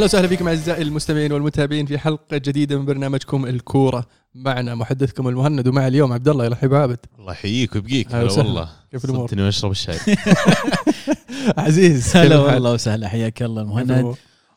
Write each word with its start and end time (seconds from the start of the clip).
أهلا 0.00 0.04
وسهلا 0.08 0.28
فيكم 0.28 0.48
أعزائي 0.48 0.82
المستمعين 0.82 1.32
والمتابعين 1.32 1.86
في 1.86 1.98
حلقة 1.98 2.36
جديدة 2.36 2.78
من 2.78 2.84
برنامجكم 2.84 3.46
الكورة 3.46 4.06
معنا 4.34 4.74
محدثكم 4.74 5.28
المهند 5.28 5.68
ومع 5.68 5.86
اليوم 5.86 6.12
عبد 6.12 6.28
الله 6.28 6.44
يرحب 6.44 6.74
عابد 6.74 6.98
الله 7.18 7.32
يحييك 7.32 7.74
ويبقيك 7.74 8.14
هلا. 8.14 8.32
والله 8.32 8.68
كيف 8.90 9.04
الأمور؟ 9.04 9.26
صدتني 9.26 9.42
واشرب 9.42 9.70
الشاي 9.70 9.96
عزيز 11.58 12.16
هلا؟ 12.16 12.38
والله 12.38 12.72
وسهلا 12.72 13.08
حياك 13.08 13.42
الله 13.42 13.62
المهند؟ 13.62 14.14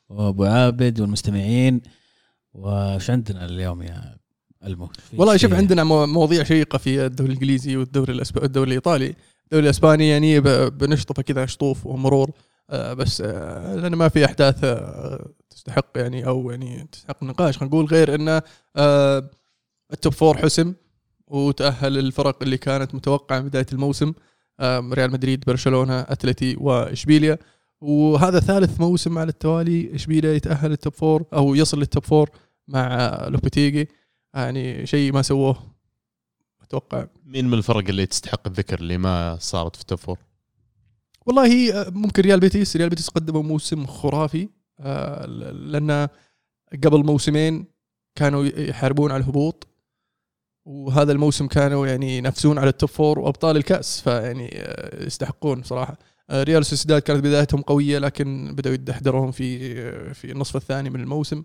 وأبو 0.10 0.44
عابد 0.46 1.00
والمستمعين 1.02 1.82
وش 2.54 3.10
عندنا 3.10 3.46
اليوم 3.46 3.82
يا 3.82 4.16
ألمو 4.66 4.90
والله؟ 5.18 5.38
شوف 5.38 5.54
عندنا 5.54 5.84
مو- 5.84 6.06
مواضيع 6.06 6.44
شيقة 6.44 6.78
في 6.78 7.06
الدوري 7.06 7.32
الإنجليزي 7.32 7.78
والدوري. 7.78 8.22
الدوري 8.44 8.68
الإيطالي 8.68 9.16
الدوري 9.46 9.66
الإسباني 9.66 10.10
يعني. 10.10 10.40
بنشطفه 10.70 11.24
كذا 11.24 11.46
شطوف 11.46 11.86
ومرور 11.86 12.32
بس 12.70 13.22
آه 13.22 13.76
لأن 13.76 13.96
ما 13.96 14.10
في 14.10 14.26
أحداث 14.26 14.64
آه 14.64 15.30
تستحق 15.50 15.88
يعني 15.96 16.28
أو 16.28 16.52
يعني 16.52 16.88
تستحق 16.92 17.18
النقاش 17.22 17.58
خلينا 17.58 17.76
نقول 17.76 17.86
غير 17.86 18.16
انه 18.16 18.42
آه 18.76 19.30
ال 19.94 19.99
top 19.99 20.14
four 20.14 20.38
حسم 20.38 20.74
وتأهل 21.28 21.98
الفرق 21.98 22.44
اللي 22.44 22.58
كانت 22.58 22.96
متوقعة 22.96 23.40
من 23.40 23.48
بداية 23.48 23.66
الموسم 23.74 24.14
آه 24.60 24.90
ريال 24.94 25.12
مدريد 25.12 25.44
برشلونة 25.48 26.00
أتلتي 26.00 26.56
وإشبيليا. 26.60 27.38
وهذا 27.82 28.40
ثالث 28.40 28.82
موسم 28.82 29.18
على 29.18 29.30
التوالي 29.30 29.96
إشبيليا 29.96 30.34
يتأهل 30.34 30.72
ال 30.72 30.77
top 30.77 30.94
four 30.94 31.26
أو 31.34 31.56
يصل 31.56 31.80
لل 31.80 31.90
top 31.90 32.06
four 32.06 32.30
مع 32.68 32.96
آه، 32.96 33.30
لوبيتيجي. 33.30 33.90
يعني 34.34 34.86
شيء 34.86 35.14
ما 35.14 35.22
سووه 35.22 35.58
أتوقع 36.62 37.06
مين 37.26 37.48
من 37.48 37.54
الفرق 37.54 37.88
اللي 37.90 38.06
تستحق 38.06 38.48
الذكر 38.48 38.80
اللي 38.80 38.98
ما 38.98 39.38
صارت 39.40 39.76
في 39.76 39.82
ال 39.82 39.86
top 39.86 40.00
four؟ 40.00 40.18
والله 41.26 41.82
آه، 41.82 41.90
ممكن 41.90 42.24
ريال 42.24 42.40
بيتيس 42.40 42.76
ريال 42.78 42.90
بيتيس 42.90 43.10
قدموا 43.10 43.44
موسم 43.44 43.86
خرافي. 43.86 44.50
آه، 44.80 45.26
لأن 45.26 46.08
قبل 46.84 47.06
موسمين 47.06 47.66
كانوا 48.16 48.46
يحاربون 48.46 49.12
على 49.12 49.24
الهبوط. 49.24 49.68
وهذا 50.66 51.12
الموسم 51.12 51.48
كانوا 51.48 51.88
يعني 51.88 52.18
ينافسون 52.18 52.58
على 52.58 52.70
ال 52.70 52.75
top 52.75 52.90
four 52.90 53.20
وأبطال 53.20 53.58
الكأس 53.58 54.02
فيعني 54.02 54.50
آه، 54.54 55.06
يستحقون 55.06 55.64
صراحة. 55.64 55.98
ريال 56.32 56.66
سوسيداد 56.66 57.02
كانت 57.02 57.20
بدايتهم 57.24 57.62
قوية 57.62 58.00
لكن 58.00 58.56
بدأوا 58.56 58.76
يدحدرون 58.76 59.32
في 59.32 59.74
في 60.14 60.32
النصف 60.32 60.56
الثاني 60.56 60.90
من 60.90 61.00
الموسم. 61.00 61.44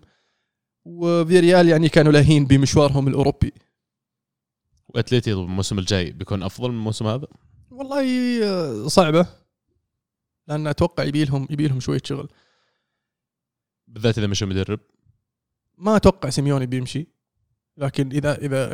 وفي 0.85 1.39
ريال 1.39 1.67
يعني 1.67 1.89
كانوا 1.89 2.11
لاهين 2.11 2.45
بمشوارهم 2.45 3.07
الأوروبي. 3.07 3.53
واتليتي 4.89 5.33
الموسم 5.33 5.79
الجاي 5.79 6.11
بيكون 6.11 6.43
أفضل 6.43 6.69
من 6.69 6.75
الموسم 6.75 7.07
هذا؟ 7.07 7.27
والله 7.71 8.87
صعبة. 8.87 9.38
لأن 10.49 10.67
أتوقع 10.67 11.03
يبي 11.03 11.25
لهم 11.25 11.47
يبي 11.49 11.67
لهم 11.67 11.79
شوية 11.79 12.01
شغل. 12.03 12.29
بالذات 13.87 14.17
إذا 14.17 14.27
مشى 14.27 14.45
مدرب. 14.45 14.79
ما 15.77 15.95
أتوقع 15.95 16.29
سيميوني 16.29 16.65
بيمشي. 16.65 17.07
لكن 17.77 18.11
اذا 18.11 18.37
إذا 18.37 18.69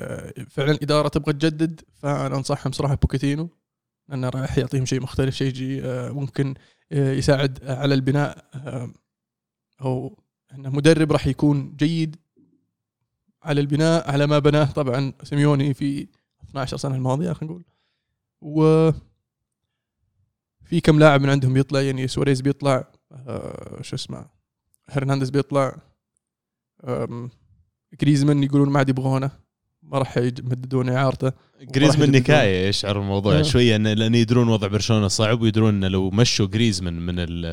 فعلا 0.50 0.72
الاداره 0.72 1.08
تبغى 1.08 1.34
تجدد 1.34 1.82
فأنا 1.94 2.38
أنصحهم 2.38 2.72
صراحة 2.72 2.96
بوكيتينو 2.96 3.50
لأنه 4.10 4.30
راح 4.30 4.58
يعطيهم 4.58 4.86
شيء 4.86 5.02
مختلف 5.02 5.36
شيء 5.36 5.82
آه، 5.84 6.12
ممكن 6.12 6.54
آه، 6.92 7.14
يساعد 7.14 7.60
على 7.64 7.94
البناء 7.94 8.46
آه، 8.56 8.92
أو 9.82 10.20
إنه 10.54 10.70
مدرب 10.70 11.12
راح 11.12 11.28
يكون 11.28 11.76
جيد 11.76 12.16
على 13.44 13.62
البناء 13.62 14.12
على 14.12 14.28
ما 14.28 14.40
بناه. 14.40 14.72
طبعا 14.72 15.14
سيميوني 15.24 15.74
في 15.74 16.08
12 16.50 16.78
سنة 16.78 16.96
الماضية 16.96 17.34
خلينا 17.34 17.54
نقول. 17.54 17.66
و 18.42 18.90
في 20.66 20.82
كم 20.82 21.00
لاعب 21.00 21.22
من 21.22 21.30
عندهم 21.30 21.54
بيطلع 21.54 21.82
يعني 21.82 22.08
سواريز 22.08 22.42
بيطلع 22.42 22.88
آه، 23.12 23.80
شو 23.82 23.96
اسمه 23.96 24.26
هرنانديز 24.90 25.30
بيطلع 25.30 25.76
جريزمان 28.02 28.44
يقولون 28.44 28.70
ما 28.70 28.80
عاد 28.80 28.90
يبغونه 28.90 29.32
ما 29.84 29.98
راح 29.98 30.18
يمددون 30.18 30.90
إعارته 30.90 31.32
جريزمان. 31.62 32.12
نكاية 32.12 32.68
يشعر 32.68 33.00
الموضوع 33.00 33.40
آه. 33.40 33.42
شوية 33.42 33.78
لأن 33.78 34.16
يدرون 34.16 34.48
وضع 34.48 34.68
برشلونة 34.68 35.08
صعب 35.08 35.42
ويدرون 35.42 35.74
انه 35.76 35.88
لو 35.88 36.10
مشوا 36.10 36.46
جريزمان 36.48 37.00
من 37.06 37.20
ال- 37.20 37.46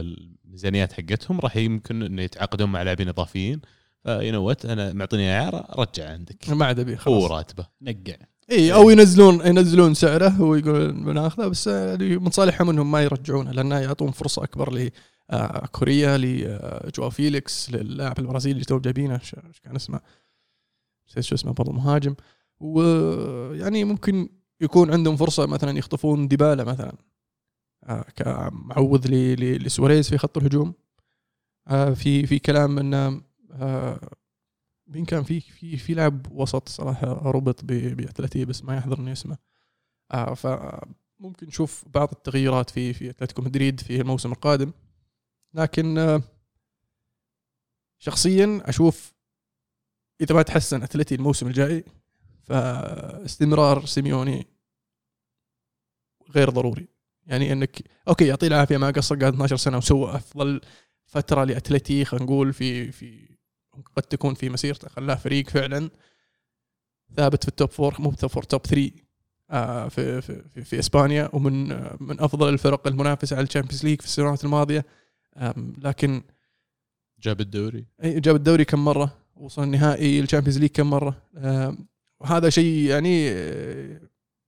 الميزانيات 0.45 0.93
حقتهم 0.93 1.41
راح 1.41 1.56
يمكن 1.56 2.03
انه 2.03 2.22
يتعاقدون 2.22 2.69
مع 2.72 2.83
لاعبين 2.83 3.09
إضافيين. 3.09 3.61
فينوت 4.05 4.67
أنا 4.67 4.93
معطيني 4.93 5.39
إعارة 5.41 5.67
رجع 5.78 6.11
عندك. 6.12 6.49
ما 6.51 6.67
عاد 6.67 6.78
أبي 6.81 6.93
هو 6.93 6.97
خلاص 6.97 7.31
راتبه. 7.31 7.67
نقع. 7.83 8.17
إي 8.50 8.75
أو 8.75 8.91
ينزلون 8.91 9.47
ينزلون 9.47 9.94
سعره 9.94 10.42
ويقولون 10.42 11.04
بناخذه 11.04 11.48
بس 11.48 11.69
من 11.98 12.30
صالحهم 12.30 12.70
إنهم 12.70 12.91
ما 12.91 13.03
يرجعونه 13.03 13.50
لأنه 13.50 13.78
يعطون 13.78 14.10
فرصة 14.10 14.44
أكبر 14.44 14.75
ل 14.75 14.91
آه، 15.30 15.69
لجواو 16.16 17.10
فيليكس 17.10 17.70
للاعب 17.70 18.19
البرازيلي 18.19 18.53
اللي 18.54 18.64
تو 18.64 18.78
جايبينه 18.78 19.14
إيش 19.14 19.34
كان 19.64 19.76
اسمه؟ 19.76 20.00
نسيت 21.08 21.25
شو 21.25 21.34
اسمه 21.34 21.53
برضه 21.53 21.72
مهاجم. 21.72 22.14
ويعني 22.60 23.84
ممكن 23.84 24.28
يكون 24.60 24.92
عندهم 24.92 25.16
فرصة 25.16 25.47
مثلا 25.47 25.78
يخطفون 25.78 26.28
ديبالا 26.28 26.64
مثلا 26.64 26.92
آه، 27.84 28.04
كمعوض 28.16 29.06
لسواريز 29.06 30.09
في 30.09 30.19
خط 30.19 30.38
الهجوم. 30.38 30.74
آه، 31.69 31.94
في 31.94 32.26
في 32.26 32.38
كلام 32.38 32.78
إنه 32.78 33.22
آه، 33.53 34.00
مين 34.92 35.04
كان 35.04 35.22
في 35.22 35.41
في 35.41 35.76
في 35.76 35.94
لاعب 35.94 36.32
وسط 36.32 36.69
صراحة 36.69 37.06
ربط 37.30 37.64
باتلتي 37.64 38.44
بس 38.44 38.64
ما 38.64 38.76
يحضرني 38.76 39.12
اسمه 39.12 39.38
آه 40.12 40.34
فممكن 40.34 41.47
نشوف 41.47 41.84
بعض 41.94 42.08
التغييرات 42.12 42.70
في 42.70 42.92
في 42.92 43.10
أتلتيكو 43.10 43.42
مدريد 43.42 43.80
في 43.80 44.00
الموسم 44.00 44.32
القادم. 44.32 44.72
لكن 45.54 45.98
آه 45.98 46.22
شخصيا 47.98 48.62
أشوف 48.64 49.12
إذا 50.20 50.34
ما 50.34 50.42
تحسن 50.42 50.82
أتلتي 50.82 51.14
الموسم 51.14 51.47
الجاي 51.47 51.84
فاستمرار 52.42 53.86
سيميوني 53.86 54.47
غير 56.30 56.50
ضروري. 56.50 56.88
يعني 57.26 57.53
إنك 57.53 57.82
okay 58.09 58.27
يعطيه 58.26 58.47
العافية 58.47 58.76
ما 58.76 58.91
قصر 58.91 59.16
قعد 59.16 59.32
12 59.32 59.56
سنة 59.56 59.76
وسوى 59.76 60.16
أفضل 60.16 60.60
فترة 61.06 61.44
لأتلتي 61.44 62.04
خلينا 62.04 62.24
نقول 62.24 62.53
في 62.53 62.92
في 62.92 63.31
قد 63.97 64.03
تكون 64.03 64.34
في 64.34 64.49
مسيرته. 64.50 64.88
خلاه 64.88 65.15
فريق 65.15 65.50
فعلا 65.50 65.91
ثابت 67.16 67.43
في 67.43 67.49
ال 67.49 67.54
top 67.54 67.71
four 67.71 67.97
مو 67.99 68.12
top 68.12 68.31
four 68.31 68.43
top 68.43 68.66
3 68.66 68.91
آه 69.50 69.88
في, 69.88 70.21
في, 70.21 70.43
في, 70.55 70.65
في 70.65 70.78
إسبانيا 70.78 71.28
ومن 71.33 71.72
آه 71.72 71.97
من 72.00 72.21
أفضل 72.21 72.49
الفرق 72.49 72.87
المنافسة 72.87 73.37
على 73.37 73.44
ال 73.47 73.50
Champions 73.50 73.84
League 73.84 74.00
في 74.00 74.06
السنوات 74.06 74.44
الماضية. 74.44 74.84
لكن 75.78 76.22
جاب 77.21 77.41
الدوري. 77.41 77.87
جاب 78.05 78.37
الدوري 78.37 78.65
كم 78.65 78.84
مرة؟ 78.84 79.19
وصل 79.37 79.62
النهائي 79.62 80.21
ال 80.21 80.24
Champions 80.24 80.59
League 80.59 80.71
كم 80.71 80.91
مرة؟ 80.91 81.22
وهذا 82.21 82.50
شيء 82.50 82.91
يعني 82.91 83.31
آه، 83.31 84.00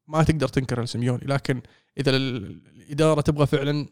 ما 0.07 0.23
تقدر 0.23 0.49
تنكر 0.49 0.83
لسيميوني. 0.83 1.25
لكن 1.27 1.61
إذا 1.99 2.17
ال- 2.17 2.67
الإدارة 2.67 3.21
تبغى 3.21 3.47
فعلا 3.47 3.87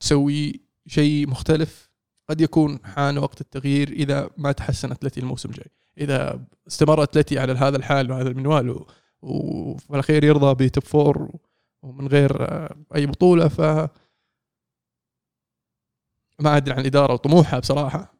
تسوي 0.00 0.60
شيء 0.86 1.26
مختلف 1.28 1.90
قد 2.32 2.40
يكون 2.40 2.78
حان 2.84 3.18
وقت 3.18 3.40
التغيير 3.40 3.88
إذا 3.88 4.30
ما 4.36 4.52
تحسن 4.52 4.90
اتلتي 4.90 5.20
الموسم 5.20 5.48
الجاي 5.48 5.66
إذا 5.98 6.44
استمر 6.68 7.02
اتلتي 7.02 7.38
على 7.38 7.52
هذا 7.52 7.76
الحال 7.76 8.10
وهذا 8.10 8.28
المنوال 8.28 8.84
وفي 9.22 9.90
الاخير 9.90 10.24
يرضى 10.24 10.64
بتوب 10.64 10.84
فور 10.84 11.30
ومن 11.82 12.08
غير 12.08 12.42
آه، 12.42 12.76
أي 12.96 13.06
بطولة 13.06 13.48
ف 13.48 13.60
ما 16.40 16.56
أدري 16.56 16.74
عن 16.74 16.80
الاداره 16.80 17.12
وطموحها 17.12 17.58
بصراحة. 17.58 18.14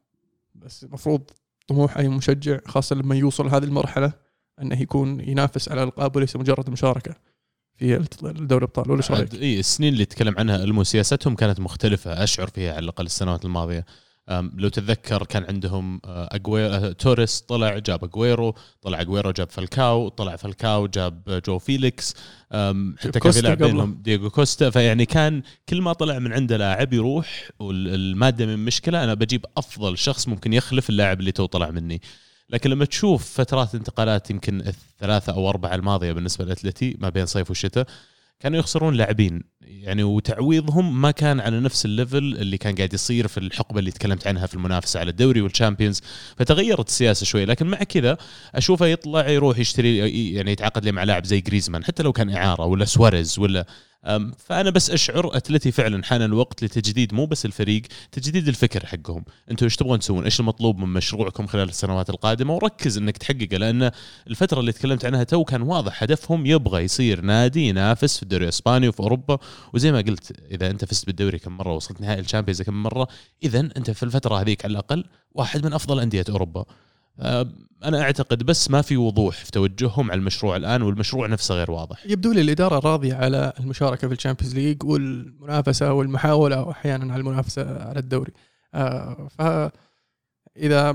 بس 0.55 0.83
المفروض 0.83 1.31
طموح 1.67 1.97
أي 1.97 2.09
مشجع 2.09 2.59
خاصة 2.65 2.95
لما 2.95 3.15
يوصل 3.15 3.47
هذه 3.47 3.63
المرحلة 3.63 4.13
أنه 4.61 4.81
يكون 4.81 5.19
ينافس 5.19 5.69
على 5.69 5.83
الألقاب 5.83 6.15
وليس 6.15 6.35
مجرد 6.35 6.69
مشاركة. 6.69 7.15
في 7.77 8.07
دوري 8.21 8.57
الابطال 8.57 8.91
ولا 8.91 8.99
إيش 8.99 9.11
رأيك؟ 9.11 9.33
إي 9.33 9.59
السنين 9.59 9.93
اللي 9.93 10.05
تكلم 10.05 10.35
عنها 10.37 10.63
المو 10.63 10.83
سياستهم 10.83 11.35
كانت 11.35 11.59
مختلفة 11.59 12.23
أشعر 12.23 12.47
فيها 12.47 12.73
على 12.73 12.83
الأقل 12.83 13.05
السنوات 13.05 13.45
الماضية 13.45 13.85
لو 14.31 14.69
تتذكر 14.69 15.23
كان 15.23 15.43
عندهم 15.43 16.01
آه، 16.05 16.29
أجويرو 16.31 16.91
توريس 16.91 17.41
طلع 17.41 17.77
جاب 17.77 18.03
أجويرو 18.03 18.55
طلع 18.81 19.01
أجويرو 19.01 19.31
جاب 19.31 19.49
فالكاو 19.49 20.09
طلع 20.09 20.35
فالكاو 20.35 20.87
جاب 20.87 21.41
جو 21.45 21.59
فيليكس 21.59 22.13
حتى 22.13 22.95
كان 23.01 23.11
في 23.11 23.19
كوستا 23.19 23.41
لاعب 23.41 23.57
قبله. 23.57 23.71
بينهم 23.71 24.01
دييغو 24.01 24.29
كوستا 24.29 24.69
فيعني 24.69 25.05
كان 25.05 25.41
كل 25.69 25.81
ما 25.81 25.93
طلع 25.93 26.19
من 26.19 26.33
عنده 26.33 26.57
لاعب 26.57 26.93
يروح 26.93 27.49
والمادة 27.59 28.45
مو 28.45 28.65
مشكلة 28.65 29.03
أنا 29.03 29.13
بجيب 29.13 29.45
أفضل 29.57 29.97
شخص 29.97 30.27
ممكن 30.27 30.53
يخلف 30.53 30.89
اللاعب 30.89 31.19
اللي 31.19 31.31
تو 31.31 31.45
طلع 31.45 31.69
مني 31.69 32.01
لكن 32.53 32.69
لما 32.69 32.85
تشوف 32.85 33.33
فترات 33.33 33.75
انتقالات 33.75 34.29
يمكن 34.29 34.61
الثلاثة 34.61 35.33
أو 35.33 35.49
أربعة 35.49 35.75
الماضية 35.75 36.11
بالنسبة 36.11 36.45
لأتلتي 36.45 36.97
ما 36.99 37.09
بين 37.09 37.25
صيف 37.25 37.51
وشتاء 37.51 37.85
كانوا 38.39 38.59
يخسرون 38.59 38.93
لاعبين. 38.93 39.43
يعني 39.61 40.03
وتعويضهم 40.03 41.01
ما 41.01 41.11
كان 41.11 41.39
على 41.39 41.59
نفس 41.59 41.85
ال 41.85 41.90
level 41.90 42.17
اللي 42.17 42.57
كان 42.57 42.75
قاعد 42.75 42.93
يصير 42.93 43.27
في 43.27 43.37
الحقبة 43.37 43.79
اللي 43.79 43.91
تكلمت 43.91 44.27
عنها 44.27 44.47
في 44.47 44.53
المنافسة 44.53 44.99
على 44.99 45.09
الدوري 45.09 45.41
وال 45.41 45.52
Champions 45.52 46.01
فتغيرت 46.37 46.87
السياسة 46.87 47.25
شوي 47.25 47.45
لكن 47.45 47.67
مع 47.67 47.77
كذا 47.77 48.17
أشوفه 48.55 48.85
يطلع 48.85 49.29
يروح 49.29 49.59
يشتري 49.59 49.97
يعني 50.33 50.51
يتعاقد 50.51 50.85
لي 50.85 50.91
مع 50.91 51.03
لاعب 51.03 51.25
زي 51.25 51.41
جريزمان 51.41 51.83
حتى 51.83 52.03
لو 52.03 52.13
كان 52.13 52.29
إعارة 52.29 52.65
ولا 52.65 52.85
سواريز 52.85 53.39
ولا 53.39 53.65
فأنا 54.37 54.69
بس 54.69 54.89
أشعر 54.89 55.37
اتلتي 55.37 55.71
فعلا 55.71 56.03
حان 56.03 56.21
الوقت 56.21 56.63
لتجديد 56.63 57.13
مو 57.13 57.25
بس 57.25 57.45
الفريق 57.45 57.81
تجديد 58.11 58.47
الفكر 58.47 58.85
حقهم. 58.85 59.23
أنتم 59.51 59.65
إيش 59.65 59.75
تبغون 59.75 59.99
تسوون؟ 59.99 60.23
إيش 60.23 60.39
المطلوب 60.39 60.77
من 60.77 60.87
مشروعكم 60.87 61.47
خلال 61.47 61.69
السنوات 61.69 62.09
القادمة؟ 62.09 62.53
وركز 62.53 62.97
إنك 62.97 63.17
تحققه 63.17 63.57
لأن 63.57 63.91
الفترة 64.27 64.59
اللي 64.59 64.71
تكلمت 64.71 65.05
عنها 65.05 65.23
تو 65.23 65.43
كان 65.43 65.61
واضح 65.61 66.03
هدفهم 66.03 66.45
يبغى 66.45 66.83
يصير 66.83 67.21
نادي 67.21 67.67
ينافس 67.67 68.17
في 68.17 68.23
الدوري 68.23 68.43
الإسباني 68.43 68.87
وفي 68.87 68.99
أوروبا. 68.99 69.37
وزي 69.73 69.91
ما 69.91 70.01
قلت 70.01 70.31
إذا 70.51 70.69
أنت 70.69 70.85
فزت 70.85 71.05
بالدوري 71.05 71.39
كم 71.39 71.57
مرة 71.57 71.73
وصلت 71.73 72.01
نهائي 72.01 72.19
ال 72.19 72.23
Champions 72.23 72.61
كم 72.61 72.83
مرة 72.83 73.07
اذا 73.43 73.59
أنت 73.59 73.91
في 73.91 74.03
الفترة 74.03 74.41
هذيك 74.41 74.65
على 74.65 74.71
الأقل 74.71 75.05
واحد 75.31 75.65
من 75.65 75.73
أفضل 75.73 75.99
أندية 75.99 76.25
أوروبا. 76.29 76.65
أنا 77.83 78.01
أعتقد 78.01 78.43
بس 78.43 78.71
ما 78.71 78.81
في 78.81 78.97
وضوح 78.97 79.35
في 79.35 79.51
توجههم 79.51 80.11
على 80.11 80.19
المشروع 80.19 80.55
الآن 80.55 80.81
والمشروع 80.81 81.27
نفسه 81.27 81.55
غير 81.55 81.71
واضح. 81.71 82.05
يبدو 82.05 82.31
لي 82.31 82.41
الإدارة 82.41 82.79
راضية 82.79 83.13
على 83.13 83.53
المشاركة 83.59 84.07
في 84.07 84.13
ال 84.13 84.17
Champions 84.17 84.55
League 84.55 84.83
والمنافسة 84.83 85.93
والمحاولة 85.93 86.71
أحيانا 86.71 87.13
على 87.13 87.19
المنافسة 87.19 87.83
على 87.83 87.99
الدوري. 87.99 88.31
آه 88.73 89.27
ف 89.29 89.41
اذا 90.57 90.91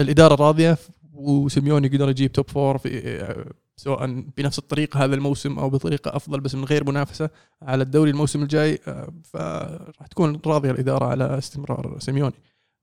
الإدارة 0.00 0.34
راضية 0.34 0.78
وسيميوني 1.12 1.86
يقدر 1.86 2.10
يجيب 2.10 2.32
top 2.32 2.50
four 2.50 2.78
في 2.78 3.20
آه، 3.22 3.46
سواء 3.76 4.06
بنفس 4.36 4.58
الطريقة 4.58 5.04
هذا 5.04 5.14
الموسم 5.14 5.58
أو 5.58 5.70
بطريقة 5.70 6.16
أفضل 6.16 6.40
بس 6.40 6.54
من 6.54 6.64
غير 6.64 6.84
منافسة 6.84 7.30
على 7.62 7.82
الدوري 7.82 8.10
الموسم 8.10 8.42
الجاي 8.42 8.78
آه، 8.88 9.12
فراح 9.24 10.06
تكون 10.06 10.40
راضية 10.46 10.70
الإدارة 10.70 11.04
على 11.04 11.38
استمرار 11.38 11.96
سيميوني. 12.00 12.34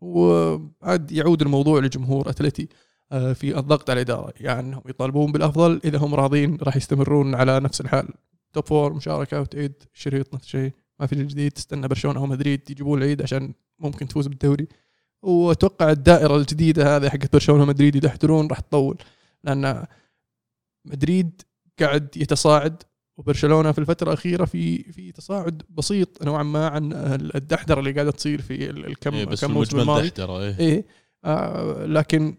وعاد 0.04 1.12
يعود 1.12 1.42
الموضوع 1.42 1.80
لجمهور 1.80 2.30
أتلتي 2.30 2.68
آه، 3.12 3.34
في 3.34 3.60
الضغط 3.60 3.90
على 3.90 4.02
الإدارة. 4.02 4.34
يعني 4.40 4.60
انهم 4.68 4.82
يطالبون 4.90 5.32
بالأفضل 5.32 5.82
إذا 5.86 5.98
هم 5.98 6.16
راضين 6.16 6.58
راح 6.62 6.76
يستمرون 6.76 7.36
على 7.36 7.60
نفس 7.60 7.82
الحال. 7.82 8.08
توب 8.54 8.66
فور 8.66 8.94
مشاركة 8.94 9.42
وتعيد 9.42 9.74
شريط 9.94 10.34
نفس 10.34 10.46
الشيء. 10.46 10.72
ما 11.00 11.08
في 11.08 11.16
جديد 11.16 11.52
تستنى 11.52 11.88
برشلونة 11.88 12.20
أو 12.20 12.26
مدريد 12.26 12.70
يجيبون 12.70 13.02
العيد 13.02 13.22
عشان 13.22 13.54
ممكن 13.80 14.08
تفوز 14.08 14.28
بالدوري. 14.28 14.68
وأتوقع 15.22 15.92
الدائرة 15.92 16.36
الجديدة 16.38 16.96
هذه 16.96 17.10
حقت 17.10 17.34
برشلونة 17.34 17.64
ومدريد 17.64 17.96
اذا 17.96 18.08
يحترون 18.08 18.48
راح 18.48 18.60
تطول. 18.60 18.98
لأن 19.44 19.86
مدريد 20.86 21.42
قاعد 21.80 22.18
يتصاعد 22.18 22.84
وبرشلونة 23.18 23.72
في 23.72 23.80
الفترة 23.80 24.08
الأخيرة 24.08 24.46
في 24.46 24.84
في 24.92 25.12
تصاعد 25.12 25.64
بسيط 25.70 26.24
نوعا 26.24 26.44
ما 26.44 26.68
عن 26.68 26.94
الدحدرة 27.36 27.80
اللي 27.80 27.92
قاعدة 27.92 28.12
تصير 28.12 28.42
في 28.42 28.70
ال- 28.70 28.86
الكم 28.86 29.14
إيه 29.14 29.26
بس 29.26 29.46
كم 29.46 29.52
موسم 29.54 29.80
الماضي. 29.80 30.02
إيه. 30.48 30.60
إيه 30.60 30.86
آه 31.26 31.86
لكن 31.86 32.38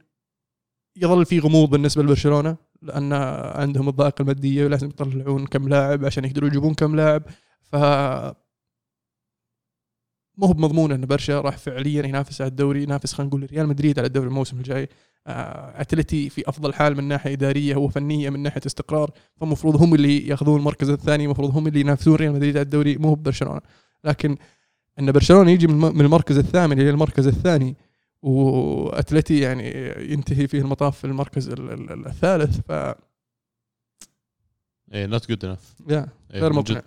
يظل 0.97 1.25
في 1.27 1.39
غموض 1.39 1.71
بالنسبة 1.71 2.03
لبرشلونة 2.03 2.57
لأن 2.83 3.13
عندهم 3.55 3.89
الضائقة 3.89 4.23
المادية 4.23 4.65
ولازم 4.65 4.89
يطلعون 4.89 5.47
كم 5.47 5.69
لاعب 5.69 6.05
عشان 6.05 6.25
يقدروا 6.25 6.49
يجيبون 6.49 6.75
كم 6.75 6.97
لاعب. 6.97 7.23
ف 7.63 7.77
مو 10.39 10.47
بمضمون 10.53 10.93
إن 10.93 11.07
برشا 11.07 11.41
راح 11.41 11.57
فعليا 11.59 12.03
ينافس 12.07 12.41
على 12.41 12.49
الدوري 12.49 12.83
ينافس 12.83 13.13
خلينا 13.13 13.29
نقول 13.29 13.47
ريال 13.53 13.69
مدريد 13.69 13.99
على 13.99 14.07
الدوري 14.07 14.27
الموسم 14.29 14.57
الجاي. 14.59 14.89
اتلتي 15.27 16.29
في 16.29 16.49
أفضل 16.49 16.75
حال 16.75 16.97
من 16.97 17.05
ناحية 17.05 17.33
إدارية 17.33 17.77
وفنيه 17.77 18.31
من 18.31 18.41
ناحية 18.41 18.61
استقرار 18.67 19.11
فالمفروض 19.37 19.77
هم 19.83 19.95
اللي 19.95 20.29
يأخذون 20.29 20.59
المركز 20.59 20.91
الثاني 20.91 21.25
المفروض 21.25 21.57
هم 21.57 21.67
اللي 21.67 21.81
ينافسون 21.81 22.15
ريال 22.15 22.33
مدريد 22.33 22.57
على 22.57 22.65
الدوري 22.65 22.97
مو 22.97 23.15
برشلونة. 23.15 23.61
لكن 24.05 24.37
إن 24.99 25.13
برشلونة 25.13 25.51
يجي 25.51 25.67
من 25.67 26.01
المركز 26.01 26.39
الثامن 26.39 26.81
إلى 26.81 26.91
المركز 26.91 27.27
الثاني 27.27 27.77
واتلتي 28.23 29.41
يعني 29.41 29.69
ينتهي 30.13 30.47
فيه 30.49 30.61
المطاف 30.61 30.99
في 30.99 31.05
المركز 31.07 31.49
ال- 31.49 31.71
ال- 31.73 31.93
ال- 31.93 32.07
الثالث 32.07 32.61
ف 32.69 32.73
إيه 34.93 35.07
not 35.07 35.29
good 35.29 35.45
enough 35.45 35.75
yeah 35.89 36.09
غير 36.33 36.53
مقنع. 36.53 36.83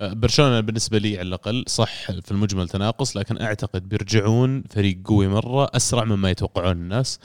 برشلونة 0.00 0.60
بالنسبة 0.60 0.98
لي 0.98 1.18
على 1.18 1.28
الأقل 1.28 1.64
صح 1.68 2.10
في 2.10 2.30
المجمل 2.30 2.68
تناقص 2.68 3.16
لكن 3.16 3.40
أعتقد 3.40 3.88
بيرجعون 3.88 4.62
فريق 4.70 4.98
قوي 5.04 5.28
مرة 5.28 5.70
أسرع 5.74 6.04
مما 6.04 6.30
يتوقعون 6.30 6.72
الناس. 6.76 7.18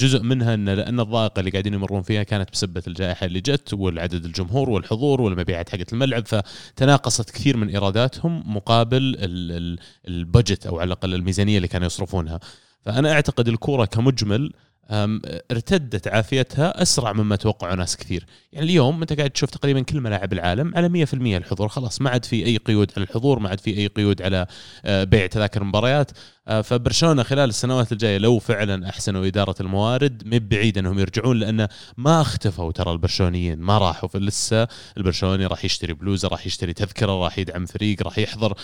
جزء 0.00 0.22
منها 0.22 0.54
إن 0.54 0.68
لأن 0.68 1.00
الضائقة 1.00 1.40
اللي 1.40 1.50
قاعدين 1.50 1.74
يمرون 1.74 2.02
فيها 2.02 2.22
كانت 2.22 2.50
بسبة 2.52 2.82
الجائحة 2.86 3.26
اللي 3.26 3.40
جت 3.40 3.74
والعدد 3.74 4.24
الجمهور 4.24 4.70
والحضور 4.70 5.20
والمبيعات 5.20 5.68
حقت 5.70 5.92
الملعب 5.92 6.24
فتناقصت 6.26 7.30
كثير 7.30 7.56
من 7.56 7.68
إيراداتهم 7.68 8.56
مقابل 8.56 8.96
ال- 8.96 9.16
ال- 9.52 9.78
البجت 10.08 10.66
أو 10.66 10.78
على 10.80 10.86
الأقل 10.86 11.14
الميزانية 11.14 11.56
اللي 11.56 11.68
كانوا 11.68 11.86
يصرفونها. 11.86 12.40
فأنا 12.82 13.12
أعتقد 13.12 13.48
الكورة 13.48 13.84
كمجمل 13.84 14.52
ارتدت 14.90 16.08
عافيتها 16.08 16.82
أسرع 16.82 17.12
مما 17.12 17.36
توقعوا 17.36 17.74
ناس 17.74 17.96
كثير. 17.96 18.26
يعني 18.52 18.66
اليوم 18.66 19.00
أنت 19.00 19.12
قاعد 19.12 19.30
تشوف 19.30 19.50
تقريبا 19.50 19.80
كل 19.80 20.00
ملاعب 20.00 20.32
العالم 20.32 20.72
على 20.74 21.06
100% 21.06 21.14
الحضور. 21.14 21.68
خلاص 21.68 22.00
ما 22.00 22.10
عاد 22.10 22.24
في 22.24 22.46
أي 22.46 22.56
قيود 22.56 22.92
على 22.96 23.04
الحضور 23.04 23.38
ما 23.38 23.48
عاد 23.48 23.60
في 23.60 23.76
أي 23.76 23.86
قيود 23.86 24.22
على 24.22 24.46
آه، 24.84 25.04
بيع 25.04 25.26
تذاكر 25.26 25.62
المباريات 25.62 26.10
آه، 26.48 26.60
فبرشلونة 26.60 27.22
خلال 27.22 27.48
السنوات 27.48 27.92
الجاية 27.92 28.18
لو 28.18 28.38
فعلا 28.38 28.88
أحسنوا 28.88 29.26
إدارة 29.26 29.54
الموارد 29.60 30.22
مب 30.26 30.48
بعيد 30.48 30.78
أنهم 30.78 30.98
يرجعون 30.98 31.38
لأنه 31.38 31.68
ما 31.96 32.20
اختفوا 32.20 32.72
ترى 32.72 32.92
البرشلونيين 32.92 33.58
ما 33.58 33.78
راحوا. 33.78 34.08
فلسه 34.08 34.68
البرشلوني 34.96 35.46
راح 35.46 35.64
يشتري 35.64 35.92
بلوزة 35.92 36.28
راح 36.28 36.46
يشتري 36.46 36.72
تذكرة 36.72 37.24
راح 37.24 37.38
يدعم 37.38 37.66
فريق 37.66 38.02
راح 38.02 38.18
يحضر. 38.18 38.54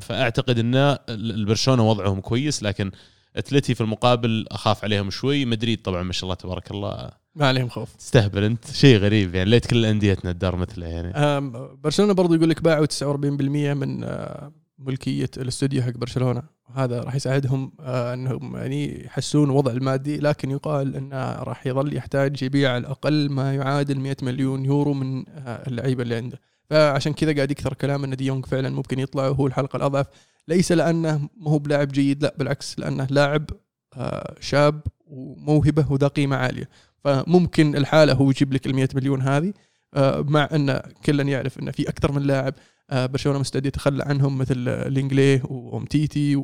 فأعتقد 0.00 0.58
إن 0.58 0.98
البرشلونة 1.08 1.90
وضعهم 1.90 2.20
كويس 2.20 2.62
لكن 2.62 2.90
اتلتي 3.36 3.74
في 3.74 3.80
المقابل 3.80 4.46
اخاف 4.50 4.84
عليهم 4.84 5.10
شوي. 5.10 5.44
مدريد 5.44 5.82
طبعا 5.82 6.02
ما 6.02 6.12
شاء 6.12 6.24
الله 6.24 6.34
تبارك 6.34 6.70
الله. 6.70 7.10
ما 7.34 7.48
عليهم 7.48 7.68
خوف. 7.68 7.94
تستهبل 7.94 8.44
انت. 8.44 8.70
شيء 8.72 8.96
غريب 8.98 9.34
يعني. 9.34 9.50
ليت 9.50 9.66
كل 9.66 9.84
أنديتنا 9.84 10.30
الدار 10.30 10.56
مثله 10.56 10.86
يعني. 10.86 11.40
برشلونة 11.84 12.12
برضو 12.12 12.34
يقول 12.34 12.50
لك 12.50 12.62
باعوا 12.62 12.86
49% 12.86 13.74
من 13.74 14.04
آه، 14.04 14.52
ملكية 14.78 15.30
الاستوديو 15.36 15.82
حق 15.82 15.90
برشلونة. 15.90 16.42
وهذا 16.70 17.00
راح 17.00 17.14
يساعدهم 17.14 17.72
آه، 17.80 18.14
انهم 18.14 18.56
يعني 18.56 19.04
يحسون 19.04 19.50
الوضع 19.50 19.72
المادي 19.72 20.16
لكن 20.16 20.50
يقال 20.50 20.96
انه 20.96 21.32
راح 21.32 21.66
يظل 21.66 21.96
يحتاج 21.96 22.42
يبيع 22.42 22.70
على 22.70 22.78
الأقل 22.78 23.30
ما 23.30 23.54
يعادل 23.54 23.98
100 23.98 24.16
مليون 24.22 24.64
يورو 24.64 24.92
من 24.94 25.24
آه، 25.28 25.68
اللعيبة 25.68 26.02
اللي 26.02 26.16
عنده. 26.16 26.40
فعشان 26.70 27.12
كذا 27.12 27.34
قاعد 27.34 27.50
يكثر 27.50 27.74
كلام 27.74 28.04
إن 28.04 28.16
ديونج 28.16 28.46
فعلا 28.46 28.68
ممكن 28.70 28.98
يطلع 28.98 29.28
وهو 29.28 29.46
الحلقة 29.46 29.76
الأضعف. 29.76 30.06
ليس 30.48 30.72
لأنه 30.72 31.28
ما 31.36 31.50
هو 31.50 31.58
بلاعب 31.58 31.88
جيد 31.88 32.22
لا 32.22 32.34
بالعكس 32.38 32.78
لأنه 32.78 33.06
لاعب 33.10 33.50
آه، 33.96 34.34
شاب 34.40 34.80
وموهبة 35.06 35.92
وذا 35.92 36.08
قيمة 36.08 36.36
عالية. 36.36 36.68
فممكن 37.04 37.76
الحالة 37.76 38.12
هو 38.12 38.30
يجيب 38.30 38.52
لك 38.52 38.66
ال 38.66 38.74
100 38.74 38.88
مليون 38.94 39.22
هذه 39.22 39.52
آه، 39.94 40.20
مع 40.20 40.48
أن 40.52 40.80
كلا 41.04 41.22
يعرف 41.22 41.58
أن 41.58 41.70
في 41.70 41.88
أكثر 41.88 42.12
من 42.12 42.22
لاعب 42.22 42.54
آه، 42.90 43.06
برشلونة 43.06 43.38
مستعد 43.38 43.66
يتخلى 43.66 44.04
عنهم 44.04 44.38
مثل 44.38 44.58
لينجلي 44.92 45.40
وامتيتي 45.44 46.42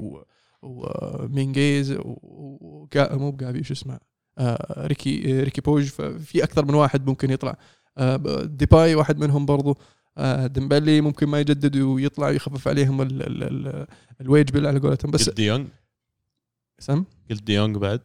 ومينجيز 0.63 1.93
مو 2.97 3.31
بجابي 3.31 3.65
شو 3.65 3.73
اسمه 3.73 3.99
ريكي 4.79 5.43
ريكي 5.43 5.61
بوتش. 5.61 5.85
ففي 5.85 6.45
أكثر 6.45 6.65
من 6.65 6.75
واحد 6.75 7.07
ممكن 7.07 7.31
يطلع. 7.31 7.57
ديباي 8.45 8.95
واحد 8.95 9.19
منهم 9.19 9.47
برضو. 9.47 9.79
ديمبلي 10.47 11.01
ممكن 11.01 11.27
ما 11.29 11.41
يجدد 11.41 11.77
ويطلع 11.77 12.27
ويخفف 12.29 12.69
عليهم 12.69 13.03
ال 13.03 13.23
ال 13.23 13.43
ال 13.43 13.87
ال 14.21 14.27
wage 14.27 14.51
bill 14.51 14.67
على 14.67 14.79
قولتهم. 14.79 15.11
بس 15.11 15.29
قلت 15.29 15.37
ديونج 15.37 15.67
سم؟ 16.79 17.05
قلت 17.31 17.43
ديونج 17.43 17.77
بعد؟ 17.77 18.01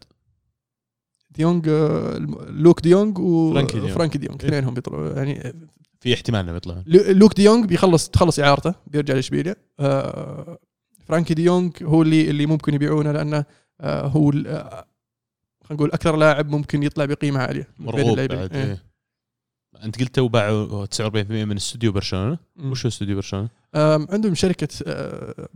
ديونج 1.32 1.68
آه، 1.70 2.18
لوك 2.50 2.82
ديونج 2.82 3.18
فرانكي 3.18 3.74
ديونج. 3.78 3.92
وفرانكي 3.92 4.18
ديونج 4.18 4.42
إيه. 4.42 4.50
اثنينهم 4.50 4.74
بيطلعوا. 4.74 5.14
يعني 5.18 5.54
في 6.00 6.14
احتمال 6.14 6.40
انهم 6.40 6.56
يطلعون 6.56 6.84
لو- 6.88 7.04
لوك 7.12 7.34
ديونج 7.36 7.66
بيخلص 7.66 8.10
تخلص 8.10 8.40
إعارته 8.40 8.74
بيرجع 8.88 9.14
لإشبيليا. 9.14 9.56
آه 9.80 10.58
فرانكي 11.06 11.34
ديونج 11.34 11.72
هو 11.84 12.02
اللي 12.02 12.30
اللي 12.30 12.46
ممكن 12.46 12.74
يبيعونه 12.74 13.12
لأنه 13.12 13.46
آه 13.82 14.08
هو 14.08 14.30
آه 14.32 14.86
خلينا 15.64 15.74
نقول 15.84 15.92
أكثر 15.92 16.16
لاعب 16.16 16.50
ممكن 16.50 16.84
يطلع 16.84 17.06
بقيمة 17.06 17.40
عالية 17.40 17.68
مرغوب. 17.80 18.18
بعد 18.20 18.56
إيه. 18.56 18.84
انت 19.84 20.00
قلت 20.00 20.16
تو 20.16 20.28
باعوا 20.28 20.86
49% 20.86 21.00
من 21.32 21.56
استوديو 21.56 21.92
برشلونة. 21.92 22.38
وش 22.60 22.86
هو 22.86 22.88
استوديو 22.88 23.16
برشلونة؟ 23.16 23.50
عندهم 24.10 24.36
شركة 24.36 24.68
آه، 24.88 25.48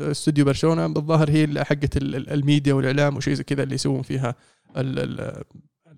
استوديو 0.00 0.44
برشلونة 0.44 0.86
بالظاهر 0.86 1.30
هي 1.30 1.64
حقت 1.64 1.96
ال- 1.96 2.16
ال- 2.16 2.30
الميديا 2.30 2.74
والإعلام 2.74 3.16
وشيء 3.16 3.34
زي 3.34 3.42
كذا 3.44 3.62
اللي 3.62 3.74
يسوون 3.74 4.02
فيها 4.02 4.34
ال- 4.76 4.98
ال- 5.20 5.42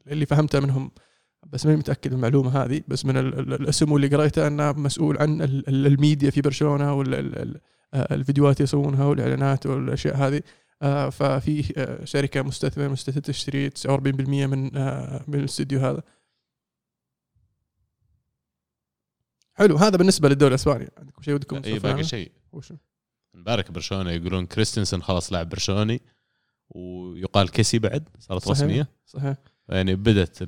اللي 0.07 0.27
فهمته 0.27 0.61
منهم 0.61 0.91
بس 1.53 1.67
ماني 1.67 1.79
متأكد 1.79 2.11
من 2.11 2.17
المعلومة 2.17 2.65
هذه 2.65 2.81
بس 2.89 3.05
من 3.07 3.17
ال- 3.17 3.39
ال- 3.39 3.53
الأسم 3.55 3.93
واللي 3.93 4.09
قريته 4.09 4.47
أنه 4.47 4.73
مسؤول 4.73 5.19
عن 5.19 5.43
ال- 5.43 5.69
ال- 5.69 5.87
الميديا 5.87 6.31
في 6.31 6.41
برشلونة 6.41 6.95
والفيديوهات 8.13 8.61
يسوونها 8.61 9.05
والإعلانات 9.05 9.67
والأشياء 9.67 10.17
هذه 10.17 10.41
آه، 10.83 11.09
ففي 11.11 11.63
شركة 12.05 12.43
مستثمر 12.43 12.89
مستثمر 12.89 13.23
تشتري 13.23 13.71
49% 13.71 14.47
من 14.47 14.63
من 15.29 15.35
الاستوديو 15.41 15.81
هذا 15.81 16.03
حلو 19.59 19.77
هذا 19.77 19.97
بالنسبة 19.97 20.29
للدوري 20.29 20.55
الإسباني. 20.55 20.91
عندكم 20.99 21.23
شيء 21.23 21.35
ودكم 21.35 21.63
اي 21.65 21.79
باقي 21.79 21.95
عنه؟ 21.95 22.03
شيء. 22.03 22.33
وشو؟ 22.53 22.75
مبارك 23.35 23.71
برشلونة 23.71 24.11
يقولون 24.11 24.47
كريستنسن 24.47 25.03
خلاص 25.03 25.33
لاعب 25.33 25.49
برشلوني 25.49 26.01
ويقال 26.71 27.51
كيسي 27.51 27.79
بعد 27.79 28.09
صارت 28.19 28.43
صحيح. 28.43 28.51
رسمية. 28.51 28.89
صحيح. 29.07 29.37
يعني 29.69 29.95
بدت 29.95 30.43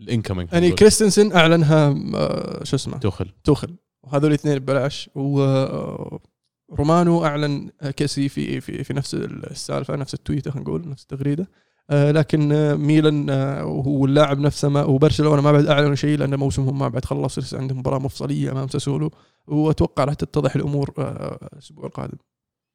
ال 0.00 0.05
incoming 0.05 0.48
يعني 0.52 0.70
كريستنسن 0.70 1.32
أعلنها 1.32 1.94
آه، 2.14 2.64
شو 2.64 2.76
اسمه؟ 2.76 2.98
توخل. 2.98 3.30
توخل. 3.44 3.76
وهذول 4.02 4.30
الاثنين 4.30 4.58
ببلاش. 4.58 5.10
ورومانو 5.14 7.24
أعلن 7.24 7.70
كيسي 7.96 8.28
في 8.28 8.60
في 8.60 8.84
في 8.84 8.94
نفس 8.94 9.14
السالفة 9.14 9.96
نفس 9.96 10.14
ال 10.14 10.19
tweet 10.19 10.45
ة 10.45 10.50
خلينا 10.50 10.68
نقول 10.68 10.88
نفس 10.88 11.02
التغريده 11.02 11.42
آه، 11.42 11.48
لكن 11.90 12.52
آه، 12.52 12.74
ميلان 12.74 13.30
آه، 13.30 13.64
وهو 13.64 14.04
اللاعب 14.04 14.38
نفسه 14.38 14.68
ما 14.68 14.84
وبرشلونه 14.84 15.42
ما 15.42 15.52
بعد 15.52 15.66
اعلنوا 15.66 15.94
شيء 15.94 16.18
لأن 16.18 16.34
موسمهم 16.34 16.78
ما 16.78 16.88
بعد 16.88 17.04
خلص 17.04 17.38
لسه 17.38 17.58
عندهم 17.58 17.78
مباراة 17.78 17.98
مفصلية 17.98 18.52
أمام 18.52 18.68
ساسولو 18.68 19.10
وأتوقع 19.46 20.04
راح 20.04 20.14
تتضح 20.14 20.56
الأمور 20.56 20.94
آه، 20.98 21.48
الأسبوع 21.52 21.86
القادم. 21.86 22.18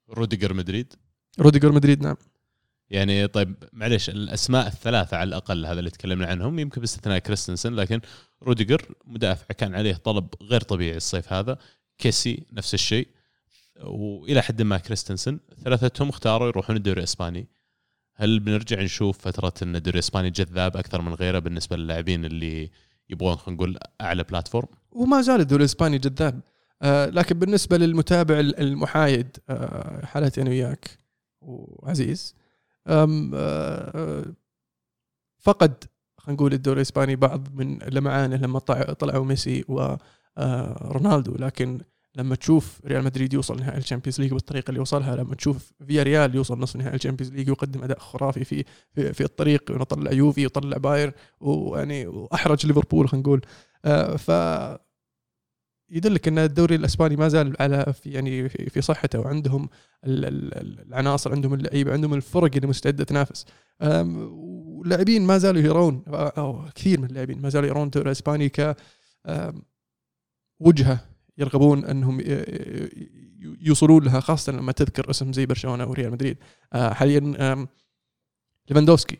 روديجر 0.10 0.53
مدريد؟ 0.53 0.93
روديجر 1.39 1.72
مدريد 1.72 2.03
نعم. 2.03 2.15
يعني 2.89 3.27
طيب 3.27 3.55
معلش 3.74 4.10
الأسماء 4.10 4.67
الثلاثة 4.67 5.17
على 5.17 5.27
الأقل 5.27 5.65
هذا 5.65 5.79
اللي 5.79 5.89
تكلمنا 5.89 6.27
عنهم 6.27 6.60
يمكن 6.60 6.82
باستثناء 6.82 7.20
كريستنسن 7.20 7.74
لكن 7.74 8.01
روديجر 8.43 8.82
مدافع 9.05 9.46
كان 9.58 9.75
عليه 9.75 9.96
طلب 9.96 10.27
غير 10.41 10.62
طبيعي 10.62 10.98
الصيف 10.98 11.34
هذا 11.34 11.58
كيسي 11.98 12.43
نفس 12.53 12.74
الشيء 12.74 13.08
وإلى 13.84 14.41
حد 14.41 14.62
ما 14.62 14.77
كريستنسن 14.77 15.39
ثلاثتهم 15.63 16.10
اختاروا 16.10 16.48
يروحون 16.48 16.75
الدوري 16.75 17.00
الإسباني. 17.00 17.48
هل 18.15 18.39
بنرجع 18.39 18.82
نشوف 18.82 19.17
فترة 19.17 19.53
إن 19.63 19.75
الدوري 19.75 19.93
الاسباني 19.96 20.29
جذاب 20.29 20.77
أكثر 20.77 21.01
من 21.01 21.13
غيره 21.13 21.39
بالنسبة 21.39 21.75
للاعبين 21.77 22.25
اللي 22.25 22.72
يبغون 23.10 23.36
خلينا 23.36 23.55
نقول 23.58 23.77
أعلى 24.01 24.24
بلاتفورم 24.24 24.67
وما 24.91 25.22
زال 25.22 25.41
الدوري 25.41 25.62
الإسباني 25.62 25.98
جذاب. 25.98 26.39
آه، 26.82 27.05
لكن 27.05 27.39
بالنسبة 27.39 27.77
للمتابع 27.77 28.39
المحايد 28.39 29.38
آه، 29.50 30.05
حالتي 30.05 30.41
أنا 30.41 30.50
وياك 30.50 30.89
وعزيز 31.41 32.36
أم، 32.88 33.32
آه، 33.36 34.25
فقد 35.39 35.84
خلينا 36.17 36.38
نقول 36.41 36.53
الدوري 36.53 36.77
الإسباني 36.77 37.15
بعض 37.15 37.48
من 37.55 37.77
لمعانه 37.79 38.36
لما 38.36 38.60
طلع- 38.60 38.93
طلعوا 38.93 39.25
ميسي 39.25 39.65
ورونالدو 39.67 41.36
لكن 41.36 41.82
لما 42.15 42.36
تشوف 42.36 42.82
ريال 42.86 43.03
مدريد 43.03 43.34
يوصل 43.34 43.58
نهائي 43.60 43.77
ال 43.77 43.82
Champions 43.82 44.22
League 44.22 44.31
بالطريقة 44.34 44.70
اللي 44.70 44.79
وصلها 44.79 45.15
لما 45.15 45.36
تشوف 45.36 45.74
فياريال 45.88 46.36
يوصل 46.36 46.60
نصف 46.60 46.75
نهائي 46.75 46.96
ال 46.95 46.99
Champions 46.99 47.33
League 47.33 47.50
ويقدم 47.50 47.84
أداء 47.84 48.00
خرافي 48.00 48.43
في 48.43 48.63
في, 48.96 49.13
في 49.13 49.24
الطريق 49.24 49.72
وطلع 49.72 50.12
يوفي 50.12 50.46
وطلع 50.46 50.77
بايرن 50.77 51.13
ويعني 51.39 52.08
وأحرج 52.08 52.65
ليفربول 52.65 53.10
خلينا 53.10 53.24
نقول. 53.27 53.41
آه، 53.86 54.15
ف 54.15 54.32
يدلك 55.89 56.27
إن 56.27 56.38
الدوري 56.39 56.75
الأسباني 56.75 57.15
ما 57.15 57.27
زال 57.27 57.55
على 57.60 57.93
في 57.93 58.10
يعني 58.10 58.50
في 58.50 58.82
صحته 58.82 59.20
وعندهم 59.20 59.70
ال- 60.05 60.25
ال- 60.25 60.79
العناصر 60.88 61.32
عندهم 61.32 61.53
اللعيبة 61.53 61.93
عندهم 61.93 62.13
الفرق 62.13 62.51
اللي 62.55 62.67
مستعدة 62.67 63.03
تنافس. 63.03 63.46
واللاعبين 63.82 65.22
ما 65.25 65.38
زالوا 65.38 65.62
يرون 65.62 66.03
أو 66.08 66.65
كثير 66.75 67.00
من 67.00 67.05
اللاعبين 67.10 67.41
ما 67.41 67.50
زالوا 67.50 67.67
يرون 67.70 67.84
الدوري 67.86 68.05
الأسباني 68.05 68.50
ك 68.50 68.75
وجهة 70.60 71.00
يرغبون 71.37 71.85
أنهم 71.85 72.21
يوصلون 73.61 74.03
لها 74.03 74.19
خاصة 74.19 74.51
لما 74.51 74.71
تذكر 74.71 75.09
اسم 75.09 75.33
زي 75.33 75.45
برشلونة 75.45 75.85
وريال 75.89 76.11
مدريد. 76.11 76.37
آه، 76.73 76.93
حاليا 76.93 77.67
ليفاندوفسكي. 78.69 79.17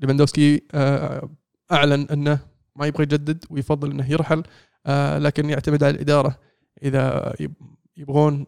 ليفاندوفسكي 0.00 0.62
آه، 0.74 1.30
أعلن 1.72 2.06
أنه 2.10 2.38
ما 2.76 2.86
يبغى 2.86 3.02
يجدد 3.02 3.44
ويفضل 3.50 3.90
أنه 3.90 4.10
يرحل 4.10 4.42
آه، 4.86 5.18
لكن 5.18 5.50
يعتمد 5.50 5.84
على 5.84 5.94
الإدارة. 5.94 6.38
إذا 6.82 7.34
يب- 7.40 7.76
يبغون 7.96 8.46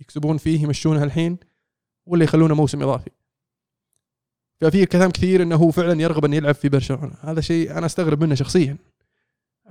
يكسبون 0.00 0.36
فيه 0.36 0.62
يمشونها 0.62 1.04
الحين 1.04 1.38
ولا 2.06 2.24
يخلونه 2.24 2.54
موسم 2.54 2.82
إضافي. 2.82 3.10
ففي 4.60 4.86
كلام 4.86 5.10
كثير 5.10 5.42
إنه 5.42 5.56
هو 5.56 5.70
فعلا 5.70 6.02
يرغب 6.02 6.24
أن 6.24 6.32
يلعب 6.34 6.54
في 6.54 6.68
برشلونة. 6.68 7.14
هذا 7.20 7.40
شيء 7.40 7.78
أنا 7.78 7.86
أستغرب 7.86 8.24
منه 8.24 8.34
شخصيا. 8.34 8.76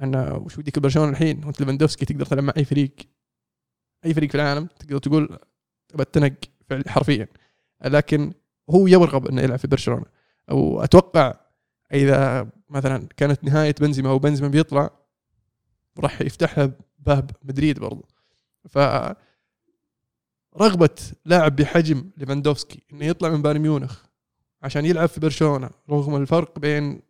أنا 0.01 0.33
وش 0.33 0.57
وديك 0.57 0.79
برشلونه 0.79 1.11
الحين؟ 1.11 1.45
وأنت 1.45 1.59
ليفاندوفسكي 1.59 2.05
تقدر 2.05 2.25
تلعب 2.25 2.43
مع 2.43 2.53
أي 2.57 2.65
فريق. 2.65 2.95
أي 4.05 4.13
فريق 4.13 4.29
في 4.29 4.35
العالم 4.35 4.65
تقدر 4.79 4.97
تقول 4.97 5.39
بتنق 5.95 6.33
حرفيا. 6.87 7.27
لكن 7.85 8.33
هو 8.69 8.87
يرغب 8.87 9.27
إنه 9.27 9.41
يلعب 9.41 9.59
في 9.59 9.67
برشلونة. 9.67 10.05
واتوقع 10.51 11.33
إذا 11.93 12.49
مثلا 12.69 13.07
كانت 13.17 13.43
نهاية 13.43 13.75
بنزيما 13.81 14.09
أو 14.09 14.19
بنزيما 14.19 14.47
بيطلع 14.47 14.89
راح 15.99 16.21
يفتح 16.21 16.59
له 16.59 16.71
باب 16.99 17.31
مدريد 17.43 17.79
برضو. 17.79 18.05
ف 18.69 18.77
رغبة 20.57 20.95
لاعب 21.25 21.55
بحجم 21.55 22.09
ليفاندوفسكي 22.17 22.83
إنه 22.93 23.05
يطلع 23.05 23.29
من 23.29 23.41
بايرن 23.41 23.59
ميونخ 23.59 23.99
عشان 24.61 24.85
يلعب 24.85 25.09
في 25.09 25.19
برشلونة 25.19 25.69
رغم 25.89 26.15
الفرق 26.15 26.59
بين 26.59 27.01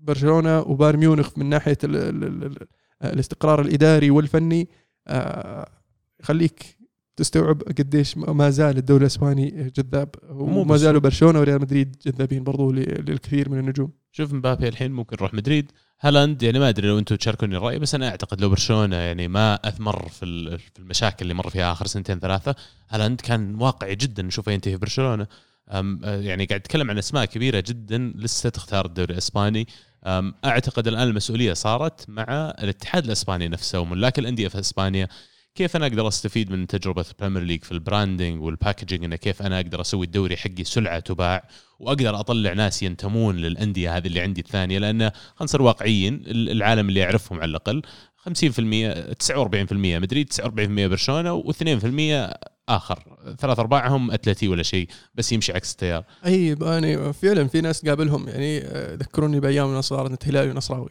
برشلونة 0.00 0.60
وبايرن 0.60 0.98
ميونخ 0.98 1.38
من 1.38 1.46
ناحية 1.48 1.78
ال 1.84 1.96
ال 1.96 2.24
ال 2.24 2.44
ال 2.44 2.56
الاستقرار 3.04 3.60
الإداري 3.60 4.10
والفني 4.10 4.68
آه، 5.08 5.68
يخليك 6.20 6.78
تستوعب 7.16 7.62
قديش 7.62 8.16
ما 8.16 8.50
زال 8.50 8.76
الدوري 8.78 9.00
الإسباني 9.02 9.70
جذاب. 9.76 10.08
وما 10.30 10.76
زالوا 10.76 11.00
برشلونة 11.00 11.40
وريال 11.40 11.60
مدريد 11.60 11.96
جذابين 12.06 12.44
برضو 12.44 12.72
للكثير 12.72 13.48
من 13.48 13.58
النجوم. 13.58 13.92
شوف 14.12 14.32
مبابي 14.32 14.68
الحين 14.68 14.92
ممكن 14.92 15.16
يروح 15.16 15.34
مدريد. 15.34 15.72
هالاند 16.00 16.42
يعني 16.42 16.58
ما 16.58 16.68
أدري 16.68 16.88
لو 16.88 16.98
أنتم 16.98 17.16
تشاركوني 17.16 17.56
الرأي 17.56 17.78
بس 17.78 17.94
أنا 17.94 18.08
أعتقد 18.08 18.40
لو 18.40 18.48
برشلونة 18.48 18.96
يعني 18.96 19.28
ما 19.28 19.54
أثمر 19.54 20.08
في 20.08 20.24
ال- 20.24 20.58
في 20.58 20.78
المشاكل 20.78 21.22
اللي 21.22 21.34
مر 21.34 21.50
فيها 21.50 21.72
آخر 21.72 21.86
سنتين 21.86 22.18
ثلاثة 22.18 22.54
هالاند 22.88 23.20
كان 23.20 23.54
واقعي 23.62 23.96
جدا 23.96 24.22
نشوفه 24.22 24.52
ينتهي 24.52 24.72
في 24.72 24.78
برشلونة. 24.78 25.26
آه، 25.68 25.98
يعني 26.04 26.44
قاعد 26.44 26.60
أتكلم 26.60 26.90
عن 26.90 26.98
أسماء 26.98 27.24
كبيرة 27.24 27.64
جدا 27.66 28.12
لسه 28.16 28.48
تختار 28.48 28.86
الدوري 28.86 29.12
الإسباني. 29.12 29.66
أعتقد 30.44 30.88
الآن 30.88 31.08
المسؤولية 31.08 31.52
صارت 31.52 32.04
مع 32.08 32.54
الاتحاد 32.62 33.04
الإسباني 33.04 33.48
نفسه 33.48 33.80
وملاك 33.80 34.18
الأندية 34.18 34.48
في 34.48 34.60
إسبانيا. 34.60 35.08
كيف 35.54 35.76
أنا 35.76 35.86
أقدر 35.86 36.08
أستفيد 36.08 36.50
من 36.50 36.66
تجربة 36.66 37.04
ال 37.10 37.14
Premier 37.14 37.42
League 37.42 37.64
في 37.64 37.72
ال 37.72 37.80
branding 37.80 38.42
وال 38.42 38.52
packaging؟ 38.52 39.04
انه 39.04 39.16
كيف 39.16 39.42
أنا 39.42 39.60
أقدر 39.60 39.80
أسوي 39.80 40.06
الدوري 40.06 40.36
حقي 40.36 40.64
سلعة 40.64 41.00
تباع 41.00 41.48
وأقدر 41.78 42.20
أطلع 42.20 42.52
ناس 42.52 42.82
ينتمون 42.82 43.36
للأندية 43.36 43.96
هذه 43.96 44.06
اللي 44.06 44.20
عندي 44.20 44.40
الثانية؟ 44.40 44.78
لأن 44.78 44.98
خلينا 45.00 45.12
نصير 45.40 45.62
واقعيين 45.62 46.22
العالم 46.26 46.88
اللي 46.88 47.00
يعرفهم 47.00 47.40
على 47.40 47.50
الأقل. 47.50 47.82
50% 48.28 49.14
49% 49.14 49.72
مدريد 49.72 50.32
49% 50.32 50.86
برشلونة 50.88 51.42
و2% 51.42 52.34
آخر. 52.68 53.02
ثلاث 53.38 53.58
أرباعهم 53.58 54.10
أتلتي 54.10 54.48
ولا 54.48 54.62
شيء 54.62 54.88
بس 55.14 55.32
يمشي 55.32 55.52
عكس 55.52 55.72
التيار. 55.72 56.04
أي 56.26 56.56
يعني 56.62 57.12
فعلا 57.12 57.48
في 57.48 57.60
ناس 57.60 57.86
قابلهم 57.86 58.28
يعني 58.28 58.58
آه، 58.64 58.94
ذكروني 58.94 59.40
بأيام 59.40 59.80
صغير 59.80 60.06
انت 60.06 60.28
هلالي 60.28 60.50
ونصراوي 60.50 60.90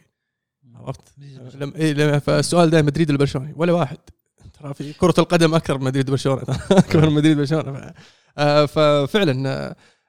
عرفت؟ 0.74 1.00
لما 1.54 1.76
إيه 1.76 1.92
لما 1.92 2.18
فالسؤال 2.18 2.70
ده 2.70 2.82
مدريد 2.82 3.08
ولا 3.10 3.18
برشلونه 3.18 3.52
ولا 3.56 3.72
واحد. 3.72 3.98
ترى 4.60 4.74
في 4.74 4.92
كرة 4.92 5.14
القدم 5.18 5.54
أكثر 5.54 5.78
من 5.78 5.84
مدريد 5.84 6.08
وبرشلونة. 6.08 6.42
أكبر 6.70 7.08
من 7.10 7.14
مدريد 7.16 7.36
وبرشلونة. 7.36 7.72
ف- 7.72 7.92
آه، 8.38 8.66
ففعلا 8.66 9.48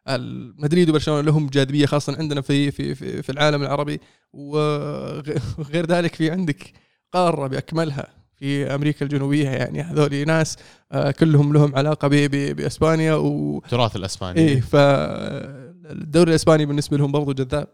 آه، 0.07 0.17
مدريد 0.57 0.89
وبرشلونة 0.89 1.21
لهم 1.21 1.47
جاذبية 1.47 1.85
خاصة 1.85 2.15
عندنا 2.19 2.41
في 2.41 2.71
في 2.71 2.95
في, 2.95 3.21
في 3.23 3.31
العالم 3.31 3.61
العربي. 3.61 3.99
وغير 4.33 5.85
ذلك 5.85 6.15
في 6.15 6.31
عندك 6.31 6.73
قارة 7.11 7.47
بأكملها 7.47 8.07
في 8.35 8.75
أمريكا 8.75 9.05
الجنوبية 9.05 9.49
يعني. 9.49 9.81
هذول 9.81 10.25
ناس 10.27 10.57
آه، 10.91 11.11
كلهم 11.11 11.53
لهم 11.53 11.75
علاقة 11.75 12.07
بإسبانيا 12.07 13.13
و 13.13 13.57
التراث 13.65 13.95
الإسباني. 13.95 14.39
إيه 14.39 14.61
فالدوري 14.61 16.29
الإسباني 16.29 16.65
بالنسبة 16.65 16.97
لهم 16.97 17.11
برضو 17.11 17.31
جذاب. 17.33 17.67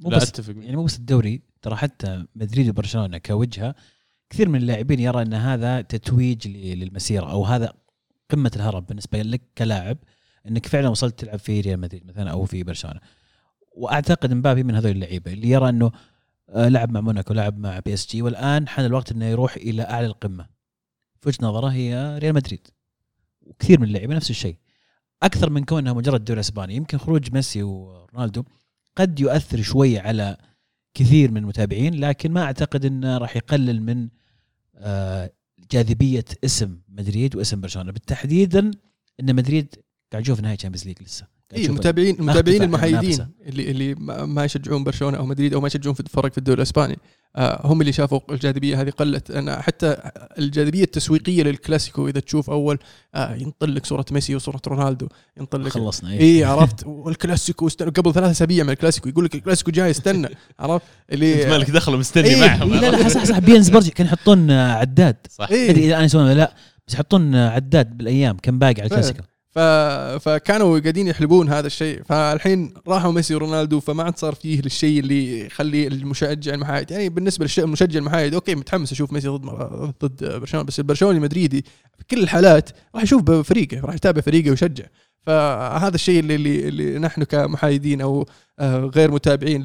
مو 0.00 0.10
لا 0.10 0.16
بس 0.16 0.28
أتفق 0.28 0.54
يعني 0.56 0.76
مو 0.76 0.84
بس 0.84 0.96
الدوري 0.98 1.42
ترى 1.62 1.76
حتى 1.76 2.24
مدريد 2.36 2.68
وبرشلونة 2.68 3.18
كوجهة 3.18 3.74
كثير 4.30 4.48
من 4.48 4.58
اللاعبين 4.60 5.00
يرى 5.00 5.22
إن 5.22 5.34
هذا 5.34 5.80
تتويج 5.80 6.48
ل- 6.48 6.78
للمسيرة 6.80 7.30
أو 7.30 7.44
هذا 7.44 7.72
قمة 8.30 8.50
الهرب 8.56 8.86
بالنسبة 8.86 9.22
لك 9.22 9.40
كلاعب 9.58 9.98
إنك 10.48 10.66
فعلا 10.66 10.88
وصلت 10.88 11.18
تلعب 11.18 11.38
في 11.38 11.60
ريال 11.60 11.80
مدريد 11.80 12.06
مثلا 12.06 12.30
أو 12.30 12.44
في 12.44 12.62
برشلونة. 12.62 13.00
وأعتقد 13.76 14.34
مبابي 14.34 14.62
من 14.62 14.74
هذول 14.74 14.90
اللعيبة 14.90 15.32
اللي 15.32 15.50
يرى 15.50 15.68
إنه 15.68 15.92
لعب 16.54 16.92
مع 16.92 17.00
موناكو 17.00 17.34
لعب 17.34 17.58
مع 17.58 17.78
PSG 17.78 18.22
والآن 18.22 18.68
حان 18.68 18.84
الوقت 18.84 19.12
إنه 19.12 19.24
يروح 19.24 19.56
إلى 19.56 19.82
أعلى 19.82 20.06
القمة. 20.06 20.46
في 21.20 21.28
وجهة 21.28 21.46
نظره 21.46 21.68
هي 21.68 22.18
ريال 22.18 22.34
مدريد. 22.34 22.68
وكثير 23.42 23.80
من 23.80 23.86
اللعيبه 23.86 24.14
نفس 24.14 24.30
الشيء. 24.30 24.56
أكثر 25.22 25.50
من 25.50 25.64
كونها 25.64 25.92
مجرد 25.92 26.24
دوري 26.24 26.40
أسباني. 26.40 26.74
يمكن 26.74 26.98
خروج 26.98 27.32
ميسي 27.32 27.62
ورونالدو 27.62 28.44
قد 28.96 29.20
يؤثر 29.20 29.62
شوي 29.62 29.98
على 29.98 30.36
كثير 30.94 31.30
من 31.30 31.36
المتابعين 31.36 31.94
لكن 31.94 32.32
ما 32.32 32.42
أعتقد 32.42 32.84
إنه 32.84 33.18
راح 33.18 33.36
يقلل 33.36 33.82
من 33.82 34.08
آه، 34.76 35.30
جاذبية 35.70 36.24
اسم 36.44 36.80
مدريد 36.88 37.36
واسم 37.36 37.60
برشلونة. 37.60 37.92
بالتحديدا 37.92 38.70
إن 39.20 39.36
مدريد 39.36 39.74
قاعد 40.12 40.22
نشوف 40.22 40.40
نهايه 40.40 40.56
Champions 40.56 40.86
League 40.86 41.02
لسه. 41.02 41.37
اي 41.54 41.58
نشوف 41.58 41.70
المتابعين 41.70 42.16
المتابعين 42.20 42.62
المحايدين. 42.62 43.26
اللي 43.46 43.70
اللي 43.70 43.94
ما 43.94 44.26
ما 44.26 44.44
يشجعون 44.44 44.84
برشلونة 44.84 45.18
أو 45.18 45.26
مدريد 45.26 45.54
أو 45.54 45.60
ما 45.60 45.66
يشجعون 45.66 45.94
في 45.94 46.00
الفرق 46.00 46.32
في 46.32 46.38
الدوري 46.38 46.56
الإسباني 46.56 46.98
آه، 47.36 47.60
هم 47.64 47.80
اللي 47.80 47.92
شافوا 47.92 48.20
الجاذبية 48.30 48.80
هذه 48.80 48.90
قلت 48.90 49.30
أنا 49.30 49.62
حتى 49.62 49.96
الجاذبية 50.38 50.82
التسويقية 50.82 51.42
للكلاسيكو 51.42 52.08
إذا 52.08 52.20
تشوف 52.20 52.50
أول 52.50 52.78
آه، 53.14 53.34
ينطل 53.34 53.74
لك 53.74 53.86
صورة 53.86 54.04
ميسي 54.10 54.36
وصورة 54.36 54.60
رونالدو 54.66 55.08
ينطل 55.36 55.64
لك 55.64 55.72
خلصنا 55.72 56.12
إيه. 56.12 56.20
اي 56.20 56.44
عرفت 56.44 56.86
والكلاسيكو 56.86 57.66
استنى 57.66 57.90
قبل 57.90 58.12
ثلاث 58.12 58.30
أسابيع 58.30 58.64
من 58.64 58.70
الكلاسيكو 58.70 59.08
يقول 59.08 59.24
لك 59.24 59.34
الكلاسيكو 59.34 59.70
جاي 59.70 59.90
استنى 59.90 60.28
عرفت 60.60 60.84
أنت 60.84 61.12
اللي 61.12 61.46
مالك 61.46 61.70
دخل 61.70 61.96
مستني 61.96 62.28
إيه، 62.28 62.40
معهم 62.40 62.74
لا 62.74 62.90
لا 62.90 63.04
حس 63.04 63.16
حس 63.16 63.30
beIN 63.30 63.62
Sports 63.62 63.88
كانوا 63.88 64.12
يحطون 64.12 64.50
عداد 64.50 65.16
صح 65.30 65.48
إيه. 65.50 65.70
إذا 65.70 65.96
أنا 65.96 66.04
يسوون 66.04 66.24
ولا 66.24 66.34
لا 66.34 66.54
بس 66.88 66.94
يحطون 66.94 67.34
عداد 67.34 67.96
بالأيام 67.96 68.36
كم 68.42 68.58
باقي 68.58 68.80
على. 68.80 68.84
الكلاسيكو 68.84 69.22
ف... 69.50 69.58
فكانوا 70.28 70.78
قاعدين 70.78 71.06
يحلبون 71.08 71.48
هذا 71.48 71.66
الشيء. 71.66 72.02
فالحين 72.02 72.74
راحوا 72.88 73.12
ميسي 73.12 73.34
ورونالدو 73.34 73.80
فما 73.80 74.02
عاد 74.02 74.18
صار 74.18 74.34
فيه 74.34 74.60
الشيء 74.60 75.00
اللي 75.00 75.46
يخلي 75.46 75.86
المشجع 75.86 76.54
المحايد. 76.54 76.90
يعني 76.90 77.08
بالنسبة 77.08 77.48
للمشجع 77.58 77.98
المحايد 77.98 78.34
أوكي 78.34 78.54
متحمس 78.54 78.92
أشوف 78.92 79.12
ميسي 79.12 79.28
ضد 79.28 79.46
ضد 80.04 80.40
برشلونة 80.40 80.66
بس 80.66 80.78
البرشلوني 80.78 81.18
المدريدي 81.18 81.64
في 81.98 82.04
كل 82.10 82.22
الحالات 82.22 82.70
راح 82.94 83.02
يشوف 83.02 83.30
فريقه 83.30 83.80
راح 83.80 83.94
يتابع 83.94 84.20
فريقه 84.20 84.50
ويشجع. 84.50 84.84
فهذا 85.26 85.94
الشيء 85.94 86.20
اللي, 86.20 86.34
اللي, 86.34 86.68
اللي 86.68 86.98
نحن 86.98 87.22
كمحايدين 87.24 88.00
أو 88.00 88.26
غير 88.66 89.10
متابعين 89.10 89.62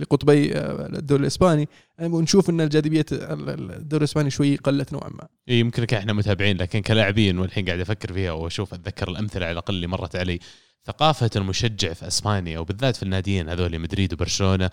لقطبي 0.00 0.54
آه، 0.54 0.86
الدوري 0.86 1.22
الإسباني. 1.22 1.68
آه، 2.00 2.06
ونشوف 2.06 2.50
إن 2.50 2.60
الجاذبية 2.60 3.06
الدوري 3.12 4.02
الإسباني 4.02 4.30
شوي 4.30 4.56
قلت 4.56 4.92
نوعا 4.92 5.08
ما. 5.08 5.28
يمكن 5.48 5.96
إحنا 5.96 6.12
متابعين 6.12 6.56
لكن 6.56 6.80
كلاعبين 6.80 7.38
والحين 7.38 7.66
قاعد 7.66 7.80
أفكر 7.80 8.12
فيها 8.12 8.32
وأشوف 8.32 8.74
أتذكر 8.74 9.10
الأمثلة 9.10 9.44
على 9.46 9.52
الأقل 9.52 9.74
اللي 9.74 9.86
مرت 9.86 10.16
علي. 10.16 10.38
ثقافة 10.86 11.30
المشجع 11.36 11.92
في 11.92 12.06
أسبانيا 12.06 12.58
وبالذات 12.58 12.96
في 12.96 13.02
الناديين 13.02 13.48
هذول 13.48 13.78
مدريد 13.78 14.12
وبرشلونة 14.12 14.70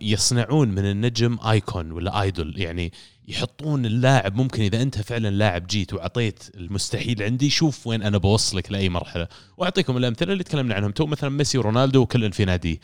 يصنعون 0.00 0.68
من 0.68 0.90
النجم 0.90 1.38
آيكون 1.46 1.92
ولا 1.92 2.22
آيدول 2.22 2.60
يعني 2.60 2.92
يحطون 3.28 3.86
اللاعب 3.86 4.36
ممكن 4.36 4.62
إذا 4.62 4.82
أنت 4.82 4.98
فعلا 4.98 5.28
لاعب 5.28 5.66
جيت 5.66 5.94
وعطيت 5.94 6.44
المستحيل 6.54 7.22
عندي 7.22 7.50
شوف 7.50 7.86
وين 7.86 8.02
أنا 8.02 8.18
بوصلك 8.18 8.72
لأي 8.72 8.88
مرحلة. 8.88 9.28
وأعطيكم 9.56 9.96
الأمثلة 9.96 10.32
اللي 10.32 10.44
تكلمنا 10.44 10.74
عنهم 10.74 10.90
تو 10.90 11.06
مثلا 11.06 11.30
ميسي 11.30 11.58
ورونالدو 11.58 12.00
وكل 12.00 12.32
في 12.32 12.44
ناديه 12.44 12.78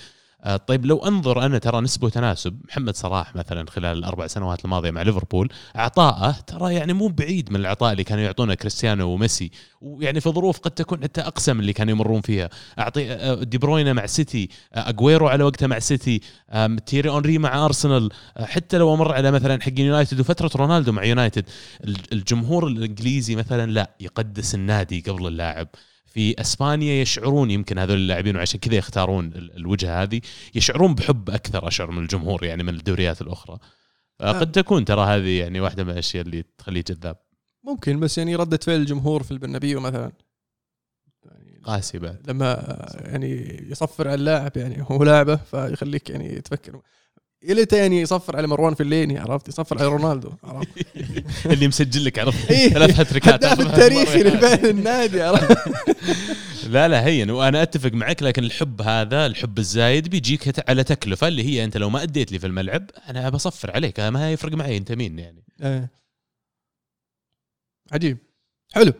طيب 0.67 0.87
لو 0.87 0.99
انظر 0.99 1.47
أنا 1.47 1.59
ترى 1.59 1.81
نسبة 1.81 2.07
وتناسب 2.07 2.61
محمد 2.69 2.97
صلاح 2.97 3.37
مثلا 3.37 3.71
خلال 3.71 3.99
الأربع 3.99 4.27
سنوات 4.27 4.65
الماضية 4.65 4.91
مع 4.91 5.03
ليفربول 5.03 5.49
عطاءه 5.75 6.31
ترى 6.47 6.75
يعني 6.75 6.93
مو 6.93 7.09
بعيد 7.09 7.51
من 7.51 7.57
العطاء 7.61 7.93
اللي 7.93 8.05
كانوا 8.05 8.25
يعطونه 8.25 8.55
كريستيانو 8.55 9.09
وميسي 9.09 9.51
ويعني 9.81 10.21
في 10.21 10.31
ظروف 10.31 10.59
قد 10.59 10.71
تكون 10.71 11.03
حتى 11.03 11.21
اقسى 11.21 11.53
من 11.53 11.61
اللي 11.61 11.73
كانوا 11.73 11.93
يمرون 11.93 12.21
فيها. 12.21 12.49
أعطي 12.79 13.13
آه، 13.13 13.35
دي 13.35 13.59
بروينه 13.59 13.93
مع 13.93 14.07
سيتي 14.07 14.49
آه، 14.75 14.89
أجويرو 14.89 15.29
على 15.29 15.45
وقته 15.45 15.67
مع 15.67 15.79
سيتي 15.79 16.21
تيري 16.87 17.09
هنري 17.09 17.38
مع 17.39 17.65
أرسنال 17.65 18.11
آه، 18.37 18.45
حتى 18.45 18.79
لو 18.79 18.95
أمر 18.95 19.13
على 19.13 19.31
مثلا 19.31 19.63
حق 19.63 19.73
يونايتد 19.79 20.21
وفترة 20.21 20.51
رونالدو 20.57 20.93
مع 20.93 21.05
يونايتد 21.05 21.45
الج- 21.85 22.07
الجمهور 22.13 22.67
الإنجليزي 22.67 23.37
مثلا 23.37 23.71
لا 23.71 23.91
يقدس 24.01 24.55
النادي 24.55 25.01
قبل 25.09 25.27
اللاعب. 25.27 25.69
في 26.14 26.40
إسبانيا 26.40 27.02
يشعرون 27.02 27.50
يمكن 27.50 27.78
هذول 27.78 27.97
اللاعبين 27.97 28.37
وعشان 28.37 28.61
كذا 28.61 28.75
يختارون 28.75 29.26
ال- 29.26 29.56
الوجهة 29.56 30.02
هذه 30.02 30.21
يشعرون 30.54 30.94
بحب 30.94 31.30
أكثر 31.30 31.68
أشعر 31.68 31.90
من 31.90 32.02
الجمهور 32.02 32.44
يعني 32.44 32.62
من 32.62 32.75
الدوريات 32.75 33.23
الأخرى. 33.23 33.59
قد 34.21 34.52
تكون 34.52 34.85
ترى 34.85 35.00
هذه 35.04 35.40
يعني 35.40 35.61
واحدة 35.61 35.85
من 35.85 35.90
الأشياء 35.90 36.25
اللي 36.25 36.44
تخليه 36.59 36.85
جذاب. 36.88 37.16
ممكن 37.64 38.00
بس 38.00 38.18
يعني 38.18 38.37
ردة 38.37 38.56
فعل 38.56 38.76
الجمهور 38.76 39.23
في 39.23 39.30
البرنابيو 39.30 39.80
مثلا. 39.80 40.12
يعني 41.25 41.61
قاسي 41.64 41.99
بعد. 41.99 42.30
لما 42.30 42.78
يعني 43.00 43.59
يصفر 43.71 44.09
على 44.09 44.14
اللاعب 44.14 44.56
يعني 44.56 44.85
هو 44.90 45.04
لاعبه 45.04 45.37
فيخليك 45.37 46.11
يعني 46.11 46.40
تفكر. 46.40 46.80
يا 47.44 47.54
ليته 47.54 47.76
يعني 47.76 48.00
يصفر 48.00 48.37
على 48.37 48.46
مروان 48.46 48.74
فليني 48.74 49.18
عرفت؟ 49.18 49.48
يصفر 49.48 49.78
على 49.78 49.88
رونالدو 49.88 50.33
عرفت؟ 50.44 50.68
اللي 51.52 51.68
مسجل 51.68 52.04
لك 52.04 52.18
عرفت؟ 52.18 52.50
إيه. 52.50 52.68
ثلاث 52.68 53.00
هاتريكات 53.00 53.44
هداف 53.44 53.61
التاريخي 53.61 54.22
للفعل 54.22 54.66
النادي 54.66 55.22
عرفت؟ 55.22 55.59
لا 56.74 56.88
لا 56.88 57.04
هين. 57.04 57.30
وأنا 57.30 57.62
أتفق 57.62 57.92
معك 57.92 58.22
لكن 58.22 58.44
الحب 58.44 58.83
هذا 58.83 59.26
الحب 59.26 59.59
الزايد 59.59 60.09
بيجيك 60.09 60.68
على 60.70 60.85
تكلفة 60.85 61.28
اللي 61.28 61.44
هي 61.44 61.64
أنت 61.64 61.76
لو 61.76 61.90
ما 61.90 62.02
أديت 62.02 62.33
لي 62.33 62.38
في 62.38 62.46
الملعب 62.46 62.90
أنا 63.09 63.28
بصفر 63.28 63.70
عليك 63.70 64.00
ما 64.00 64.33
يفرق 64.33 64.52
معي 64.52 64.76
أنت 64.76 64.92
مين 64.92 65.18
يعني؟ 65.18 65.44
إيه. 65.62 65.90
عجيب. 67.92 68.18
حلو. 68.72 68.92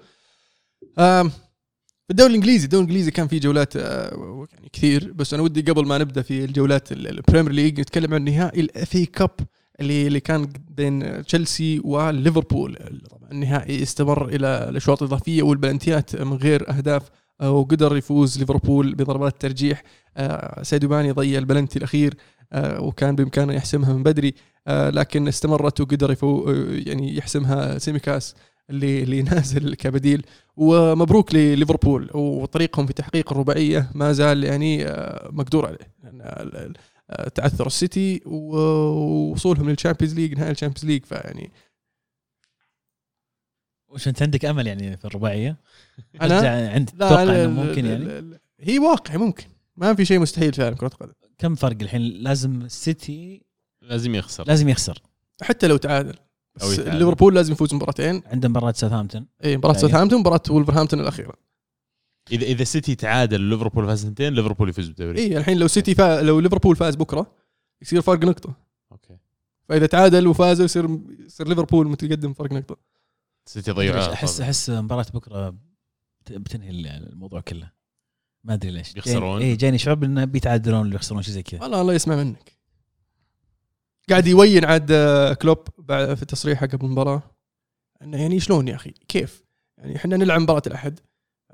في 2.07 2.11
الدوري 2.11 2.31
الإنجليزي 2.31 2.65
الدوري 2.65 2.85
الإنجليزي 2.85 3.11
كان 3.11 3.29
في 3.29 3.39
جولات 3.39 3.77
آه، 3.77 4.47
يعني 4.53 4.69
كثير. 4.73 5.13
بس 5.13 5.35
أنا 5.35 5.43
ودي 5.43 5.61
قبل 5.73 5.87
ما 5.87 5.99
نبدأ 5.99 6.23
في 6.23 6.45
الجولات 6.45 6.93
ال- 6.93 7.09
ال 7.09 7.14
Premier 7.14 7.53
League 7.53 7.81
نتكلم 7.81 8.15
عن 8.15 8.25
نهائي 8.25 8.61
ال 8.61 8.76
FA 8.76 9.07
Cup 9.07 9.31
اللي 9.81 10.07
اللي 10.07 10.21
كان 10.21 10.49
بين 10.71 11.25
تشيلسي 11.25 11.81
وليفربول 11.85 12.77
طبعا 13.11 13.31
النهائي 13.33 13.83
استمر 13.83 14.29
إلى 14.29 14.47
الأشواط 14.69 15.03
الإضافية 15.03 15.43
والبلنتيات 15.43 16.17
من 16.17 16.37
غير 16.37 16.71
أهداف 16.71 17.03
وقدر 17.43 17.97
يفوز 17.97 18.39
ليفربول 18.39 18.95
بضربات 18.95 19.41
ترجيح 19.41 19.83
آه، 20.17 20.63
ساديو 20.63 20.89
ماني 20.89 21.11
ضيع 21.13 21.39
البلنتي 21.39 21.79
الأخير 21.79 22.15
آه، 22.53 22.81
وكان 22.81 23.17
بإمكانه 23.17 23.53
يحسمها 23.55 23.93
من 23.93 24.03
بدري. 24.03 24.35
لكن 24.69 25.29
استمرت 25.29 25.81
وقدر 25.81 26.17
يعني 26.87 27.17
يحسمها 27.17 27.79
سيميكاس 27.79 28.35
اللي 28.71 29.03
اللي 29.03 29.23
نازل 29.33 29.75
كبديل. 29.75 30.23
ومبروك 30.57 31.35
لليفربول 31.35 32.11
وطريقهم 32.15 32.87
في 32.87 32.93
تحقيق 32.93 33.33
الرباعية 33.33 33.91
ما 33.95 34.13
زال 34.13 34.45
يعني 34.45 34.87
آه، 34.89 35.29
مقدور 35.33 35.67
عليه. 35.67 35.95
ال- 36.05 36.77
آه، 37.11 37.29
تعثر 37.29 37.67
السيتي 37.67 38.21
ووصولهم 38.27 39.71
لل 39.71 39.79
Champions 39.79 40.15
League 40.15 40.35
نهائي 40.39 40.51
ال 40.51 40.54
Champions 40.54 40.85
League 40.85 41.05
فيعني 41.05 41.51
وش 43.89 44.09
أنت 44.09 44.23
عندك 44.23 44.45
أمل 44.45 44.67
يعني 44.67 44.97
في 44.97 45.05
الرباعية؟ 45.05 45.57
أنا؟ 46.23 46.71
عند 46.71 46.89
تتوقع 46.91 47.23
ال- 47.23 47.31
إنه 47.31 47.63
ممكن 47.63 47.87
يعني. 47.87 48.39
هي 48.61 48.79
واقع 48.79 49.17
ممكن. 49.17 49.45
ما 49.77 49.95
في 49.95 50.05
شيء 50.05 50.19
مستحيل 50.19 50.53
في 50.53 50.65
عالم 50.65 50.77
كرة 50.77 50.87
القدم. 50.87 51.13
كم 51.39 51.55
فرق 51.55 51.77
الحين؟ 51.83 52.01
لازم 52.03 52.63
السيتي 52.63 53.43
لازم 53.83 54.15
يخسر. 54.15 54.45
لازم 54.49 54.69
يخسر. 54.69 55.03
حتى 55.43 55.67
لو 55.67 55.77
تعادل. 55.77 56.17
بس. 56.57 56.79
ليفربول 56.79 57.35
لازم 57.35 57.53
يفوز 57.53 57.75
مباراتين. 57.75 58.23
عنده 58.27 58.49
مباراة 58.49 58.73
ساوثهامبتون. 58.73 59.27
اي 59.45 59.57
مباراة 59.57 59.77
ساوثهامبتون 59.77 60.21
مباراة 60.21 60.43
ولفرهامبتون 60.51 61.01
الأخيرة. 61.01 61.35
اذا 62.33 62.45
إذا 62.45 62.65
سيتي 62.65 62.95
تعادل 62.95 63.45
وليفربول 63.53 63.87
فاز 63.87 64.05
اثنتين 64.05 64.35
ليفربول 64.35 64.69
يفوز 64.69 64.89
بالدوري. 64.89 65.19
اي 65.19 65.39
الحين 65.39 65.59
لو 65.59 65.69
سيتي 65.69 65.95
فا... 65.95 66.23
لو 66.23 66.41
ليفربول 66.41 66.77
فاز 66.77 66.95
بكرة 66.95 67.33
يصير 67.83 68.03
فرق 68.03 68.25
نقطة. 68.25 68.55
أوكي. 68.93 69.17
فإذا 69.69 69.87
تعادل 69.87 70.27
وفازوا 70.27 70.65
يصير 70.65 70.99
يصير 71.27 71.49
ليفربول 71.49 71.89
متقدم 71.89 72.33
فرق 72.33 72.53
نقطة. 72.53 72.77
سيتي 73.47 73.71
ضيعوها 73.71 74.13
احس 74.13 74.41
احس 74.41 74.71
مباراة 74.71 75.07
بكرة 75.15 75.51
بت- 75.51 76.33
بتنهي 76.33 76.71
الموضوع 76.71 77.41
كله. 77.41 77.71
ما 78.45 78.55
أدري 78.55 78.71
ليش. 78.71 78.93
بيخسرون؟ 78.93 79.43
اي 79.43 79.57
جايني 79.57 79.79
شعور 79.79 80.05
انه 80.05 80.25
بيتعادلون 80.25 80.81
ولا 80.87 80.95
يخسرون 80.95 81.23
شيء 81.23 81.35
زي 81.35 81.43
كذا. 81.43 81.63
والله 81.63 81.81
الله 81.81 81.95
يسمع 81.95 82.17
منك. 82.17 82.53
قاعد 84.11 84.27
يوين 84.27 84.65
عاد 84.65 84.93
آه، 84.93 85.33
كلوب 85.33 85.59
بعد 85.79 86.15
في 86.15 86.25
تصريحه 86.25 86.67
قبل 86.67 86.87
المباراة 86.87 87.23
إنه 88.03 88.21
يعني 88.23 88.41
شلون 88.41 88.69
يا 88.69 88.75
أخي 88.75 88.91
كيف؟ 89.09 89.45
يعني 89.79 89.97
إحنا 89.97 90.17
نلعب 90.17 90.41
مباراة 90.41 90.63
الأحد 90.67 91.01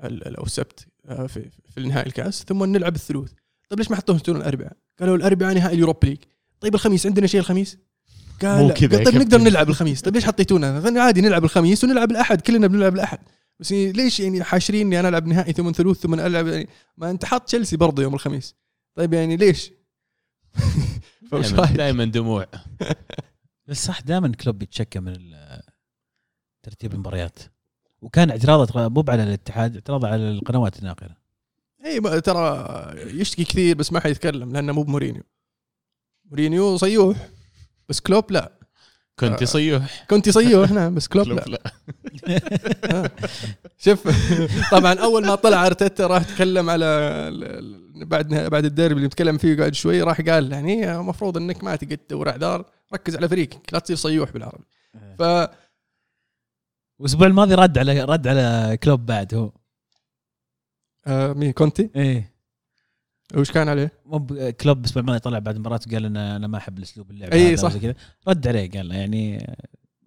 ال- 0.03 0.27
ال- 0.27 0.35
أو 0.35 0.43
السبت 0.43 0.87
آه، 1.05 1.27
في 1.27 1.49
في 1.69 1.77
النهائي 1.79 2.07
الكاس 2.07 2.43
ثم 2.43 2.63
نلعب 2.65 2.95
الثلوث 2.95 3.31
طيب 3.69 3.79
ليش 3.79 3.91
ما 3.91 3.97
حطوه 3.97 4.21
الاربعاء؟ 4.27 4.73
قالوا 4.99 5.15
الاربعاء 5.15 5.53
نهائي 5.53 5.73
اليوروبا 5.75 6.05
ليج 6.07 6.17
طيب 6.59 6.75
الخميس 6.75 7.05
عندنا 7.05 7.27
شيء 7.27 7.39
الخميس؟ 7.39 7.77
قال 8.41 8.63
مو. 8.67 8.73
كذا 8.73 9.03
طيب 9.03 9.15
نقدر. 9.15 9.37
نلعب 9.37 9.69
الخميس 9.69 10.01
طيب 10.01 10.15
ليش 10.15 10.25
حطيتونا؟ 10.25 11.01
عادي 11.01 11.21
نلعب 11.21 11.43
الخميس 11.43 11.83
ونلعب 11.83 12.11
الأحد 12.11 12.41
كلنا 12.41 12.67
بنلعب 12.67 12.95
الأحد 12.95 13.19
بس 13.59 13.71
يعني 13.71 13.91
ليش 13.91 14.19
يعني 14.19 14.43
حاشريني 14.43 14.99
أنا 14.99 15.09
ألعب 15.09 15.27
نهائي 15.27 15.53
ثم 15.53 15.71
ثلوث 15.71 15.99
ثم 15.99 16.13
ألعب 16.13 16.47
يعني 16.47 16.69
ما 16.97 17.09
أنت 17.11 17.25
حاط 17.25 17.41
تشيلسي 17.43 17.77
برضه 17.77 18.03
يوم 18.03 18.13
الخميس 18.13 18.55
طيب 18.95 19.13
يعني 19.13 19.37
ليش؟ 19.37 19.71
دائما 21.73 22.05
دموع. 22.05 22.45
بس 23.67 23.85
صح 23.85 24.01
دائما 24.01 24.27
كلوب 24.31 24.63
يتشكى 24.63 24.99
من 24.99 25.15
ترتيب 26.63 26.93
المباريات. 26.93 27.39
وكان 28.01 28.29
اعتراضه 28.29 28.65
مو 28.65 29.09
على 29.09 29.23
الاتحاد 29.23 29.73
اعتراضه 29.75 30.07
على 30.07 30.29
القنوات 30.31 30.79
الناقلة. 30.79 31.15
إي 31.85 31.99
ما- 31.99 32.19
ترى 32.19 32.67
يشتكي 32.97 33.43
كثير 33.43 33.75
بس 33.75 33.91
ما 33.93 33.99
حيتكلم 33.99 34.51
لأنه 34.53 34.73
مو 34.73 34.83
بمورينيو. 34.83 35.23
مورينيو 36.25 36.77
صيوح 36.77 37.29
بس 37.89 37.99
كلوب 37.99 38.31
لا. 38.31 38.51
كنت 39.19 39.43
صيوح. 39.43 40.05
كنت 40.09 40.29
صيوح 40.29 40.71
نعم 40.71 40.95
بس 40.95 41.07
كلوب 41.07 41.25
كلوب 41.25 41.39
لا. 41.39 41.43
لا. 41.47 41.71
آه. 43.05 43.11
شوف 43.77 44.07
طبعا 44.71 44.93
أول 44.99 45.25
ما 45.27 45.35
طلع 45.35 45.67
أرتيتا 45.67 46.07
راح 46.07 46.23
تكلم 46.23 46.69
على 46.69 46.85
بعد 48.05 48.33
بعد 48.33 48.65
الديربي 48.65 48.95
اللي 48.95 49.07
نتكلم 49.07 49.37
فيه 49.37 49.57
قاعد 49.57 49.73
شوي 49.73 50.01
راح 50.01 50.21
قال 50.21 50.51
يعني 50.51 50.95
المفروض 50.95 51.37
إنك 51.37 51.63
ما 51.63 51.75
تقعد 51.75 51.97
تدور 51.97 52.29
اعذار 52.29 52.65
ركز 52.93 53.15
على 53.15 53.29
فريقك 53.29 53.73
لا 53.73 53.79
تصير 53.79 53.95
صيوح 53.95 54.31
بالعربي 54.31 54.63
ف 55.19 55.21
والاسبوع 56.99 57.27
الماضي 57.27 57.55
رد 57.55 57.77
على 57.77 58.01
رد 58.03 58.27
على 58.27 58.77
كلوب 58.83 59.05
بعد 59.05 59.33
هو 59.33 59.51
آه، 61.07 61.33
مين 61.33 61.51
كونتي 61.51 61.89
إيه 61.95 62.31
وش 63.35 63.51
كان 63.51 63.69
عليه؟ 63.69 63.91
مو 64.05 64.27
كلوب 64.59 64.79
الأسبوع 64.79 65.01
الماضي 65.01 65.19
طلع 65.19 65.39
بعد 65.39 65.57
مباراه 65.57 65.79
وقال 65.87 66.05
أنا 66.05 66.35
أنا 66.35 66.47
ما 66.47 66.57
أحب 66.57 66.77
الأسلوب 66.77 67.11
اللعب 67.11 67.33
هذا 67.33 67.55
صح. 67.55 67.77
كذا 67.77 67.95
رد 68.27 68.47
عليه 68.47 68.71
قال 68.71 68.89
له 68.89 68.95
يعني 68.95 69.55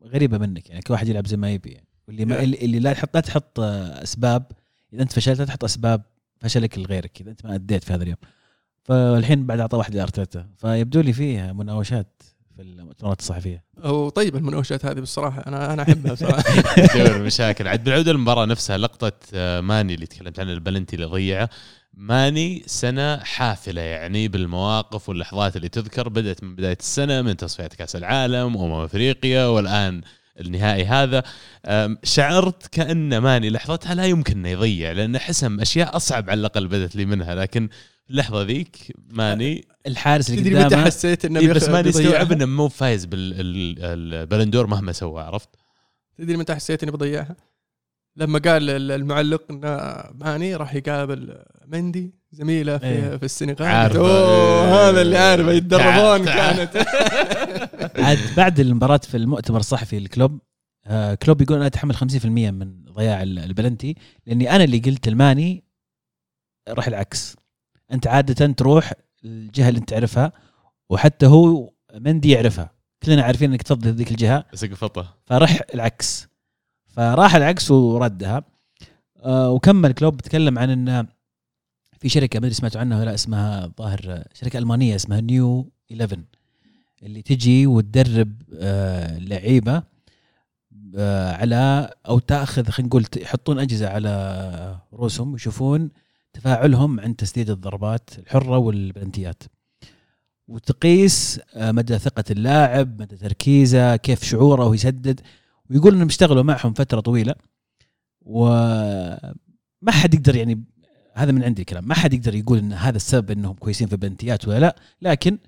غريبة 0.04 0.38
منك 0.38 0.70
يعني 0.70 0.83
كل 0.83 0.92
واحد 0.92 1.09
يلعب 1.09 1.26
زي 1.26 1.37
ما 1.37 1.50
يبي 1.50 1.70
يعني. 1.70 1.88
واللي 2.09 2.24
ما 2.24 2.35
يعني. 2.35 2.64
اللي 2.64 2.78
لا 2.78 2.92
تحط 2.92 3.14
لا 3.14 3.20
تحط 3.20 3.61
أسباب 3.61 4.52
إذا 4.92 5.02
أنت 5.02 5.12
فشلت 5.12 5.38
لا 5.38 5.44
تحط 5.44 5.64
أسباب 5.64 6.02
فشلك 6.44 6.78
لغيرك 6.78 7.20
اذا 7.20 7.30
أنت 7.30 7.44
ما 7.46 7.54
أديت 7.54 7.85
في 7.85 7.92
هذا 7.92 8.02
اليوم. 8.02 8.16
فالحين 8.83 9.46
بعد 9.46 9.61
أعطى 9.61 9.76
واحد 9.76 9.94
لارتيتا 9.94 10.46
فيبدو 10.59 11.00
لي 11.00 11.12
فيه 11.12 11.52
مناوشات 11.52 12.22
في 12.57 12.62
المؤتمرات 12.62 13.20
الصحفية. 13.20 13.64
هو 13.78 14.09
طيب 14.09 14.37
المناوشات 14.37 14.87
هذه 14.87 14.94
بالصراحة 15.00 15.46
أنا 15.46 15.72
أنا 15.72 15.83
أحبها 15.83 16.12
بصراحة. 16.12 16.42
دور 16.94 17.18
مشاكل. 17.26 17.68
عاد 17.68 17.85
بالعودة 17.85 18.12
للمباراة 18.12 18.44
نفسها 18.44 18.78
لقطة 18.78 19.12
آه، 19.35 19.61
ماني 19.61 19.94
اللي 19.94 20.07
تكلمت 20.07 20.40
عنها 20.40 20.52
البلنتي 20.52 20.96
اللي 20.96 21.07
ضيعه. 21.07 21.48
ماني 21.94 22.62
سنة 22.66 23.16
حافلة 23.16 23.80
يعني 23.80 24.28
بالمواقف 24.28 25.09
واللحظات 25.09 25.57
اللي 25.57 25.68
تذكر 25.68 26.09
بدأت 26.09 26.44
من 26.44 26.54
بداية 26.57 26.76
السنة 26.80 27.22
من 27.22 27.37
تصفيات 27.37 27.74
كأس 27.74 27.96
العالم 27.96 28.57
امم 28.57 28.72
أفريقيا 28.72 29.46
والآن 29.46 30.00
النهائي 30.40 30.84
هذا 30.84 31.22
شعرت 32.02 32.66
كأن 32.66 33.18
ماني 33.18 33.50
لحظتها 33.50 33.94
لا 33.94 34.06
يمكن 34.06 34.38
إنه 34.38 34.48
يضيع 34.48 34.92
لأنه 34.92 35.18
حسم 35.18 35.60
أشياء 35.60 35.96
أصعب 35.96 36.30
على 36.30 36.40
الأقل 36.40 36.68
بدت 36.68 36.96
لي 36.96 37.04
منها 37.04 37.34
لكن 37.34 37.68
اللحظه 38.10 38.42
ذيك 38.42 38.96
ماني 39.08 39.64
الحارس 39.86 40.30
اللي 40.30 40.40
تدري 40.40 40.64
متى 40.64 40.76
حسيت 40.76 41.24
إنه 41.24 41.40
إيه 41.40 41.52
بس 41.52 41.68
ماني 41.68 41.82
بيضيعها؟ 41.82 42.10
استوعب 42.10 42.32
إنه 42.32 42.46
مو 42.46 42.68
فايز 42.68 43.04
بالبلندور 43.04 44.66
مهما 44.66 44.92
سوى 44.92 45.22
عرفت؟ 45.22 45.48
تدري 46.18 46.36
متى 46.36 46.54
حسيت 46.54 46.82
اني 46.82 46.92
بضيعها؟ 46.92 47.36
لما 48.16 48.38
قال 48.38 48.70
ال- 48.70 48.90
المعلق 48.90 49.42
إنه 49.50 49.68
ماني 50.14 50.57
راح 50.57 50.74
يقابل 50.74 51.38
مندي 51.66 52.14
زميله 52.33 52.79
في, 52.79 52.85
إيه. 52.87 53.16
في 53.16 53.24
السنغال. 53.24 53.96
أوه 53.96 54.09
إيه. 54.09 54.88
هذا 54.88 55.03
اللي 55.03 55.18
عارفه 55.18 55.53
يتدربون 55.53 56.24
كانت. 56.24 56.77
عاد 58.07 58.18
بعد 58.37 58.61
المباراة 58.61 58.96
في 59.03 59.16
المؤتمر 59.16 59.61
الصحفي 59.61 59.98
كلوب 59.98 60.38
آه 60.87 61.14
كلوب 61.14 61.42
يقول 61.42 61.57
أنا 61.57 61.66
أتحمل 61.66 61.96
50% 61.96 62.24
من 62.27 62.85
ضياع 62.85 63.22
ال- 63.22 63.38
البلنتي 63.38 63.94
لأني 64.27 64.50
أنا 64.50 64.64
اللي 64.64 64.79
قلت 64.79 65.09
الماني 65.09 65.64
راح 66.68 66.87
العكس. 66.87 67.37
أنت 67.92 68.07
عادة 68.07 68.46
تروح 68.53 68.92
الجهة 69.24 69.68
اللي 69.68 69.81
أنت 69.81 69.88
تعرفها 69.90 70.33
وحتى 70.90 71.27
هو 71.27 71.72
مندي 71.94 72.31
يعرفها. 72.31 72.70
كلنا 73.03 73.22
عارفين 73.22 73.50
إنك 73.50 73.62
تفضل 73.62 73.90
ذيك 73.90 74.11
الجهة 74.11 74.44
بس 74.53 74.64
قفطه 74.64 75.16
فرح 75.27 75.61
العكس. 75.74 76.29
فراح 76.94 77.35
العكس 77.35 77.70
وردها 77.70 78.42
آه 79.24 79.50
وكمل 79.50 79.92
كلوب 79.92 80.16
تكلم 80.16 80.59
عن 80.59 80.70
إنه 80.70 81.07
في 81.98 82.09
شركة 82.09 82.40
ما 82.40 82.46
أدري 82.46 82.54
سمعتوا 82.54 82.80
عنها 82.80 82.98
ولا 82.98 83.04
لا 83.04 83.14
اسمها 83.14 83.72
ظاهر 83.78 84.24
شركة 84.35 84.59
ألمانية 84.59 84.94
اسمها 84.94 85.20
نيو 85.20 85.70
11 85.92 86.20
اللي 87.02 87.22
تجي 87.22 87.66
وتدرب 87.66 88.42
آه 88.59 89.18
لعيبة 89.18 89.83
آه 90.96 91.33
على 91.33 91.90
أو 92.09 92.18
تأخذ 92.18 92.68
خلينا 92.70 92.88
نقول 92.88 93.04
يحطون 93.16 93.59
أجهزة 93.59 93.88
على 93.88 94.78
رؤوسهم 94.92 95.33
ويشوفون 95.33 95.90
تفاعلهم 96.33 97.00
عند 97.00 97.14
تسديد 97.14 97.50
الضربات 97.50 98.11
الحرة 98.18 98.59
والبلنتيات. 98.59 99.42
وتقيس 100.48 101.40
آه، 101.54 101.72
مدى 101.72 101.98
ثقة 101.98 102.24
اللاعب 102.30 103.00
مدى 103.02 103.16
تركيزه 103.16 103.96
كيف 103.96 104.24
شعوره 104.24 104.62
وهو 104.64 104.74
يسدد. 104.74 105.20
ويقول 105.70 105.94
إنهم 105.94 106.07
اشتغلوا 106.07 106.42
معهم 106.42 106.72
فترة 106.72 107.00
طويلة 107.00 107.35
وما 108.20 109.35
حد 109.88 110.14
يقدر 110.14 110.37
يعني 110.37 110.64
هذا 111.14 111.33
من 111.33 111.44
عندي 111.44 111.64
كلام 111.64 111.88
ما 111.88 111.94
حد 111.94 112.14
يقدر 112.14 112.35
يقول 112.35 112.59
إن 112.59 112.72
هذا 112.72 112.96
السبب 112.96 113.31
إنهم 113.31 113.55
كويسين 113.55 113.87
في 113.87 113.92
البلنتيات 113.92 114.48
ولا 114.48 114.61
لا 114.61 114.77
لكن 115.03 115.38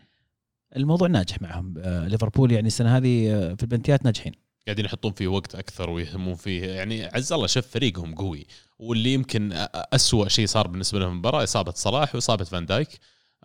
الموضوع 0.76 1.08
ناجح 1.08 1.42
معهم. 1.42 1.74
آه، 1.78 2.08
ليفربول 2.08 2.52
يعني 2.52 2.66
السنة 2.66 2.96
هذه 2.96 3.34
آه، 3.34 3.54
في 3.54 3.62
البلنتيات 3.62 4.04
ناجحين. 4.04 4.32
قاعدين 4.66 4.84
يحطون 4.84 5.12
فيه 5.12 5.28
وقت 5.28 5.54
أكثر 5.54 5.90
ويهتمون 5.90 6.34
فيه 6.34 6.62
يعني 6.64 7.04
عز 7.04 7.32
الله 7.32 7.46
شاف 7.46 7.66
فريقهم 7.66 8.14
قوي. 8.14 8.46
واللي 8.78 9.14
يمكن 9.14 9.50
أسوأ 9.74 10.28
شيء 10.28 10.46
صار 10.46 10.66
بالنسبة 10.66 10.98
لهم 10.98 11.12
المباراه 11.12 11.42
إصابة 11.42 11.72
صلاح 11.72 12.14
وإصابة 12.14 12.44
فان 12.44 12.66
دايك. 12.66 12.88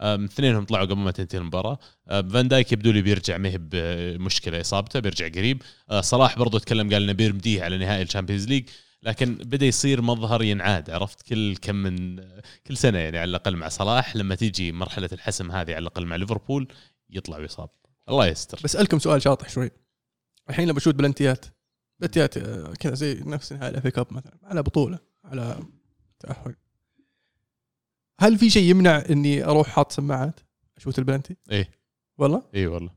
اثنينهم 0.01 0.65
طلعوا 0.65 0.85
قبل 0.85 0.99
ما 0.99 1.11
تنتهي 1.11 1.39
المباراة. 1.39 1.79
فان 2.07 2.47
دايك 2.47 2.71
يبدو 2.71 2.91
لي 2.91 3.01
بيرجع 3.01 3.37
ما 3.37 3.49
هي 3.49 3.57
بمشكله 3.57 4.61
إصابته 4.61 4.99
بيرجع 4.99 5.27
قريب. 5.27 5.61
أه، 5.89 6.01
صلاح 6.01 6.37
برضو 6.37 6.57
تكلم 6.57 6.93
قال 6.93 7.03
إنه 7.03 7.13
بيرمديه 7.13 7.63
على 7.63 7.77
نهائي 7.77 8.01
ال 8.01 8.06
Champions 8.06 8.47
League 8.47 8.69
لكن 9.03 9.35
بدأ 9.35 9.65
يصير 9.65 10.01
مظهر 10.01 10.43
ينعاد 10.43 10.89
عرفت؟ 10.89 11.21
كل 11.21 11.55
كم 11.55 11.75
من 11.75 12.19
كل 12.67 12.77
سنة 12.77 12.97
يعني 12.97 13.17
على 13.17 13.29
الأقل 13.29 13.55
مع 13.55 13.67
صلاح 13.67 14.15
لما 14.15 14.35
تيجي 14.35 14.71
مرحلة 14.71 15.09
الحسم 15.13 15.51
هذه 15.51 15.71
على 15.71 15.77
الأقل 15.77 16.05
مع 16.05 16.15
ليفربول 16.15 16.67
يطلع 17.09 17.37
ويصاب. 17.37 17.69
الله 18.09 18.27
يستر. 18.27 18.59
بسالكم 18.63 18.99
سؤال 18.99 19.21
شاطح 19.21 19.49
شوي. 19.49 19.71
الحين 20.49 20.67
لما 20.67 20.77
أشوت 20.77 20.95
بلنتيات 20.95 21.45
بلنتيات 21.99 22.37
آه، 22.37 22.73
كذا 22.79 22.93
زي 22.93 23.21
نفس 23.25 23.53
نهائي 23.53 23.69
ال 23.69 23.76
FA 23.76 23.91
Cup 23.91 24.13
مثلا 24.13 24.37
على 24.43 24.63
بطولة 24.63 24.99
على 25.25 25.59
تأهل. 26.19 26.55
هل 28.21 28.37
في 28.37 28.49
شيء 28.49 28.69
يمنع 28.69 29.03
إني 29.09 29.43
أروح 29.45 29.67
حاط 29.67 29.91
سماعات 29.91 30.39
أشوت 30.77 30.99
البلنتي؟ 30.99 31.35
إيه. 31.51 31.69
والله؟ 32.17 32.43
اي 32.55 32.67
والله. 32.67 32.89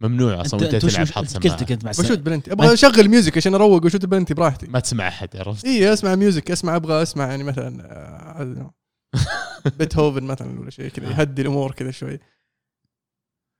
ممنوع 0.00 0.40
أصلا 0.40 0.60
وأنت 0.60 0.76
تلعب 0.76 1.06
حاط 1.06 1.26
سماعه 1.26 1.56
أنت 1.70 1.84
مع 1.84 1.90
بشوت 1.90 2.18
بلنتي. 2.18 2.52
أبغى 2.52 2.72
أشغل 2.72 3.08
music 3.08 3.36
عشان 3.36 3.54
أروق 3.54 3.84
وأشوت 3.84 4.04
البلنتي 4.04 4.34
براحتي. 4.34 4.66
ما 4.66 4.80
تسمع 4.80 5.08
أحد 5.08 5.36
عرفت 5.36 5.64
اي 5.64 5.92
أسمع 5.92 6.14
music 6.14 6.50
أسمع 6.50 6.76
أبغى 6.76 7.02
أسمع 7.02 7.26
يعني 7.26 7.44
مثلا 7.44 7.82
آه،. 7.82 8.74
بيتهوفن 9.78 10.24
مثلا 10.32 10.60
ولا 10.60 10.70
شيء 10.70 10.88
كذا 10.88 11.10
يهدي 11.10 11.42
الأمور 11.42 11.72
كذا 11.72 11.90
شوي. 11.90 12.18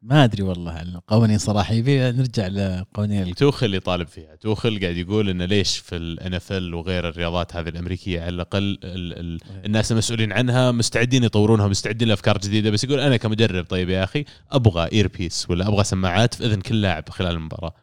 ما 0.02 0.24
أدري 0.24 0.42
والله 0.42 0.82
القوانين 0.82 1.38
صراحة. 1.38 1.74
يبي 1.74 1.98
نرجع 1.98 2.46
لقوانين 2.46 3.34
توخل 3.34 3.74
يطالب 3.74 4.08
فيها. 4.08 4.36
توخل 4.36 4.80
قاعد 4.80 4.96
يقول 4.96 5.28
إنه 5.28 5.44
ليش 5.44 5.78
في 5.78 5.96
ال 5.96 6.34
NFL 6.34 6.74
وغير 6.74 7.08
الرياضات 7.08 7.56
هذه 7.56 7.68
الأمريكية 7.68 8.20
على 8.20 8.28
الأقل 8.28 8.78
ال 8.84 9.18
ال 9.18 9.40
الناس 9.64 9.92
المسؤولين 9.92 10.32
عنها 10.32 10.72
مستعدين 10.72 11.24
يطورونها 11.24 11.68
مستعدين 11.68 12.08
لأفكار 12.08 12.38
جديدة. 12.38 12.70
بس 12.70 12.84
يقول 12.84 13.00
أنا 13.00 13.16
كمدرب 13.16 13.64
طيب 13.64 13.88
يا 13.88 14.04
أخي 14.04 14.24
أبغى 14.50 14.88
earpiece 14.92 15.50
ولا 15.50 15.68
أبغى 15.68 15.84
سماعات 15.84 16.34
في 16.34 16.46
إذن 16.46 16.60
كل 16.60 16.80
لاعب 16.80 17.08
خلال 17.08 17.34
المباراة. 17.34 17.74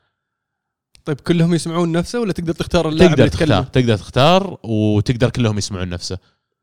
طيب 1.06 1.20
كلهم 1.20 1.54
يسمعون 1.54 1.92
نفسه 1.92 2.20
ولا 2.20 2.34
تقدر 2.34 2.54
تختار 2.54 2.90
اللاعب 2.90 3.10
تقدر 3.10 3.24
اللي 3.24 3.30
تختار 3.30 3.64
تقدر 3.64 3.98
تختار 3.98 4.58
وتقدر 4.64 5.30
كلهم 5.30 5.58
يسمعون 5.58 5.90
نفسه. 5.90 6.18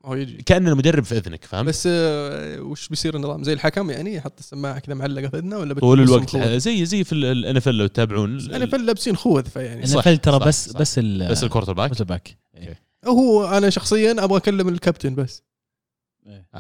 هو 0.04 0.14
يجي. 0.14 0.42
كأن 0.46 0.68
المدرب 0.68 1.04
في 1.04 1.16
إذنك 1.16 1.44
فهمت 1.44 1.68
بس 1.68 1.88
آه، 1.92 2.60
وش 2.60 2.88
بيصير 2.88 3.16
النظام 3.16 3.44
زي 3.44 3.52
الحكم 3.52 3.90
يعني 3.90 4.14
يحط 4.14 4.38
السماعة 4.38 4.78
كذا 4.78 4.94
معلقة 4.94 5.28
في 5.28 5.36
إذنه 5.38 5.58
ولا 5.58 5.74
طول 5.74 6.00
الوقت. 6.00 6.30
خوذ؟ 6.30 6.58
زي 6.58 6.84
زي 6.84 7.04
في 7.04 7.12
ال 7.12 7.56
NFL 7.56 7.74
لو 7.74 7.86
تتابعون. 7.86 8.50
أنا 8.54 8.66
فل 8.66 8.86
لابسين 8.86 9.16
خوذ 9.16 9.44
فيعني. 9.44 9.86
صح، 9.86 10.04
NFL 10.04 10.20
ترى 10.20 10.38
بس 10.38 10.68
صح. 10.70 10.80
بس 10.80 10.98
ال 10.98 11.28
بس 11.28 11.44
ال 11.44 11.72
quarterback؟ 11.72 11.90
ال 11.90 12.04
quarterback. 12.04 12.38
هو 13.06 13.48
أنا 13.48 13.70
شخصيا 13.70 14.24
أبغى 14.24 14.36
أكلم 14.38 14.68
الكابتن 14.68 15.14
بس. 15.14 15.42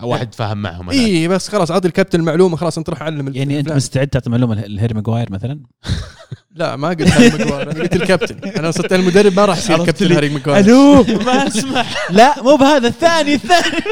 واحد 0.02 0.34
فاهم 0.34 0.62
معهم 0.62 0.90
اي 0.90 1.06
إيه 1.06 1.28
بس 1.28 1.48
خلاص 1.48 1.70
اعطي 1.70 1.88
الكابتن 1.88 2.20
المعلومه 2.20 2.56
خلاص 2.56 2.78
انت 2.78 2.90
روح 2.90 3.02
علم 3.02 3.36
يعني 3.36 3.60
أنت. 3.60 3.72
مستعد 3.72 4.08
تعطي 4.08 4.30
معلومة 4.30 4.54
لهاري 4.54 4.94
ماجواير 4.94 5.32
مثلا؟ 5.32 5.60
لا 6.54 6.76
ما 6.76 6.88
قلت 6.88 7.08
هاري 7.08 7.28
ماجواير 7.30 7.70
أنا 7.70 7.80
قلت 7.80 7.96
الكابتن. 7.96 8.48
أنا 8.48 8.70
صرت 8.70 8.92
المدرب 8.92 9.32
ما 9.36 9.44
راح 9.44 9.58
يصير 9.58 9.84
كابتن. 9.84 10.12
هاري 10.12 10.28
ماجواير. 10.28 10.64
ألو 10.64 11.02
ما 11.26 11.46
أسمع. 11.46 11.84
لا 12.10 12.42
مو 12.42 12.56
بهذا 12.56 12.88
الثاني 12.88 13.34
الثاني. 13.34 13.84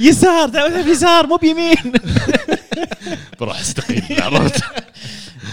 يسار 0.08 0.48
تعال 0.48 0.88
يسار 0.88 1.26
مو 1.26 1.36
بيمين. 1.36 1.92
بروح 3.40 3.60
استقيل 3.60 4.22
عرفت. 4.22 4.64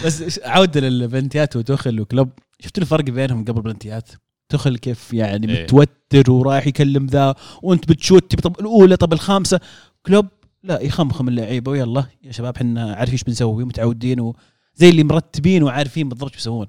بس 0.06 0.40
عوده 0.44 0.82
للبلنتيات 0.82 1.56
ودخل 1.56 2.00
وكلوب. 2.02 2.30
شفت 2.60 2.78
الفرق 2.78 3.04
بينهم 3.04 3.46
قبل 3.46 3.58
البلنتيات 3.58 4.10
دخل 4.56 4.78
كيف 4.78 5.14
يعني 5.14 5.50
إيه. 5.58 5.64
متوتر 5.64 6.32
ورايح 6.32 6.68
يكلم 6.68 7.06
ذا 7.06 7.36
وانت 7.64 7.90
بتشوت 7.90 8.32
تبي 8.32 8.42
طب 8.42 8.60
الأولى 8.60 8.96
طب 8.98 9.14
الخامسة. 9.14 9.60
كلوب 10.06 10.28
لا 10.64 10.82
يخمخم 10.82 11.28
اللعيبة 11.28 11.72
ويلا. 11.72 12.06
يا 12.24 12.32
شباب 12.32 12.56
إحنا 12.56 12.94
عارفين 12.96 13.12
إيش 13.14 13.24
بنسوي 13.24 13.64
متعودين 13.66 14.20
وزي 14.20 14.90
اللي 14.90 15.04
مرتبين 15.04 15.64
وعارفين 15.64 16.10
بالضبط 16.10 16.30
إيش 16.30 16.36
بيسوون 16.36 16.68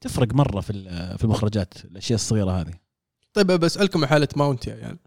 تفرق 0.00 0.34
مرة 0.34 0.60
في 0.60 0.70
ال- 0.70 1.18
في 1.18 1.24
المخرجات 1.24 1.74
الأشياء 1.84 2.14
الصغيرة 2.14 2.50
هذه. 2.60 2.72
طيب 3.32 3.46
بسالكم 3.46 4.00
عن 4.00 4.06
حالة 4.08 4.28
ماونت 4.36 4.66
يا 4.66 4.74
عيال. 4.74 4.98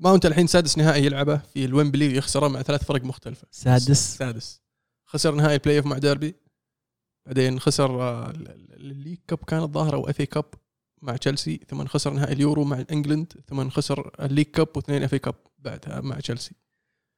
ماونت 0.00 0.26
الحين 0.26 0.46
سادس 0.46 0.78
نهائي 0.78 1.04
يلعبه 1.06 1.36
في 1.36 1.64
الويمبلي 1.64 2.16
يخسره 2.16 2.48
مع 2.48 2.62
ثلاث 2.62 2.84
فرق 2.84 3.04
مختلفة. 3.04 3.46
سادس. 3.50 4.16
سادس. 4.16 4.62
خسر 5.06 5.34
نهائي 5.34 5.54
ال 5.54 5.78
playoff 5.78 5.86
مع 5.86 5.98
ديربي 5.98 6.34
بعدين 7.26 7.60
خسر 7.60 7.90
ال- 8.30 8.48
ال- 8.48 8.74
ال 8.74 8.80
League 8.80 9.18
Cup 9.28 9.38
كان 9.38 9.62
الظاهر 9.62 9.94
أو 9.94 10.08
FA 10.10 10.22
Cup 10.22 10.44
مع 11.02 11.16
تشيلسي 11.16 11.60
ثم 11.70 11.86
خسر 11.86 12.12
نهائي 12.12 12.32
اليورو 12.32 12.64
مع 12.64 12.84
England 12.92 13.32
ثم 13.48 13.70
خسر 13.70 14.10
ال 14.20 14.24
League 14.24 14.46
Cup 14.46 14.68
واثنين 14.76 15.02
FA 15.02 15.14
Cup 15.14 15.34
بعدها 15.58 16.00
مع 16.00 16.20
تشيلسي. 16.20 16.52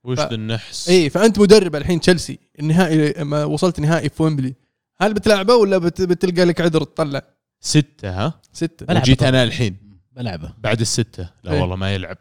وش 0.05 0.19
ف- 0.19 0.21
ذا 0.21 0.35
النحس؟ 0.35 0.89
اي 0.89 1.11
فأنت 1.11 1.39
مدرب 1.39 1.77
الحين 1.77 2.01
تشيلسي 2.01 2.39
النهائي 2.61 3.25
ما 3.25 3.45
وصلت 3.45 3.81
نهائي 3.81 4.09
في 4.09 4.23
ويمبلي 4.23 4.55
هل 5.01 5.15
بتلعبه 5.15 5.55
ولا 5.55 5.79
بت- 5.79 6.03
بتلقى 6.03 6.45
لك 6.45 6.61
عذر 6.61 6.85
تطلع؟ 6.85 7.23
ستة 7.61 8.11
ها؟ 8.11 8.41
ستة. 8.53 8.87
طبعاً. 8.87 9.29
أنا 9.29 9.45
الحين. 9.45 9.77
بلعبه. 10.13 10.53
بعد 10.59 10.81
الستة. 10.81 11.31
لا 11.45 11.53
إيه. 11.53 11.61
والله 11.61 11.77
ما 11.77 11.95
يلعب. 11.95 12.19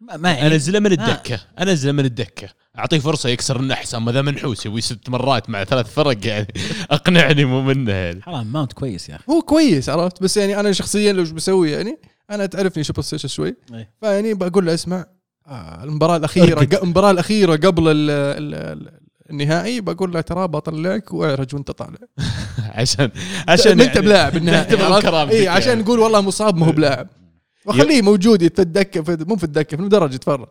ما, 0.00 0.16
ما 0.16 0.32
يعني 0.32 0.54
أنزله 0.54 0.78
من. 0.80 0.92
الدكة. 0.92 1.40
أنزله 1.60 1.92
من 1.92 2.04
الدكة. 2.04 2.48
أعطيه 2.78 2.98
فرصة 2.98 3.28
يكسر 3.28 3.60
النحس 3.60 3.94
أما 3.94 4.12
ذا 4.12 4.22
منحوس 4.22 4.66
يبي 4.66 4.80
ست 4.80 5.08
مرات 5.08 5.50
مع 5.50 5.64
ثلاث 5.64 5.94
فرق 5.94 6.26
يعني 6.26 6.46
أقنعني 6.90 7.44
مو 7.44 7.62
منه 7.62 7.92
يعني. 7.92 8.22
حرام 8.22 8.52
ماونت 8.52 8.72
كويس 8.72 9.08
يا 9.08 9.14
أخي. 9.14 9.24
هو 9.32 9.42
كويس 9.42 9.88
عرفت؟ 9.88 10.22
بس 10.22 10.36
يعني 10.36 10.60
أنا 10.60 10.72
شخصيا 10.72 11.12
لو 11.12 11.20
إيش 11.20 11.30
بسوي 11.30 11.70
يعني 11.70 11.98
أنا 12.30 12.46
تعرفني 12.46 12.82
superstitious 12.82 13.28
شوي. 13.28 13.56
إيه. 13.74 13.90
فيعني 14.00 14.34
بقول 14.34 14.66
له 14.66 14.74
اسمع 14.74 15.06
آه 15.46 15.84
المباراة 15.84 16.16
الأخيرة 16.16 16.68
المباراة 16.82 17.10
الأخيرة 17.10 17.56
قبل 17.56 17.88
ال 17.88 18.10
ال 18.10 18.54
ال 18.54 19.02
النهائي 19.30 19.80
بقول 19.80 20.12
له 20.12 20.20
ترى 20.20 20.48
بطلعك 20.48 21.12
واعرج 21.14 21.54
وانت 21.54 21.70
طالع. 21.70 21.98
عشان 22.78 23.10
عشان 23.48 23.80
أنت 23.80 23.98
بلاعب 23.98 24.36
النهائي 24.36 25.40
اي 25.40 25.48
عشان 25.48 25.68
يعني. 25.68 25.82
نقول 25.82 25.98
والله 25.98 26.20
مصاب 26.20 26.56
ما 26.56 26.66
هو 26.66 26.72
بلاعب. 26.72 27.08
وخليه 27.66 28.02
موجود 28.02 28.54
في 28.54 28.62
الدكه 28.62 29.24
مو 29.24 29.36
في 29.36 29.44
الدكه 29.44 29.76
في 29.76 29.80
المدرج 29.80 30.14
يتفرج. 30.14 30.48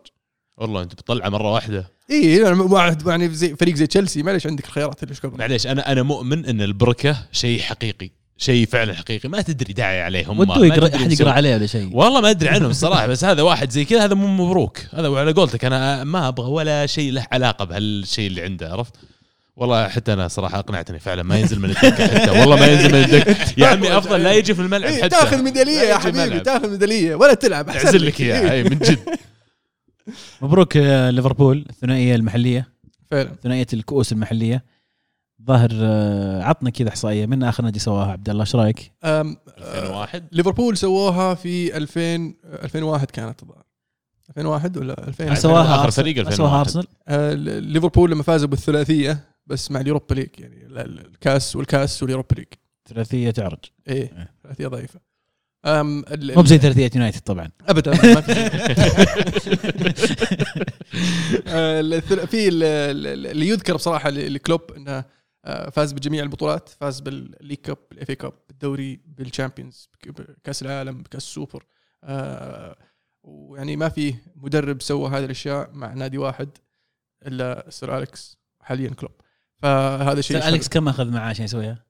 والله 0.56 0.82
انت 0.82 0.92
بتطلعه 0.92 1.28
مرة 1.28 1.52
واحدة. 1.52 1.92
إي 2.10 2.36
يعني 2.36 2.60
واحد 2.60 3.06
يعني 3.06 3.28
زي 3.28 3.56
فريق 3.56 3.74
زي 3.74 3.86
تشيلسي 3.86 4.22
معليش 4.22 4.46
عندك 4.46 4.64
الخيارات 4.64 5.02
اللي 5.02 5.14
قبل؟ 5.14 5.38
معليش 5.38 5.66
أنا 5.66 5.92
أنا 5.92 6.02
مؤمن 6.02 6.46
إن 6.46 6.62
البركة 6.62 7.16
شيء 7.32 7.60
حقيقي 7.60 8.10
شيء 8.36 8.66
فعلا 8.66 8.94
حقيقي. 8.94 9.28
ما 9.28 9.42
تدري 9.42 9.72
داعي 9.72 10.02
عليهم 10.02 10.38
ودوا 10.40 10.56
ما 10.56 10.66
يقرا 10.66 10.96
أحد. 10.96 11.12
يقرأ 11.12 11.30
عليه 11.30 11.54
ولا 11.54 11.66
شيء؟ 11.66 11.90
والله 11.92 12.20
ما 12.20 12.30
أدري 12.30 12.48
عنهم 12.48 12.70
الصراحه 12.76 13.06
بس 13.06 13.24
هذا 13.24 13.42
واحد 13.42 13.70
زي 13.70 13.84
كذا 13.84 14.04
هذا 14.04 14.14
مو 14.14 14.26
مبروك. 14.46 14.78
هذا 14.94 15.08
على 15.08 15.32
قولتك 15.32 15.64
أنا 15.64 16.04
ما 16.04 16.28
أبغى 16.28 16.50
ولا 16.50 16.86
شيء 16.86 17.12
له 17.12 17.26
علاقة 17.32 17.64
بهالشيء 17.64 18.26
اللي 18.26 18.42
عنده 18.42 18.72
عرفت؟ 18.72 18.92
والله 19.56 19.88
حتى 19.88 20.12
أنا 20.12 20.28
صراحة 20.28 20.58
أقنعتني 20.58 20.98
فعلا 20.98 21.22
ما 21.22 21.38
ينزل 21.38 21.58
من 21.58 21.70
الدكة 21.70 22.06
حتى. 22.06 22.30
والله 22.40 22.56
ما 22.56 22.66
ينزل 22.66 22.92
من 22.92 23.04
الدكة. 23.04 23.36
يا 23.56 23.66
عمي 23.66 23.98
أفضل 23.98 24.22
لا 24.22 24.32
يجي 24.32 24.54
في 24.54 24.62
الملعب 24.62 24.92
حتى. 24.92 25.08
تاخذ 25.08 25.42
ميدالية 25.42 25.80
يا 25.80 25.98
حبيبي. 25.98 26.40
تاخذ 26.40 26.70
ميدالية 26.70 27.14
ولا 27.14 27.34
تلعب 27.34 27.68
أحسن 27.68 27.98
لك. 27.98 28.20
إياها. 28.20 28.52
إي 28.52 28.62
من 28.62 28.78
جد. 28.78 28.98
مبروك 30.42 30.76
آه، 30.76 31.10
ليفربول 31.10 31.66
الثنائية 31.70 32.14
المحلية. 32.14 32.68
فعلا. 33.10 33.34
ثنائيه 33.42 33.66
الكؤوس 33.72 34.12
المحلية. 34.12 34.64
ظاهر 35.46 35.70
آه، 35.74 36.42
عطنا 36.42 36.70
كذا 36.70 36.88
إحصائية. 36.88 37.26
من 37.26 37.42
آخر 37.42 37.64
نادي 37.64 37.78
سواها 37.78 38.12
عبد 38.12 38.28
الله؟ 38.30 38.40
إيش 38.42 38.56
رأيك؟ 38.56 38.92
أم، 39.04 39.36
2001 39.58 40.24
ليفربول 40.32 40.76
سووها 40.76 41.34
في 41.34 41.76
2000 41.76 42.34
2001 42.44 43.10
كانت 43.10 43.42
الظاهر. 43.42 43.64
2001 44.30 44.76
ولا 44.76 45.08
2000 45.08 45.24
عشان 45.30 45.42
سواها 45.42 45.86
أرسنال- 45.90 45.92
فريق 45.94 46.16
ما 46.16 46.20
2001. 46.22 46.36
سواها 46.36 46.60
أرسنال. 46.60 46.86
آه، 47.08 47.34
ليفربول 47.60 48.10
لما 48.10 48.22
فازوا 48.22 48.48
بالثلاثية 48.48 49.18
بس 49.46 49.70
مع 49.70 49.80
ال 49.80 49.85
Europa 49.85 50.14
League 50.14 50.28
يعني 50.38 50.66
ال- 50.66 50.78
ال- 50.78 51.06
الكاس 51.06 51.56
والكاس 51.56 52.02
وال 52.02 52.10
Europa 52.10 52.34
League. 52.34 52.46
ثلاثية 52.88 53.30
تعرج. 53.30 53.58
إيه 53.88 54.02
إيه. 54.02 54.30
ثلاثية 54.42 54.66
ضعيفة. 54.66 55.00
مو 55.64 56.42
بزي 56.42 56.58
ثلاثيه 56.58 56.90
يونايتد 56.94 57.20
طبعا. 57.20 57.50
ابدا 57.68 57.92
في 62.26 62.48
ال- 62.52 63.26
اللي 63.26 63.48
يذكر 63.48 63.74
بصراحة 63.76 64.10
لكلوب 64.10 64.72
إنه 64.72 65.04
آه، 65.44 65.70
فاز 65.70 65.92
بجميع 65.92 66.22
البطولات 66.22 66.68
فاز 66.68 67.00
بال 67.00 67.14
League 67.14 67.56
Cup 67.58 67.76
بال 67.90 68.00
FA 68.00 68.10
Cup 68.10 68.32
بالدوري 68.48 69.00
بال 69.06 69.21
Champions 69.21 69.88
بكأس 70.06 70.62
العالم 70.62 71.02
بكأس 71.02 71.22
السوبر. 71.22 71.64
آه، 72.04 72.76
ويعني 73.22 73.76
ما 73.76 73.88
في 73.88 74.14
مدرب 74.36 74.82
سوى 74.82 75.10
هذه 75.10 75.24
الأشياء 75.24 75.70
مع 75.72 75.92
نادي 75.94 76.18
واحد 76.18 76.48
إلا 77.26 77.66
سير 77.68 77.98
أليكس 77.98 78.38
حاليا 78.60 78.90
كلوب. 78.90 79.12
فهذا 79.62 80.20
شيء 80.20 80.40
سير 80.40 80.48
أليكس 80.48 80.68
كم 80.68 80.88
أخذ 80.88 81.06
معاه 81.10 81.28
عشان 81.30 81.44
يسويها؟ 81.44 81.84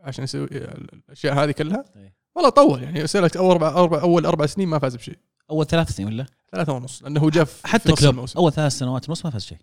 عشان 0.00 0.24
يسوي 0.24 0.44
الأشياء 0.50 1.34
هذه 1.34 1.50
كلها؟ 1.50 1.84
إيه. 1.96 2.21
والله 2.34 2.50
طول 2.50 2.82
يعني 2.82 3.06
سير 3.06 3.20
اليكس 3.20 3.36
أول 3.36 3.50
أربع 3.50 3.68
أربع 3.68 4.00
أول 4.02 4.26
أربع 4.26 4.46
سنين 4.46 4.68
ما 4.68 4.78
فاز 4.78 4.96
بشيء. 4.96 5.18
أول 5.50 5.66
ثلاث 5.66 5.90
سنين 5.90 6.08
ولا؟ 6.08 6.26
ثلاثة 6.52 6.72
ونص 6.72 7.02
لأنه 7.02 7.30
جاء 7.30 7.44
في 7.44 7.66
حتى 7.68 7.92
كلوب. 7.92 8.10
الموسم. 8.10 8.38
أول 8.38 8.52
ثلاث 8.52 8.72
سنوات 8.72 9.08
ونص 9.08 9.24
ما 9.24 9.30
فاز 9.30 9.44
شيء. 9.44 9.58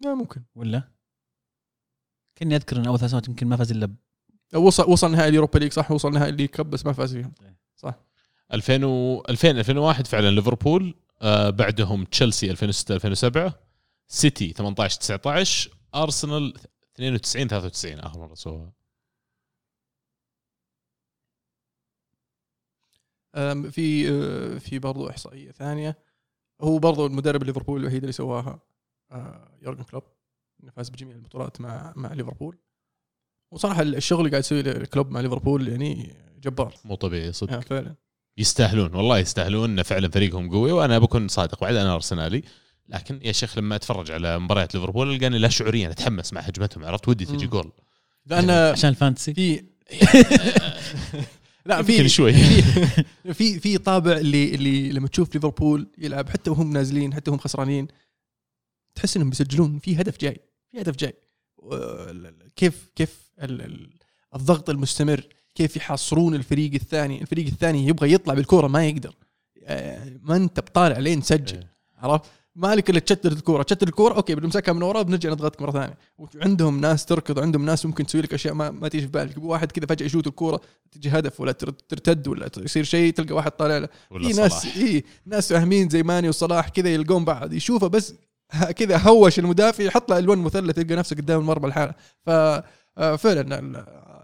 لا 0.00 0.14
ممكن. 0.14 0.42
ولا؟ 0.54 0.82
كاني 2.36 2.56
أذكر 2.56 2.76
إن 2.76 2.86
أول 2.86 2.98
ثلاث 2.98 3.10
سنوات 3.10 3.28
يمكن 3.28 3.46
ما 3.46 3.56
فاز 3.56 3.70
إلا 3.70 3.94
وصل 4.54 4.90
وصل 4.90 5.12
نهائي 5.12 5.28
ال 5.28 5.32
Europa 5.32 5.58
League 5.58 5.72
صح؟ 5.72 5.90
وصل 5.90 6.12
نهائي 6.12 6.30
ال 6.30 6.33
League 6.33 6.48
Cup 6.48 6.70
بس 6.70 6.86
ما 6.86 6.92
فاز 6.92 7.16
فيهم. 7.16 7.32
2000 8.52 8.84
و 8.84 9.22
2000 9.28 9.50
2001 9.50 10.06
فعلا 10.06 10.30
ليفربول 10.30 10.94
آه 11.22 11.50
بعدهم 11.50 12.04
تشيلسي 12.04 12.50
2006 12.50 12.94
2007 12.94 13.54
سيتي 14.08 14.52
18 14.52 14.98
19 15.00 15.70
أرسنال 15.94 16.54
92 16.94 17.48
93 17.48 18.00
اخر 18.00 18.18
مره 18.18 18.34
سووها 18.34 18.72
في 23.70 24.60
في 24.60 24.78
برضو 24.78 25.08
إحصائية 25.10 25.50
ثانية. 25.52 25.98
هو 26.60 26.78
برضو 26.78 27.06
المدرب 27.06 27.42
ليفربول 27.42 27.80
الوحيد 27.80 28.02
اللي 28.02 28.12
سواها 28.12 28.60
يورجن 29.62 29.82
كلوب 29.82 30.02
إنه 30.62 30.70
فاز 30.72 30.88
بجميع 30.88 31.16
البطولات 31.16 31.60
مع 31.60 31.92
مع 31.96 32.12
ليفربول. 32.12 32.58
وصراحة 33.52 33.82
الشغل 33.82 34.18
اللي 34.20 34.30
قاعد 34.30 34.42
يسويه 34.42 34.84
كلوب 34.84 35.10
مع 35.10 35.20
ليفربول 35.20 35.68
يعني 35.68 36.14
جبار. 36.42 36.74
مو 36.84 36.94
طبيعي 36.94 37.32
صدق. 37.32 37.50
يعني 37.50 37.62
فعلا. 37.62 37.94
يستاهلون 38.38 38.94
والله 38.94 39.18
يستاهلون 39.18 39.70
إن 39.70 39.82
فعلا 39.82 40.08
فريقهم 40.08 40.50
قوي 40.50 40.72
وأنا 40.72 40.98
بكون 40.98 41.28
صادق 41.28 41.60
بعد 41.60 41.76
أنا 41.76 41.94
أرسنالي. 41.94 42.42
لكن 42.88 43.20
يا 43.22 43.32
شيخ 43.32 43.58
لما 43.58 43.76
أتفرج 43.76 44.10
على 44.10 44.38
مباريات 44.38 44.74
ليفربول 44.74 45.14
ألقاني 45.14 45.38
لا 45.38 45.48
شعوريا 45.48 45.90
أتحمس 45.90 46.32
مع 46.32 46.40
هجمتهم 46.40 46.84
عرفت؟ 46.84 47.08
ودي 47.08 47.24
تجي. 47.24 47.46
جول. 47.46 47.72
لأن 48.26 48.50
عشان 48.50 48.90
ال 48.90 48.95
fantasy. 48.95 49.34
في 49.34 49.64
لا 51.66 51.82
في 51.82 52.08
شوي. 52.08 52.32
في 53.38 53.60
في 53.60 53.78
طابع 53.78 54.12
اللي 54.16 54.54
اللي 54.54 54.92
لما 54.92 55.08
تشوف 55.08 55.34
ليفربول 55.34 55.86
يلعب 55.98 56.28
حتى 56.28 56.50
وهم 56.50 56.72
نازلين 56.72 57.14
حتى 57.14 57.30
وهم 57.30 57.38
خسرانين 57.40 57.88
تحس 58.94 59.16
إنهم 59.16 59.30
بيسجلون. 59.30 59.78
في 59.78 60.00
هدف 60.00 60.18
جاي 60.20 60.40
في 60.72 60.80
هدف 60.80 60.96
جاي. 60.96 61.14
كيف 62.56 62.90
كيف 62.96 63.30
ال- 63.42 63.62
ال- 63.62 63.90
الضغط 64.34 64.70
المستمر 64.70 65.26
كيف 65.54 65.76
يحاصرون 65.76 66.34
الفريق 66.34 66.74
الثاني. 66.74 67.22
الفريق 67.22 67.46
الثاني 67.46 67.86
يبغى 67.86 68.12
يطلع 68.12 68.34
بالكورة 68.34 68.66
ما 68.66 68.86
يقدر. 68.88 69.14
آه، 69.64 70.12
ما 70.22 70.36
أنت 70.36 70.60
بطالع 70.60 70.98
لين 70.98 71.20
تسجل 71.22 71.56
إيه. 71.58 71.70
عرفت؟ 71.98 72.30
مالك 72.56 72.90
الا 72.90 72.98
تشتت 72.98 73.26
الكورة. 73.26 73.62
تشتت 73.62 73.82
الكورة 73.82 74.14
okay 74.14 74.34
بنمسكها 74.34 74.72
من 74.72 74.82
ورا 74.82 75.02
بنرجع 75.02 75.30
نضغطك 75.30 75.62
مرة 75.62 75.70
ثانية. 75.70 75.98
وعندهم 76.18 76.80
ناس 76.80 77.04
تركض 77.06 77.38
عندهم 77.38 77.64
ناس 77.64 77.86
ممكن 77.86 78.06
تسوي 78.06 78.20
لك 78.20 78.34
أشياء 78.34 78.54
ما, 78.54 78.70
ما 78.70 78.88
تيجي 78.88 79.06
في 79.06 79.12
بالك. 79.12 79.38
واحد 79.38 79.72
كذا 79.72 79.86
فجأة 79.86 80.06
يشوت 80.06 80.26
الكورة 80.26 80.60
تجي 80.92 81.08
هدف 81.10 81.40
ولا 81.40 81.52
تر- 81.52 81.70
ترتد 81.70 82.28
ولا 82.28 82.50
يصير 82.58 82.84
شيء 82.84 83.12
تلقى 83.12 83.34
واحد 83.34 83.50
طالع 83.50 83.78
له. 83.78 83.88
في 84.08 84.32
ناس 84.32 84.52
صلاح. 84.52 84.76
اي 84.76 85.04
ناس 85.26 85.52
فاهمين 85.52 85.88
زي 85.88 86.02
ماني 86.02 86.28
وصلاح 86.28 86.68
كذا 86.68 86.88
يلقون 86.94 87.24
بعض 87.24 87.52
يشوفه 87.52 87.86
بس 87.86 88.14
كذا 88.76 88.96
هوش 88.98 89.38
المدافع 89.38 89.84
يحط 89.84 90.10
له 90.10 90.18
ألوان 90.18 90.38
مثلث 90.38 90.76
تلقى 90.76 90.94
نفسك 90.94 91.16
قدام 91.20 91.40
المرمى 91.40 91.66
الحالة 91.66 91.94
ف 92.26 92.30
آه، 92.98 93.16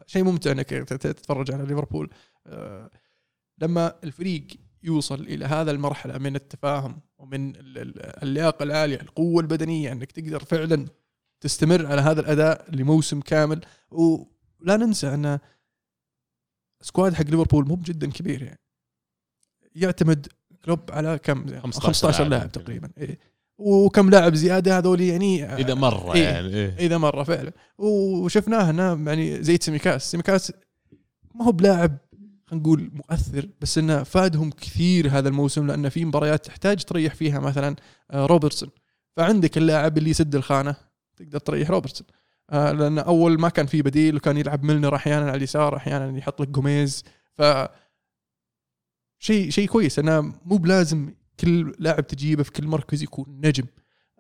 شيء 0.07 0.25
ممتع 0.25 0.51
إنك 0.53 0.69
تتفرج 0.69 1.53
على 1.53 1.62
ليفربول. 1.67 2.11
آه، 2.47 2.91
لما 3.59 3.95
الفريق 4.05 4.47
يوصل 4.83 5.21
إلى 5.21 5.45
هذا 5.45 5.71
المرحلة 5.71 6.19
من 6.19 6.37
التفاهم 6.37 7.01
ومن 7.19 7.57
ال- 7.57 7.79
ال- 7.79 8.23
اللياقة 8.23 8.63
العالية 8.63 9.01
القوة 9.01 9.41
البدنية 9.43 9.93
إنك 9.93 10.13
تقدر 10.13 10.45
فعلا 10.45 10.87
تستمر 11.41 11.87
على 11.87 12.01
هذا 12.01 12.21
الأداء 12.21 12.75
لموسم 12.75 13.21
كامل 13.21 13.61
ولا 13.91 14.77
ننسى 14.77 15.15
أن 15.15 15.39
سكواد 16.81 17.15
حق 17.15 17.25
ليفربول 17.25 17.69
مو 17.69 17.77
جدا 17.77 18.11
كبير 18.11 18.43
يعني 18.43 18.61
يعتمد 19.75 20.27
كلوب 20.65 20.81
على 20.91 21.19
كم 21.19 21.47
15 21.61 21.81
15 21.87 22.19
لاعب. 22.19 22.31
لاعب 22.31 22.53
تقريبا 22.53 22.91
إيه. 22.99 23.19
وكم 23.59 24.11
لاعب 24.11 24.35
زيادة 24.35 24.79
هذول 24.79 25.01
يعني 25.01 25.55
إذا 25.55 25.75
مرة 25.75 26.15
إيه. 26.15 26.23
يعني 26.25 26.49
إيه. 26.55 26.77
إذا 26.79 26.99
مرة 26.99 27.23
فعلا 27.23 27.53
وشفناه 27.79 28.71
هنا 28.71 28.93
يعني 29.13 29.43
زي 29.43 29.59
سيميكاس 29.61 30.11
سيميكاس 30.11 30.53
ما 31.35 31.45
هو 31.45 31.53
بلاعب 31.53 31.99
خلينا 32.47 32.63
نقول 32.63 32.91
مؤثر 32.93 33.49
بس 33.61 33.79
إنه 33.79 34.03
فادهم 34.03 34.51
كثير 34.51 35.09
هذا 35.11 35.29
الموسم 35.29 35.67
لأن 35.67 35.89
في 35.89 36.05
مباريات 36.05 36.47
تحتاج 36.47 36.85
تريح 36.85 37.15
فيها 37.15 37.41
مثلا 37.41 37.77
آه، 38.11 38.27
روبرتسون. 38.27 38.71
فعندك 39.17 39.59
اللاعب 39.59 39.99
اللي 39.99 40.11
يسد 40.11 40.35
الخانة 40.35 40.77
تقدر 41.17 41.39
تريح 41.39 41.71
روبرتسون. 41.71 42.07
آه، 42.51 42.73
لأن 42.73 42.99
أول 42.99 43.41
ما 43.41 43.49
كان 43.49 43.67
في 43.67 43.83
بديل 43.83 44.17
وكان 44.17 44.37
يلعب 44.37 44.65
ميلنر 44.65 44.95
أحيانا 44.97 45.27
على 45.27 45.37
اليسار 45.37 45.77
أحيانا 45.77 46.19
يحط 46.19 46.41
لك 46.43 46.49
جوميز. 46.49 47.05
ف 47.33 47.43
شيء 49.19 49.51
شيء 49.51 49.69
كويس 49.69 49.99
إنه 49.99 50.21
مو 50.21 50.57
بلازم 50.57 51.15
كل 51.41 51.75
لاعب 51.79 52.07
تجيبه 52.07 52.43
في 52.43 52.51
كل 52.53 52.67
مركز 52.67 53.03
يكون 53.03 53.27
نجم 53.45 53.65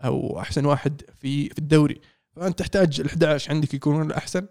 أو 0.04 0.40
أحسن 0.40 0.64
واحد 0.64 1.02
في 1.20 1.48
في 1.48 1.58
الدوري. 1.58 2.00
فأنت 2.36 2.58
تحتاج 2.58 3.00
ال 3.00 3.06
11 3.06 3.50
عندك 3.50 3.74
يكونون 3.74 4.06
الأحسن. 4.06 4.46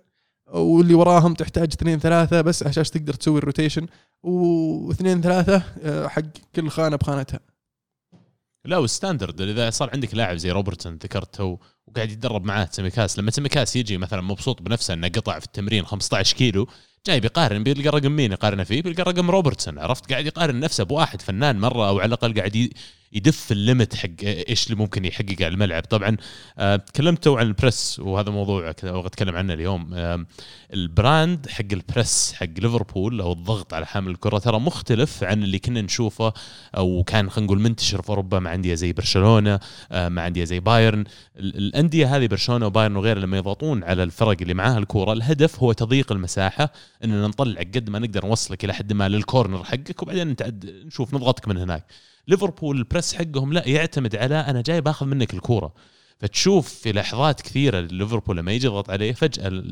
واللي 0.47 0.93
وراهم 0.93 1.33
تحتاج 1.33 1.73
اثنين 1.73 1.99
ثلاثة 1.99 2.41
بس 2.41 2.63
عشان 2.63 2.83
تقدر 2.83 3.13
تسوي 3.13 3.37
ال 3.37 3.42
rotation. 3.42 3.87
واثنين 4.23 5.21
ثلاثة 5.21 5.63
آه، 5.83 6.07
حق 6.07 6.21
كل 6.55 6.69
خانة 6.69 6.95
بخانتها. 6.95 7.39
لا 8.65 8.77
وال 8.77 8.90
standard 8.90 9.41
إذا 9.41 9.69
صار 9.69 9.89
عندك 9.93 10.15
لاعب 10.15 10.37
زي 10.37 10.51
روبرتسون 10.51 10.93
ذكرته 10.93 11.59
وقاعد 11.87 12.11
يتدرب 12.11 12.45
معاه 12.45 12.69
سيميكاس 12.71 13.19
لما 13.19 13.31
سيميكاس 13.31 13.75
يجي 13.75 13.97
مثلا 13.97 14.21
مبسوط 14.21 14.61
بنفسه 14.61 14.93
إنه 14.93 15.07
قطع 15.07 15.39
في 15.39 15.45
التمرين 15.45 15.85
15 15.85 16.37
كيلو 16.37 16.67
جاي 17.07 17.19
بيقارن 17.19 17.63
بيلقى 17.63 17.89
رقم 17.89 18.11
مين 18.11 18.31
يقارنه 18.31 18.63
فيه؟ 18.63 18.81
بيلقى 18.81 19.03
رقم 19.03 19.31
روبرتسون 19.31 19.79
عرفت؟ 19.79 20.11
قاعد 20.11 20.25
يقارن 20.25 20.59
نفسه 20.59 20.83
بواحد 20.83 21.21
فنان 21.21 21.59
مرة 21.59 21.89
أو 21.89 21.99
على 21.99 22.07
الأقل 22.07 22.33
قاعد 22.33 22.69
يدف 23.15 23.51
ال 23.51 23.59
limit 23.59 23.95
حق 23.95 24.09
إيش 24.23 24.65
اللي 24.67 24.75
ممكن 24.77 25.05
يحقق 25.05 25.35
على 25.41 25.47
الملعب. 25.47 25.83
طبعا 25.83 26.17
آه، 26.59 26.75
تكلمتوا 26.75 27.39
عن 27.39 27.45
ال 27.47 27.56
press 27.56 27.99
وهذا 27.99 28.29
موضوع 28.31 28.69
أبغى 28.83 29.07
أتكلم 29.07 29.35
عنه 29.35 29.53
اليوم. 29.53 29.95
ال 30.73 30.86
brand 30.86 31.47
حق 31.49 31.65
ال 31.73 31.83
press 31.83 32.33
حق 32.33 32.45
ليفربول 32.57 33.21
أو 33.21 33.31
الضغط 33.31 33.73
على 33.73 33.85
حامل 33.85 34.11
الكرة 34.11 34.37
ترى 34.37 34.59
مختلف 34.59 35.23
عن 35.23 35.43
اللي 35.43 35.59
كنا 35.59 35.81
نشوفه 35.81 36.33
أو 36.77 37.03
كان 37.03 37.29
خلينا 37.29 37.45
نقول 37.45 37.59
منتشر 37.61 38.01
في 38.01 38.09
أوروبا 38.09 38.39
مع 38.39 38.53
أندية 38.53 38.73
زي 38.75 38.93
برشلونة 38.93 39.59
آه، 39.91 40.09
مع 40.09 40.27
أندية 40.27 40.43
زي 40.43 40.59
بايرن. 40.59 41.03
ال- 41.39 41.57
الأندية 41.57 42.15
هذه 42.17 42.27
برشلونة 42.27 42.65
وبايرن 42.67 42.95
وغيرها 42.95 43.21
لما 43.21 43.37
يضغطون 43.37 43.83
على 43.83 44.03
الفرق 44.03 44.37
اللي 44.41 44.53
معاها 44.53 44.77
الكورة 44.77 45.13
الهدف 45.13 45.59
هو 45.63 45.71
تضييق 45.73 46.11
المساحة 46.11 46.71
إننا 47.03 47.27
نطلع 47.27 47.61
قد 47.61 47.89
ما 47.89 47.99
نقدر 47.99 48.25
نوصلك 48.25 48.65
إلى 48.65 48.73
حد 48.73 48.93
ما 48.93 49.09
لل 49.09 49.23
corner 49.23 49.63
حقك 49.63 50.01
وبعدين 50.03 50.27
نتعد 50.27 50.65
نشوف 50.85 51.13
نضغطك 51.13 51.47
من 51.47 51.57
هناك. 51.57 51.85
ليفربول 52.27 52.77
ال 52.77 52.83
press 52.83 53.13
حقهم 53.15 53.53
لا 53.53 53.67
يعتمد 53.67 54.15
على 54.15 54.35
أنا 54.35 54.61
جاي 54.61 54.81
باخذ 54.81 55.05
منك 55.05 55.33
الكورة. 55.33 55.73
فتشوف 56.19 56.69
في 56.73 56.91
لحظات 56.91 57.41
كثيرة 57.41 57.79
ليفربول 57.79 58.37
لما 58.37 58.51
يجي 58.51 58.65
يضغط 58.65 58.89
عليه 58.89 59.13
فجأة 59.13 59.63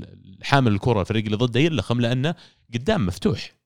حامل 0.44 0.72
الكره 0.72 1.02
الفريق 1.02 1.24
اللي 1.26 1.38
ضده 1.38 1.60
يلخم 1.60 2.02
لأنه 2.02 2.36
قدام 2.74 3.06
مفتوح. 3.06 3.62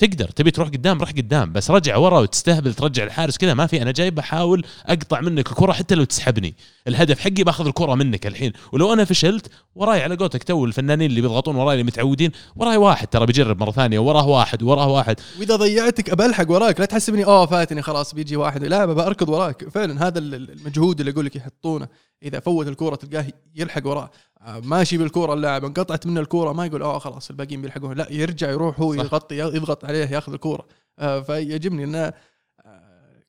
تقدر 0.00 0.28
تبي 0.28 0.50
تروح 0.50 0.68
قدام 0.68 0.98
روح 1.00 1.10
قدام 1.10 1.52
بس 1.52 1.70
رجع 1.70 1.96
ورا 1.96 2.18
وتستهبل 2.18 2.74
ترجع 2.74 3.04
الحارس 3.04 3.36
كذا 3.36 3.54
ما 3.54 3.66
في 3.66 3.82
أنا 3.82 3.90
جاي 3.90 4.10
بحاول 4.10 4.64
أقطع 4.86 5.20
منك 5.20 5.50
الكرة 5.50 5.72
حتى 5.72 5.94
لو 5.94 6.04
تسحبني. 6.04 6.54
الهدف 6.88 7.20
حقي 7.20 7.30
بأخذ 7.44 7.66
الكرة 7.66 7.94
منك 7.94 8.26
الحين. 8.26 8.52
ولو 8.72 8.92
أنا 8.92 9.04
فشلت 9.04 9.50
وراي 9.74 10.02
على 10.02 10.16
قولتك 10.16 10.42
تو 10.42 10.64
الفنانين 10.64 11.10
اللي 11.10 11.20
بيضغطون 11.20 11.56
وراي 11.56 11.72
اللي 11.74 11.84
متعودين 11.84 12.30
وراي 12.56 12.76
واحد 12.76 13.06
ترى 13.06 13.26
بيجرب 13.26 13.60
مرة 13.60 13.70
ثانية 13.70 13.98
وراه 13.98 14.26
واحد 14.28 14.62
وراه 14.62 14.88
واحد. 14.88 15.20
وإذا 15.38 15.56
ضيعتك 15.56 16.14
بلحق 16.14 16.50
وراك 16.50 16.80
لا 16.80 16.86
تحسبني 16.86 17.24
أوه 17.24 17.46
فاتني 17.46 17.82
خلاص 17.82 18.14
بيجي 18.14 18.36
واحد 18.36 18.64
لا 18.64 18.84
بركض 18.86 19.28
وراك. 19.28 19.68
فعلا 19.68 20.06
هذا 20.06 20.18
ال- 20.18 20.34
المجهود 20.34 21.00
اللي 21.00 21.12
أقول 21.12 21.24
لك 21.26 21.36
يحطونه. 21.36 21.88
إذا 22.22 22.40
فوت 22.40 22.68
الكورة 22.68 22.94
تلقاه 22.94 23.26
يلحق 23.54 23.86
وراه. 23.86 24.10
آه، 24.40 24.60
ماشي 24.60 24.98
بالكورة 24.98 25.34
اللاعب 25.34 25.64
انقطعت 25.64 26.06
منه 26.06 26.20
الكورة 26.20 26.52
ما 26.52 26.66
يقول 26.66 26.82
اوه 26.82 26.98
خلاص 26.98 27.30
الباقيين 27.30 27.62
بيلحقون. 27.62 27.96
لا 27.96 28.12
يرجع 28.12 28.50
يروح 28.50 28.80
هو 28.80 28.96
صح. 28.96 29.04
يغطي 29.04 29.38
يضغط 29.38 29.84
عليه 29.84 30.06
ياخذ 30.06 30.32
الكورة. 30.32 30.66
آه، 30.98 31.20
فيعجبني 31.20 31.84
إن 31.84 31.94
آه، 31.94 32.14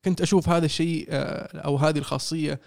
كنت 0.06 0.22
أشوف 0.22 0.50
هذا 0.50 0.66
الشيء 0.66 1.08
أو 1.54 1.78
هذه 1.78 1.98
الخاصية 1.98 2.60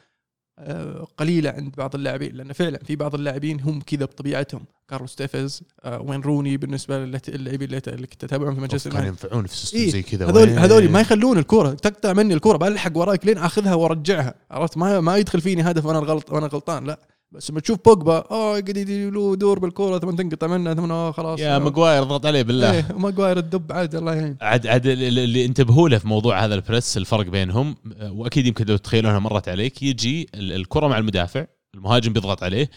قليلة 1.17 1.51
عند 1.51 1.75
بعض 1.77 1.95
اللاعبين 1.95 2.37
لأن 2.37 2.53
فعلا 2.53 2.79
في 2.79 2.97
بعض 2.97 3.15
اللاعبين 3.15 3.61
هم 3.61 3.81
كذا 3.81 4.05
بطبيعتهم. 4.05 4.65
كارلوس 4.89 5.15
تيفيز 5.15 5.63
آه، 5.85 6.01
وين 6.01 6.21
روني 6.21 6.57
بالنسبة 6.57 6.99
للاعبين 6.99 7.81
اللي 7.89 8.07
كنت 8.07 8.25
أتابعهم 8.25 8.55
في 8.55 8.61
مانشستر 8.61 8.91
كانوا 8.91 9.05
يونايتد. 9.05 9.25
ينفعون 9.25 9.47
في 9.47 9.57
system 9.57 9.79
إيه، 9.79 9.91
زي 9.91 10.03
كذا؟ 10.03 10.31
هذول؟ 10.31 10.49
هذول 10.49 10.89
ما 10.89 11.01
يخلون 11.01 11.39
الكره 11.39 11.71
تقطع 11.71 12.13
مني 12.13 12.35
الكره 12.35 12.57
بلحق 12.57 12.97
وراك 12.97 13.27
لين 13.27 13.39
آخذها 13.39 13.75
وأرجعها. 13.75 14.35
عرفت؟ 14.51 14.77
ما 14.77 15.01
ما 15.01 15.17
يدخل 15.17 15.41
فيني 15.41 15.63
هدف 15.63 15.85
وأنا 15.87 15.99
غلط 15.99 16.33
وأنا 16.33 16.47
غلطان 16.47 16.85
لا. 16.85 16.99
بس 17.35 17.51
لما 17.51 17.61
تشوف 17.61 17.79
بوجبا 17.85 18.17
اوه 18.19 18.51
قاعد 18.51 18.77
يدي 18.77 19.11
له 19.11 19.37
دور 19.37 19.59
بالكورة 19.59 19.99
ثم 19.99 20.11
تنقطع 20.11 20.47
منه 20.47 20.75
ثم 20.75 20.93
آه 20.93 21.11
خلاص. 21.13 21.41
يا 21.41 21.59
ماجواير 21.59 22.03
اضغط 22.03 22.27
عليه 22.27 22.43
بالله. 22.43 22.73
إيه 22.73 22.87
ماجواير 22.99 23.39
الدب 23.39 23.73
عاد 23.73 23.95
الله 23.95 24.15
يعين. 24.15 24.37
عاد 24.41 24.67
عاد 24.67 24.87
ال- 24.87 25.19
اللي 25.19 25.45
انتبهوا 25.45 25.89
له 25.89 25.99
في 25.99 26.09
موضوع 26.09 26.45
هذا 26.45 26.55
ال 26.55 26.62
press 26.62 26.97
الفرق 26.97 27.27
بينهم 27.27 27.77
آه، 28.01 28.13
وأكيد 28.13 28.47
يمكن 28.47 28.65
لو 28.67 28.77
تتخيلونها 28.77 29.19
مرت 29.19 29.49
عليك 29.49 29.83
يجي 29.83 30.29
ال- 30.35 30.53
الكرة 30.53 30.87
مع 30.89 30.99
المدافع 30.99 31.47
المهاجم 31.75 32.13
بيضغط 32.13 32.43
عليه 32.43 32.71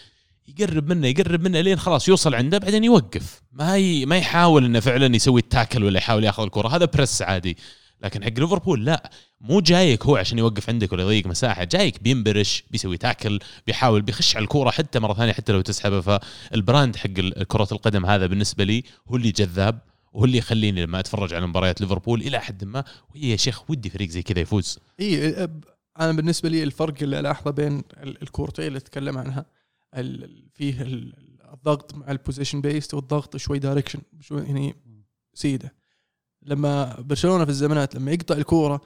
يقرب 0.58 0.88
منه 0.92 1.06
يقرب 1.06 1.42
منه 1.42 1.60
لين 1.60 1.78
خلاص 1.78 2.08
يوصل 2.08 2.34
عنده 2.34 2.58
بعدين 2.58 2.84
يوقف. 2.84 3.42
ما 3.52 3.76
ي... 3.76 4.06
ما 4.06 4.16
يحاول 4.16 4.64
إنه 4.64 4.80
فعلا 4.80 5.16
يسوي 5.16 5.40
ال 5.40 5.46
tackle 5.46 5.84
ولا 5.84 5.98
يحاول 5.98 6.24
ياخذ 6.24 6.42
الكرة. 6.42 6.68
هذا 6.68 6.84
press 6.84 7.22
عادي. 7.22 7.56
لكن 8.02 8.24
حق 8.24 8.30
ليفربول 8.38 8.84
لا 8.84 9.10
مو 9.40 9.60
جايك 9.60 10.06
هو 10.06 10.16
عشان 10.16 10.38
يوقف 10.38 10.68
عندك 10.68 10.92
ولا 10.92 11.02
يضيق 11.02 11.26
مساحة 11.26 11.64
جايك 11.64 12.02
بينبرش 12.02 12.64
بيسوي 12.70 12.96
tackle 12.96 13.38
بيحاول 13.66 14.02
بيخش 14.02 14.36
على 14.36 14.42
الكورة 14.42 14.70
حتى 14.70 14.98
مرة 14.98 15.14
ثانية 15.14 15.32
حتى 15.32 15.52
لو 15.52 15.60
تسحبه. 15.60 16.00
فال 16.00 16.27
brand 16.27 16.96
حق 16.96 17.10
كرة 17.48 17.68
القدم 17.72 18.06
هذا 18.06 18.26
بالنسبة 18.26 18.64
لي 18.64 18.84
هو 19.08 19.16
اللي 19.16 19.30
جذاب 19.30 19.78
وهو 20.12 20.24
اللي 20.24 20.38
يخليني 20.38 20.82
لما 20.86 21.00
أتفرج 21.00 21.34
على 21.34 21.46
مباريات 21.46 21.80
ليفربول 21.80 22.20
إلى 22.20 22.40
حد 22.40 22.64
ما 22.64 22.84
وهي 23.14 23.30
يا 23.30 23.36
شيخ 23.36 23.70
ودي 23.70 23.90
فريق 23.90 24.08
زي 24.08 24.22
كذا 24.22 24.40
يفوز. 24.40 24.78
إي 25.00 25.34
أنا 26.00 26.12
بالنسبة 26.12 26.48
لي 26.48 26.62
الفرق 26.62 26.94
اللي 27.02 27.20
ألاحظه 27.20 27.50
بين 27.50 27.78
ال- 27.78 28.22
الكورتين 28.22 28.66
اللي 28.66 28.80
تكلم 28.80 29.18
عنها 29.18 29.46
فيه 30.54 30.82
ال- 30.82 31.14
الضغط 31.54 31.94
مع 31.94 32.10
ال 32.10 32.14
possession 32.14 32.60
based 32.60 32.94
والضغط 32.94 33.36
شوي 33.36 33.58
direction 33.58 33.98
شوي 34.20 34.42
يعني 34.42 34.74
سيدة. 35.34 35.74
لما 36.46 36.96
برشلونة 37.00 37.44
في 37.44 37.50
الزمانات 37.50 37.94
لما 37.94 38.12
يقطع 38.12 38.34
الكورة 38.34 38.80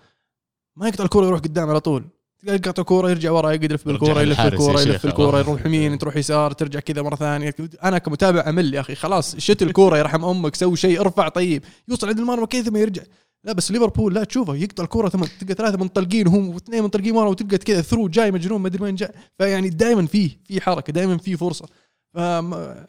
ما 0.76 0.88
يقطع 0.88 1.04
الكورة 1.04 1.26
يروح 1.26 1.40
قدام 1.40 1.68
على 1.70 1.80
طول. 1.80 2.04
يقطع 2.44 2.80
الكورة 2.80 3.10
يرجع 3.10 3.30
ورا 3.30 3.50
يلف 3.50 3.86
بالكورة 3.86 4.20
يلف 4.20 4.38
يا 4.38 4.44
يلف 4.44 4.78
شيخ. 4.82 5.02
بالكورة 5.06 5.30
أوه. 5.30 5.38
يروح 5.40 5.66
يمين 5.66 5.98
تروح 5.98 6.16
يسار 6.16 6.52
ترجع 6.52 6.80
كذا 6.80 7.02
مرة 7.02 7.16
ثانية. 7.16 7.54
أنا 7.84 7.98
كمتابع 7.98 8.44
أمل 8.48 8.74
يا 8.74 8.80
أخي 8.80 8.94
خلاص 8.94 9.36
شت 9.36 9.62
الكورة 9.62 9.98
يرحم 9.98 10.24
أمك 10.24 10.54
سوي 10.54 10.76
شيء 10.76 11.00
ارفع 11.00 11.28
طيب. 11.28 11.64
يوصل 11.88 12.08
عند 12.08 12.18
المرمى 12.18 12.46
كذا 12.46 12.62
ثم 12.62 12.76
يرجع. 12.76 13.02
لا 13.44 13.52
بس 13.52 13.70
ليفربول 13.70 14.14
لا 14.14 14.24
تشوفه 14.24 14.56
يقطع 14.56 14.84
الكورة 14.84 15.08
ثم 15.08 15.24
تلقى 15.40 15.54
ثلاثة 15.54 15.78
منطلقين 15.78 16.26
وهم 16.28 16.48
واثنين 16.48 16.82
منطلقين 16.82 17.16
ورا 17.16 17.28
وتلقى 17.28 17.58
كذا 17.58 17.82
ثرو 17.82 18.08
جاي 18.08 18.30
مجنون 18.30 18.60
ما 18.60 18.68
أدري 18.68 18.82
وين 18.84 18.94
جاي. 18.94 19.12
فيعني 19.38 19.68
دائما 19.68 20.06
فيه 20.06 20.30
في 20.44 20.60
حركة 20.60 20.92
دائما 20.92 21.16
في 21.18 21.36
فرصة. 21.36 21.66
فما- 22.14 22.86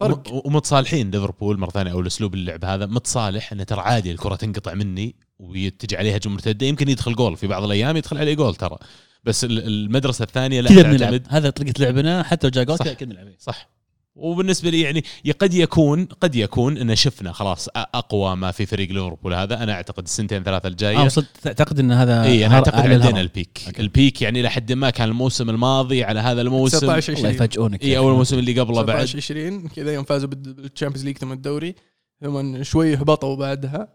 فرق. 0.00 0.32
وم- 0.32 0.42
ومتصالحين 0.44 1.10
ليفربول 1.10 1.58
مرة 1.58 1.70
ثانية 1.70 1.92
أو 1.92 2.00
الأسلوب 2.00 2.34
اللعب 2.34 2.64
هذا. 2.64 2.86
متصالح 2.86 3.52
انه 3.52 3.62
ترى 3.62 3.80
عادي 3.80 4.12
الكرة 4.12 4.36
تنقطع 4.36 4.74
مني 4.74 5.14
وتجي 5.38 5.96
عليها 5.96 6.16
هجمه 6.16 6.34
مرتده 6.34 6.66
يمكن 6.66 6.88
يدخل 6.88 7.14
جول 7.14 7.36
في 7.36 7.46
بعض 7.46 7.64
الأيام 7.64 7.96
يدخل 7.96 8.18
عليه 8.18 8.34
جول 8.34 8.54
ترى. 8.54 8.76
بس 9.24 9.44
ال- 9.44 9.66
المدرسة 9.66 10.22
الثانية 10.22 10.60
لا 10.60 10.68
كذا 10.68 10.82
بنلعب. 10.82 11.22
هذا 11.28 11.50
طريقة 11.50 11.80
لعبنا 11.82 12.22
حتى 12.22 12.46
لو 12.46 12.50
جاء 12.50 12.64
جول. 12.64 12.76
كذا 12.78 13.34
صح. 13.38 13.68
وبالنسبة 14.16 14.70
لي 14.70 14.80
يعني 14.80 15.04
قد 15.40 15.54
يكون 15.54 16.04
قد 16.04 16.34
يكون 16.34 16.78
إن 16.78 16.94
شفنا 16.94 17.32
خلاص 17.32 17.68
أقوى 17.76 18.36
ما 18.36 18.50
في 18.50 18.66
فريق 18.66 18.88
ليفربول 18.92 19.34
هذا. 19.34 19.62
أنا 19.62 19.72
أعتقد 19.72 20.02
السنتين 20.04 20.42
ثلاثة 20.42 20.66
الجايه 20.68 20.98
آه 21.06 21.08
تعتقد 21.42 21.78
إن 21.78 21.92
هذا 21.92 22.22
إي 22.24 22.46
أنا 22.46 22.54
هر- 22.54 22.58
أعتقد 22.58 22.80
عندنا. 22.90 23.20
ال 23.20 23.27
peak. 23.27 23.60
Okay. 23.66 23.82
ال 23.82 23.90
peak 23.90 24.22
يعني 24.22 24.42
لحد 24.42 24.72
ما 24.72 24.90
كان 24.90 25.08
الموسم 25.08 25.50
الماضي 25.50 26.04
على 26.04 26.20
هذا 26.20 26.40
الموسم. 26.42 26.78
19 26.78 27.12
الله 27.12 27.18
20 27.20 27.34
يفاجئونك 27.34 27.82
إي 27.82 27.96
أول 27.98 28.12
موسم 28.14 28.38
اللي 28.38 28.60
قبله 28.60 28.82
بعد. 28.82 28.96
19 29.04 29.16
20 29.18 29.68
كذا 29.68 29.94
يوم 29.94 30.04
فازوا 30.04 30.28
بال 30.28 30.42
Champions 30.42 31.04
League 31.04 31.18
ثم 31.18 31.32
الدوري. 31.32 31.74
ثم 32.22 32.62
شوي 32.62 32.94
هبطوا 32.94 33.36
بعدها. 33.36 33.88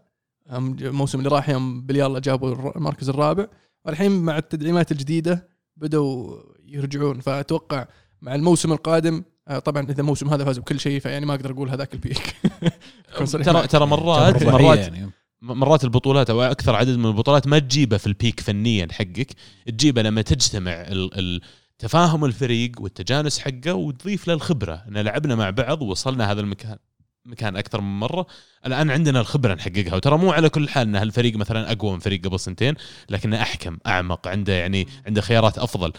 أم- 0.48 0.52
الموسم 0.52 1.18
اللي 1.18 1.28
راح 1.30 1.48
يوم 1.48 1.82
باليلا 1.82 2.18
جابوا 2.18 2.52
الر- 2.52 2.76
المركز 2.76 3.08
الرابع. 3.08 3.46
والحين 3.84 4.12
مع 4.12 4.38
التدعيمات 4.38 4.92
الجديدة 4.92 5.48
بدأوا 5.76 6.36
يرجعون. 6.66 7.20
فأتوقع 7.20 7.86
مع 8.22 8.34
الموسم 8.34 8.72
القادم 8.72 9.22
طبعا 9.64 9.82
إذا 9.82 10.00
الموسم 10.00 10.28
هذا 10.28 10.44
فازوا 10.44 10.62
بكل 10.62 10.80
شيء 10.80 11.00
فيعني 11.00 11.26
ما 11.26 11.34
أقدر 11.34 11.50
أقول 11.50 11.70
هذاك 11.70 11.94
ال 11.94 12.02
peak 12.02 12.36
ترى. 13.44 13.66
ترى 13.66 13.86
مرات 13.86 14.42
مرات 14.42 14.78
يعني. 14.78 15.10
مرات 15.42 15.84
البطولات 15.84 16.30
أو 16.30 16.42
أكثر 16.42 16.74
عدد 16.74 16.96
من 16.96 17.06
البطولات 17.06 17.46
ما 17.46 17.58
تجيبه 17.58 17.96
في 17.96 18.06
ال 18.06 18.13
peak 18.13 18.40
فنيا 18.40 18.88
حقك 18.92 19.32
تجيبه 19.66 20.02
لما 20.02 20.22
تجتمع 20.22 20.72
ال 20.72 21.18
ال 21.18 21.40
تفاهم 21.78 22.24
الفريق 22.24 22.72
والتجانس 22.80 23.38
حقه 23.38 23.74
وتضيف 23.74 24.28
له 24.28 24.34
الخبرة 24.34 24.84
ان 24.88 24.98
لعبنا 24.98 25.34
مع 25.34 25.50
بعض 25.50 25.82
ووصلنا 25.82 26.32
هذا 26.32 26.40
المكان 26.40 26.76
مكان 27.24 27.56
أكثر 27.56 27.80
من 27.80 28.00
مرة. 28.00 28.26
الآن 28.66 28.90
عندنا 28.90 29.20
الخبرة 29.20 29.54
نحققها 29.54 29.94
وترى 29.94 30.18
مو 30.18 30.32
على 30.32 30.48
كل 30.48 30.68
حال 30.68 30.88
إن 30.88 30.96
هالفريق 30.96 31.36
مثلا 31.36 31.72
أقوى 31.72 31.92
من 31.92 31.98
فريق 31.98 32.26
قبل 32.26 32.40
سنتين 32.40 32.74
لكنه 33.10 33.42
أحكم 33.42 33.78
أعمق 33.86 34.28
عنده 34.28 34.52
يعني 34.52 34.88
عنده 35.06 35.20
خيارات 35.20 35.58
أفضل. 35.58 35.92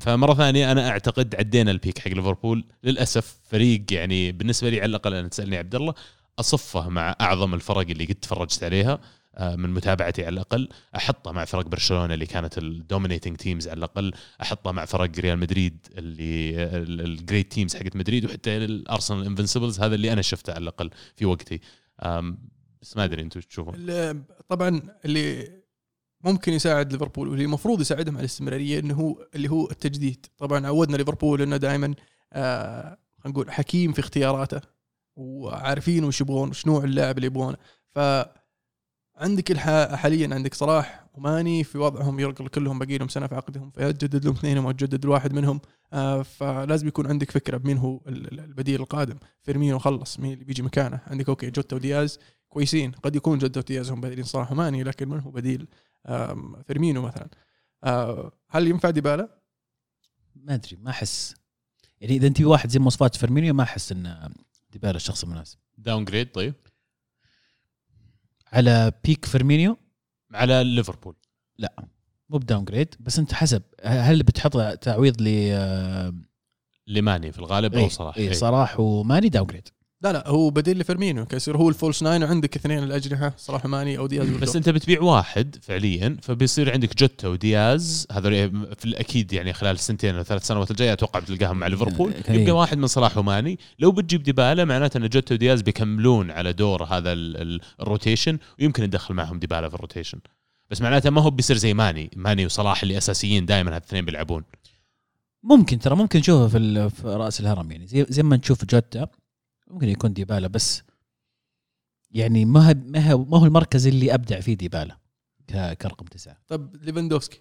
فمرة 0.00 0.34
ثانية 0.34 0.72
أنا 0.72 0.88
أعتقد 0.88 1.34
عدينا 1.34 1.70
البيك 1.70 1.98
حق 1.98 2.08
ليفربول. 2.08 2.64
للأسف 2.84 3.38
فريق 3.50 3.82
يعني 3.90 4.32
بالنسبة 4.32 4.70
لي 4.70 4.80
على 4.80 4.90
الأقل 4.90 5.14
أنا 5.14 5.28
تسألني 5.28 5.56
عبد 5.56 5.74
الله 5.74 5.94
أصفه 6.38 6.88
مع 6.88 7.16
أعظم 7.20 7.54
الفرق 7.54 7.90
اللي 7.90 8.04
قد 8.04 8.14
تفرجت 8.14 8.64
عليها. 8.64 9.00
من 9.38 9.70
متابعتي 9.70 10.24
على 10.24 10.32
الأقل 10.32 10.68
احطه 10.96 11.32
مع 11.32 11.44
فرق 11.44 11.66
برشلونة 11.66 12.14
اللي 12.14 12.26
كانت 12.26 12.58
ال 12.58 12.65
dominating 12.65 13.36
teams 13.36 13.68
على 13.68 13.78
الأقل 13.78 14.12
احطه 14.42 14.72
مع 14.72 14.84
فرق 14.84 15.18
ريال 15.18 15.38
مدريد 15.38 15.86
اللي 15.98 16.64
ال 17.04 17.12
great 17.12 17.52
teams 17.52 17.76
حقت 17.76 17.96
مدريد 17.96 18.24
وحتى 18.24 18.56
الارسنال 18.56 19.26
Invincibles 19.26 19.80
هذا 19.80 19.94
اللي 19.94 20.12
أنا 20.12 20.22
شفته 20.22 20.52
على 20.52 20.62
الأقل 20.62 20.90
في 21.16 21.26
وقتي. 21.26 21.60
بس 22.82 22.96
ما 22.96 23.04
أدري 23.04 23.22
أنتم 23.22 23.40
تشوفون. 23.40 23.86
طبعا 24.48 24.82
اللي 25.04 25.60
ممكن 26.24 26.52
يساعد 26.52 26.92
ليفربول 26.92 27.28
واللي 27.28 27.44
المفروض 27.44 27.80
يساعدهم 27.80 28.14
على 28.14 28.20
الاستمرارية 28.20 28.78
إنه 28.78 28.94
هو 28.94 29.26
اللي 29.34 29.50
هو 29.50 29.70
التجديد. 29.70 30.26
طبعا 30.38 30.66
عودنا 30.66 30.96
ليفربول 30.96 31.42
إنه 31.42 31.56
دائما 31.56 31.94
آه 32.32 32.98
نقول 33.26 33.50
حكيم 33.50 33.92
في 33.92 34.00
اختياراته 34.00 34.60
وعارفين 35.16 36.04
وش 36.04 36.20
يبغون 36.20 36.48
وش 36.48 36.66
نوع 36.66 36.84
اللاعب 36.84 37.16
اللي 37.16 37.26
يبغونه. 37.26 37.56
ف 37.88 37.98
عندك 39.20 39.50
الح... 39.50 39.94
حاليا 39.94 40.34
عندك 40.34 40.54
صلاح 40.54 41.06
وماني 41.14 41.64
في 41.64 41.78
وضعهم 41.78 42.20
يرقل 42.20 42.48
كلهم 42.48 42.78
باقي 42.78 42.98
لهم 42.98 43.08
سنة 43.08 43.26
في 43.26 43.34
عقدهم 43.34 43.70
فيجدد 43.70 44.24
لهم 44.24 44.34
اثنينهم 44.34 44.64
وتجدد 44.64 45.04
الواحد 45.04 45.32
منهم 45.32 45.60
آه، 45.92 46.22
فلازم 46.22 46.88
يكون 46.88 47.06
عندك 47.06 47.30
فكرة 47.30 47.56
بمين 47.56 47.78
هو 47.78 48.00
ال- 48.06 48.32
ال- 48.32 48.40
البديل 48.40 48.80
القادم. 48.80 49.18
فيرمينو 49.42 49.78
خلص 49.78 50.18
مين 50.20 50.32
اللي 50.32 50.44
بيجي 50.44 50.62
مكانه؟ 50.62 51.00
عندك 51.06 51.28
okay 51.28 51.50
جوتا 51.50 51.76
ودياز 51.76 52.18
كويسين 52.48 52.92
قد 52.92 53.16
يكون 53.16 53.38
جوتا 53.38 53.60
ودياز 53.60 53.90
هم 53.90 54.00
بديلين 54.00 54.24
صلاح 54.24 54.52
وماني 54.52 54.82
لكن 54.82 55.08
من 55.08 55.20
هو 55.20 55.30
بديل؟ 55.30 55.68
آم، 56.06 56.62
فيرمينو 56.62 57.02
مثلا. 57.02 57.28
آه، 57.84 58.32
هل 58.48 58.68
ينفع 58.68 58.90
ديبالا؟ 58.90 59.40
ما 60.36 60.54
أدري 60.54 60.76
ما 60.76 60.90
أحس. 60.90 61.34
يعني 62.00 62.16
إذا 62.16 62.26
أنت 62.26 62.40
واحد 62.40 62.70
زي 62.70 62.78
مواصفات 62.78 63.16
فيرمينيو 63.16 63.54
ما 63.54 63.62
أحس 63.62 63.92
إن 63.92 64.32
ديبالا 64.70 64.96
الشخص 64.96 65.24
المناسب. 65.24 65.58
downgrade 65.78 66.30
طيب؟ 66.32 66.54
على 68.52 68.92
peak 69.04 69.24
فيرمينيو 69.24 69.76
على 70.34 70.64
ليفربول. 70.64 71.16
مو 72.28 72.38
ب 72.38 72.64
downgrade 72.64 72.94
بس 73.00 73.18
انت 73.18 73.32
حسب. 73.32 73.62
هل 73.82 74.22
بتحط 74.22 74.56
تعويض 74.78 75.22
ل 75.22 75.28
لماني 76.86 77.32
في 77.32 77.38
الغالب؟ 77.38 77.74
أو 77.74 77.88
صلاح 77.88 78.16
إيه. 78.16 78.32
صلاح 78.32 78.80
وماني 78.80 79.28
downgrade 79.28 79.68
لا 80.02 80.12
لا 80.12 80.28
هو 80.28 80.50
بديل 80.50 80.78
لفيرمينو 80.78 81.26
كيصير 81.26 81.56
هو 81.56 81.68
ال 81.68 81.74
false 81.74 82.02
nine 82.02 82.22
وعندك 82.24 82.56
اثنين 82.56 82.84
الأجنحة. 82.84 83.34
صلاح 83.36 83.64
وماني 83.64 83.98
أو 83.98 84.06
دياز 84.06 84.28
بس. 84.28 84.56
أنت 84.56 84.68
بتبيع 84.68 85.00
واحد 85.02 85.56
فعليا 85.62 86.16
فبيصير 86.22 86.72
عندك 86.72 86.96
جوتا 86.98 87.28
ودياز. 87.28 88.06
هذول 88.12 88.32
في 88.76 88.84
الأكيد 88.84 89.32
يعني 89.32 89.52
خلال 89.52 89.74
السنتين 89.74 90.14
أو 90.14 90.22
ثلاث 90.22 90.46
سنوات 90.46 90.70
الجاية 90.70 90.92
أتوقع 90.92 91.20
بتلقاهم 91.20 91.56
مع 91.58 91.66
ليفربول. 91.66 92.14
يبقى 92.28 92.52
واحد 92.52 92.78
من 92.78 92.86
صلاح 92.86 93.18
وماني 93.18 93.58
لو 93.78 93.92
بتجيب 93.92 94.22
ديبالا 94.22 94.64
معناته 94.64 94.98
أن 94.98 95.08
جوتا 95.08 95.34
ودياز 95.34 95.62
بيكملون 95.62 96.30
على 96.30 96.52
دور 96.52 96.84
هذا 96.84 97.12
ال- 97.12 97.36
ال- 97.36 97.60
ال 97.80 97.86
rotation 97.86 98.38
ويمكن 98.60 98.82
ندخل 98.82 99.14
معهم 99.14 99.38
ديبالا 99.38 99.68
في 99.68 99.74
ال 99.74 99.78
rotation. 99.78 100.18
بس 100.70 100.82
معناته 100.82 101.10
ما 101.10 101.20
هو 101.20 101.30
بيصير 101.30 101.56
زي 101.56 101.74
ماني. 101.74 102.10
ماني 102.16 102.46
وصلاح 102.46 102.82
اللي 102.82 102.98
أساسيين 102.98 103.46
دائما 103.46 103.70
هالاثنين 103.70 104.04
بيلعبون. 104.04 104.44
ممكن 105.42 105.78
ترى 105.78 105.96
ممكن 105.96 106.18
نشوفه 106.18 106.48
في, 106.48 106.58
ال- 106.58 106.90
في 106.90 107.08
رأس 107.08 107.40
الهرم 107.40 107.72
يعني. 107.72 107.86
زي 107.86 108.06
زي 108.08 108.22
ما 108.22 108.36
نشوف 108.36 108.64
جوتا. 108.64 109.06
ممكن 109.70 109.88
يكون 109.88 110.12
ديبالا 110.12 110.48
بس 110.48 110.82
يعني 112.10 112.44
ما 112.44 112.72
ما 112.86 113.12
هو 113.12 113.24
ما 113.24 113.38
هو 113.38 113.44
المركز 113.44 113.86
اللي 113.86 114.14
أبدع 114.14 114.40
فيه 114.40 114.54
ديبالا 114.54 114.96
كرقم 115.50 116.06
تسعة. 116.06 116.38
طب 116.48 116.76
ليفاندوفسكي. 116.82 117.40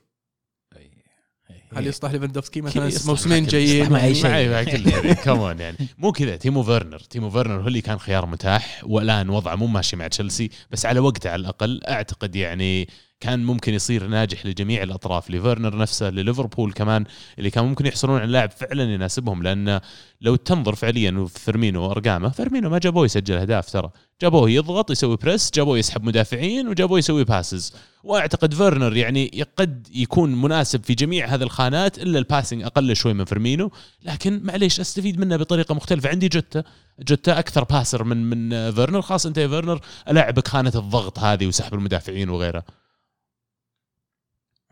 هل 1.73 1.87
يصلح 1.87 2.11
ليفاندوفسكي 2.11 2.61
مثلا؟ 2.61 2.91
موسمين 3.05 3.45
جايين. 3.45 3.91
مع 3.91 4.03
أي 4.03 4.15
شيء. 4.15 4.29
معي 4.29 4.49
مع 4.49 4.63
كل 4.63 5.13
كمان 5.25 5.59
يعني. 5.59 5.77
مو 5.97 6.11
كذا 6.11 6.35
تيمو 6.35 6.63
فيرنر. 6.63 6.99
تيمو 6.99 7.29
فيرنر 7.29 7.61
هو 7.61 7.67
اللي 7.67 7.81
كان 7.81 7.99
خيار 7.99 8.25
متاح 8.25 8.81
والآن 8.83 9.29
وضعه 9.29 9.55
مو 9.55 9.67
ماشي 9.67 9.95
مع 9.95 10.07
تشيلسي 10.07 10.49
بس 10.71 10.85
على 10.85 10.99
وقته 10.99 11.29
على 11.29 11.39
الأقل 11.39 11.81
أعتقد 11.83 12.35
يعني 12.35 12.87
كان 13.19 13.45
ممكن 13.45 13.73
يصير 13.73 14.07
ناجح 14.07 14.45
لجميع 14.45 14.83
الأطراف 14.83 15.31
لفيرنر 15.31 15.77
نفسه 15.77 16.09
لليفربول 16.09 16.73
كمان 16.73 17.05
اللي 17.39 17.49
كان 17.49 17.65
ممكن 17.65 17.85
يحصلون 17.85 18.19
على 18.19 18.31
لاعب 18.31 18.51
فعلا 18.51 18.83
يناسبهم. 18.83 19.43
لأن 19.43 19.79
لو 20.21 20.35
تنظر 20.35 20.75
فعليا 20.75 21.25
في 21.25 21.39
فيرمينو 21.39 21.83
وأرقامه 21.83 22.29
فيرمينو 22.29 22.69
ما 22.69 22.77
جابوه 22.77 23.05
يسجل 23.05 23.35
أهداف 23.35 23.71
ترى. 23.71 23.91
جابوه 24.21 24.49
يضغط 24.49 24.91
يسوي 24.91 25.17
press 25.17 25.51
جابوه 25.53 25.77
يسحب 25.77 26.03
مدافعين 26.03 26.67
وجابوه 26.67 26.99
يسوي 26.99 27.23
passes 27.23 27.73
وأعتقد 28.03 28.53
فيرنر 28.53 28.97
يعني 28.97 29.45
قد 29.57 29.87
يكون 29.93 30.41
مناسب 30.41 30.83
في 30.83 30.93
جميع 30.93 31.27
هذه 31.27 31.43
الخانات 31.43 31.97
إلا 31.97 32.19
ال 32.19 32.25
passing 32.25 32.63
أقل 32.63 32.95
شوي 32.95 33.13
من 33.13 33.25
فيرمينو. 33.25 33.71
لكن 34.03 34.41
معليش 34.43 34.79
أستفيد 34.79 35.19
منه 35.19 35.37
بطريقة 35.37 35.75
مختلفة. 35.75 36.09
عندي 36.09 36.27
جوتا. 36.27 36.63
جوتا 36.99 37.39
أكثر 37.39 37.63
passer 37.63 38.03
من 38.03 38.29
من 38.29 38.71
فيرنر 38.71 39.01
خاصة 39.01 39.27
أنت 39.27 39.37
يا 39.37 39.47
فيرنر 39.47 39.79
العبك 40.07 40.47
خانة 40.47 40.71
الضغط 40.75 41.19
هذه 41.19 41.47
وسحب 41.47 41.73
المدافعين 41.73 42.29
وغيره. 42.29 42.63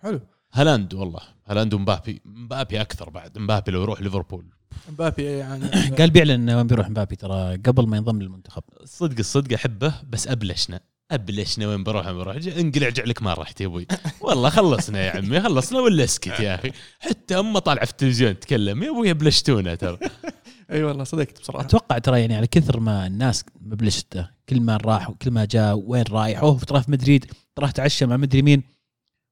حلو. 0.04 0.20
هالاند 0.54 0.94
والله. 0.94 1.22
هالاند 1.48 1.74
ومبابي. 1.74 2.22
مبابي 2.26 2.82
أكثر 2.82 3.10
بعد. 3.10 3.38
مبابي 3.38 3.72
لو 3.72 3.82
يروح 3.82 4.02
ليفربول. 4.02 4.46
مبابي 4.90 5.24
يعني 5.24 5.70
قال 5.98 6.10
بيعلن 6.10 6.50
وين 6.50 6.68
بيروح 6.68 6.90
مبابي 6.90 7.16
ترى 7.16 7.58
قبل 7.58 7.88
ما 7.88 7.98
ينضم 7.98 8.22
للمنتخب. 8.22 8.64
صدق 8.84 9.18
الصدق 9.20 9.54
أحبه 9.54 9.94
بس 10.10 10.28
أبلشنا. 10.28 10.80
أبلشنا 11.12 11.68
وين 11.68 11.84
بروح 11.84 12.08
وين 12.08 12.18
بروح 12.18 12.36
انقلع 12.36 12.90
جعلك 12.90 13.22
ما 13.24 13.34
رحت 13.34 13.62
يا 13.62 13.66
أبوي. 13.66 13.88
والله 14.22 14.50
خلصنا 14.50 15.00
يا 15.06 15.12
عمي 15.18 15.42
خلصنا 15.42 15.80
ولا 15.80 16.04
اسكت 16.04 16.40
يا 16.40 16.56
أخي. 16.56 16.72
حتى 17.00 17.40
أمه 17.40 17.60
طالعة 17.60 17.86
في 17.86 17.92
التلفزيون 17.92 18.40
تتكلم. 18.40 18.84
يا 18.84 18.90
أبوي 18.90 19.12
أبلشتونا 19.12 19.76
ترى. 19.76 19.98
أي 20.72 20.84
والله 20.84 21.04
صدقت 21.04 21.40
بصراحة. 21.40 21.66
أتوقع 21.66 21.98
ترى 21.98 22.22
يعني 22.22 22.36
على 22.36 22.48
كثر 22.48 22.80
ما 22.80 23.08
الناس 23.08 23.46
مبلشته 23.62 24.30
كل 24.50 24.62
ما 24.62 24.78
راح 24.78 25.10
وكل 25.10 25.32
ما 25.32 25.46
جاء 25.46 25.76
وين 25.76 26.04
رايح 26.12 26.40
أوه 26.40 26.60
ترى 26.60 26.82
في 26.84 26.92
مدريد 26.92 27.26
راح 27.60 27.72
تعشى 27.72 28.06
مع 28.06 28.18
مدري 28.18 28.42
مين. 28.42 28.64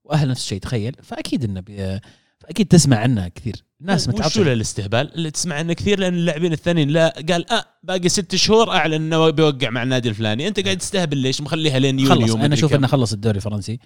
وأهل 0.06 0.30
نفس 0.30 0.42
الشيء 0.44 0.60
تخيل. 0.60 0.96
فأكيد 1.04 1.44
إنه 1.44 1.60
بي... 1.60 2.00
فأكيد 2.40 2.68
تسمع 2.68 2.98
عنه 2.98 3.28
كثير. 3.28 3.64
الناس 3.82 4.08
وشو 4.08 4.18
متعطله 4.18 4.54
الاستهبال؟ 4.54 5.14
اللي 5.16 5.32
تسمع 5.32 5.56
عنه 5.56 5.74
كثير 5.74 6.00
لأن 6.00 6.14
اللاعبين 6.14 6.54
الثانيين 6.54 6.90
لا 6.90 7.14
قال 7.30 7.52
آه 7.52 7.66
باقي 7.84 8.10
ست 8.10 8.36
شهور 8.36 8.72
أعلن 8.72 8.94
إنه 8.94 9.30
بيوقع 9.30 9.70
مع 9.70 9.84
النادي 9.84 10.10
الفلاني. 10.10 10.48
أنت 10.48 10.60
قاعد 10.60 10.78
تستهبل 10.78 11.18
ليش؟ 11.18 11.42
مخليها 11.42 11.80
لين 11.80 12.00
يونيو 12.00 12.16
خلص 12.16 12.32
ومدري 12.32 12.46
أنا 12.46 12.54
أشوف. 12.54 12.74
إنه 12.74 12.88
خلص 12.88 13.14
الدوري 13.14 13.36
الفرنسي. 13.38 13.80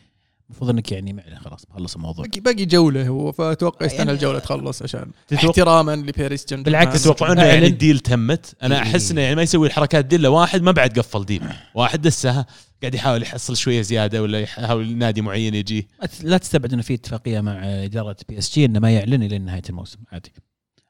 المفروض 0.50 0.70
إنك 0.70 0.92
يعني 0.92 1.14
معنا 1.14 1.40
خلاص 1.40 1.66
خلص 1.74 1.96
الموضوع. 1.96 2.26
باقي 2.26 2.40
باقي 2.40 2.66
جولة 2.66 3.08
هو 3.08 3.32
فأتوقع 3.32 3.86
يستنى 3.86 4.00
يعني- 4.00 4.12
الجولة 4.12 4.40
تخلص 4.40 4.82
عشان 4.82 5.12
احتراما 5.34 5.96
لبيريس 5.96 6.46
جنب 6.50 6.64
بالعكس 6.66 7.04
تتوقعون 7.04 7.38
يعني. 7.38 7.68
الديل 7.68 8.00
تمت 8.00 8.56
أنا 8.64 8.76
إيه. 8.76 8.82
احس 8.82 9.12
إنه 9.12 9.22
يعني 9.22 9.36
ما 9.36 9.42
يسوي 9.42 9.68
الحركات 9.68 10.06
دي 10.06 10.16
إلا 10.16 10.30
واحد 10.30 10.62
ما 10.62 10.72
بعد 10.72 11.00
قفل 11.00 11.26
deal. 11.26 11.44
واحد 11.76 12.08
لسه 12.08 12.46
قاعد 12.82 12.96
يحاول 12.96 13.22
يحصل 13.22 13.58
شوية 13.58 13.82
زيادة 13.82 14.22
ولا 14.22 14.40
يحاول 14.40 14.98
نادي 14.98 15.22
معين 15.22 15.56
يجيه 15.56 15.88
لا 16.24 16.38
تستبعد 16.38 16.74
إنه 16.74 16.82
في 16.82 16.94
اتفاقية 16.94 17.42
مع 17.42 17.60
إدارة 17.66 18.16
PSG 18.30 18.66
إنه 18.66 18.80
ما 18.80 18.92
يعلن 18.92 19.24
إلى 19.24 19.38
نهاية 19.40 19.62
الموسم 19.70 20.00
عادي. 20.12 20.34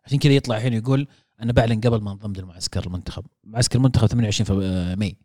عشان 0.06 0.20
كذا 0.20 0.34
يطلع 0.34 0.58
الحين 0.58 0.74
يقول 0.74 1.08
أنا 1.42 1.54
بعلن 1.54 1.80
قبل 1.82 2.02
ما 2.02 2.12
انضم 2.12 2.34
للمعسكر 2.34 2.86
المنتخب. 2.86 3.26
معسكر 3.44 3.78
المنتخب 3.78 4.08
28 4.08 4.46
في 4.46 4.66
آه، 4.66 4.96
May. 4.96 5.16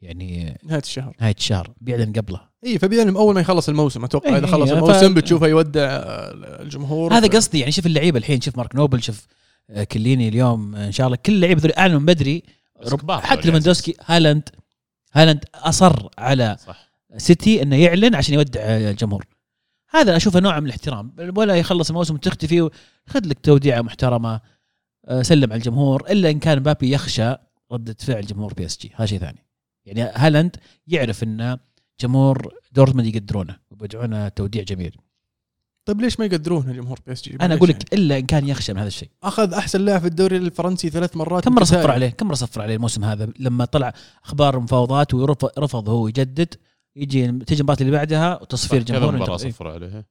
يعني 0.00 0.58
نهاية 0.64 0.80
الشهر. 0.82 1.16
نهاية 1.20 1.34
الشهر 1.38 1.72
بيعلن 1.80 2.12
قبله. 2.12 2.40
إي 2.66 2.78
فبيعلم 2.78 3.16
أول 3.16 3.34
ما 3.34 3.40
يخلص 3.40 3.68
الموسم 3.68 4.04
أتوقع 4.04 4.28
إيه، 4.30 4.38
اذا 4.38 4.46
خلص 4.46 4.70
إيه، 4.70 4.78
الموسم 4.78 5.14
ف- 5.14 5.16
بتشوفه 5.16 5.46
يودع 5.46 5.80
آه، 5.82 6.62
الجمهور. 6.62 7.12
هذا 7.14 7.26
قصدي 7.28 7.58
يعني 7.60 7.72
شوف 7.72 7.86
اللعيبة 7.86 8.18
الحين 8.18 8.40
شوف 8.40 8.56
مارك 8.56 8.74
نوبل 8.76 9.02
شوف 9.02 9.26
آه، 9.70 9.84
كيليني 9.84 10.28
اليوم 10.28 10.74
إن 10.76 10.92
شاء 10.92 11.06
الله 11.06 11.18
كل 11.26 11.32
اللعيبة 11.32 11.60
ذول 11.60 11.72
أعلنوا 11.72 12.00
من 12.00 12.06
بدري. 12.06 12.42
رب- 12.86 13.10
حتى 13.10 13.46
ليفاندوسكي 13.46 13.94
هالاند. 14.06 14.48
هالاند 15.14 15.44
أصر 15.54 16.08
على 16.18 16.56
صح. 16.66 16.90
سيتي 17.16 17.62
إنه 17.62 17.76
يعلن 17.76 18.14
عشان 18.14 18.34
يودع 18.34 18.60
الجمهور؟ 18.60 19.26
هذا 19.90 20.16
أشوفه 20.16 20.40
نوع 20.40 20.60
من 20.60 20.66
الاحترام 20.66 21.12
ولا 21.36 21.56
يخلص 21.56 21.90
الموسم 21.90 22.14
وتختفي 22.14 22.70
خذ 23.06 23.26
لك 23.26 23.38
توديعة 23.38 23.82
محترمة 23.82 24.40
آه، 25.08 25.22
سلم 25.22 25.52
على 25.52 25.58
الجمهور 25.58 26.10
إلا 26.10 26.30
إن 26.30 26.38
كان 26.38 26.58
مبابي 26.58 26.92
يخشى 26.92 27.34
ردة 27.72 27.96
فعل 27.98 28.26
جمهور 28.26 28.54
PSG. 28.54 28.92
هذا 28.94 29.06
شيء 29.06 29.18
ثاني. 29.18 29.46
يعني 29.86 30.02
هالاند 30.02 30.56
يعرف 30.86 31.22
إن 31.22 31.58
جمهور 32.00 32.54
دورتموند 32.72 33.14
يقدرونه 33.14 33.56
ويودعونه 33.70 34.28
توديع 34.28 34.62
جميل؟ 34.62 34.96
طيب 35.86 36.00
ليش 36.00 36.18
ما 36.20 36.24
يقدرون 36.26 36.70
الجمهور 36.70 36.98
PSG 37.06 37.36
أنا 37.40 37.54
أقول 37.54 37.68
لك 37.68 37.94
إلا 37.94 38.18
إن 38.18 38.26
كان 38.26 38.48
يخشى 38.48 38.72
من 38.72 38.78
هذا 38.78 38.88
الشيء 38.88 39.08
أخذ 39.22 39.52
أحسن 39.54 39.80
لاعب 39.80 40.00
في 40.00 40.06
الدوري 40.06 40.36
الفرنسي 40.36 40.90
ثلاث 40.90 41.16
مرات 41.16 41.44
كم 41.44 41.54
مرة. 41.54 41.64
صفر 41.64 41.90
عليه 41.90 42.08
كم 42.08 42.26
مرة 42.26 42.34
صفر 42.34 42.62
عليه 42.62 42.74
الموسم 42.76 43.04
هذا 43.04 43.28
لما 43.38 43.64
طلع 43.64 43.94
أخبار 44.24 44.60
مفاوضات 44.60 45.14
ورفض 45.14 45.88
هو 45.88 46.08
يجدد 46.08 46.54
يجي 46.96 47.26
تجي 47.32 47.58
المباراه 47.60 47.80
اللي 47.80 47.92
بعدها 47.92 48.42
وتصفير 48.42 48.82
كذا 48.82 48.96
الجمهور 48.96 49.16
مباراة. 49.16 49.36
صفر 49.36 49.68
عليه 49.68 50.06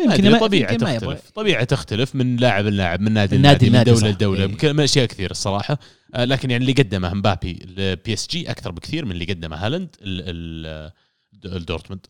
يمكن 0.00 0.12
يمكن 0.24 0.30
ما- 0.30 0.38
طبيعه 0.38 0.72
يمكن 0.72 0.84
ما 0.84 0.94
يبغى. 0.94 1.14
تختلف 1.14 1.30
طبيعه 1.30 1.64
تختلف 1.64 2.14
من 2.14 2.36
لاعب 2.36 2.64
للاعب 2.64 3.00
من 3.00 3.12
نادي 3.12 3.36
من 3.36 3.42
لنادي 3.42 3.70
نادي 3.70 3.90
من 3.90 3.96
صح. 3.96 4.06
لدولة 4.06 4.40
إيه. 4.40 4.46
بك- 4.46 4.64
أشياء 4.64 5.06
كثير 5.06 5.30
الصراحة 5.30 5.78
آه، 6.14 6.24
لكن 6.24 6.50
يعني 6.50 6.62
اللي 6.62 6.72
قدمه 6.82 7.14
مبابي 7.14 7.52
ل 7.76 8.12
PSG 8.12 8.50
أكثر 8.50 8.70
بكثير 8.70 9.04
من 9.04 9.10
اللي 9.12 9.24
قدمه 9.24 9.56
هالاند 9.56 9.96
ال- 10.02 10.22
ال- 11.46 11.56
الدورتموند 11.56 12.06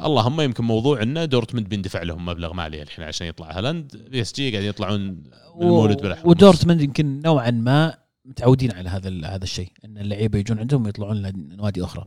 اللهم 0.00 0.40
يمكن 0.40 0.64
موضوع 0.64 1.02
إنه 1.02 1.24
دورتموند 1.24 1.68
بيندفع 1.68 2.02
لهم 2.02 2.24
مبلغ 2.26 2.52
مالي 2.52 2.82
الحين 2.82 3.04
عشان 3.04 3.26
يطلع 3.26 3.58
هالاند 3.58 3.96
PSG 4.10 4.50
قاعد 4.50 4.64
يطلعون 4.64 5.00
من 5.00 5.22
المولد 5.62 6.02
بالاحرى 6.02 6.28
ودورتموند 6.28 6.80
يمكن 6.80 7.20
نوعا 7.24 7.50
ما 7.50 7.94
متعودين 8.24 8.72
على 8.72 8.88
هذا 8.88 9.08
ال- 9.08 9.24
هذا 9.24 9.44
الشيء 9.44 9.72
إن 9.84 9.98
اللعيبة 9.98 10.38
يجون 10.38 10.58
عندهم 10.58 10.84
ويطلعون 10.84 11.22
لنوادي 11.22 11.84
أخرى. 11.84 12.04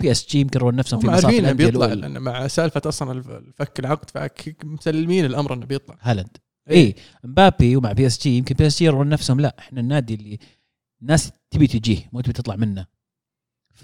PSG 0.00 0.40
يمكن 0.40 0.60
يرون 0.60 0.74
نفسهم 0.76 1.00
في 1.00 1.06
مصاف 1.06 1.24
عارفين 1.24 1.38
إنه 1.44 1.48
الأندية 1.52 1.66
بيطلع. 1.66 1.86
لأن 1.86 2.18
مع 2.18 2.46
سالفة 2.46 2.82
أصلا 2.86 3.12
الف- 3.12 3.30
الفك 3.30 3.80
العقد 3.80 4.10
فمسلمين 4.62 5.24
الأمر 5.24 5.54
إنه 5.54 5.66
بيطلع. 5.66 5.96
هالاند. 6.00 6.36
اي 6.70 6.94
مبابي 7.24 7.76
ومع 7.76 7.92
PSG 7.92 8.38
يمكن 8.38 8.54
PSG 8.54 8.84
يرون 8.84 9.08
نفسهم 9.08 9.40
لا 9.40 9.56
إحنا 9.58 9.80
النادي 9.80 10.14
اللي 10.14 10.38
الناس 11.02 11.32
تبي 11.50 11.66
تجيه 11.66 12.10
مو 12.12 12.20
تبي 12.20 12.32
تطلع 12.32 12.56
منه. 12.56 12.86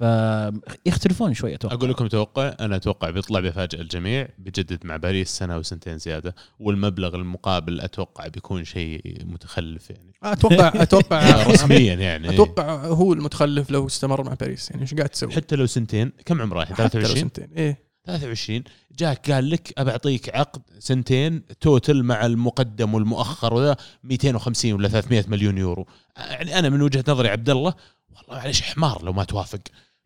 فيختلفون 0.00 1.34
شوي 1.34 1.54
أتوقع. 1.54 1.74
أقول 1.74 1.90
لكم 1.90 2.06
توقع 2.06 2.54
أنا 2.60 2.76
أتوقع 2.76 3.10
بيطلع 3.10 3.40
بيفاجئ 3.40 3.80
الجميع 3.80 4.28
بيجدد 4.38 4.86
مع 4.86 4.96
باريس 4.96 5.28
سنة 5.28 5.58
وسنتين 5.58 5.98
زيادة 5.98 6.34
والمبلغ 6.60 7.14
المقابل 7.14 7.80
أتوقع 7.80 8.26
بيكون 8.26 8.64
شيء 8.64 9.24
متخلف 9.24 9.90
يعني. 9.90 10.12
أتوقع 10.22 10.72
أتوقع 10.82 11.42
رسميا 11.46 11.94
يعني. 11.94 12.30
أتوقع 12.30 12.86
هو 12.86 13.12
المتخلف 13.12 13.70
لو 13.70 13.86
استمر 13.86 14.22
مع 14.22 14.34
باريس 14.34 14.70
يعني 14.70 14.82
إيش 14.82 14.94
قاعد 14.94 15.08
تسوي؟ 15.08 15.32
حتى 15.32 15.56
لو 15.56 15.66
سنتين 15.66 16.12
كم 16.24 16.42
عمره 16.42 16.62
الحين 16.62 16.76
حتى 16.76 16.98
لو 16.98 17.04
23 17.04 17.20
سنتين 17.20 17.48
إيه. 17.56 17.90
23 18.06 18.62
جاك 18.92 19.30
قال 19.30 19.50
لك 19.50 19.72
ابى 19.78 19.90
اعطيك 19.90 20.36
عقد 20.36 20.62
سنتين 20.78 21.42
توتل 21.60 22.02
مع 22.02 22.26
المقدم 22.26 22.94
والمؤخر 22.94 23.54
وذا 23.54 23.76
250 24.04 24.72
ولا 24.72 24.88
300 24.88 25.24
مليون 25.28 25.58
يورو. 25.58 25.86
يعني 26.16 26.58
أنا 26.58 26.68
من 26.68 26.82
وجهة 26.82 27.04
نظري 27.08 27.28
عبد 27.28 27.50
الله 27.50 27.74
والله 28.10 28.38
معليش 28.40 28.62
حمار 28.62 29.04
لو 29.04 29.12
ما 29.12 29.24
توافق. 29.24 29.60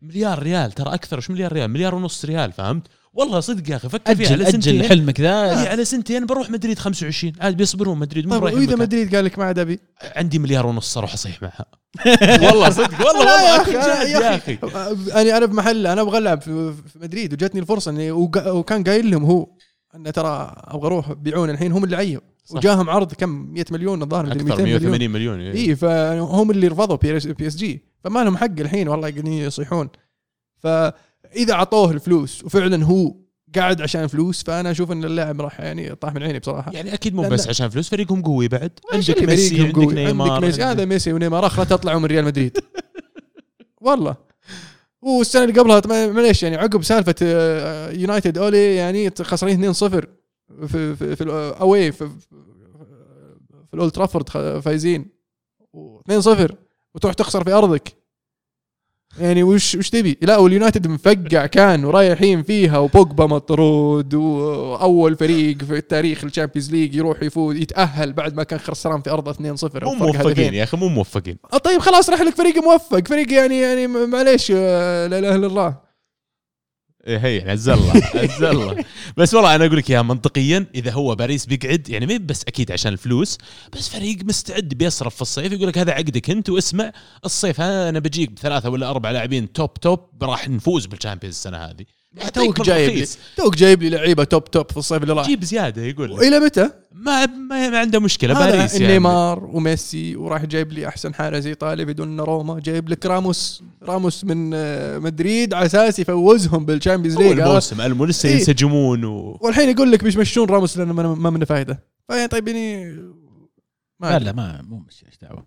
مليار 0.07 0.39
ريال 0.43 0.71
ترى 0.71 0.93
أكثر 0.93 1.17
وش 1.17 1.29
مليار 1.29 1.53
ريال؟ 1.53 1.67
مليار 1.69 1.95
ونص 1.95 2.25
ريال 2.25 2.51
فهمت؟ 2.51 2.87
والله 3.13 3.39
صدق 3.39 3.69
يا 3.71 3.75
أخي 3.75 3.89
فكر 3.89 4.15
فيها 4.15 4.31
على 4.31 4.45
سنتين. 4.51 4.75
أجل 4.79 4.89
حلمك 4.89 5.19
إيه، 5.19 5.25
ذا 5.53 5.69
على 5.69 5.85
سنتين 5.85 6.25
بروح 6.25 6.49
مدريد 6.49 6.79
25 6.79 7.33
عاد 7.41 7.57
بيصبرون 7.57 7.97
مدريد 7.99 8.27
مو 8.27 8.33
طيب 8.39 8.43
وإذا. 8.43 8.75
مدريد 8.75 9.15
قال 9.15 9.25
لك 9.25 9.39
ما 9.39 9.45
عاد 9.45 9.59
أبي. 9.59 9.79
عندي 10.15 10.39
مليار 10.39 10.65
ونص 10.67 10.97
أروح 10.97 11.13
أصيح 11.13 11.41
معها. 11.41 11.65
والله 12.51 12.69
صدق 12.69 12.91
والله 13.07 13.19
والله 13.19 13.41
يا 13.41 13.61
أخي 13.61 14.11
يا 14.11 14.35
أخي. 14.35 14.57
أنا 15.21 15.37
أنا 15.37 15.45
بمحل 15.45 15.87
أنا 15.87 16.01
أبغى 16.01 16.17
ألعب 16.17 16.41
في 16.41 16.73
في 16.73 16.99
مدريد 16.99 17.33
وجاتني 17.33 17.61
الفرصة 17.61 17.91
إني 17.91 18.11
وق- 18.11 18.47
وكان 18.47 18.83
قايل 18.83 19.11
لهم 19.11 19.23
هو 19.23 19.47
انه 19.95 20.09
ترى 20.11 20.53
أبغى 20.57 20.87
أروح 20.87 21.11
بيعون 21.13 21.49
الحين 21.49 21.71
هم 21.71 21.83
اللي 21.83 21.95
عيوا. 21.95 22.21
وجاهم 22.51 22.89
عرض 22.89 23.13
كم؟ 23.13 23.29
100 23.29 23.65
مليون 23.71 24.01
الظاهر 24.01 24.25
مدري 24.25 24.39
أكثر 24.41 24.49
200 24.49 24.63
مليون. 24.63 24.81
180 24.81 25.09
مليون 25.11 25.39
إيه. 25.39 25.69
اي 25.69 25.75
فهم 25.75 26.51
اللي 26.51 26.67
رفضوا 26.67 26.95
PSG 26.97 27.83
فما 28.05 28.23
لهم 28.23 28.37
حق 28.37 28.59
الحين 28.59 28.87
والله 28.87 29.13
يصيحون. 29.27 29.89
فإذا 30.57 31.53
أعطوه 31.53 31.91
الفلوس 31.91 32.43
وفعلا 32.43 32.85
هو 32.85 33.15
قاعد 33.55 33.81
عشان 33.81 34.07
فلوس 34.07 34.43
فأنا 34.43 34.71
أشوف 34.71 34.91
إن 34.91 35.05
اللاعب 35.05 35.41
راح 35.41 35.59
يعني 35.59 35.95
طاح 35.95 36.13
من 36.13 36.23
عيني 36.23 36.39
بصراحة. 36.39 36.71
يعني 36.71 36.93
أكيد 36.93 37.15
مو 37.15 37.29
بس 37.29 37.43
لا. 37.43 37.49
عشان 37.49 37.69
فلوس 37.69 37.89
فريقهم 37.89 38.21
قوي 38.21 38.47
بعد. 38.47 38.71
عندك 38.93 39.23
ميسي 39.23 39.61
عندك؟ 39.61 39.77
نيمار 39.77 40.31
عندك 40.31 40.45
ميسي 40.45 40.63
هذا 40.63 40.85
ميسي 40.85 41.13
ونيمار 41.13 41.45
أخ 41.45 41.59
لا 41.59 41.65
تطلعوا 41.65 41.99
من 41.99 42.05
ريال 42.05 42.25
مدريد. 42.25 42.57
والله. 43.81 44.15
والسنة 45.01 45.43
اللي 45.43 45.59
قبلها 45.59 46.07
معليش 46.07 46.43
يعني 46.43 46.55
عقب 46.55 46.83
سالفة 46.83 47.15
آه، 47.23 47.91
يونايتد 47.91 48.37
أولي 48.37 48.75
يعني 48.75 49.11
خسرين 49.21 49.73
2-0 49.73 49.77
في 49.77 50.05
في 50.67 51.15
في 51.15 51.21
ال 51.21 51.35
away 51.35 51.91
في, 51.91 52.09
في 53.67 53.73
الأولد 53.73 53.91
ترافورد 53.91 54.29
فايزين. 54.59 55.05
2-0 56.11 56.64
وتروح 56.95 57.13
تخسر 57.13 57.43
في 57.43 57.53
أرضك. 57.53 57.93
يعني 59.19 59.43
وش 59.43 59.75
وش 59.75 59.89
تبي؟ 59.89 60.17
لا 60.21 60.37
واليونايتد 60.37 60.87
مفقع 60.87 61.45
كان 61.45 61.85
ورايحين 61.85 62.43
فيها 62.43 62.77
وبوجبا 62.77 63.25
مطرود 63.25 64.13
وأول 64.13 65.15
فريق 65.15 65.63
في 65.63 65.77
التاريخ 65.77 66.23
ال 66.23 66.28
Champions 66.28 66.71
League 66.71 66.95
يروح 66.95 67.23
يفوز 67.23 67.55
يتأهل 67.55 68.13
بعد 68.13 68.35
ما 68.35 68.43
كان 68.43 68.59
خسران 68.59 69.01
في 69.01 69.09
أرضه 69.11 69.33
2-0 69.33 69.37
مو 69.83 69.93
موفقين. 69.93 70.53
يا 70.53 70.63
أخي 70.63 70.77
مو 70.77 70.87
موفقين. 70.87 71.37
طيب 71.63 71.79
خلاص 71.79 72.09
راح 72.09 72.21
لك 72.21 72.35
فريق 72.35 72.63
موفق. 72.63 73.07
فريق 73.07 73.33
يعني 73.33 73.61
يعني 73.61 73.87
معليش 73.87 74.51
آه، 74.55 75.07
لا 75.07 75.19
إله 75.19 75.35
إلا 75.35 75.47
الله. 75.47 75.84
هي 77.07 77.51
عز 77.51 77.69
الله 77.69 78.01
عز 78.15 78.43
الله. 78.43 78.85
بس 79.17 79.33
والله 79.33 79.55
أنا 79.55 79.65
أقول 79.65 79.77
لك 79.77 79.89
يا 79.89 80.01
منطقيا 80.01 80.65
إذا 80.75 80.91
هو 80.91 81.15
باريس 81.15 81.45
بيقعد 81.45 81.89
يعني 81.89 82.05
مو 82.05 82.25
بس 82.25 82.43
أكيد 82.47 82.71
عشان 82.71 82.93
الفلوس 82.93 83.37
بس 83.73 83.89
فريق 83.89 84.17
مستعد 84.23 84.69
بيصرف 84.69 85.15
في 85.15 85.21
الصيف 85.21 85.51
يقول 85.51 85.67
لك 85.67 85.77
هذا 85.77 85.91
عقدك 85.91 86.29
أنت 86.29 86.49
واسمع 86.49 86.91
الصيف 87.25 87.61
أنا 87.61 87.99
بجيك 87.99 88.31
بثلاثة 88.31 88.69
ولا 88.69 88.89
أربع 88.89 89.11
لاعبين 89.11 89.53
top 89.53 89.73
top 89.73 89.99
راح 90.23 90.49
نفوز 90.49 90.85
بال 90.85 90.94
Champions 90.94 91.35
السنة 91.35 91.57
هذه. 91.57 91.85
توك 92.33 92.61
جايب 92.61 92.93
لي 92.93 93.07
توك 93.37 93.55
جايب 93.55 93.83
لي 93.83 93.89
لعيبة 93.89 94.23
top 94.23 94.51
top 94.51 94.71
في 94.71 94.77
الصيف 94.77 95.03
اللي 95.03 95.13
راح 95.13 95.25
جيب 95.25 95.43
زيادة 95.43 95.81
يقول 95.81 96.11
لك. 96.11 96.19
والى 96.19 96.39
متى؟ 96.39 96.69
ما 96.91 97.25
ما, 97.25 97.69
ما 97.69 97.79
عنده 97.79 97.99
مشكلة 97.99 98.33
باريس 98.33 98.73
يعني 98.73 98.93
نيمار 98.93 99.43
وميسي 99.43 100.15
وراح 100.15 100.45
جايب 100.45 100.71
لي 100.71 100.87
أحسن 100.87 101.13
حارس 101.13 101.45
إيطالي 101.45 101.85
دوناروما 101.85 102.59
جايب 102.59 102.89
لك 102.89 103.05
راموس 103.05 103.63
راموس 103.83 104.23
من 104.23 104.51
آه، 104.53 104.97
مدريد 104.97 105.53
على 105.53 105.65
أساس 105.65 105.99
يفوزهم 105.99 106.65
بال 106.65 106.75
Champions 106.75 107.17
League؟ 107.17 107.39
الموسم 107.39 107.81
المو 107.81 108.05
لسه 108.05 108.29
إيه. 108.29 108.35
ينسجمون 108.35 109.05
و... 109.05 109.37
والحين 109.41 109.69
يقول 109.69 109.91
لك 109.91 110.03
بيمشون 110.03 110.49
راموس 110.49 110.77
لأنه 110.77 110.93
ما 110.93 111.15
ما 111.15 111.29
منه 111.29 111.45
فائده 111.45 111.83
فيعني 112.07 112.27
طيب 112.27 112.47
يعني 112.47 112.85
ما 113.99 114.19
لا. 114.19 114.19
لا 114.19 114.31
ما 114.31 114.61
مو 114.61 114.77
مش 114.77 115.05
إيش 115.05 115.17
دعوة 115.21 115.45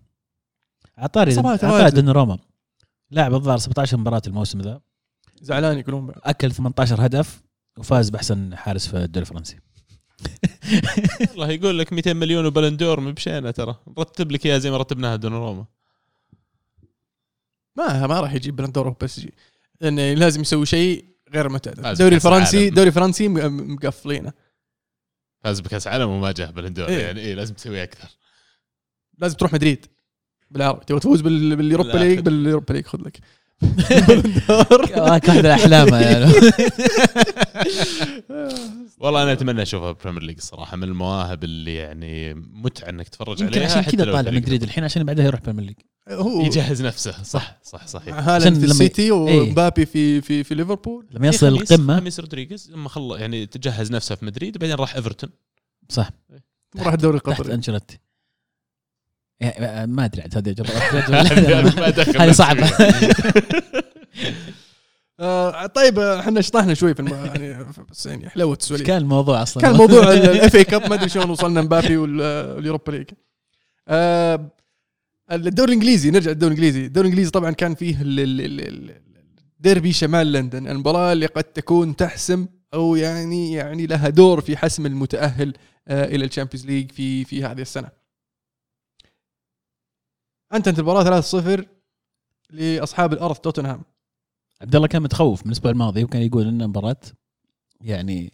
عطاري 0.97 1.33
عطاري. 1.37 2.11
روما 2.11 2.37
لاعب 3.11 3.33
الظاهر 3.33 3.57
17 3.57 3.97
مباراة 3.97 4.21
الموسم 4.27 4.61
ذا 4.61 4.81
زعلان 5.41 5.77
يقولون 5.79 6.07
بعد. 6.07 6.17
أكل 6.23 6.51
18 6.51 7.05
هدف 7.05 7.41
وفاز 7.77 8.09
بأحسن 8.09 8.55
حارس 8.55 8.87
في 8.87 8.97
الدوري 8.97 9.21
الفرنسي. 9.23 9.59
والله 11.31 11.49
يقول 11.51 11.79
لك 11.79 11.93
200 11.93 12.13
مليون 12.13 12.45
وبلندور 12.45 12.99
مبشينا 12.99 13.51
ترى. 13.51 13.79
نرتب 13.97 14.31
لك 14.31 14.45
اياها 14.45 14.57
زي 14.59 14.71
ما 14.71 14.77
رتبناها 14.77 15.15
دون 15.15 15.33
روما 15.33 15.65
ما 17.75 18.07
ما 18.07 18.19
راح 18.19 18.33
يجيب 18.33 18.55
بلندور 18.55 18.95
بس 19.01 19.19
جي 19.19 19.33
لأنه 19.81 20.13
لازم 20.13 20.41
يسوي 20.41 20.65
شيء 20.65 21.05
غير 21.33 21.49
معتاد 21.49 21.77
لازم 21.79 21.91
الدوري 21.91 22.15
الفرنسي. 22.15 22.67
الدوري 22.67 22.87
الفرنسي 22.87 23.27
مقفلينه. 23.27 24.33
فاز 25.43 25.59
بكأس 25.59 25.87
عالم 25.87 26.09
وما 26.09 26.31
جاه 26.31 26.51
Ballon 26.51 26.73
d'Or 26.73 26.87
إيه. 26.87 26.99
يعني 27.05 27.19
إيه 27.19 27.33
لازم 27.33 27.53
تسوي 27.55 27.83
أكثر. 27.83 28.09
لازم 29.17 29.37
تروح 29.37 29.53
مدريد. 29.53 29.85
بالعربي. 30.51 30.85
تبغى 30.85 30.99
تفوز 30.99 31.21
بال- 31.21 31.55
بال 31.55 31.64
Europa. 31.64 31.97
League؟ 31.97 32.19
بال 32.19 32.33
Europa 32.33 32.73
League 32.73 32.85
خذ 32.85 33.01
لك. 33.01 33.19
هاك 34.95 35.29
واحد 35.29 35.45
احلامه 35.45 35.97
يعني. 35.97 36.33
والله 38.99 39.23
أنا 39.23 39.33
أتمنى 39.33 39.61
أشوفها 39.61 39.91
بال 39.91 39.98
Premier 39.98 40.23
League 40.23 40.37
الصراحة 40.37 40.77
من 40.77 40.83
المواهب 40.83 41.43
اللي 41.43 41.75
يعني 41.75 42.33
متعة 42.33 42.89
إنك 42.89 43.07
تتفرج 43.09 43.43
عليها 43.43 43.65
عشان 43.65 43.81
كذا 43.81 44.11
طالع 44.11 44.31
مدريد 44.31 44.63
الحين 44.63 44.83
عشان 44.83 45.03
بعدها 45.03 45.25
يروح 45.25 45.41
Premier 45.41 45.65
League 45.65 45.75
هو 46.09 46.41
يجهز 46.41 46.81
نفسه. 46.81 47.23
صح 47.23 47.57
صح. 47.63 47.87
صحيح. 47.87 48.15
هالاند 48.15 48.41
عشان 48.41 48.59
في 48.59 48.65
السيتي 48.65 49.01
إيه. 49.01 49.11
ومبابي 49.11 49.85
في 49.85 50.21
في 50.21 50.43
في 50.43 50.55
ليفربول. 50.55 51.07
لما 51.11 51.27
يصل 51.27 51.47
القمة. 51.47 51.99
خميس 51.99 52.19
رودريغيز 52.19 52.71
لما 52.71 52.89
خلص 52.89 53.19
يعني 53.19 53.45
تجهز 53.45 53.91
نفسه 53.91 54.15
في 54.15 54.25
مدريد 54.25 54.55
وبعدين 54.55 54.75
راح 54.75 54.95
ايفرتون 54.95 55.29
صح. 55.89 56.09
راح 56.77 56.93
الدوري 56.93 57.19
تحت 57.19 57.27
القطري. 57.27 57.53
أنشيلوتي. 57.53 57.93
يعني 57.93 58.08
ما 59.85 60.05
أدري 60.05 60.21
عاد 60.21 60.37
هذه 60.37 60.55
هذه 62.23 62.31
صعبة. 62.31 62.71
آه 65.19 65.65
طيب 65.65 65.99
إحنا 65.99 66.41
شطحنا 66.41 66.73
شوي 66.73 66.93
في. 66.93 67.03
يعني 67.11 67.65
بس 67.91 68.05
يعني 68.05 68.29
حلوة 68.29 68.49
إيش 68.51 68.59
السواليف 68.59 68.87
كان 68.87 68.97
الموضوع 68.97 69.41
أصلا. 69.43 69.63
كان 69.63 69.73
موضوع 69.75 70.13
ال 70.13 70.55
FA 70.55 70.63
Cup 70.63 70.89
ما 70.89 70.95
أدري 70.95 71.09
شلون 71.09 71.29
وصلنا 71.29 71.61
مبابي 71.61 71.97
وال- 71.97 72.55
وال 72.55 72.64
Europa 72.64 72.91
League. 72.91 73.05
آه، 73.87 74.51
الدوري 75.31 75.69
الإنجليزي 75.71 76.11
نرجع 76.11 76.31
للدوري 76.31 76.53
الإنجليزي. 76.53 76.85
الدوري 76.85 77.05
الإنجليزي 77.07 77.31
طبعا 77.31 77.51
كان 77.51 77.75
فيه 77.75 77.97
ديربي 79.59 79.93
شمال 79.93 80.31
لندن. 80.31 80.67
المباراة 80.67 81.13
اللي 81.13 81.25
قد 81.25 81.43
تكون 81.43 81.95
تحسم 81.95 82.47
أو 82.73 82.95
يعني 82.95 83.53
يعني 83.53 83.85
لها 83.87 84.09
دور 84.09 84.41
في 84.41 84.57
حسم 84.57 84.85
المتأهل 84.85 85.53
آه، 85.87 86.05
إلى 86.05 86.25
ال 86.25 86.29
Champions 86.29 86.65
League 86.65 86.91
في 86.91 87.25
في 87.25 87.43
هذه 87.45 87.61
السنة. 87.61 87.98
انتهت 90.53 90.79
المباراة 90.79 91.21
3-0 91.21 91.65
لأصحاب 92.49 93.13
الأرض 93.13 93.35
توتنهام. 93.35 93.81
عبد 94.61 94.75
الله 94.75 94.87
كان 94.87 95.01
متخوف 95.01 95.41
من 95.41 95.47
الأسبوع 95.51 95.71
الماضي 95.71 96.03
وكان 96.03 96.21
يقول 96.21 96.47
إن 96.47 96.67
مباراه 96.67 96.97
يعني 97.81 98.33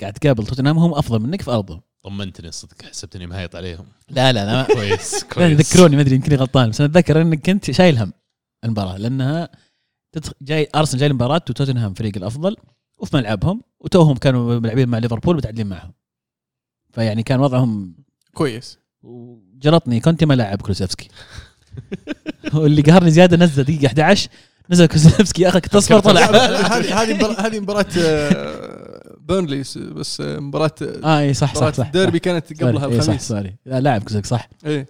قاعد 0.00 0.12
تقابل 0.12 0.46
توتنهام 0.46 0.78
هم 0.78 0.94
أفضل 0.94 1.18
منك 1.20 1.42
في 1.42 1.50
أرضهم. 1.50 1.80
طمنتني 2.02 2.50
صدق 2.50 2.82
حسبتني 2.82 3.26
مهيط 3.26 3.56
عليهم. 3.56 3.86
لا 4.08 4.32
لا 4.32 4.46
لا. 4.46 4.62
كويس 4.74 5.24
كويس. 5.34 5.60
ذكروني 5.60 5.96
ما 5.96 6.02
أدري 6.02 6.14
يمكن 6.14 6.36
غلطان 6.36 6.68
بس 6.70 6.80
أنا 6.80 6.90
أتذكر 6.90 7.22
انك 7.22 7.46
كنت 7.46 7.70
شايل 7.70 7.98
هم 7.98 8.12
المباراة 8.64 8.96
لأنها. 8.96 9.48
جاي 10.42 10.68
أرسنال 10.74 11.00
جاي 11.00 11.08
المباراة 11.08 11.42
وتوتنهام 11.50 11.94
فريق 11.94 12.16
الأفضل 12.16 12.56
وفي 12.98 13.16
ملعبهم 13.16 13.62
وتوهم 13.80 14.16
كانوا 14.16 14.58
ملعبين 14.60 14.88
مع 14.88 14.98
ليفربول 14.98 15.36
متعادلين 15.36 15.66
معهم. 15.66 15.92
فيعني 16.92 17.22
كان 17.22 17.40
وضعهم 17.40 17.96
كويس. 18.34 18.78
وجلطني 19.58 20.00
كنت 20.00 20.24
ما 20.24 20.34
لاعب 20.34 20.62
كولوسيفسكي 20.62 21.08
واللي 22.54 22.82
قهرني 22.82 23.10
زيادة 23.10 23.36
نزل 23.36 23.64
دقيقة 23.64 23.86
11 23.86 24.28
نزل 24.70 24.86
كولوسيفسكي 24.86 25.48
اخذ 25.48 25.60
تصفر 25.60 26.00
طلع. 26.00 26.20
هذه 26.20 27.02
هذه 27.02 27.46
هذه 27.46 27.60
مباراة 27.60 27.86
آه، 27.98 29.16
بيرنلي 29.20 29.64
س- 29.64 29.78
بس 29.78 30.20
آه، 30.20 30.38
مباراة 30.38 30.70
آه 31.04 31.20
إي 31.20 31.34
صح 31.34 31.54
صح 31.54 31.72
صح 31.74 31.86
الديربي 31.86 32.18
كانت 32.18 32.62
قبلها 32.62 32.86
الخميس. 32.86 33.28
sorry. 33.28 33.56
لا 33.66 33.80
لاعب 33.80 34.00
كولوسيفسكي 34.00 34.28
صح. 34.28 34.48
إيه 34.66 34.80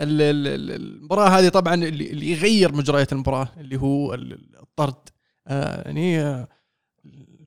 ال- 0.00 0.22
ال- 0.22 0.46
ال- 0.46 0.70
المباراة 0.70 1.28
هذه 1.28 1.48
طبعا 1.48 1.74
اللي 1.74 2.10
اللي 2.10 2.30
يغير 2.30 2.72
مجريات 2.74 3.12
المباراة 3.12 3.48
اللي 3.56 3.76
هو 3.80 4.14
ال- 4.14 4.32
ال- 4.32 4.56
الطرد. 4.62 4.94
آه، 5.48 5.82
يعني 5.86 6.20
آه، 6.20 6.48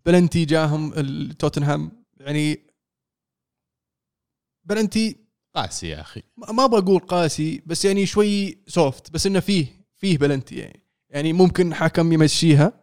بلنتي 0.06 0.46
جاهم 0.46 0.94
التوتنهام 0.98 1.92
يعني 2.20 2.60
بلنتي 4.66 5.27
قاسي 5.62 5.88
يا 5.88 6.02
أخي. 6.02 6.24
ما 6.38 6.66
أبغى 6.66 6.80
أقول 6.80 7.00
قاسي 7.00 7.62
بس 7.66 7.86
يعني 7.86 8.06
شوي 8.06 8.58
soft 8.68 9.12
بس 9.12 9.26
إنه 9.26 9.40
فيه 9.40 9.68
فيه 9.96 10.18
بلنتي 10.18 10.56
يعني. 10.56 10.84
يعني 11.10 11.34
ممكن 11.34 11.74
حكم 11.74 12.14
يمشيها 12.14 12.74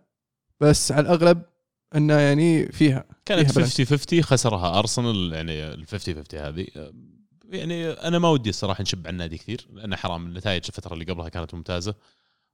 بس 0.60 0.92
على 0.92 1.00
الأغلب 1.00 1.42
إنه 1.94 2.14
يعني 2.14 2.72
فيها 2.72 3.04
كانت 3.24 3.50
فيها 3.50 3.64
50 3.64 3.86
50 3.86 4.22
خسرها 4.22 4.78
ارسنال 4.78 5.32
يعني 5.32 5.74
ال 5.74 5.86
50 5.86 6.14
50 6.14 6.40
هذه. 6.40 6.66
يعني 7.48 7.90
أنا 7.90 8.18
ما 8.18 8.28
ودي 8.28 8.50
الصراحة 8.50 8.82
نشب 8.82 9.06
على 9.06 9.12
النادي 9.12 9.38
كثير 9.38 9.68
لأنه 9.72 9.96
حرام. 9.96 10.26
النتائج 10.26 10.64
الفترة 10.68 10.94
اللي 10.94 11.04
قبلها 11.04 11.28
كانت 11.28 11.54
ممتازة 11.54 11.94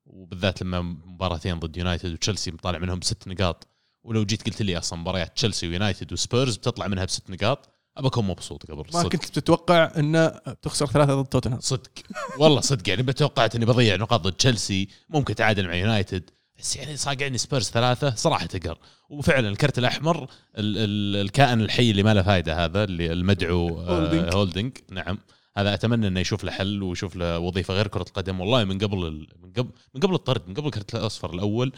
وبالذات 0.06 0.62
لما 0.62 0.80
مباراتين 0.80 1.58
ضد 1.58 1.76
يونايتد 1.76 2.12
وتشيلسي 2.12 2.50
طالع 2.50 2.78
منهم 2.78 3.00
ست 3.00 3.28
نقاط. 3.28 3.68
ولو 4.02 4.24
جيت 4.24 4.46
قلت 4.46 4.62
لي 4.62 4.78
أصلا 4.78 4.98
مباريات 4.98 5.36
تشيلسي 5.36 5.68
ويونايتد 5.68 6.12
وسبيرز 6.12 6.56
بتطلع 6.56 6.86
منها 6.88 7.04
بست 7.04 7.30
نقاط 7.30 7.68
ابى 7.97 8.07
أكون 8.09 8.24
مبسوط 8.26 8.66
قبل 8.70 8.76
ما 8.95 9.01
صدق. 9.03 9.09
كنت 9.09 9.24
تتوقع 9.24 9.93
انه 9.97 10.26
بتخسر 10.28 10.86
ثلاثة 10.86 11.14
ضد 11.22 11.26
توتنهام. 11.28 11.61
صدق. 11.61 11.91
والله 12.38 12.61
صدق. 12.61 12.88
يعني 12.88 13.03
بتوقعت 13.03 13.55
إني 13.57 13.64
بضيع 13.66 13.97
نقاط 13.97 14.20
ضد 14.20 14.32
تشيلسي 14.32 14.88
ممكن 15.09 15.34
تعادل 15.34 15.66
مع 15.66 15.74
يونايتد. 15.74 16.30
بس 16.59 16.76
يعني 16.76 16.97
صاقعني 16.97 17.38
سبيرز 17.38 17.70
ثلاثة 17.70 18.14
صراحة 18.14 18.47
تقر 18.47 18.78
وفعلا 19.11 19.49
الكرت 19.49 19.78
الأحمر 19.78 20.22
ال 20.22 20.28
ال 20.59 21.16
الكائن 21.26 21.61
الحي 21.61 21.91
اللي 21.91 22.03
ما 22.03 22.14
له 22.14 22.22
فائده 22.22 22.64
هذا 22.64 22.84
اللي 22.84 23.12
المدعو 23.12 23.80
آه، 23.80 23.99
هولدنج. 23.99 24.34
هولدنج 24.34 24.72
نعم. 24.91 25.18
هذا 25.57 25.74
أتمنى 25.74 26.07
إنه 26.09 26.20
يشوف 26.20 26.45
له 26.45 26.53
حل 26.53 26.82
ويشوف 26.82 27.16
له 27.16 27.38
وظيفة 27.38 27.74
غير 27.74 27.86
كرة 27.86 28.03
القدم. 28.03 28.41
والله 28.41 28.64
من 28.64 28.78
قبل 28.78 29.07
ال- 29.07 29.28
من 29.43 29.53
قبل 29.53 29.70
من 29.95 30.01
قبل 30.01 30.14
الطرد 30.14 30.49
من 30.49 30.55
قبل 30.55 30.66
الكرت 30.66 30.95
الأصفر 30.95 31.34
الأول 31.34 31.72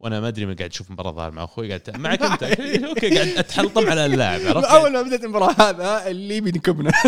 وأنا 0.00 0.20
ما 0.20 0.28
ادري 0.28 0.46
من 0.46 0.54
قاعد 0.54 0.70
أشوف 0.70 0.90
مباراة 0.90 1.12
ظاهر 1.12 1.30
مع 1.30 1.44
أخوي 1.44 1.68
قاعد 1.68 1.96
معك 2.00 2.22
انت. 2.22 2.42
أوكي 2.88 3.14
قاعد 3.14 3.28
اتحلطم 3.28 3.90
على 3.90 4.06
اللاعب 4.06 4.40
عرفت؟ 4.40 4.64
أول 4.68 4.92
ما 4.92 5.02
بدأت 5.02 5.24
المباراة 5.24 5.52
هذا 5.70 6.06
اللي 6.10 6.40
بينكبنا. 6.40 6.92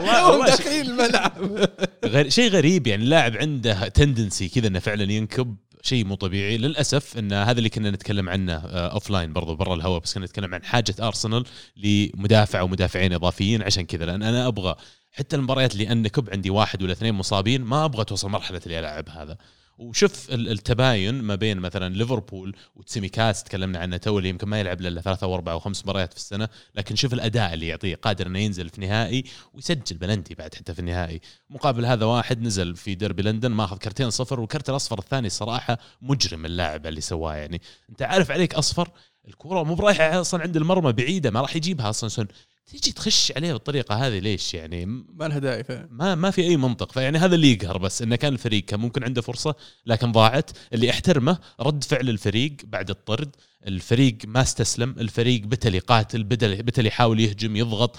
والله- 0.00 0.46
داخلين 0.46 0.80
الملعب. 0.86 1.68
غير 2.04 2.28
شيء 2.28 2.50
غريب 2.50 2.86
يعني 2.86 3.02
اللاعب 3.04 3.36
عنده 3.36 3.88
tendency 3.88 4.48
كذا 4.48 4.66
إنه 4.66 4.78
فعلا 4.78 5.12
ينكب 5.12 5.56
شيء 5.82 6.04
مو 6.04 6.14
طبيعي. 6.14 6.56
للأسف 6.58 7.18
إن 7.18 7.32
هذا 7.32 7.58
اللي 7.58 7.68
كنا 7.68 7.90
نتكلم 7.90 8.28
عنه 8.28 8.54
offline 8.66 9.32
برضو 9.32 9.54
برا 9.56 9.74
الهواء 9.74 10.00
بس 10.00 10.14
كنا 10.14 10.24
نتكلم 10.24 10.54
عن 10.54 10.64
حاجة 10.64 10.94
ارسنال 11.00 11.44
لمدافع 11.76 12.62
ومدافعين 12.62 13.12
إضافيين 13.12 13.62
عشان 13.62 13.86
كذا. 13.86 14.04
لأن 14.04 14.22
أنا 14.22 14.46
أبغى 14.46 14.74
حتى 15.12 15.36
المباريات 15.36 15.72
اللي 15.72 15.92
أنكب 15.92 16.30
عندي 16.30 16.50
واحد 16.50 16.82
ولا 16.82 16.92
اثنين 16.92 17.14
مصابين 17.14 17.62
ما 17.62 17.84
أبغى 17.84 18.04
توصل 18.04 18.28
مرحلة 18.30 18.60
اللي 18.66 18.78
العب 18.80 19.08
هذا. 19.08 19.36
وشوف 19.78 20.30
ال- 20.30 20.48
التباين 20.48 21.22
ما 21.22 21.34
بين 21.34 21.58
مثلا 21.58 21.94
ليفربول 21.94 22.56
وتسيميكاس 22.76 23.44
تكلمنا 23.44 23.78
عنه 23.78 23.96
تو 23.96 24.18
اللي 24.18 24.28
يمكن 24.28 24.48
ما 24.48 24.60
يلعب 24.60 24.80
إلا 24.80 25.00
ثلاثة 25.00 25.24
أو 25.24 25.34
أربع 25.34 25.52
أو 25.52 25.58
خمس 25.58 25.82
مباريات 25.84 26.12
في 26.12 26.18
السنة 26.18 26.48
لكن 26.74 26.96
شوف 26.96 27.12
الأداء 27.12 27.54
اللي 27.54 27.68
يعطيه 27.68 27.94
قادر 27.94 28.26
إنه 28.26 28.38
ينزل 28.38 28.68
في 28.68 28.80
نهائي 28.80 29.24
ويسجل 29.54 29.96
بلنتي 29.96 30.34
بعد 30.34 30.54
حتى 30.54 30.74
في 30.74 30.78
النهائي. 30.78 31.20
مقابل 31.50 31.86
هذا 31.86 32.04
واحد 32.04 32.42
نزل 32.42 32.76
في 32.76 32.94
ديربي 32.94 33.22
لندن 33.22 33.50
ماخذ 33.50 33.76
كرتين 33.78 34.10
صفر 34.10 34.40
والكرت 34.40 34.70
الأصفر 34.70 34.98
الثاني 34.98 35.28
صراحة 35.28 35.78
مجرم 36.02 36.46
اللاعب 36.46 36.86
اللي 36.86 37.00
سواه 37.00 37.34
يعني. 37.34 37.60
أنت 37.90 38.02
عارف 38.02 38.30
عليك 38.30 38.54
أصفر؟ 38.54 38.90
الكره 39.28 39.62
مو 39.62 39.74
برايحه 39.74 40.20
أصلا 40.20 40.42
عند 40.42 40.56
المرمى 40.56 40.92
بعيدة 40.92 41.30
ما 41.30 41.40
راح 41.40 41.56
يجيبها 41.56 41.90
أصلا. 41.90 42.26
تيجي 42.66 42.92
تخش 42.92 43.32
عليه 43.36 43.52
بالطريقة 43.52 43.94
هذه 43.94 44.18
ليش 44.18 44.54
يعني؟ 44.54 44.86
ما 44.86 45.28
لها 45.28 45.38
داعي 45.38 45.64
ما 45.90 46.14
ما 46.14 46.30
في 46.30 46.42
أي 46.42 46.56
منطق. 46.56 46.92
فيعني 46.92 47.18
هذا 47.18 47.34
اللي 47.34 47.52
يقهر 47.52 47.78
بس 47.78 48.02
انه 48.02 48.16
كان 48.16 48.32
الفريق 48.32 48.64
كان 48.64 48.80
ممكن 48.80 49.04
عنده 49.04 49.22
فرصة 49.22 49.54
لكن 49.86 50.12
ضاعت. 50.12 50.50
اللي 50.72 50.90
أحترمه 50.90 51.38
رد 51.60 51.84
فعل 51.84 52.08
الفريق 52.08 52.56
بعد 52.64 52.90
الطرد. 52.90 53.36
الفريق 53.66 54.18
ما 54.24 54.40
استسلم. 54.40 54.94
الفريق 54.98 55.42
بتل 55.42 55.74
يقاتل 55.74 56.24
بدل 56.24 56.62
بتل 56.62 56.86
يحاول 56.86 57.20
يهجم 57.20 57.56
يضغط. 57.56 57.96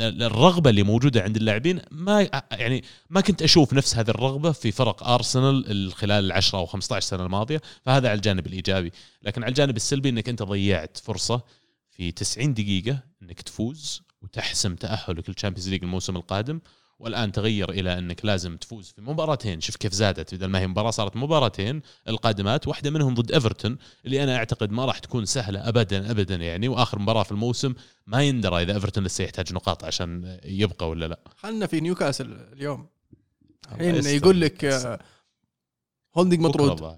الرغبة 0.00 0.70
اللي 0.70 0.82
موجودة 0.82 1.22
عند 1.22 1.36
اللاعبين 1.36 1.80
ما 1.90 2.28
يعني 2.50 2.84
ما 3.10 3.20
كنت 3.20 3.42
أشوف 3.42 3.72
نفس 3.72 3.96
هذه 3.96 4.10
الرغبة 4.10 4.52
في 4.52 4.72
فرق 4.72 5.08
أرسنال 5.08 5.92
خلال 5.92 6.24
العشرة 6.24 6.58
أو 6.58 6.66
15 6.66 7.06
سنة 7.06 7.24
الماضية. 7.24 7.60
فهذا 7.86 8.08
على 8.08 8.16
الجانب 8.16 8.46
الإيجابي. 8.46 8.92
لكن 9.22 9.42
على 9.42 9.50
الجانب 9.50 9.76
السلبي 9.76 10.08
إنك 10.08 10.28
أنت 10.28 10.42
ضيعت 10.42 10.96
فرصة 10.96 11.59
في 12.00 12.12
90 12.12 12.54
دقيقة 12.54 12.98
إنك 13.22 13.42
تفوز 13.42 14.02
وتحسم 14.22 14.74
تاهلك 14.74 15.28
لل 15.28 15.35
Champions 15.35 15.68
League 15.68 15.82
الموسم 15.84 16.16
القادم. 16.16 16.60
والآن 16.98 17.32
تغير 17.32 17.70
إلى 17.70 17.98
إنك 17.98 18.24
لازم 18.24 18.56
تفوز 18.56 18.88
في 18.96 19.00
مباراتين. 19.02 19.60
شوف 19.60 19.76
كيف 19.76 19.92
زادت. 19.92 20.34
بدل 20.34 20.46
ما 20.46 20.58
هي 20.60 20.66
مباراة 20.66 20.90
صارت 20.90 21.16
مباراتين 21.16 21.82
القادمات. 22.08 22.68
واحدة 22.68 22.90
منهم 22.90 23.14
ضد 23.14 23.32
ايفرتون 23.32 23.78
اللي 24.04 24.24
أنا 24.24 24.36
أعتقد 24.36 24.70
ما 24.70 24.84
راح 24.84 24.98
تكون 24.98 25.24
سهلة 25.24 25.68
ابدا 25.68 26.10
ابدا 26.10 26.34
يعني. 26.36 26.68
وآخر 26.68 26.98
مباراة 26.98 27.22
في 27.22 27.32
الموسم 27.32 27.74
ما 28.06 28.22
يندرى 28.22 28.62
إذا 28.62 28.74
ايفرتون 28.74 29.04
لسه 29.04 29.24
يحتاج 29.24 29.52
نقاط 29.52 29.84
عشان 29.84 30.38
يبقى 30.44 30.88
ولا 30.88 31.06
لا. 31.06 31.20
خلنا 31.36 31.66
في 31.66 31.80
نيوكاسل 31.80 32.32
اليوم. 32.52 32.86
الحين. 33.72 34.06
يقول 34.16 34.40
لك 34.40 34.64
آه، 34.64 34.98
هولدنج 36.16 36.40
بكرة 36.44 36.64
مطرود. 36.64 36.96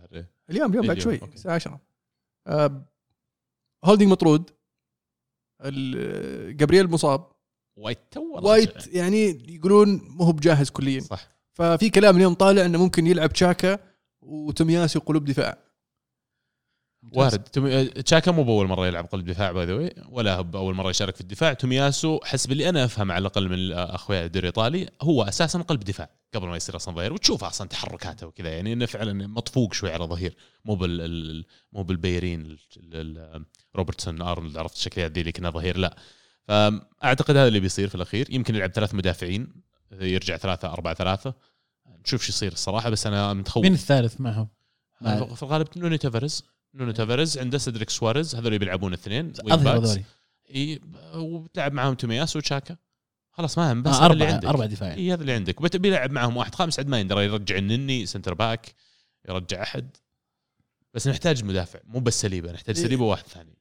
اليوم 0.51 0.71
اليوم 0.71 0.87
بعد 0.87 0.99
شوي. 0.99 1.15
الساعة 1.35 1.55
10 1.55 1.81
آه، 2.47 2.87
هولدنج 3.85 4.09
مطرود. 4.09 4.51
ال- 4.51 4.62
جابرييل 6.51 6.91
مصاب. 6.91 7.33
وايت 7.77 7.99
تو. 8.11 8.39
وايت 8.43 8.95
يعني 8.95 9.55
يقولون 9.55 10.01
مو 10.09 10.25
هو 10.25 10.33
بجاهز 10.33 10.71
كليا. 10.71 11.01
صح. 11.01 11.33
ففي 11.53 11.91
كلام 11.91 12.17
اليوم 12.17 12.35
طالع 12.35 12.65
إنه 12.65 12.79
ممكن 12.79 13.07
يلعب 13.07 13.33
تشاكا 13.33 13.79
وتومياسو 14.23 14.99
قلوب 14.99 15.25
دفاع 15.25 15.59
وارد. 17.13 17.43
تومي... 17.43 17.85
تشاكا 17.85 18.31
مو 18.33 18.43
بأول 18.45 18.67
مرة 18.67 18.87
يلعب 18.87 19.07
قلب 19.07 19.25
دفاع 19.25 19.53
by 19.53 19.65
the 19.67 19.79
way 19.79 19.91
ولا 20.09 20.37
هو 20.37 20.43
بأول 20.43 20.75
مرة 20.75 20.91
يشارك 20.91 21.15
في 21.15 21.21
الدفاع. 21.21 21.53
تومياسو 21.53 22.21
حسب 22.25 22.53
اللي 22.53 22.69
أنا 22.69 22.85
أفهم 22.85 23.13
على 23.13 23.21
الأقل 23.23 23.49
من 23.49 23.73
اخويا 23.73 24.25
الدوري 24.25 24.49
الايطالي 24.49 24.89
هو 25.03 25.23
أساسا 25.23 25.59
قلب 25.59 25.81
دفاع 25.81 26.11
قبل 26.35 26.47
ما 26.49 26.57
يصير 26.57 26.77
أصلا 26.77 26.95
ظهير 26.95 27.13
وتشوف 27.13 27.45
أصلا 27.45 27.69
تحركاته 27.69 28.27
وكذا. 28.27 28.49
يعني 28.49 28.73
إنه 28.73 28.87
فعلا 28.87 29.27
مطفوق 29.27 29.75
شوي 29.75 29.93
على 29.93 30.05
ظهير. 30.05 30.37
مو 30.65 30.75
بال 30.75 31.01
ال- 31.01 31.45
مو 31.73 31.83
بالبيرين 31.83 32.41
ال- 32.41 32.59
ال- 32.77 33.45
روبرتسون 33.77 34.23
أرنولد 34.23 34.57
عرفت 34.57 34.77
الشكليات 34.77 35.13
ذي 35.13 35.21
اللي 35.21 35.33
كنا 35.33 35.51
ظهير 35.51 35.77
لا. 35.77 35.97
فاعتقد 36.49 37.37
هذا 37.37 37.49
اللي 37.49 37.61
بيصير 37.61 37.89
في 37.89 37.95
الأخير. 37.95 38.27
يمكن 38.31 38.55
يلعب 38.55 38.71
ثلاث 38.71 38.95
مدافعين 38.95 39.53
يرجع 39.93 40.37
ثلاثة 40.37 40.73
أربعة 40.73 40.95
ثلاثة. 40.95 41.35
نشوف 42.05 42.23
شو 42.23 42.29
يصير 42.29 42.53
الصراحة 42.53 42.91
بس 42.91 43.07
أنا 43.07 43.33
متخوف. 43.35 43.63
مين 43.63 43.73
الثالث 43.73 44.21
معهم؟ 44.21 44.49
مع- 45.01 45.25
في 45.35 45.43
الغالب 45.43 45.67
نوني 45.77 45.99
تافاريز 45.99 46.45
نونو 46.75 46.93
تافاريز 46.93 47.39
عنده 47.39 47.59
سيدريك 47.59 47.91
سواريز 47.91 48.35
هذول 48.35 48.59
بيلعبون 48.59 48.93
اثنين. 48.93 49.33
هذولي. 49.51 50.05
إي 50.55 50.81
وبتلعب 51.15 51.73
معاهم 51.73 51.95
تومياس 51.95 52.37
وتشاكا. 52.37 52.77
خلاص 53.31 53.59
ما 53.59 53.73
هم 53.73 53.83
بس 53.83 53.95
آه 53.95 54.07
اللي 54.07 54.27
عندك. 54.27 54.49
أربع 54.49 54.67
دفاعين 54.67 54.99
إي 54.99 55.13
هذا 55.13 55.21
اللي 55.21 55.33
عندك. 55.33 55.77
بيلعب 55.77 56.11
معهم 56.11 56.37
واحد 56.37 56.55
خامس 56.55 56.79
عاد 56.79 56.89
ما 56.89 57.01
يندرى 57.01 57.25
يرجع 57.25 57.57
النني 57.57 58.07
centre 58.07 58.35
back 58.35 58.75
يرجع 59.29 59.63
أحد. 59.63 59.97
بس 60.95 61.09
نحتاج 61.09 61.45
مدافع 61.45 61.79
مو 61.85 62.01
بس 62.01 62.21
ساليبا 62.21 62.53
نحتاج. 62.53 62.77
ساليبا 62.77 63.05
واحد 63.05 63.27
ثاني. 63.27 63.59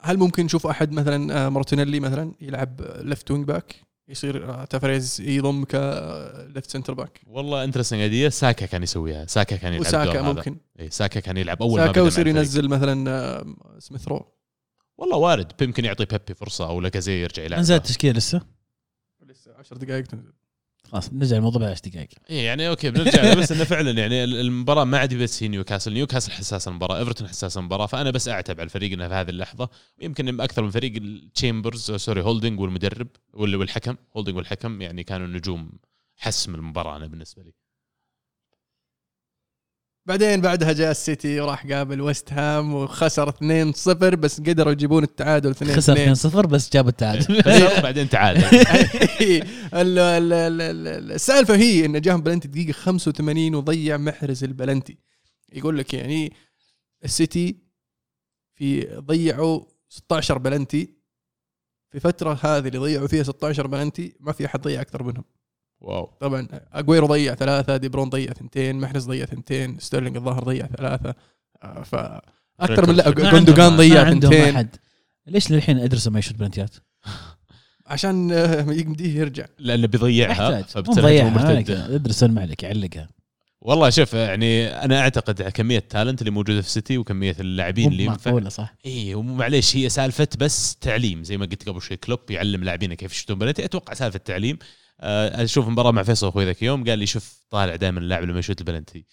هل 0.00 0.16
ممكن 0.16 0.44
نشوف 0.44 0.66
أحد 0.66 0.92
مثلا 0.92 1.46
آه، 1.46 1.48
مارتينيلي 1.48 2.00
مثلا 2.00 2.34
يلعب 2.40 2.80
left 3.00 3.30
wing 3.30 3.46
back 3.46 3.76
يصير 4.08 4.50
آه، 4.50 4.64
تافاريز 4.64 5.20
يضم 5.20 5.64
ك 5.64 5.85
left 5.85 6.70
centre 6.70 6.94
back 6.94 7.20
والله 7.26 7.64
interesting 7.64 8.00
idea 8.00 8.28
ساكا 8.28 8.66
كان 8.66 8.82
يسويها. 8.82 9.26
ساكا 9.26 9.56
كان 9.56 9.72
يلعب 9.72 9.86
وساكا. 9.86 10.22
ممكن. 10.22 10.56
إيه 10.78 10.90
ساكا 10.90 11.20
كان 11.20 11.36
يلعب 11.36 11.62
أول 11.62 11.80
ما 11.80 11.86
ساكا 11.86 12.00
مع 12.00 12.04
ويصير. 12.04 12.26
ينزل 12.26 12.68
مثلا 12.68 13.10
آه، 13.10 13.78
سميث 13.78 14.08
رو 14.08 14.32
والله 14.98 15.16
وارد. 15.16 15.52
يمكن 15.62 15.84
يعطي 15.84 16.04
بيبي 16.04 16.34
فرصة 16.34 16.66
أو 16.66 16.80
لاكازي 16.80 17.22
يرجع 17.22 17.42
يلعب. 17.42 17.58
انزل 17.58 17.74
التشكيله 17.74 18.18
لسه؟ 18.18 18.40
لسه 19.22 19.54
10 19.58 19.76
دقائق 19.76 20.04
تنزل. 20.06 20.32
خلاص 20.84 21.12
نرجع 21.12 21.36
الموضوع 21.36 21.60
بعد 21.60 21.70
10 21.70 21.88
دقائق. 21.90 22.08
اي 22.30 22.44
يعني 22.44 22.68
أوكي 22.68 22.90
بنرجع 22.90 23.34
بس 23.34 23.52
إنه 23.52 23.64
فعلا 23.64 23.90
يعني 23.90 24.24
المباراة 24.24 24.84
ما 24.84 24.98
عاد 24.98 25.14
بس 25.14 25.42
هي 25.42 25.48
نيوكاسل. 25.48 25.92
نيوكاسل 25.92 26.32
حساس 26.32 26.68
المباراة 26.68 26.98
إيفرتون 26.98 27.28
حساس 27.28 27.56
المباراة 27.58 27.86
فأنا 27.86 28.10
بس 28.10 28.28
أعتب 28.28 28.54
على 28.60 28.64
الفريق 28.64 28.92
إنه 28.92 29.08
في 29.08 29.14
هذه 29.14 29.28
اللحظة. 29.30 29.68
ويمكن 30.00 30.40
أكثر 30.40 30.62
من 30.62 30.70
فريق 30.70 30.96
التشامبرز 30.96 31.90
sorry 31.92 32.22
هولدنج 32.22 32.60
والمدرب 32.60 33.08
وال- 33.32 33.56
والحكم 33.56 33.96
هولدنج 34.16 34.36
والحكم 34.36 34.82
يعني 34.82 35.04
كانوا 35.04 35.26
نجوم 35.26 35.70
حسم 36.16 36.54
المباراة 36.54 36.96
أنا 36.96 37.06
بالنسبة 37.06 37.42
لي. 37.42 37.52
بعدين 40.06 40.40
بعدها 40.40 40.72
جاء 40.72 40.90
السيتي 40.90 41.40
وراح 41.40 41.66
قابل 41.66 42.00
ويست 42.00 42.32
هام 42.32 42.74
وخسر 42.74 43.30
2-0 43.32 43.92
بس 43.94 44.40
قدروا 44.40 44.72
يجيبون 44.72 45.02
التعادل 45.02 45.54
2-2 45.54 45.64
خسر 45.64 46.14
2-0 46.14 46.46
بس 46.46 46.70
جاب 46.72 46.88
التعادل. 46.88 47.42
خسر 47.42 47.82
بعدين 47.82 48.08
تعال 48.08 48.36
ال- 48.36 48.44
ال- 49.74 49.98
ال- 49.98 50.32
ال- 50.32 50.60
ال- 50.62 51.12
السالفة 51.12 51.56
هي 51.56 51.84
انه 51.84 51.98
جاهم 51.98 52.20
بلنتي 52.22 52.48
دقيقة 52.48 52.72
85 52.72 53.54
وضيع 53.54 53.96
محرز 53.96 54.44
البلنتي. 54.44 54.98
يقول 55.52 55.78
لك 55.78 55.94
يعني 55.94 56.32
السيتي 57.04 57.56
في 58.54 58.86
ضيعوا 58.98 59.60
16 59.88 60.38
بلنتي. 60.38 60.94
في 61.90 62.00
فترة 62.00 62.38
هذه 62.42 62.66
اللي 62.68 62.78
ضيعوا 62.78 63.06
فيها 63.08 63.22
16 63.22 63.66
بلنتي 63.66 64.16
ما 64.20 64.32
في 64.32 64.46
أحد 64.46 64.60
ضيع 64.62 64.80
أكثر 64.80 65.02
منهم. 65.02 65.24
wow. 65.80 66.10
طبعا 66.20 66.48
أجويرو 66.72 67.06
ضيع 67.06 67.34
ثلاثة 67.34 67.76
دي 67.76 67.88
بروين 67.88 68.08
ضيع 68.08 68.32
ثنتين 68.32 68.76
محرز 68.76 69.06
ضيع 69.06 69.24
ثنتين 69.24 69.78
ستيرلينج 69.78 70.16
الظاهر 70.16 70.44
ضيع 70.44 70.66
ثلاثة. 70.66 71.14
آه، 71.62 71.82
ف 71.82 71.94
أكثر 72.60 72.88
من 72.88 72.96
لا 72.96 73.10
جوندوجان 73.10 73.76
ضيع 73.76 74.02
ما 74.02 74.08
عندهم 74.08 74.32
ثنتين. 74.32 74.54
أحد. 74.54 74.76
ليش 75.26 75.50
للحين 75.50 75.78
ادرسون 75.78 76.12
ما 76.12 76.18
يشوت 76.18 76.36
بلنتيات؟ 76.36 76.74
عشان 77.86 78.32
آه، 78.32 78.72
يمديه 78.72 79.18
يرجع. 79.18 79.46
لأنه 79.58 79.86
بيضيعها. 79.86 80.44
عليك. 80.44 81.70
ادرسون 81.70 82.30
ما 82.30 82.40
عليك 82.40 82.62
يعلقها. 82.62 83.08
والله 83.60 83.90
شوف 83.90 84.14
يعني 84.14 84.66
أنا 84.66 85.00
أعتقد 85.00 85.42
كمية 85.42 85.78
ال 85.78 85.84
talent 85.84 86.20
اللي 86.20 86.30
موجودة 86.30 86.60
في 86.60 86.66
السيتي 86.66 86.98
وكمية 86.98 87.36
اللاعبين 87.40 87.92
اللي 87.92 88.08
معقولة 88.08 88.48
صح. 88.48 88.74
اي 88.86 89.14
ومعليش 89.14 89.76
هي 89.76 89.88
سالفة 89.88 90.28
بس 90.38 90.76
تعليم 90.76 91.24
زي 91.24 91.36
ما 91.36 91.46
قلت 91.46 91.68
قبل 91.68 91.82
شوي 91.82 91.96
كلوب 91.96 92.30
يعلم 92.30 92.64
لاعبينه 92.64 92.94
كيف 92.94 93.12
يشوتون 93.12 93.38
بلنتي 93.38 93.64
أتوقع 93.64 93.94
سالفة 93.94 94.18
تعليم 94.18 94.58
أشوف 95.00 95.68
مباراة 95.68 95.90
مع 95.90 96.02
فيصل 96.02 96.28
أخوي 96.28 96.44
ذاك 96.44 96.62
يوم 96.62 96.84
قال 96.84 96.98
لي 96.98 97.06
شوف 97.06 97.44
طالع 97.50 97.76
دائما 97.76 98.00
اللاعب 98.00 98.24
لما 98.24 98.38
يشوت 98.38 98.60
البلنتي. 98.60 99.04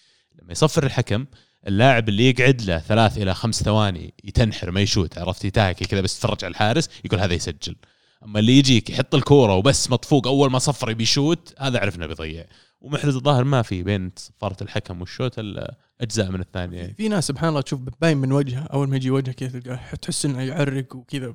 لما 0.42 0.52
يصفر 0.52 0.84
الحكم 0.84 1.26
اللاعب 1.68 2.10
اللي 2.10 2.30
يقعد 2.30 2.62
له 2.62 2.80
ثلاث 2.80 3.18
إلى 3.18 3.34
خمس 3.34 3.64
ثواني 3.64 4.14
يتنحر 4.24 4.72
ما 4.72 4.82
يشوت 4.82 5.18
عرفت؟ 5.18 5.46
يتاكي 5.46 5.86
كذا 5.86 6.02
بس 6.02 6.20
تفرج 6.20 6.46
على 6.46 6.52
الحارس 6.52 6.90
يقول 7.06 7.20
هذا 7.20 7.34
يسجل. 7.34 7.76
أما 8.24 8.40
اللي 8.40 8.58
يجيك 8.58 8.90
يحط 8.90 9.16
الكورة 9.16 9.56
وبس 9.56 9.90
مطفوق 9.90 10.28
أول 10.28 10.52
ما 10.52 10.60
صفر 10.60 10.92
يبي 10.92 11.04
يشوت 11.04 11.54
هذا 11.60 11.80
عرفنا 11.80 12.08
بيضيع. 12.08 12.46
ومحرز 12.82 13.16
الظاهر 13.16 13.44
ما 13.44 13.62
في 13.62 13.84
بين 13.84 14.12
صفارة 14.16 14.58
الحكم 14.64 15.02
والشوت 15.02 15.40
إلا 15.40 15.78
أجزاء 16.02 16.32
من 16.32 16.40
الثانية. 16.40 16.94
في 16.98 17.08
ناس 17.08 17.28
سبحان 17.28 17.50
الله 17.50 17.62
تشوف 17.62 17.80
باين 18.02 18.18
من 18.18 18.32
وجهه 18.32 18.64
أول 18.64 18.90
ما 18.90 18.96
يجي 18.96 19.12
وجهه 19.12 19.32
كذا 19.32 19.60
تلقاه 19.60 19.96
تحس 20.02 20.26
إنه 20.26 20.42
يعرق 20.42 20.96
وكذا. 20.96 21.34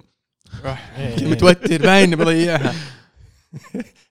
راح. 0.65 0.99
متوتر 1.23 1.83
باين 1.83 2.13
انه 2.13 2.17
بيضيعها. 2.17 2.75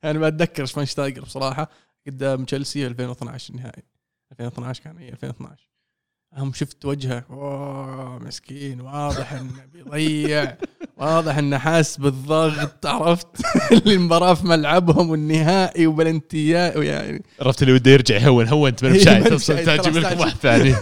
أنا 0.03 0.19
ما 0.19 0.27
أتذكر 0.27 0.65
شفاينشتايجر 0.65 1.21
بصراحة. 1.21 1.69
قدام 2.07 2.45
تشيلسي 2.45 2.87
2012 2.87 3.53
النهائي. 3.53 3.83
2012 4.31 4.83
كان 4.83 4.97
اي 4.97 5.09
2012 5.09 5.67
هم 6.37 6.53
شفت 6.53 6.85
وجهه 6.85 7.23
أوه 7.29 8.19
مسكين. 8.19 8.81
واضح 8.81 9.33
إنه 9.33 9.65
بيضيع. 9.73 10.55
واضح 10.97 11.37
إنه 11.37 11.57
حاس 11.57 11.97
بالضغط. 11.97 12.85
عرفت؟ 12.85 13.27
المباراة 13.87 14.33
في 14.33 14.47
ملعبهم 14.47 15.09
والنهائي 15.09 15.87
وبلنتيات 15.87 16.75
يعني 16.75 17.23
عرفت 17.41 17.61
اللي 17.61 17.79
بده 17.79 17.91
يرجع 17.91 18.15
يهون. 18.17 18.47
هونت 18.47 18.83
من 18.83 18.91
إيه، 18.91 19.01
مشاي 19.01 19.19
من 19.19 19.29
توصل 19.29 19.53
مشاي، 19.53 19.77
تجيب 19.77 19.97
لكم. 19.97 20.19
واحد 20.19 20.37
ثاني. 20.37 20.75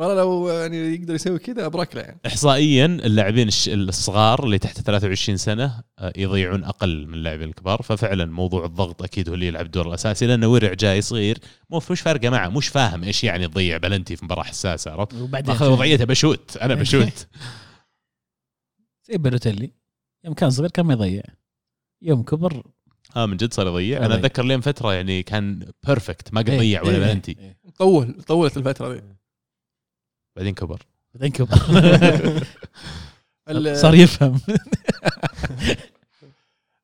والله 0.00 0.14
لو 0.14 0.48
يعني 0.48 0.76
يقدر 0.94 1.14
يسوي 1.14 1.38
كذا 1.38 1.66
أبرك 1.66 1.94
له 1.96 2.02
يعني. 2.02 2.20
احصائيا 2.26 2.86
اللاعبين 2.86 3.48
الش- 3.48 3.68
الصغار 3.68 4.44
اللي 4.44 4.58
تحت 4.58 4.80
23 4.80 5.36
سنة 5.36 5.82
آه، 5.98 6.12
يضيعون 6.16 6.64
أقل 6.64 7.06
من 7.06 7.14
اللاعبين 7.14 7.48
الكبار. 7.48 7.82
ففعلا 7.82 8.24
موضوع 8.24 8.64
الضغط 8.64 9.02
أكيد 9.02 9.28
هو 9.28 9.34
اللي 9.34 9.46
يلعب 9.46 9.66
الدور 9.66 9.88
الأساسي 9.88 10.26
لأنه 10.26 10.48
ورع 10.48 10.72
جاي 10.72 11.02
صغير 11.02 11.38
مو 11.70 11.80
مش 11.90 12.00
فارقة 12.00 12.30
معه 12.30 12.48
مش 12.48 12.68
فاهم 12.68 13.02
إيش 13.04 13.24
يعني 13.24 13.48
تضيع 13.48 13.76
بلنتي 13.76 14.16
في 14.16 14.24
مباراة 14.24 14.42
حساسة 14.42 14.90
عرفت؟ 14.90 15.14
وبعدين 15.14 15.50
أخذ 15.54 15.68
وضعيته 15.70 16.04
بشوت 16.04 16.56
أنا 16.56 16.74
بشوت. 16.74 17.28
زي 19.08 19.18
بالوتيلي 19.18 19.72
يوم 20.24 20.34
كان 20.34 20.50
صغير 20.50 20.70
كان 20.70 20.86
ما 20.86 20.92
يضيع. 20.92 21.22
يوم 22.02 22.22
كبر 22.22 22.62
آه 23.16 23.26
من 23.26 23.36
جد 23.36 23.52
صار 23.54 23.66
يضيع. 23.66 24.06
أنا. 24.06 24.14
أتذكر 24.14 24.42
لين 24.44 24.60
فترة 24.60 24.94
يعني 24.94 25.22
كان 25.22 25.70
perfect 25.86 26.32
ما 26.34 26.40
قد 26.40 26.50
إيه، 26.50 26.58
ضيع 26.58 26.82
ولا 26.82 26.90
إيه، 26.96 26.98
بلنتي. 27.12 27.36
إيه. 27.38 27.58
طول 27.78 28.22
طولت 28.22 28.56
الفترة 28.56 28.92
ذي. 28.94 29.02
بعدين 30.40 30.54
كبر. 30.54 30.82
بعدين 31.14 31.30
كبر. 31.32 31.56
صار 33.82 33.94
يفهم. 33.94 34.40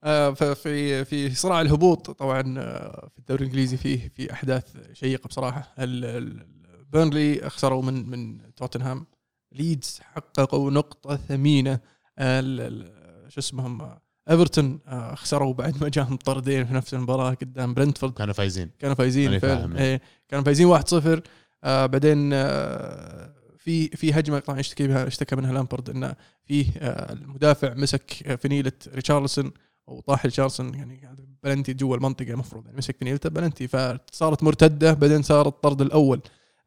آه، 0.04 0.30
ففي 0.30 1.04
في 1.04 1.34
صراع 1.34 1.60
الهبوط 1.60 2.10
طبعا 2.10 2.54
آه، 2.58 3.08
في 3.12 3.18
الدوري 3.18 3.40
الإنجليزي 3.44 3.76
فيه 3.76 4.12
في 4.16 4.32
أحداث 4.32 4.64
شيقة 4.92 5.26
بصراحة. 5.28 5.74
ال- 5.78 6.04
ال- 6.04 6.46
بيرنلي 6.92 7.50
خسروا 7.50 7.82
من 7.82 8.10
من 8.10 8.38
توتنهام. 8.56 9.06
ليدز 9.52 10.00
حققوا 10.14 10.70
نقطة 10.70 11.16
ثمينة. 11.16 11.80
ال- 12.18 12.60
ال- 12.60 13.32
شو 13.32 13.40
اسمهم؟ 13.40 13.82
آه، 13.82 14.00
إيفرتون 14.30 14.80
آه، 14.86 15.14
خسروا 15.14 15.54
بعد 15.54 15.82
ما 15.82 15.88
جاهم 15.88 16.16
طردين 16.16 16.64
في 16.66 16.74
نفس 16.74 16.94
المباراة 16.94 17.34
قدام 17.34 17.74
برنتفورد. 17.74 18.12
كانوا 18.12 18.34
فايزين. 18.34 18.70
كانوا 18.78 18.94
فايزين. 18.94 19.32
إيه 19.76 20.00
كانوا 20.28 20.44
فايزين 20.44 20.66
1-0 20.66 21.20
آه 21.64 21.86
بعدين 21.86 22.30
آه 22.32 23.35
في 23.66 23.88
في 23.88 24.12
هجمة 24.12 24.38
طبعا 24.38 24.60
اشتكي 24.60 24.86
بها 24.88 25.06
اشتكى 25.06 25.36
منها 25.36 25.52
لامبرد 25.52 25.90
إنه 25.90 26.14
في 26.44 26.66
آه 26.78 27.12
المدافع 27.12 27.74
مسك 27.74 28.36
فنيله 28.40 28.72
ريتشارلسون 28.94 29.52
وطاح 29.86 30.24
ريتشارلسون 30.24 30.74
يعني 30.74 31.16
بلنتي 31.42 31.74
جوا 31.74 31.96
المنطقة 31.96 32.30
المفروض 32.30 32.66
يعني 32.66 32.78
مسك 32.78 32.96
فنيلته 33.00 33.30
بلنتي 33.30 33.68
فصارت 33.68 34.42
مرتدة 34.42 34.92
بعدين 34.92 35.22
صار 35.22 35.48
الطرد 35.48 35.80
الأول 35.82 36.20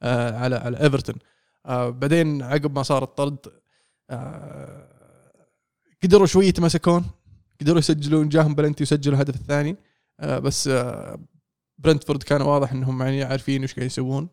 آه 0.03 0.37
على 0.37 0.55
على 0.55 0.81
إيفرتون. 0.83 1.15
آه 1.65 1.89
بعدين 1.89 2.41
عقب 2.41 2.75
ما 2.75 2.83
صار 2.83 3.03
الطرد 3.03 3.37
قدروا 6.03 6.25
شوي 6.25 6.47
يتماسكون 6.47 7.05
قدروا 7.61 7.79
يسجلون 7.79 8.29
جاهم 8.29 8.55
بلنتي 8.55 8.83
وسجلوا 8.83 9.15
الهدف 9.15 9.35
الثاني. 9.35 9.75
بس 10.19 10.69
برنتفورد 11.77 12.23
كان 12.23 12.41
واضح 12.41 12.71
إنهم 12.71 13.01
يعني 13.01 13.23
عارفين 13.23 13.61
إيش 13.61 13.73
قاعد 13.73 13.85
يسوون. 13.85 14.29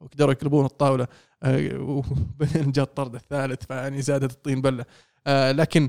وقدروا 0.00 0.32
يقلبون 0.32 0.64
الطاولة 0.64 1.06
آه، 1.42 1.78
وبعدين 1.80 2.72
جاء 2.72 2.84
الطرد 2.84 3.14
الثالث 3.14 3.64
فيعني 3.64 4.02
زادت 4.02 4.32
الطين 4.32 4.60
بلة. 4.60 4.84
آه، 5.26 5.52
لكن 5.52 5.88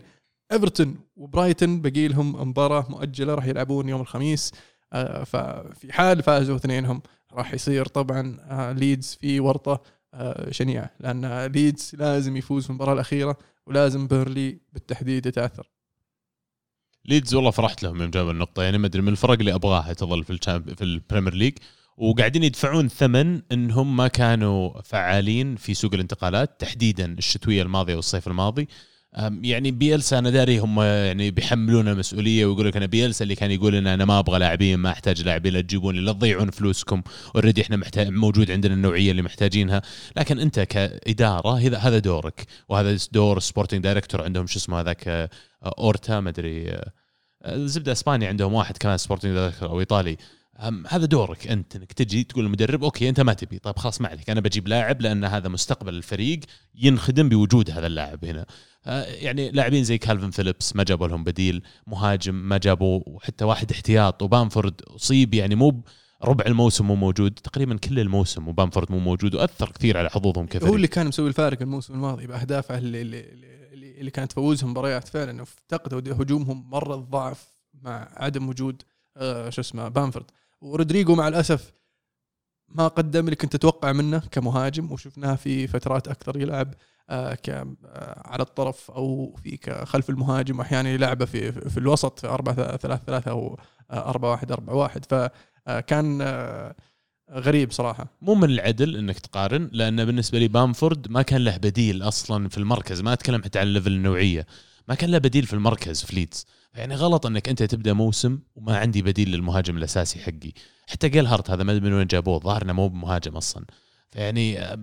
إيفرتون 0.52 1.00
وبرايتون 1.16 1.82
باقي 1.82 2.08
لهم 2.08 2.50
مباراة 2.50 2.86
مؤجلة 2.90 3.36
راح 3.36 3.46
يلعبون 3.46 3.90
يوم 3.90 4.02
الخميس. 4.02 4.52
آه، 4.94 5.24
ففي 5.24 5.94
حال 5.94 6.24
فازوا 6.24 6.56
اثنينهم 6.56 7.02
راح 7.34 7.54
يصير 7.54 7.86
طبعا 7.86 8.38
ليدز 8.74 9.18
في 9.22 9.40
ورطة 9.40 9.82
شنيعة. 10.50 10.90
لأن 11.00 11.46
ليدز 11.46 11.92
لازم 11.94 12.38
يفوز 12.38 12.64
في 12.64 12.70
المباراة 12.70 12.94
الأخيرة 12.94 13.38
ولازم 13.68 14.08
بيرنلي 14.08 14.60
بالتحديد 14.74 15.26
يتأثر. 15.26 15.70
ليدز 17.06 17.36
والله 17.36 17.52
فرحت 17.52 17.84
لهم 17.84 18.02
يوم 18.02 18.12
جابوا 18.12 18.32
النقطة. 18.32 18.64
يعني 18.64 18.78
ما 18.78 18.88
أدري 18.88 19.02
من 19.02 19.08
الفرق 19.08 19.40
اللي 19.40 19.54
أبغاها 19.54 19.94
تظل 19.94 20.24
في 20.24 20.38
في 20.76 20.84
البريمير 20.84 21.34
ليج. 21.34 21.54
وقاعدين 22.02 22.44
يدفعون 22.44 22.88
ثمن 22.88 23.42
انهم 23.52 23.96
ما 23.96 24.08
كانوا 24.08 24.82
فعالين 24.82 25.56
في 25.56 25.74
سوق 25.74 25.94
الانتقالات 25.94 26.62
تحديدا 26.62 27.06
الشتوية 27.18 27.62
الماضية 27.62 27.96
والصيف 27.96 28.28
الماضي. 28.28 28.68
يعني 29.42 29.72
بيلسا 29.72 30.20
أنا 30.20 30.30
داري 30.30 30.60
هم 30.60 30.82
يعني 30.82 31.32
بيحملونا 31.32 31.94
مسؤوليه 31.94 32.46
ويقول 32.46 32.68
لك 32.68 32.78
أنا 32.78 32.86
بيلسا 32.86 33.24
اللي 33.24 33.36
كان 33.36 33.52
يقول 33.52 33.74
لنا 33.74 33.94
أنا 33.94 34.06
ما 34.06 34.20
أبغى 34.20 34.40
لاعبين 34.40 34.80
ما 34.80 34.90
أحتاج 34.90 35.22
لاعبين 35.22 35.54
لا 35.54 35.62
تجيبون 35.62 35.96
لا 35.96 36.12
تضيعون 36.12 36.50
فلوسكم. 36.50 37.02
already 37.36 37.62
إحنا 37.62 37.78
محتاج 37.78 38.08
موجود 38.10 38.52
عندنا 38.52 38.74
النوعية 38.74 39.12
اللي 39.12 39.22
محتاجينها. 39.22 39.82
لكن 40.18 40.40
أنت 40.40 40.60
كإدارة 40.60 41.58
هذا 41.58 41.78
هذا 41.78 42.00
دورك. 42.00 42.46
وهذا 42.70 42.98
دور 43.12 43.40
sporting 43.40 43.84
director 43.84 44.24
عندهم 44.24 44.48
شو 44.48 44.60
اسمه 44.60 44.80
هذاك 44.80 45.30
أورتا 45.64 46.20
ما 46.20 46.30
أدري. 46.30 46.82
الزبده 47.46 47.92
اسبانيا 47.92 48.28
عندهم 48.28 48.54
واحد 48.54 48.78
كمان 48.78 48.98
sporting 48.98 49.34
director 49.34 49.70
أو 49.70 49.80
إيطالي. 49.80 50.18
هذا 50.88 51.06
دورك 51.06 51.48
أنت 51.48 51.76
إنك 51.76 51.94
تجي 51.94 52.24
تقول 52.24 52.46
للمدرب 52.46 52.84
okay 52.84 53.10
أنت 53.10 53.20
ما 53.20 53.34
تبي 53.34 53.60
طيب 53.60 53.78
خلاص 53.78 54.02
ما 54.02 54.08
عليك 54.08 54.30
أنا 54.30 54.42
بجيب 54.42 54.68
لاعب 54.68 55.02
لأن 55.02 55.26
هذا 55.26 55.50
مستقبل 55.50 55.94
الفريق 55.94 56.40
ينخدم 56.76 57.30
بوجود 57.30 57.72
هذا 57.72 57.88
اللاعب 57.88 58.26
هنا. 58.26 58.46
آه، 58.86 59.04
يعني 59.04 59.52
لاعبين 59.52 59.84
زي 59.84 59.98
كالفن 59.98 60.30
فيليبس 60.30 60.76
ما 60.76 60.84
جابوا 60.84 61.08
لهم 61.08 61.24
بديل 61.24 61.64
مهاجم 61.88 62.36
ما 62.36 62.58
جابوا 62.58 63.20
حتى 63.22 63.46
واحد 63.46 63.72
احتياط 63.72 64.22
وبامفورد 64.22 64.82
أصيب 64.82 65.34
يعني 65.34 65.56
مو 65.56 65.84
ربع 66.24 66.46
الموسم 66.46 66.86
مو 66.86 66.96
موجود 66.96 67.32
تقريبا 67.32 67.78
كل 67.78 68.00
الموسم 68.00 68.48
وبامفورد 68.48 68.92
مو 68.92 69.00
موجود 69.00 69.36
وأثر 69.36 69.72
كثير 69.72 69.98
على 69.98 70.10
حظوظهم 70.10 70.46
كفريق. 70.46 70.70
هو 70.70 70.76
اللي 70.76 70.88
كان 70.88 71.08
مسوي 71.08 71.28
الفارق 71.28 71.62
الموسم 71.62 71.94
الماضي 71.94 72.28
بأهدافه 72.28 72.78
اللي 72.78 73.02
اللي, 73.02 73.26
اللي, 73.74 74.12
كانت 74.12 74.32
تفوزهم 74.32 74.72
مباريات 74.72 75.08
فعلا 75.08 75.42
افتقدوا 75.42 76.14
هجومهم 76.24 76.70
مرة 76.70 76.96
ضعف 76.96 77.48
مع 77.74 78.10
عدم 78.16 78.50
وجود 78.50 78.82
آه 79.18 79.50
شو 79.50 79.62
اسمه 79.62 79.88
بامفورد 79.88 80.26
ورودريجو 80.62 81.16
مع 81.16 81.28
الأسف 81.28 81.74
ما 82.70 82.88
قدم 82.88 83.26
اللي 83.26 83.36
كنت 83.36 83.56
أتوقع 83.56 83.92
منه 83.92 84.20
كمهاجم 84.32 84.92
وشفناه 84.92 85.36
في 85.36 85.68
فترات 85.68 86.08
أكثر 86.08 86.38
يلعب 86.42 86.74
آه 87.10 87.34
ك 87.34 87.50
آه 87.50 88.22
على 88.26 88.44
الطرف 88.44 88.92
أو 88.92 89.36
في 89.44 89.86
خلف 89.86 90.10
المهاجم 90.10 90.60
واحيانا 90.60 90.90
يلعبه 90.90 91.26
في 91.26 91.52
في 91.52 91.78
الوسط 91.78 92.20
في 92.20 92.28
4 92.28 92.78
3 92.78 93.06
3 93.06 93.32
أو 93.32 93.60
4 93.92 94.32
1 94.32 94.52
4 94.52 94.76
1 94.76 95.06
فكان 95.06 96.22
غريب 97.32 97.72
صراحة. 97.72 98.08
مو 98.22 98.36
من 98.36 98.50
العدل 98.50 98.98
إنك 98.98 99.20
تقارن 99.20 99.70
لأن 99.74 100.06
بالنسبة 100.06 100.40
لي 100.40 100.48
بامفورد 100.48 101.12
ما 101.12 101.22
كان 101.22 101.44
له 101.44 101.58
بديل 101.58 102.02
أصلا 102.04 102.50
في 102.50 102.58
المركز. 102.58 103.02
ما 103.02 103.14
أتكلم 103.14 103.44
حتى 103.44 103.60
عن 103.60 103.68
ال 103.68 103.72
level 103.72 103.92
النوعية. 103.92 104.46
ما 104.88 104.96
كان 104.96 105.10
له 105.12 105.18
بديل 105.18 105.46
في 105.46 105.54
المركز 105.54 106.04
في 106.04 106.16
ليدز. 106.16 106.46
يعني 106.74 106.96
غلط 106.96 107.26
انك 107.26 107.50
انت 107.50 107.64
تبدا 107.64 107.94
موسم 107.94 108.40
وما 108.56 108.78
عندي 108.78 109.02
بديل 109.02 109.30
للمهاجم 109.32 109.78
الأساسي 109.78 110.20
حقي. 110.20 110.52
حتى 110.88 111.10
جيل 111.10 111.26
هارت 111.26 111.50
هذا 111.50 111.64
ما 111.64 111.72
أدري 111.72 111.90
من 111.90 111.94
وين 111.94 112.08
جابوه 112.08 112.40
ظاهر 112.40 112.64
انه 112.64 112.74
مو 112.74 112.88
بمهاجم 112.88 113.38
أصلا. 113.38 113.66
فيعني 114.12 114.78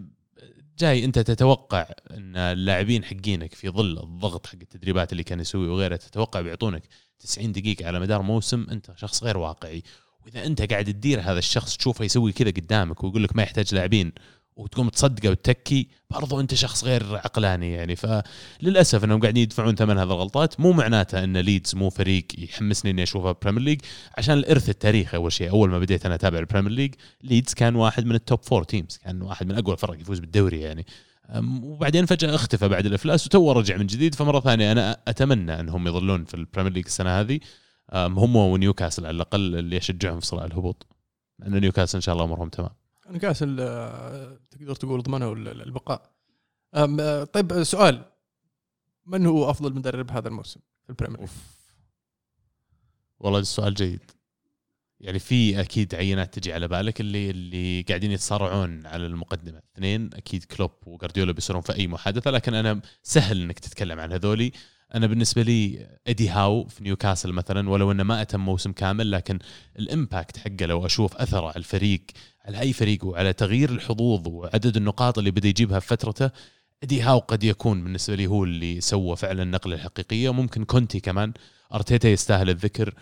جاي 0.78 1.04
انت 1.04 1.18
تتوقع 1.18 1.86
إن 2.10 2.36
اللاعبين 2.36 3.04
حقينك 3.04 3.54
في 3.54 3.68
ظل 3.70 3.98
الضغط 3.98 4.46
حق 4.46 4.58
التدريبات 4.62 5.12
اللي 5.12 5.22
كان 5.22 5.40
يسوي 5.40 5.68
وغيره 5.68 5.96
تتوقع 5.96 6.40
بيعطونك 6.40 6.82
90 7.18 7.52
دقيقة 7.52 7.86
على 7.86 8.00
مدار 8.00 8.22
موسم 8.22 8.66
انت 8.70 8.92
شخص 8.96 9.24
غير 9.24 9.38
واقعي؟ 9.38 9.82
وإذا 10.24 10.46
انت 10.46 10.62
قاعد 10.72 10.84
تدير 10.84 11.20
هذا 11.20 11.38
الشخص 11.38 11.76
تشوفه 11.76 12.04
يسوي 12.04 12.32
كذا 12.32 12.50
قدامك 12.50 13.04
ويقول 13.04 13.24
لك 13.24 13.36
ما 13.36 13.42
يحتاج 13.42 13.74
لاعبين 13.74 14.12
وتقوم 14.58 14.88
تصدقه 14.88 15.30
وتتكي 15.30 15.88
برضو 16.10 16.40
أنت 16.40 16.54
شخص 16.54 16.84
غير 16.84 17.16
عقلاني 17.16 17.72
يعني. 17.72 17.96
فللأسف 17.96 19.04
إنهم 19.04 19.20
قاعدين 19.20 19.42
يدفعون 19.42 19.74
ثمن 19.74 19.98
هذه 19.98 20.06
الغلطات. 20.06 20.60
مو 20.60 20.72
معناته 20.72 21.24
إن 21.24 21.36
ليدز 21.36 21.74
مو 21.74 21.90
فريق 21.90 22.26
يحمسني 22.38 22.90
إني 22.90 23.02
أشوفه 23.02 23.36
بريمير 23.42 23.62
ليج 23.62 23.80
عشان 24.18 24.38
الإرث 24.38 24.68
التاريخي 24.68 25.16
أول 25.16 25.32
شيء 25.32 25.50
أول 25.50 25.70
ما 25.70 25.78
بديت 25.78 26.06
أنا 26.06 26.14
أتابع 26.14 26.38
البريمير 26.38 26.72
ليج 26.72 26.94
ليدز 27.22 27.54
كان 27.54 27.76
واحد 27.76 28.06
من 28.06 28.14
ال 28.14 28.21
top 28.21 28.42
four 28.42 28.64
teams 28.64 28.96
كان 28.96 29.22
واحد 29.22 29.46
من 29.46 29.58
أقوى 29.58 29.72
الفرق 29.74 30.00
يفوز 30.00 30.18
بالدوري 30.18 30.60
يعني. 30.60 30.86
وبعدين 31.62 32.06
فجأة 32.06 32.34
اختفى 32.34 32.68
بعد 32.68 32.86
الإفلاس 32.86 33.26
وتو 33.26 33.52
رجع 33.52 33.76
من 33.76 33.86
جديد. 33.86 34.14
فمرة 34.14 34.40
ثانية 34.40 34.72
أنا 34.72 34.98
أتمنى 35.08 35.60
إنهم 35.60 35.86
يظلون 35.86 36.24
في 36.24 36.34
البريمير 36.34 36.72
ليج 36.72 36.84
السنة 36.84 37.20
هذه. 37.20 37.40
هم 37.94 38.36
ونيوكاسل 38.36 39.06
على 39.06 39.14
الأقل 39.14 39.54
اللي 39.54 39.76
اشجعهم 39.76 40.20
في 40.20 40.26
صراع 40.26 40.44
الهبوط. 40.44 40.86
لأن 41.38 41.60
نيوكاسل 41.60 41.98
إن 41.98 42.02
شاء 42.02 42.12
الله 42.12 42.24
أمورهم 42.24 42.48
تمام. 42.48 42.70
آه، 43.60 44.38
تقدر 44.50 44.74
تقول 44.74 45.00
ال- 45.48 45.62
البقاء. 45.62 46.10
أم، 46.74 47.00
آه، 47.00 47.24
طيب 47.24 47.62
سؤال. 47.62 48.04
من 49.06 49.26
هو 49.26 49.50
أفضل 49.50 49.74
مدرب 49.74 50.10
هذا 50.10 50.28
الموسم 50.28 50.60
في 50.84 50.90
البريمير؟ 50.90 51.20
أوف. 51.20 51.36
والله 53.20 53.38
السؤال 53.38 53.74
جيد. 53.74 54.00
يعني 55.00 55.18
في 55.18 55.60
أكيد 55.60 55.94
عينات 55.94 56.34
تجي 56.38 56.52
على 56.52 56.68
بالك 56.68 57.00
اللي 57.00 57.30
اللي 57.30 57.82
قاعدين 57.82 58.12
يتصارعون 58.12 58.86
على 58.86 59.06
المقدمة. 59.06 59.62
اثنين 59.74 60.10
أكيد 60.14 60.44
كلوب 60.44 60.70
وجارديولا 60.86 61.32
بيصيرون 61.32 61.62
في 61.62 61.74
أي 61.74 61.86
محادثة 61.86 62.30
لكن 62.30 62.54
أنا 62.54 62.80
سهل 63.02 63.42
إنك 63.42 63.58
تتكلم 63.58 64.00
عن 64.00 64.12
هذولي. 64.12 64.52
أنا 64.94 65.06
بالنسبة 65.06 65.42
لي 65.42 65.88
ايدي 66.08 66.28
هاو 66.28 66.66
في 66.66 66.84
نيوكاسل 66.84 67.32
مثلا 67.32 67.70
ولو 67.70 67.92
إنه 67.92 68.02
ما 68.02 68.22
أتم 68.22 68.40
موسم 68.40 68.72
كامل 68.72 69.10
لكن 69.10 69.38
ال 69.78 69.87
impact 69.87 70.36
حقه 70.36 70.66
لو 70.66 70.86
أشوف 70.86 71.16
أثره 71.16 71.46
على 71.46 71.56
الفريق 71.56 72.02
على 72.48 72.60
أي 72.60 72.72
فريق 72.72 73.04
وعلى 73.04 73.32
تغيير 73.32 73.70
الحظوظ 73.70 74.28
وعدد 74.28 74.76
النقاط 74.76 75.18
اللي 75.18 75.30
بدأ 75.30 75.48
يجيبها 75.48 75.80
في 75.80 75.86
فترته 75.86 76.30
ايدي 76.82 77.02
هاو 77.02 77.18
قد 77.18 77.44
يكون 77.44 77.84
بالنسبة 77.84 78.16
لي 78.16 78.26
هو 78.26 78.44
اللي 78.44 78.80
سوى 78.80 79.16
فعلا 79.16 79.42
النقلة 79.42 79.74
الحقيقية. 79.74 80.28
وممكن 80.28 80.64
كونتي 80.64 81.00
كمان 81.00 81.32
أرتيتا 81.74 82.08
يستاهل 82.08 82.50
الذكر. 82.50 82.94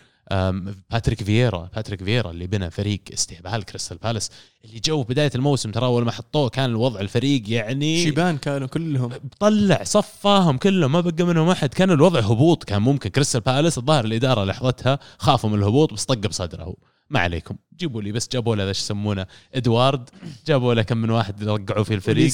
باتريك 0.91 1.23
فييرا 1.23 1.71
باتريك 1.75 2.05
فييرا 2.05 2.31
اللي 2.31 2.47
بنى 2.47 2.71
فريق 2.71 3.01
استهبال 3.13 3.63
كريستال 3.63 3.99
بالاس 3.99 4.31
اللي 4.65 4.81
جو 4.85 5.03
بداية 5.03 5.31
الموسم 5.35 5.71
ترى 5.71 5.87
أول 5.87 6.05
ما 6.05 6.13
حطوه 6.13 6.49
كان 6.49 6.71
الوضع 6.71 7.01
الفريق 7.01 7.43
يعني 7.47 8.03
شيبان 8.03 8.39
كانوا 8.39 8.69
كلهم. 8.69 9.11
طلع 9.41 9.85
صفاهم 9.85 10.57
كلهم 10.57 10.93
ما 10.93 11.01
بقى 11.01 11.25
منهم 11.25 11.49
أحد. 11.49 11.75
كان 11.75 11.91
الوضع 11.91 12.21
هبوط 12.21 12.65
كان 12.65 12.83
ممكن 12.83 13.11
كريستال 13.11 13.41
بالاس 13.41 13.79
الظاهر 13.79 14.05
الإدارة 14.05 14.45
لحظتها 14.45 14.99
خافوا 15.19 15.51
من 15.51 15.59
الهبوط 15.59 15.93
بس 15.93 16.05
طق 16.05 16.15
بصدره 16.27 16.75
ما 17.11 17.21
عليكم. 17.21 17.57
جيبوا 17.77 18.03
لي 18.03 18.13
بس 18.13 18.29
جابوا 18.33 18.57
له 18.57 18.69
إيش 18.69 18.79
يسمونه 18.79 19.27
ادوارد 19.55 20.11
جابوا 20.47 20.75
له 20.75 20.83
كم 20.83 20.97
من 20.99 21.11
واحد 21.11 21.45
رقعوا 21.45 21.85
في 21.85 21.95
الفريق. 21.95 22.33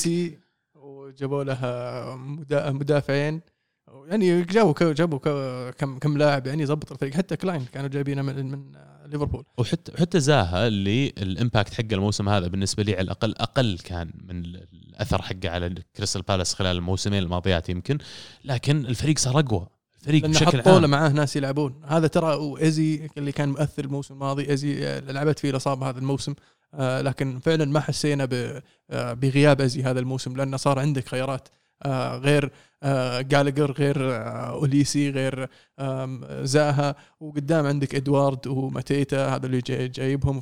وجابوا 0.75 1.45
له 1.45 1.59
مدا- 2.17 2.71
مدافعين. 2.71 3.41
يعني 4.07 4.43
جابوا 4.43 4.93
جابوا 4.93 5.19
كم 5.71 5.99
كم 5.99 6.19
لاعب 6.19 6.47
يعني 6.47 6.67
ظبط 6.67 6.93
الفريق. 6.93 7.15
حتى 7.15 7.37
كلاين 7.37 7.65
كانوا 7.65 7.89
جايبينه 7.89 8.23
من 8.23 8.51
من 8.51 8.73
ليفربول. 9.07 9.45
وحتى 9.59 9.93
حتى 10.01 10.21
زاها 10.21 10.67
اللي 10.67 11.07
ال 11.19 11.27
impact 11.27 11.75
حقه 11.75 11.93
الموسم 11.95 12.29
هذا 12.29 12.47
بالنسبة 12.47 12.83
لي 12.83 12.93
على 12.93 13.03
الأقل 13.03 13.35
أقل 13.37 13.79
كان 13.85 14.11
من 14.25 14.45
الأثر 14.45 15.23
حقه 15.23 15.51
على 15.51 15.75
كريستال 15.97 16.23
بالاس 16.23 16.55
خلال 16.55 16.77
الموسمين 16.77 17.23
الماضيات 17.23 17.69
يمكن. 17.69 17.99
لكن 18.45 18.87
الفريق 18.87 19.19
صار 19.19 19.39
أقوى. 19.39 19.67
الفريق 20.03 20.23
لأن 20.23 20.33
بشكل 20.33 20.71
عام. 20.71 20.91
معاه 20.91 21.09
ناس 21.09 21.37
يلعبون. 21.37 21.81
هذا 21.87 22.07
ترى 22.07 22.35
وإيزي 22.35 23.11
اللي 23.19 23.33
كان 23.33 23.49
مؤثر 23.49 23.85
الموسم 23.85 24.15
الماضي 24.15 24.51
ايزي 24.51 24.87
آه، 24.87 25.01
لعبت 25.01 25.39
فيه 25.39 25.51
الاصابه 25.51 25.89
هذا 25.91 25.99
الموسم. 25.99 26.35
آه، 26.75 27.01
لكن 27.01 27.39
فعلا 27.39 27.65
ما 27.65 27.81
حسينا 27.81 28.29
آه، 28.91 29.13
بغياب 29.13 29.61
ايزي 29.61 29.83
هذا 29.83 30.01
الموسم 30.01 30.37
لأنه 30.37 30.57
صار 30.57 30.79
عندك 30.79 31.09
خيارات. 31.09 31.49
آه، 31.85 32.17
غير 32.17 32.51
آه، 32.83 33.21
جالاجر 33.21 33.73
غير 33.73 34.13
آه، 34.13 34.51
أوليسيه 34.51 35.11
غير 35.11 35.49
زاها 36.43 36.97
وقدام 37.21 37.67
عندك 37.67 37.95
ادوارد 37.95 38.47
وماتيتا 38.47 39.29
هذا 39.35 39.47
اللي 39.47 39.59
جاي 39.61 39.89
جايبهم. 39.89 40.41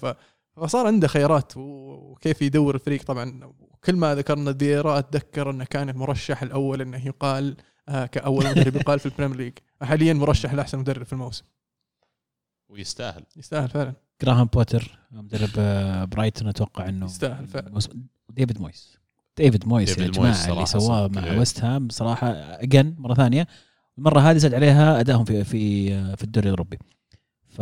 فصار 0.57 0.87
عنده 0.87 1.09
خيارات 1.09 1.53
وكيف 1.57 2.43
يدور 2.43 2.75
الفريق. 2.75 3.03
طبعا 3.03 3.53
كل 3.85 3.97
ما 3.97 4.15
ذكرنا 4.15 4.53
فييرا 4.53 4.99
أتذكر 4.99 5.51
إنه 5.51 5.65
كان 5.65 5.89
المرشح 5.89 6.43
الأول 6.43 6.81
إنه 6.81 7.07
يقال. 7.07 7.57
كأول 7.87 8.47
مدرب 8.51 8.76
يقال 8.76 8.99
في 8.99 9.07
ال 9.07 9.10
Premier 9.10 9.37
League. 9.37 9.53
حاليا 9.83 10.12
مرشح 10.12 10.55
لأحسن 10.55 10.78
مدرب 10.78 11.03
في 11.07 11.12
الموسم. 11.12 11.45
ويستاهل. 12.68 13.22
يستاهل 13.37 13.68
فعلا. 13.68 13.93
جراهام 14.22 14.47
بوتر 14.47 14.99
مدرب 15.11 15.51
آه، 15.59 16.05
برايتون 16.05 16.49
أتوقع 16.49 16.89
إنه 16.89 17.07
يستاهل 17.07 17.47
فعلا. 17.47 17.70
مو- 17.70 17.89
ديفيد 18.31 18.61
مويس. 18.61 18.99
ديفيد 19.37 19.66
مويس 19.68 19.99
يا 19.99 20.07
جماعة 20.07 20.26
مويس 20.26 20.49
اللي 20.49 20.66
سواه. 20.66 21.09
مع 21.09 21.31
ويست 21.39 21.64
هام 21.64 21.89
صراحة 21.89 22.28
اجن 22.33 22.95
مرة 22.99 23.14
ثانية 23.14 23.47
المرة 23.99 24.20
هذه 24.20 24.37
زاد 24.37 24.55
عليها 24.55 25.01
ادائهم 25.01 25.24
في 25.24 25.45
في 25.45 25.95
آه، 25.95 26.14
في 26.14 26.24
الدوري 26.24 26.47
الأوروبي. 26.47 26.78
ف 27.49 27.61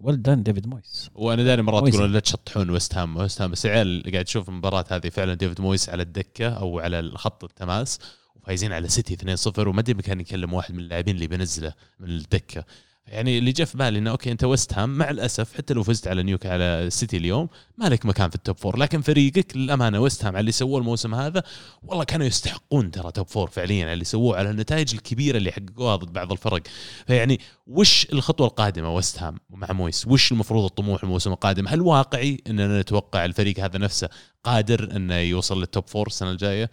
well 0.00 0.22
done 0.22 0.42
ديفيد 0.42 0.66
مويس. 0.66 1.10
وأنا 1.14 1.42
داري 1.44 1.62
مرات. 1.62 1.88
تقولون 1.88 2.12
لا 2.12 2.20
تشطحون 2.20 2.70
ويست 2.70 2.94
هام. 2.94 3.16
ويست 3.16 3.42
هام 3.42 3.50
بس 3.50 3.66
عيال 3.66 3.86
اللي 3.86 4.10
قاعد 4.12 4.24
تشوف 4.24 4.48
المباراه 4.48 4.84
هذه 4.90 5.08
فعلا 5.08 5.34
ديفيد 5.34 5.60
مويس 5.60 5.88
على 5.88 6.02
الدكة 6.02 6.48
أو 6.48 6.80
على 6.80 7.10
خط 7.14 7.44
التماس. 7.44 7.98
وفايزين 8.44 8.72
على 8.72 8.88
سيتي 8.88 9.36
2-0 9.36 9.58
وما 9.58 9.80
أدري 9.80 10.02
كان 10.02 10.20
يكلم 10.20 10.52
واحد 10.52 10.74
من 10.74 10.80
اللاعبين 10.80 11.14
اللي 11.14 11.26
بينزله 11.26 11.72
من 12.00 12.08
الدكة. 12.08 12.64
يعني 13.06 13.38
اللي 13.38 13.52
جاء 13.52 13.66
في 13.66 13.78
بالي 13.78 13.98
إنه 13.98 14.10
okay 14.10 14.32
أنت 14.32 14.44
ويست 14.44 14.74
هام 14.74 14.98
مع 14.98 15.10
الأسف 15.10 15.56
حتى 15.56 15.74
لو 15.74 15.82
فزت 15.82 16.08
على 16.08 16.22
نيوكا- 16.22 16.52
على 16.52 16.90
سيتي 16.90 17.16
اليوم 17.16 17.48
ما 17.78 17.88
لك 17.88 18.06
مكان 18.06 18.28
في 18.30 18.34
ال 18.34 18.39
top 18.39 18.56
four 18.56 18.78
لكن 18.78 19.00
فريقك 19.00 19.56
للأمانة 19.56 20.00
ويست 20.00 20.24
هام 20.24 20.34
على 20.34 20.40
اللي 20.40 20.52
سووه 20.52 20.78
الموسم 20.78 21.14
هذا 21.14 21.42
والله 21.82 22.04
كانوا 22.04 22.26
يستحقون 22.26 22.90
ترى 22.90 23.12
top 23.12 23.26
four 23.28 23.50
فعليا 23.50 23.84
على 23.84 23.92
اللي 23.92 24.04
سووه 24.04 24.36
على 24.38 24.50
النتائج 24.50 24.94
الكبيرة 24.94 25.36
اللي 25.36 25.52
حققوها 25.52 25.96
ضد 25.96 26.12
بعض 26.12 26.32
الفرق. 26.32 26.62
فيعني 27.06 27.40
وش 27.66 28.06
الخطوة 28.12 28.46
القادمة 28.46 28.94
ويست 28.94 29.18
هام 29.22 29.38
مع 29.50 29.72
مويس؟ 29.72 30.06
وش 30.06 30.32
المفروض 30.32 30.64
الطموح 30.64 31.02
الموسم 31.02 31.32
القادم؟ 31.32 31.68
هل 31.68 31.80
واقعي 31.80 32.38
إننا 32.46 32.80
نتوقع 32.80 33.24
الفريق 33.24 33.60
هذا 33.60 33.78
نفسه 33.78 34.08
قادر 34.44 34.96
إنه 34.96 35.14
يوصل 35.16 35.60
لل 35.60 35.71
top 35.71 35.88
four 35.88 36.06
السنة 36.06 36.30
الجاية؟ 36.30 36.70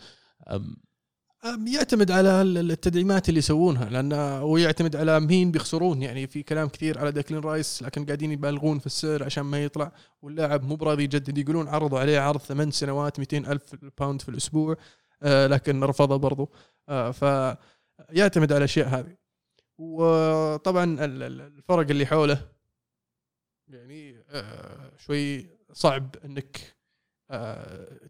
يعتمد 1.45 2.11
على 2.11 2.41
ال- 2.41 2.71
التدعيمات 2.71 3.29
اللي 3.29 3.37
يسوونها 3.39 3.89
لأنه 3.89 4.43
ويعتمد 4.43 4.95
على 4.95 5.19
مين 5.19 5.51
بيخسرون 5.51 6.01
يعني 6.01 6.27
في 6.27 6.43
كلام 6.43 6.67
كثير 6.69 6.99
على 6.99 7.11
ديكلين 7.11 7.39
رايس 7.41 7.83
لكن 7.83 8.05
قاعدين 8.05 8.31
يبالغون 8.31 8.79
في 8.79 8.85
السعر 8.85 9.23
عشان 9.23 9.43
ما 9.43 9.63
يطلع 9.63 9.91
واللاعب 10.21 10.63
مو 10.63 10.75
براضي 10.75 11.03
يجدد 11.03 11.37
يقولون 11.37 11.67
عرضوا 11.67 11.99
عليه 11.99 12.19
عرض 12.19 12.39
ثمان 12.39 12.71
سنوات 12.71 13.19
200 13.19 13.37
ألف 13.37 13.75
باوند 13.99 14.21
في 14.21 14.29
الأسبوع 14.29 14.75
آه 15.23 15.47
لكن 15.47 15.83
رفضه 15.83 16.15
برضو 16.17 16.49
آه 16.89 17.11
فيعتمد 17.11 18.51
على 18.51 18.57
الأشياء 18.57 18.87
هذه. 18.87 19.15
وطبعا 19.77 20.83
ال- 20.83 21.23
ال- 21.23 21.41
الفرق 21.41 21.89
اللي 21.89 22.05
حوله 22.05 22.47
يعني 23.67 24.23
آه 24.29 24.91
شوي 24.97 25.49
صعب 25.73 26.15
إنك 26.25 26.75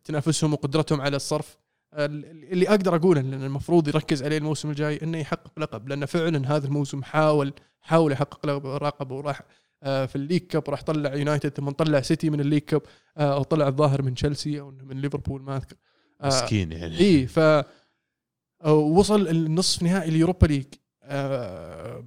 تنافسهم 0.03 0.53
وقدرتهم 0.53 1.01
على 1.01 1.15
الصرف. 1.15 1.60
اللي 1.93 2.69
أقدر 2.69 2.95
أقوله 2.95 3.21
إن 3.21 3.33
المفروض 3.33 3.87
يركز 3.87 4.23
عليه 4.23 4.37
الموسم 4.37 4.69
الجاي 4.69 4.99
إنه 5.03 5.17
يحقق 5.17 5.59
لقب 5.59 5.87
لأنه 5.89 6.05
فعلا 6.05 6.55
هذا 6.55 6.67
الموسم 6.67 7.03
حاول 7.03 7.53
حاول 7.81 8.11
يحقق 8.11 8.45
لقب 8.83 9.11
وراح 9.11 9.41
آه، 9.83 10.05
في 10.05 10.15
ال 10.15 10.19
League 10.19 10.41
Cup 10.41 10.69
راح 10.69 10.81
طلع 10.81 11.15
يونايتد 11.15 11.49
ثم 11.49 11.69
طلع 11.69 12.01
سيتي 12.01 12.29
من 12.29 12.39
ال 12.39 12.42
League 12.42 12.61
Cup 12.61 12.81
آه، 13.17 13.33
أو 13.33 13.43
طلع 13.43 13.67
الظاهر 13.67 14.01
من 14.01 14.13
تشيلسي 14.13 14.59
أو 14.59 14.71
من 14.71 15.01
ليفربول 15.01 15.41
ما 15.41 15.57
أذكر. 15.57 15.75
آه، 16.21 16.27
مسكين 16.27 16.71
يعني. 16.71 16.99
إي 16.99 17.27
ف 17.27 17.39
آه، 17.39 18.73
وصل 18.73 19.27
النصف 19.27 19.83
نهائي 19.83 20.09
ال 20.09 20.15
Europa 20.15 20.47
League 20.47 20.65
آه، 21.03 22.05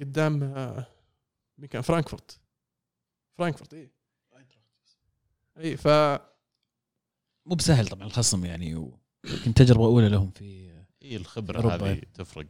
قدام 0.00 0.42
آه، 0.42 0.86
مين 1.58 1.68
كان؟ 1.68 1.82
فرانكفورت. 1.82 2.40
فرانكفورت 3.38 3.74
إي. 3.74 3.90
إي 5.58 5.76
ف 5.76 5.88
مو 7.46 7.54
بسهل 7.54 7.88
طبعا 7.88 8.06
الخصم 8.06 8.44
يعني 8.44 8.90
ويمكن 9.24 9.54
تجربه 9.54 9.84
اولى 9.86 10.08
لهم 10.08 10.30
في 10.30 10.70
اي 11.02 11.16
الخبره 11.16 11.56
أوروبا. 11.56 11.90
هذه 11.92 12.00
تفرق 12.14 12.46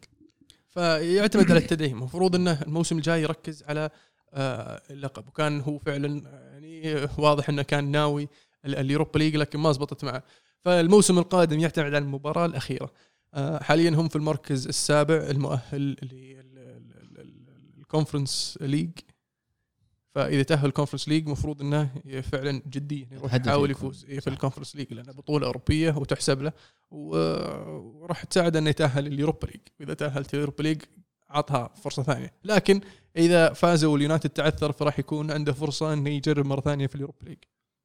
فيعتمد 0.68 1.50
على 1.50 1.60
التدعيم 1.60 1.96
المفروض 1.98 2.34
انه 2.34 2.62
الموسم 2.62 2.96
الجاي 2.96 3.22
يركز 3.22 3.62
على 3.62 3.90
آه، 4.34 4.82
اللقب 4.90 5.28
وكان 5.28 5.60
هو 5.60 5.78
فعلا 5.78 6.22
يعني 6.52 7.08
واضح 7.18 7.48
انه 7.48 7.62
كان 7.62 7.90
ناوي 7.90 8.28
ال- 8.64 8.76
ال 8.76 8.82
Europa 8.82 9.18
League 9.18 9.36
لكن 9.36 9.58
ما 9.58 9.72
زبطت 9.72 10.04
معه 10.04 10.22
فالموسم 10.60 11.18
القادم 11.18 11.60
يعتمد 11.60 11.86
على 11.86 11.98
المباراه 11.98 12.46
الاخيره 12.46 12.90
آه، 13.34 13.62
حاليا 13.62 13.90
هم 13.90 14.08
في 14.08 14.16
المركز 14.16 14.66
السابع 14.66 15.14
المؤهل 15.14 15.96
لل 17.78 17.92
Conference 17.92 18.58
League 18.60 18.90
فإذا 20.14 20.42
تأهل 20.42 20.66
ال 20.66 20.70
Conference 20.70 21.08
League 21.08 21.26
المفروض 21.26 21.60
إنه 21.60 21.90
فعلا 22.22 22.62
جديا 22.66 23.08
يروح 23.12 23.34
يحاول. 23.34 23.70
يفوز 23.70 24.04
في 24.04 24.26
ال 24.30 24.35
Conference 24.35 24.76
League 24.76 24.94
لانها 24.94 25.12
بطولة 25.12 25.46
أوروبية 25.46 25.92
وتحسب 25.96 26.42
له. 26.42 26.52
وراح 26.90 28.24
تساعد 28.24 28.56
إنه 28.56 28.70
يتأهل 28.70 29.06
ال 29.06 29.12
Europa 29.12 29.46
League. 29.46 29.60
واذا 29.80 29.94
تأهلت 29.94 30.34
ال 30.34 30.38
Europa 30.38 30.62
League 30.62 30.82
عطها 31.30 31.70
فرصة 31.82 32.02
ثانية. 32.02 32.32
لكن 32.44 32.80
إذا 33.16 33.52
فازوا 33.52 33.92
واليونايتد 33.92 34.30
تعثر 34.30 34.72
فراح 34.72 34.98
يكون 34.98 35.30
عنده 35.30 35.52
فرصة 35.52 35.92
إنه 35.92 36.10
يجرب 36.10 36.46
مرة 36.46 36.60
ثانية 36.60 36.86
في 36.86 36.94
ال 36.94 36.99
Europa 36.99 37.24
League. 37.24 37.38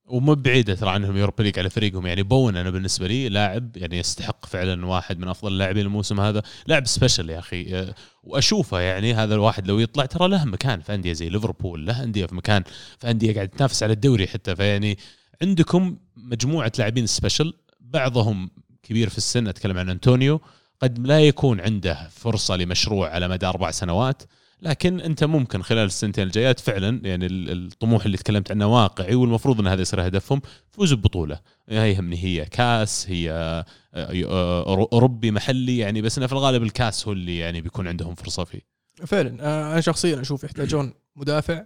ومو 0.07 0.35
بعيدة 0.35 0.75
ترى 0.75 0.89
عنهم 0.89 1.17
Europa 1.17 1.43
League 1.43 1.59
على 1.59 1.69
فريقهم. 1.69 2.07
يعني 2.07 2.23
بوين 2.23 2.57
أنا 2.57 2.69
بالنسبة 2.69 3.07
لي 3.07 3.29
لاعب 3.29 3.77
يعني 3.77 3.97
يستحق 3.97 4.45
فعلا 4.45 4.85
واحد 4.85 5.19
من 5.19 5.27
أفضل 5.27 5.51
اللاعبين 5.51 5.85
الموسم 5.85 6.19
هذا. 6.19 6.41
لاعب 6.67 6.87
special 6.87 7.29
يا 7.29 7.39
أخي. 7.39 7.75
أه، 7.75 7.95
وأشوفه 8.23 8.79
يعني 8.79 9.13
هذا 9.13 9.35
الواحد 9.35 9.67
لو 9.67 9.79
يطلع 9.79 10.05
ترى 10.05 10.27
له 10.27 10.45
مكان 10.45 10.81
في 10.81 10.93
أندية 10.93 11.13
زي 11.13 11.29
ليفربول 11.29 11.85
له 11.85 12.03
أندية 12.03 12.25
في 12.25 12.35
مكان 12.35 12.63
في 12.99 13.11
أندية 13.11 13.33
قاعد 13.33 13.49
تنافس 13.49 13.83
على 13.83 13.93
الدوري 13.93 14.27
حتى. 14.27 14.55
فيعني 14.55 14.97
عندكم 15.41 15.97
مجموعة 16.17 16.71
لاعبين 16.79 17.07
special 17.07 17.53
بعضهم 17.79 18.49
كبير 18.83 19.09
في 19.09 19.17
السن 19.17 19.47
أتكلم 19.47 19.77
عن 19.77 19.89
أنطونيو 19.89 20.41
قد 20.81 21.07
لا 21.07 21.19
يكون 21.19 21.61
عنده 21.61 22.09
فرصة 22.11 22.55
لمشروع 22.55 23.09
على 23.09 23.27
مدى 23.27 23.45
أربع 23.45 23.71
سنوات. 23.71 24.23
لكن 24.61 24.99
أنت 25.01 25.23
ممكن 25.23 25.61
خلال 25.61 25.85
السنتين 25.85 26.23
الجايات 26.23 26.59
فعلا 26.59 27.01
يعني 27.07 27.25
ال- 27.25 27.65
الطموح 27.65 28.05
اللي 28.05 28.17
تكلمت 28.17 28.51
عنه 28.51 28.65
واقعي 28.67 29.15
والمفروض 29.15 29.59
إن 29.59 29.67
هذا 29.67 29.81
يصير 29.81 30.07
هدفهم 30.07 30.41
فوز 30.71 30.93
ببطولة. 30.93 31.39
هي 31.69 31.91
يهمني 31.91 32.23
هي 32.23 32.45
كاس 32.45 33.09
هي 33.09 33.31
آه، 33.31 33.65
آه، 33.93 34.87
أوروبي 34.93 35.31
محلي 35.31 35.77
يعني 35.77 36.01
بس 36.01 36.17
إنه 36.17 36.27
في 36.27 36.33
الغالب 36.33 36.63
الكاس 36.63 37.07
هو 37.07 37.13
اللي 37.13 37.37
يعني 37.37 37.61
بيكون 37.61 37.87
عندهم 37.87 38.15
فرصة 38.15 38.43
فيه. 38.43 38.61
فعلا. 39.05 39.37
آه، 39.43 39.71
أنا 39.71 39.81
شخصيا 39.81 40.21
أشوف 40.21 40.43
يحتاجون 40.43 40.93
مدافع 41.15 41.63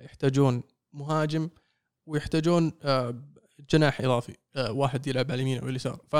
يحتاجون 0.00 0.62
مهاجم 0.92 1.48
ويحتاجون 2.06 2.72
جناح 3.70 4.00
إضافي 4.00 4.32
واحد 4.68 5.06
يلعب 5.06 5.30
على 5.30 5.34
اليمين 5.42 5.58
أو 5.58 5.68
اليسار. 5.68 5.98
ف 6.10 6.16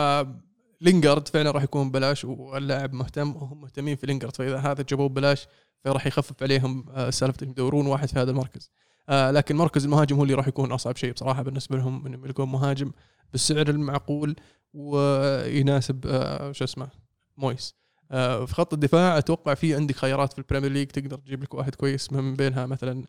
لينجارد 0.80 1.28
فعلا 1.28 1.50
راح 1.50 1.62
يكون 1.62 1.88
ببلاش 1.90 2.24
واللاعب 2.24 2.92
مهتم 2.92 3.36
وهم 3.36 3.60
مهتمين 3.60 3.96
في 3.96 4.06
لينجارد 4.06 4.36
فإذا 4.36 4.58
هذا 4.58 4.84
جابوه 4.88 5.08
ببلاش 5.08 5.46
فراح 5.84 6.06
يخفف 6.06 6.42
عليهم 6.42 6.86
آه، 6.90 7.10
سالفه 7.10 7.36
انهم 7.42 7.50
يدورون 7.50 7.86
واحد 7.86 8.08
في 8.08 8.18
هذا 8.18 8.30
المركز. 8.30 8.70
آه، 9.08 9.30
لكن 9.30 9.56
مركز 9.56 9.84
المهاجم 9.84 10.16
هو 10.16 10.22
اللي 10.22 10.34
راح 10.34 10.48
يكون 10.48 10.72
أصعب 10.72 10.96
شيء 10.96 11.12
بصراحة 11.12 11.42
بالنسبة 11.42 11.76
لهم 11.76 12.06
انهم 12.06 12.24
يلقون 12.24 12.48
مهاجم 12.48 12.92
بالسعر 13.32 13.68
المعقول 13.68 14.36
ويناسب 14.74 16.06
آه، 16.06 16.52
شو 16.52 16.64
اسمه 16.64 16.88
مويس. 17.36 17.74
في 18.10 18.48
خط 18.50 18.72
الدفاع 18.72 19.18
أتوقع 19.18 19.54
في 19.54 19.74
عندك 19.74 19.96
خيارات 19.96 20.32
في 20.32 20.38
ال 20.38 20.42
Premier 20.43 20.72
League 20.72 20.86
تقدر 20.86 21.18
تجيب 21.18 21.42
لك 21.42 21.54
واحد 21.54 21.74
كويس 21.74 22.12
من 22.12 22.36
بينها 22.36 22.66
مثلا 22.66 23.04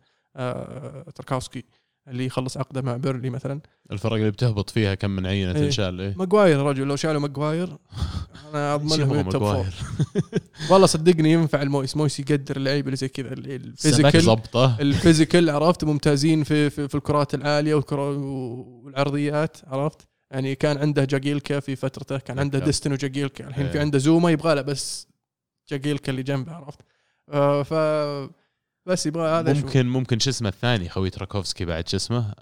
تركاوسكي. 1.14 1.64
اللي 2.10 2.26
يخلص 2.26 2.56
عقده 2.56 2.82
مع 2.82 2.96
بيرنلي 2.96 3.30
مثلا 3.30 3.60
الفرق 3.92 4.12
اللي 4.12 4.30
بتهبط 4.30 4.70
فيها 4.70 4.94
كم 4.94 5.10
من 5.10 5.26
عينة 5.26 5.52
إيه. 5.52 5.60
تنشال 5.60 6.00
إيه. 6.00 6.14
ماجواير 6.16 6.58
يا 6.58 6.62
رجل 6.62 6.86
لو 6.86 6.96
شالوا 6.96 7.20
ماجواير 7.20 7.76
أنا 8.50 8.74
اضمن 8.74 8.90
إيش 8.90 9.00
لهم 9.00 9.14
يبغى 9.14 9.20
ال 9.20 9.29
top؟ 9.29 9.66
والله 10.70 10.86
صدقني 10.86 11.32
ينفع 11.32 11.62
المويس 11.62 11.96
مويس 11.96 12.20
يقدر 12.20 12.56
اللعيبه 12.56 12.86
اللي 12.86 12.96
زي 12.96 13.08
كذا 13.08 13.32
ال 13.32 13.42
physical 13.42 14.24
ضبطة 14.24 14.80
ال 14.80 14.88
physical 14.88 15.50
عرفت 15.50 15.84
ممتازين 15.84 16.44
في 16.44 16.70
في, 16.70 16.88
في 16.88 16.94
الكرات 16.94 17.34
العالية 17.34 17.74
والعرضيات 17.74 19.56
عرفت 19.66 20.08
يعني 20.30 20.54
كان 20.54 20.78
عنده 20.78 21.04
جاجيلكا 21.04 21.60
في 21.60 21.76
فترته 21.76 22.18
كان 22.18 22.38
عنده. 22.38 22.58
ديستن 22.58 22.92
وجاجيلكا 22.92 23.48
الحين 23.48 23.68
في 23.68 23.74
إيه. 23.74 23.80
عنده 23.80 23.98
زوما 23.98 24.30
يبغى 24.30 24.54
له 24.54 24.62
بس 24.62 25.08
جاجيلكا 25.70 26.10
اللي 26.10 26.22
جنبه 26.22 26.52
عرفت 26.52 26.78
آه 27.28 27.62
ف 27.62 27.72
بس 28.86 29.06
يبغى 29.06 29.28
هذا 29.28 29.54
شو. 29.54 29.60
ممكن 29.60 29.86
ممكن 29.86 30.18
شو 30.18 30.30
اسمه 30.30 30.48
الثاني 30.48 30.88
خوي 30.88 31.10
تاركوفسكي 31.10 31.64
بعد 31.64 31.88
شو 31.88 31.96
اسمه؟ 31.96 32.34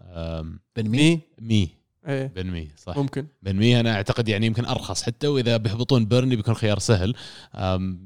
بن 0.77 0.89
مي؟ 0.89 1.21
مي؟ 1.41 1.79
إيه. 2.09 2.27
بن 2.27 2.47
مي 2.47 2.69
صح. 2.77 2.97
ممكن. 2.97 3.27
بن 3.43 3.57
مي 3.57 3.81
أنا 3.81 3.95
أعتقد 3.95 4.29
يعني 4.29 4.47
يمكن 4.47 4.65
أرخص 4.65 5.03
حتى 5.03 5.27
وإذا 5.27 5.57
بيهبطون 5.57 6.07
بيرنلي 6.07 6.37
بيكون 6.37 6.55
خيار 6.55 6.79
سهل. 6.79 7.15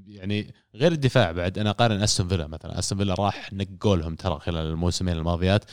يعني 0.06 0.54
غير 0.74 0.92
الدفاع 0.92 1.32
بعد 1.32 1.58
أنا 1.58 1.70
أقارن 1.70 2.02
أستون 2.02 2.28
فيلا 2.28 2.46
مثلا. 2.46 2.78
أستون 2.78 2.98
فيلا 2.98 3.14
راح 3.14 3.52
نقوا 3.52 3.96
لهم 3.96 4.14
ترى 4.14 4.38
خلال 4.40 4.66
الموسمين 4.66 5.16
الماضيات 5.16 5.64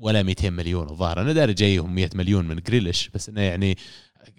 ولا 0.00 0.22
200 0.22 0.50
مليون 0.50 0.88
الظاهر. 0.90 1.20
أنا 1.20 1.32
داري 1.32 1.54
جايهم 1.54 1.94
100 1.94 2.10
مليون 2.14 2.48
من 2.48 2.56
جريليش 2.56 3.08
بس 3.14 3.28
إنه 3.28 3.40
يعني 3.40 3.78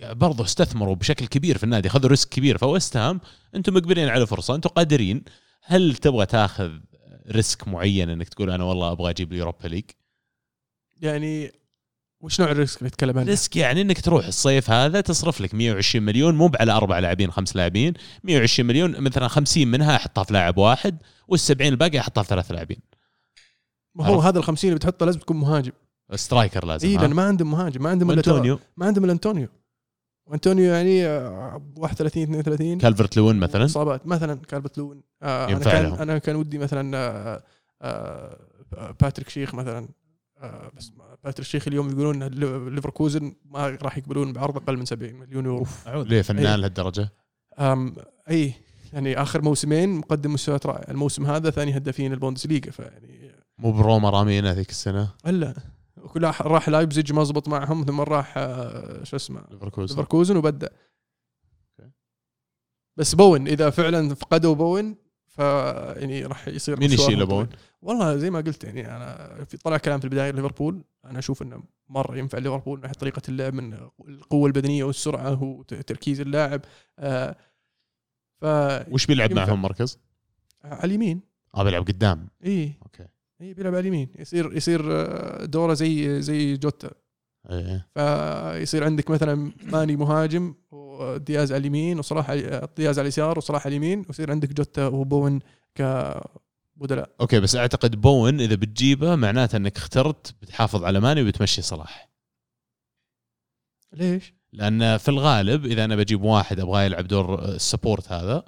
برضه 0.02 0.44
استثمروا 0.44 0.96
بشكل 0.96 1.26
كبير 1.26 1.58
في 1.58 1.64
النادي 1.64 1.90
خذوا 1.90 2.10
risk 2.10 2.30
كبير. 2.30 2.58
فويست 2.58 2.98
هام 2.98 3.22
أنتم 3.56 3.74
مقبلين 3.74 4.10
على 4.10 4.28
فرصة 4.28 4.56
أنتم 4.56 4.70
قادرين. 4.70 5.24
هل 5.64 5.96
تبغى 5.96 6.26
تاخذ 6.26 6.72
risk 7.32 7.68
معين 7.68 8.10
انك 8.10 8.30
تقول 8.30 8.50
أنا 8.50 8.64
والله 8.64 8.92
أبغى 8.92 9.10
أجيب 9.10 9.34
ال 9.34 9.39
Europa 9.39 9.68
League 9.68 9.84
يعني 11.02 11.52
وش 12.22 12.42
نوع 12.42 12.52
ال 12.52 12.57
risk 12.57 12.78
اللي 12.78 12.88
يتكلم 12.88 13.20
عنه؟ 13.20 13.30
risk 13.30 13.56
يعني 13.56 13.82
انك 13.82 14.02
تروح 14.02 14.28
الصيف 14.28 14.72
هذا 14.72 15.02
تصرف 15.02 15.42
لك 15.42 15.54
120 15.54 16.06
مليون 16.06 16.36
مو 16.36 16.52
على 16.60 16.72
أربع 16.72 17.00
لاعبين 17.00 17.32
خمس 17.32 17.56
لاعبين 17.56 17.94
120 18.24 18.68
مليون 18.68 19.02
مثلا 19.02 19.28
50 19.28 19.68
منها 19.68 19.96
احطها 19.96 20.24
في 20.24 20.34
لاعب 20.34 20.58
واحد 20.58 20.98
وال70 21.34 21.62
الباقي 21.62 22.00
احطها 22.00 22.24
في 22.24 22.30
ثلاث 22.30 22.52
لاعبين 22.52 22.80
ما 23.96 24.06
هو. 24.06 24.20
هذا 24.20 24.40
ال 24.40 24.44
50 24.44 24.68
اللي 24.70 24.78
بتحطه 24.78 25.06
لازم 25.06 25.20
تكون 25.20 25.38
مهاجم 25.38 25.72
striker 26.16 26.66
لازم 26.66 26.88
اي؟ 26.88 26.98
لأن 26.98 27.14
ما 27.14 27.24
عندهم 27.24 27.52
مهاجم 27.52 27.84
ما 27.84 27.90
عندهم 27.90 28.12
الا 28.12 28.60
ما 28.78 28.86
عندهم 28.86 29.06
الا 29.06 29.20
وأنطونيو 30.26 30.74
يعني 30.74 31.06
آه، 31.08 31.62
31 31.78 32.24
32 32.24 32.78
كالفرت 32.78 33.18
لوين 33.18 33.36
مثلا؟ 33.36 33.66
إصابات 33.66 34.08
مثلا 34.08 34.36
كالفرت 34.36 34.78
لوين 34.78 35.02
آه 35.22 35.44
أنا 35.46 35.52
ينفع 35.52 35.72
كان 35.72 35.84
لهم. 35.84 35.94
أنا 35.94 36.18
كان 36.18 36.36
ودي 36.36 36.58
مثلا 36.58 36.98
آه 36.98 37.44
آه 37.82 38.38
باتريك 39.02 39.30
شيخ 39.30 39.56
مثلا. 39.56 39.88
آه 40.38 40.72
بس 40.78 40.92
باتريك 41.24 41.48
شيخ 41.48 41.68
اليوم 41.68 41.90
يقولون 41.90 42.24
ليفركوزن 42.74 43.34
ما 43.46 43.78
راح 43.82 43.98
يقبلون 43.98 44.34
بعرض 44.34 44.58
أقل 44.58 44.78
من 44.78 44.86
70 44.86 45.14
مليون 45.14 45.46
يورو. 45.46 45.66
ليه 45.88 46.22
فنان 46.22 46.46
إيه. 46.46 46.56
لهالدرجة؟ 46.56 47.10
اي 48.30 48.54
يعني 48.94 49.22
آخر 49.22 49.42
موسمين 49.42 49.90
مقدم 49.90 50.34
مستويات 50.34 50.66
رائعه 50.66 50.92
الموسم 50.92 51.26
هذا 51.26 51.50
ثاني 51.50 51.78
هدافين 51.78 52.14
البوندسليغا 52.14 52.72
فيعني 52.72 53.32
مو 53.58 53.72
بروما 53.72 54.10
رامينا 54.10 54.54
ذيك 54.54 54.70
السنة؟ 54.70 55.10
إلا. 55.28 55.54
وكل 56.04 56.24
راح- 56.24 56.70
لايبزيج 56.70 57.14
ما 57.14 57.24
زبط 57.24 57.48
معهم 57.48 57.84
ثم 57.86 58.02
راح 58.02 58.34
آه، 58.38 59.04
شو 59.04 59.16
اسمه 59.16 59.44
ليفركوزن 59.52 59.96
ليفركوزن 59.96 60.38
وبدأ. 60.38 60.70
بس 62.98 63.16
بوين 63.16 63.48
إذا 63.48 63.70
فعلا 63.70 64.16
فقدوا 64.16 64.56
بوين 64.56 64.96
ف 65.28 65.40
يعني 65.40 66.26
راح 66.26 66.48
يصير 66.48 66.80
مين 66.80 66.92
يشيله 66.92 67.08
طويل. 67.08 67.26
بوين؟ 67.26 67.48
والله 67.82 68.18
زي 68.18 68.30
ما 68.30 68.40
قلت 68.42 68.64
يعني 68.64 68.96
أنا 68.96 69.44
في 69.46 69.58
طلع 69.58 69.78
كلام 69.78 70.00
في 70.00 70.06
البداية 70.06 70.32
ليفربول 70.32 70.84
أنا 71.06 71.20
أشوف 71.20 71.42
إنه 71.42 71.64
مرة 71.90 72.18
ينفع 72.18 72.38
ليفربول 72.38 72.78
من 72.78 72.82
ناحيه 72.82 72.94
طريقة 72.94 73.22
اللعب 73.30 73.54
من 73.54 73.74
القوة 74.08 74.48
البدنية 74.48 74.84
والسرعة 74.84 75.44
وتركيز 75.44 76.22
اللاعب 76.22 76.62
آه 77.00 77.36
ف 78.42 78.46
وش 78.92 79.06
بيلعب. 79.06 79.34
معهم 79.34 79.62
مركز؟ 79.62 80.00
على 80.64 80.84
اليمين 80.84 81.22
آه 81.56 81.64
بيلعب 81.64 81.88
قدام 81.88 82.28
اي 82.46 82.74
أوكي 82.84 83.08
اي 83.42 83.54
بيلعب 83.54 83.74
على 83.74 83.82
اليمين. 83.82 84.10
يصير 84.20 84.58
يصير 84.58 84.82
آه، 84.92 85.46
دورة 85.46 85.74
زي 85.74 86.22
زي 86.22 86.58
جوتا. 86.58 86.92
إيه. 87.50 87.88
فيصير 87.94 88.84
عندك 88.84 89.12
مثلا 89.12 89.52
ماني 89.64 89.96
مهاجم 89.96 90.54
ودياز 90.72 91.52
على 91.52 91.60
اليمين 91.60 92.00
وصلاح 92.00 92.34
دياز 92.78 93.00
على 93.00 93.06
اليسار 93.06 93.38
وصلاح 93.38 93.66
على 93.66 93.78
اليمين 93.78 94.06
ويصير 94.08 94.32
عندك 94.32 94.54
جوتا 94.54 94.88
وبوين 94.88 95.40
كبدلاء 95.76 97.10
أوكي 97.22 97.40
بس 97.40 97.56
أعتقد 97.56 98.02
بوين 98.02 98.42
إذا 98.42 98.56
بتجيبه 98.56 99.16
معناته 99.16 99.56
إنك 99.56 99.78
اخترت 99.78 100.36
بتحافظ 100.42 100.84
على 100.84 101.00
ماني 101.00 101.22
وبتمشي 101.22 101.62
صلاح. 101.62 102.10
ليش؟ 103.94 104.34
لأن 104.54 104.98
في 104.98 105.10
الغالب 105.10 105.66
إذا 105.66 105.86
أنا 105.86 105.96
بجيب 105.96 106.22
واحد 106.22 106.60
أبغاه 106.60 106.84
يلعب 106.84 107.08
دور 107.08 107.46
ال 107.46 107.54
support 107.54 108.12
هذا 108.12 108.46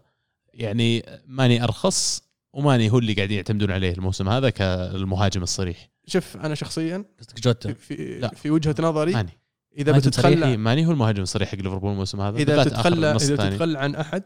يعني 0.53 1.05
ماني 1.27 1.63
أرخص 1.63 2.23
وماني 2.53 2.91
هو 2.91 2.97
اللي 2.99 3.13
قاعدين 3.13 3.37
يعتمدون 3.37 3.71
عليه 3.71 3.93
الموسم 3.93 4.29
هذا 4.29 4.49
كالمهاجم 4.49 5.43
الصريح. 5.43 5.89
شوف 6.07 6.37
أنا 6.37 6.55
شخصيا 6.55 7.05
قصدك 7.19 7.39
جوتا؟ 7.39 7.73
في 7.73 8.19
لا. 8.19 8.27
في 8.27 8.49
وجهة 8.51 8.75
نظري 8.79 9.13
ماني. 9.13 9.39
إذا 9.77 9.91
بتتخلى 9.91 10.57
ماني 10.57 10.85
هو 10.85 10.91
المهاجم 10.91 11.21
الصريح 11.21 11.49
حق 11.49 11.57
ليفربول 11.57 11.91
الموسم 11.91 12.21
هذا 12.21 12.37
إذا 12.37 12.61
النص 12.87 13.23
إذا. 13.29 13.49
بتتخلى 13.49 13.79
عن 13.79 13.95
أحد 13.95 14.23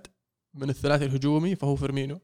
من 0.56 0.70
الثلاثي 0.70 1.06
الهجومي 1.06 1.56
فهو 1.56 1.76
فيرمينو. 1.76 2.20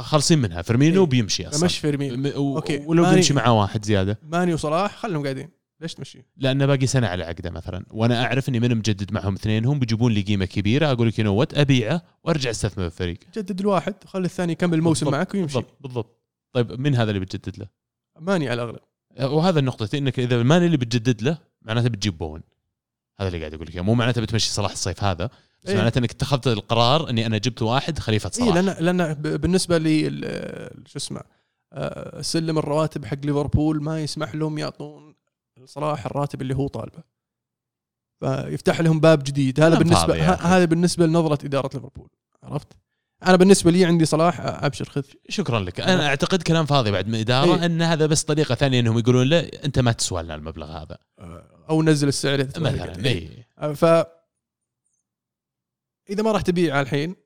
خالصين 0.00 0.38
منها. 0.38 0.62
فيرمينو 0.62 1.02
إيه. 1.02 1.08
بيمشي 1.08 1.48
أصلا. 1.48 1.64
مش 1.64 1.78
فيرمينو. 1.78 2.16
م- 2.16 2.26
و- 2.40 2.56
أوكي. 2.56 2.78
ولو 2.86 3.02
ماني- 3.02 3.14
بيمشي 3.14 3.34
معاه 3.34 3.52
واحد 3.60 3.84
زيادة. 3.84 4.18
ماني 4.22 4.54
وصلاح 4.54 4.96
خلهم 4.96 5.22
قاعدين. 5.22 5.48
ليش 5.80 5.94
تمشي؟ 5.94 6.24
لأنه 6.36 6.66
باقي 6.66 6.86
سنة 6.86 7.06
على 7.06 7.24
عقده 7.24 7.50
مثلا 7.50 7.86
وأنا 7.90 8.24
أعرف 8.24 8.48
إني 8.48 8.60
من 8.60 8.74
مجدد 8.76 9.12
معهم 9.12 9.34
اثنينهم 9.34 9.78
بيجيبون 9.78 10.12
لي 10.12 10.20
قيمة 10.20 10.44
كبيرة 10.44 10.92
أقول 10.92 11.08
لك 11.08 11.18
you 11.18 11.34
what 11.34 11.54
أبيعه 11.58 12.02
وأرجع 12.24 12.50
أستثمر 12.50 12.84
بالفريق 12.84 13.18
جدد 13.34 13.60
الواحد 13.60 13.94
خلي 14.04 14.24
الثاني 14.24 14.52
يكمل 14.52 14.74
الموسم 14.74 15.10
معك 15.10 15.34
ويمشي 15.34 15.54
بالضبط 15.54 15.76
بالضبط 15.82 16.20
طيب 16.52 16.80
من 16.80 16.94
هذا 16.94 17.10
اللي 17.10 17.20
بتجدد 17.20 17.58
له؟ 17.58 17.66
ماني 18.20 18.48
على 18.48 18.62
الأغلب 18.62 18.80
وهذا 19.32 19.58
النقطة 19.58 19.98
إنك 19.98 20.18
إذا 20.18 20.42
ماني 20.42 20.66
اللي 20.66 20.76
بتجدد 20.76 21.22
له 21.22 21.38
معناته 21.62 21.88
بتجيب 21.88 22.18
بون 22.18 22.42
هذا 23.20 23.28
اللي 23.28 23.38
قاعد 23.40 23.54
أقول 23.54 23.66
لك. 23.66 23.76
مو 23.76 23.94
معناته 23.94 24.20
بتمشي 24.20 24.50
صلاح 24.50 24.70
الصيف 24.70 25.04
هذا 25.04 25.30
بس 25.64 25.70
إيه. 25.70 25.76
معناته 25.76 25.98
إنك 25.98 26.10
اتخذت 26.10 26.46
القرار 26.46 27.10
إني 27.10 27.26
أنا 27.26 27.38
جبت 27.38 27.62
واحد 27.62 27.98
خليفة 27.98 28.26
اي 28.28 28.32
صلاح 28.32 28.54
لأن 28.54 28.96
لأن 28.96 29.14
ب- 29.14 29.40
بالنسبة 29.40 29.78
لي 29.78 30.10
شو 30.86 30.96
اسمه 30.98 31.20
آه، 31.72 32.20
سلم 32.22 32.58
الرواتب 32.58 33.04
حق 33.04 33.16
ليفربول 33.24 33.82
ما 33.82 34.00
يسمح 34.00 34.34
لهم 34.34 34.58
يعطون 34.58 35.05
صلاح 35.66 36.06
الراتب 36.06 36.42
اللي 36.42 36.56
هو 36.56 36.68
طالبه. 36.68 37.02
فيفتح 38.20 38.80
لهم 38.80 39.00
باب 39.00 39.22
جديد. 39.22 39.60
هذا 39.60 39.78
بالنسبة 39.78 40.32
أخي. 40.32 40.46
هذا 40.46 40.64
بالنسبة 40.64 41.06
لنظرة 41.06 41.46
إدارة 41.46 41.70
ليفربول. 41.74 42.08
عرفت؟ 42.42 42.68
أنا 43.26 43.36
بالنسبة 43.36 43.70
لي 43.70 43.84
عندي 43.84 44.04
صلاح 44.04 44.40
أبشر 44.40 44.88
خذ 44.88 45.02
شكرا 45.28 45.60
لك. 45.60 45.80
أنا 45.80 46.06
أعتقد 46.06 46.42
كلام 46.42 46.66
فاضي 46.66 46.90
بعد 46.90 47.08
من 47.08 47.14
إدارة 47.14 47.54
إيه. 47.54 47.66
إن 47.66 47.82
هذا 47.82 48.06
بس 48.06 48.24
طريقة 48.24 48.54
ثانية 48.54 48.80
إنهم 48.80 48.98
يقولون 48.98 49.28
له 49.28 49.40
أنت 49.40 49.78
ما 49.78 49.92
تسوى 49.92 50.22
لنا 50.22 50.34
المبلغ 50.34 50.82
هذا. 50.82 50.98
أو 51.70 51.82
نزل 51.82 52.08
السعر 52.08 52.38
مثلا. 52.38 53.06
اي 53.06 53.44
آه، 53.58 53.72
ف 53.72 53.84
إذا 56.10 56.22
ما 56.22 56.32
راح 56.32 56.42
تبيعه 56.42 56.80
الحين 56.80 57.16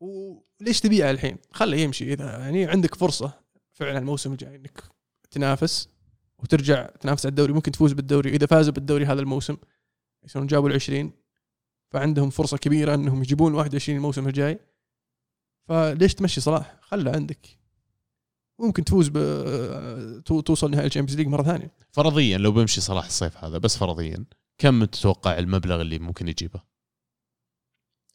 وليش 0.00 0.80
تبيعه 0.80 1.10
الحين؟ 1.10 1.38
خله 1.52 1.76
يمشي. 1.76 2.12
إذا 2.12 2.24
يعني 2.24 2.66
عندك 2.66 2.94
فرصة 2.94 3.32
فعلا 3.72 3.98
الموسم 3.98 4.32
الجاي 4.32 4.56
إنك 4.56 4.82
تنافس. 5.30 5.88
وترجع 6.38 6.86
تنافس 6.86 7.26
على 7.26 7.30
الدوري 7.30 7.52
ممكن 7.52 7.72
تفوز 7.72 7.92
بالدوري. 7.92 8.30
اذا 8.30 8.46
فازوا 8.46 8.72
بالدوري 8.74 9.04
هذا 9.06 9.20
الموسم 9.20 9.56
يصيرون 10.24 10.46
جابوا 10.46 10.68
ال 10.68 10.74
20 10.74 11.12
فعندهم 11.92 12.30
فرصة 12.30 12.56
كبيرة 12.56 12.94
إنهم 12.94 13.22
يجيبون 13.22 13.54
21 13.54 13.96
الموسم 13.98 14.28
الجاي. 14.28 14.58
فليش 15.68 16.14
تمشي 16.14 16.40
صلاح؟ 16.40 16.76
خله 16.82 17.10
عندك. 17.12 17.58
ممكن 18.60 18.84
تفوز 18.84 19.08
ب 19.08 19.18
تو- 20.24 20.40
توصل 20.40 20.70
نهائي 20.70 20.86
الشامبيونز 20.86 21.18
ليج 21.18 21.26
مرة 21.28 21.42
ثانية. 21.42 21.72
فرضيا 21.92 22.38
لو 22.38 22.52
بيمشي 22.52 22.80
صلاح 22.80 23.04
الصيف 23.04 23.44
هذا 23.44 23.58
بس 23.58 23.76
فرضيا 23.76 24.24
كم 24.58 24.84
تتوقع 24.84 25.38
المبلغ 25.38 25.80
اللي 25.80 25.98
ممكن 25.98 26.28
يجيبه؟ 26.28 26.60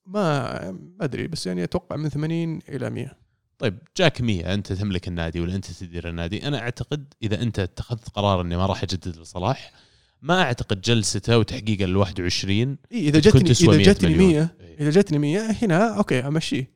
ما 0.06 0.72
ما 0.72 1.06
أدري 1.06 1.28
بس 1.28 1.48
يعني 1.48 1.64
أتوقع 1.64 1.96
من 1.96 2.10
80 2.10 2.60
إلى 2.70 2.90
100 2.90 3.18
طيب 3.64 3.78
جاك 3.98 4.22
100 4.22 4.54
أنت 4.54 4.74
تملك 4.74 5.08
النادي 5.08 5.40
ولا 5.40 5.56
أنت 5.56 5.72
تدير 5.72 6.10
النادي 6.10 6.48
أنا 6.48 6.60
أعتقد 6.60 7.14
إذا 7.24 7.42
أنت 7.42 7.60
اتخذت 7.60 8.10
قرار 8.10 8.42
إني 8.42 8.58
ما 8.58 8.66
راح 8.66 8.84
أجدد 8.84 9.18
لصلاح 9.18 9.72
ما 10.22 10.42
أعتقد 10.42 10.82
جلسته 10.82 11.38
وتحقيقه 11.38 11.86
ال 11.86 11.98
21 11.98 12.78
إيه 12.92 13.10
إذا 13.10 13.20
تكون 13.20 13.44
جتني 13.44 13.68
100 13.78 13.86
جتني 13.86 14.10
مليون. 14.10 14.32
100 14.32 14.56
إيه. 14.62 14.80
إذا 14.80 14.90
جتني 14.90 15.18
100 15.18 15.40
هنا 15.62 15.98
أوكي 15.98 16.20
أمشيه 16.20 16.72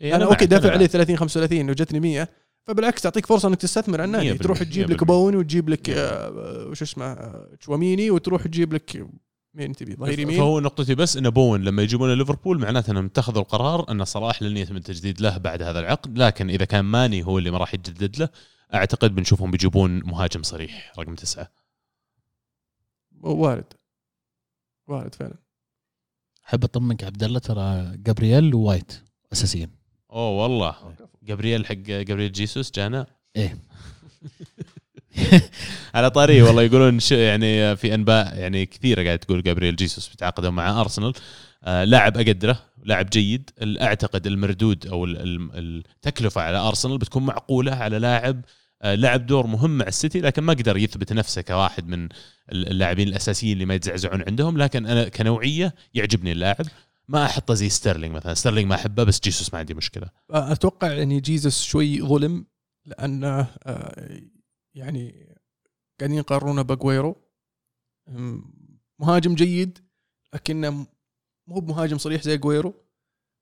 إيه، 0.00 0.16
أنا 0.16 0.24
معك، 0.24 0.32
أوكي 0.32 0.46
دافع. 0.46 0.70
عليه 0.70 0.86
30 0.86 1.16
35 1.16 1.66
لو 1.66 1.72
جتني 1.72 2.00
100 2.00 2.28
فبالعكس 2.64 3.02
تعطيك 3.02 3.26
فرصة 3.26 3.48
إنك 3.48 3.60
تستثمر 3.60 4.00
على 4.00 4.06
النادي 4.06 4.38
100% 4.38 4.42
تروح 4.42 4.62
تجيب 4.62 4.90
لك 4.90 5.02
100%. 5.02 5.06
بوين 5.06 5.36
وتجيب 5.36 5.68
لك 5.68 5.90
مية 5.90 5.96
آه، 5.98 6.66
وش 6.68 6.82
اسمه 6.82 7.04
آه، 7.04 7.56
تشواميني 7.60 8.10
وتروح 8.10 8.42
تجيب 8.42 8.74
لك 8.74 9.06
مين 9.54 9.72
تبي؟ 9.72 9.94
ظهير 9.94 10.18
يمين 10.18 10.36
فهو 10.38 10.60
نقطتي 10.60 10.94
بس 10.94 11.16
إن 11.16 11.30
بوين 11.30 11.64
لما 11.64 11.82
يجيبون 11.82 12.14
ليفربول 12.14 12.58
معناته 12.60 12.90
إنهم 12.90 13.04
اتخذوا 13.04 13.42
القرار 13.42 13.90
إن 13.90 14.04
صلاح 14.04 14.42
لن 14.42 14.56
يتم 14.56 14.76
التجديد 14.76 15.20
له 15.20 15.38
بعد 15.38 15.62
هذا 15.62 15.80
العقد 15.80 16.18
لكن 16.18 16.50
إذا 16.50 16.64
كان 16.64 16.84
ماني 16.84 17.22
هو 17.26 17.38
اللي 17.38 17.50
ما 17.50 17.58
راح 17.58 17.74
يجدد 17.74 18.18
له 18.18 18.28
أعتقد 18.74 19.14
بنشوفهم 19.14 19.50
بيجيبون 19.50 19.90
مهاجم 20.04 20.42
صريح 20.42 20.92
رقم 20.98 21.14
تسعة. 21.14 21.52
وارد. 23.20 23.72
وارد 24.86 25.14
فعلا. 25.14 25.34
أحب 26.48 26.64
أطمنك 26.64 27.04
عبد 27.04 27.22
الله 27.22 27.38
ترى 27.38 27.96
جابرييل 27.96 28.54
ووايت 28.54 28.92
اساسيين 29.32 29.70
أوه 30.10 30.42
والله. 30.42 30.94
جابرييل 31.22 31.66
حق 31.66 31.74
جابرييل 31.74 32.32
جيسوس 32.32 32.70
جانا؟ 32.70 33.06
إيه. 33.36 33.58
على 35.94 36.10
طاري 36.10 36.42
والله 36.42 36.62
يقولون 36.62 36.98
يعني 37.10 37.76
في 37.76 37.94
أنباء 37.94 38.38
يعني 38.38 38.66
كثيرة 38.66 39.02
قاعد 39.04 39.18
تقول 39.18 39.42
جابرييل 39.42 39.76
جيسوس 39.76 40.08
بيتعاقدوا 40.08 40.50
مع 40.50 40.80
أرسنال. 40.80 41.12
آه 41.64 41.84
لاعب 41.84 42.16
أقدره 42.16 42.58
لاعب 42.84 43.10
جيد. 43.10 43.50
أعتقد 43.62 44.26
المردود 44.26 44.86
أو 44.86 45.04
ال- 45.04 45.16
ال- 45.20 45.82
التكلفة 45.96 46.40
على 46.40 46.58
أرسنال 46.58 46.98
بتكون 46.98 47.22
معقولة 47.26 47.72
على 47.74 47.98
لاعب 47.98 48.44
آه 48.82 48.94
لعب 48.94 49.26
دور 49.26 49.46
مهم 49.46 49.78
مع 49.78 49.86
السيتي 49.86 50.20
لكن 50.20 50.42
ما 50.42 50.52
قدر 50.52 50.76
يثبت 50.76 51.12
نفسه 51.12 51.42
كواحد 51.42 51.88
من 51.88 52.04
ال- 52.52 52.68
اللاعبين 52.70 53.08
الأساسيين 53.08 53.52
اللي 53.52 53.64
ما 53.66 53.74
يتزعزعون 53.74 54.22
عندهم. 54.26 54.58
لكن 54.58 54.86
أنا 54.86 55.08
كنوعية 55.08 55.74
يعجبني 55.94 56.32
اللاعب. 56.32 56.66
ما 57.08 57.24
أحطه 57.24 57.54
زي 57.54 57.68
ستيرلينج 57.68 58.14
مثلا. 58.14 58.34
ستيرلينج 58.34 58.68
ما 58.68 58.74
أحبه 58.74 59.04
بس 59.04 59.20
جيسوس 59.20 59.52
ما 59.52 59.58
عندي 59.58 59.74
مشكلة. 59.74 60.08
أتوقع 60.30 60.92
يعني 60.92 61.20
جيزس 61.20 61.62
شوي 61.62 62.02
ظلم 62.02 62.44
لأنه 62.86 63.46
آه، 63.66 64.20
يعني 64.74 65.34
قاعدين 66.00 66.18
يقارنونه 66.18 66.62
باجويرو 66.62 67.16
مهاجم 68.98 69.34
جيد 69.34 69.78
لكنه 70.34 70.86
مو 71.46 71.60
بمهاجم 71.60 71.98
صريح 71.98 72.22
زي 72.22 72.36
أجويرو 72.38 72.74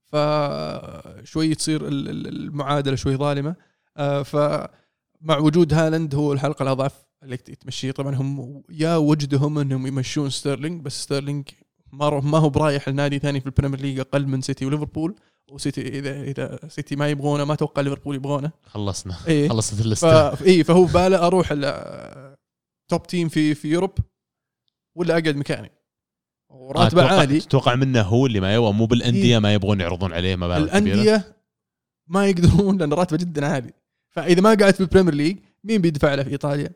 فشوي 0.04 1.54
تصير 1.54 1.88
ال- 1.88 2.08
ال- 2.08 2.26
المعادلة 2.28 2.96
شوي 2.96 3.16
ظالمة. 3.16 3.56
آه، 3.96 4.22
فمع 4.22 5.38
وجود 5.38 5.74
هالاند 5.74 6.14
هو 6.14 6.32
الحلقة 6.32 6.62
الأضعف 6.62 7.06
اللي 7.22 7.36
تمشيه. 7.36 7.90
طبعا 7.90 8.14
هم 8.14 8.62
يا 8.70 8.96
ودهم 8.96 9.58
أنهم 9.58 9.86
يمشون 9.86 10.30
ستيرلينج 10.30 10.82
بس 10.84 11.02
ستيرلينج 11.02 11.48
ما 11.92 12.38
هو 12.38 12.50
برايح 12.50 12.88
لنادي 12.88 13.18
ثاني 13.18 13.40
في 13.40 13.46
البريمير 13.46 13.80
ليج 13.80 13.98
أقل 14.00 14.26
من 14.26 14.40
سيتي 14.40 14.66
وليفربول. 14.66 15.16
وسيتي 15.50 15.88
إذا 15.98 16.22
إذا 16.22 16.58
سيتي 16.68 16.96
ما 16.96 17.08
يبغونه 17.08 17.44
ما 17.44 17.54
أتوقع 17.54 17.82
ليفربول 17.82 18.16
يبغونه 18.16 18.50
خلصنا 18.64 19.16
إيه 19.28 19.48
خلصت 19.48 19.74
ف... 19.74 19.80
اللسته 19.80 20.44
اي 20.46 20.64
فهو 20.64 20.84
باله 20.84 21.26
أروح 21.26 21.48
top 22.90 23.06
team 23.06 23.28
في 23.28 23.54
في 23.54 23.68
Europe 23.68 23.90
ولا 24.96 25.18
أقعد 25.18 25.36
مكاني 25.36 25.70
وراتبه 26.50 27.08
أتوقع- 27.08 27.12
عالي 27.12 27.40
تتوقع 27.40 27.74
منه 27.74 28.02
هو 28.02 28.26
اللي 28.26 28.40
ما 28.40 28.54
يبغى 28.54 28.72
مو 28.72 28.86
بالأندية 28.86 29.38
ما 29.38 29.54
يبغون 29.54 29.80
يعرضون 29.80 30.12
عليه 30.12 30.36
مبالغ 30.36 30.64
الأندية 30.64 31.36
ما 32.06 32.26
يقدرون 32.26 32.78
لأن 32.78 32.92
راتبه 32.92 33.16
جدا 33.16 33.46
عالي 33.46 33.72
فإذا 34.08 34.40
ما 34.40 34.48
قعد 34.54 34.74
في 34.74 34.80
البريمير 34.80 35.14
ليج 35.14 35.38
مين 35.64 35.80
بيدفع 35.80 36.14
له 36.14 36.22
في 36.22 36.30
إيطاليا؟ 36.30 36.70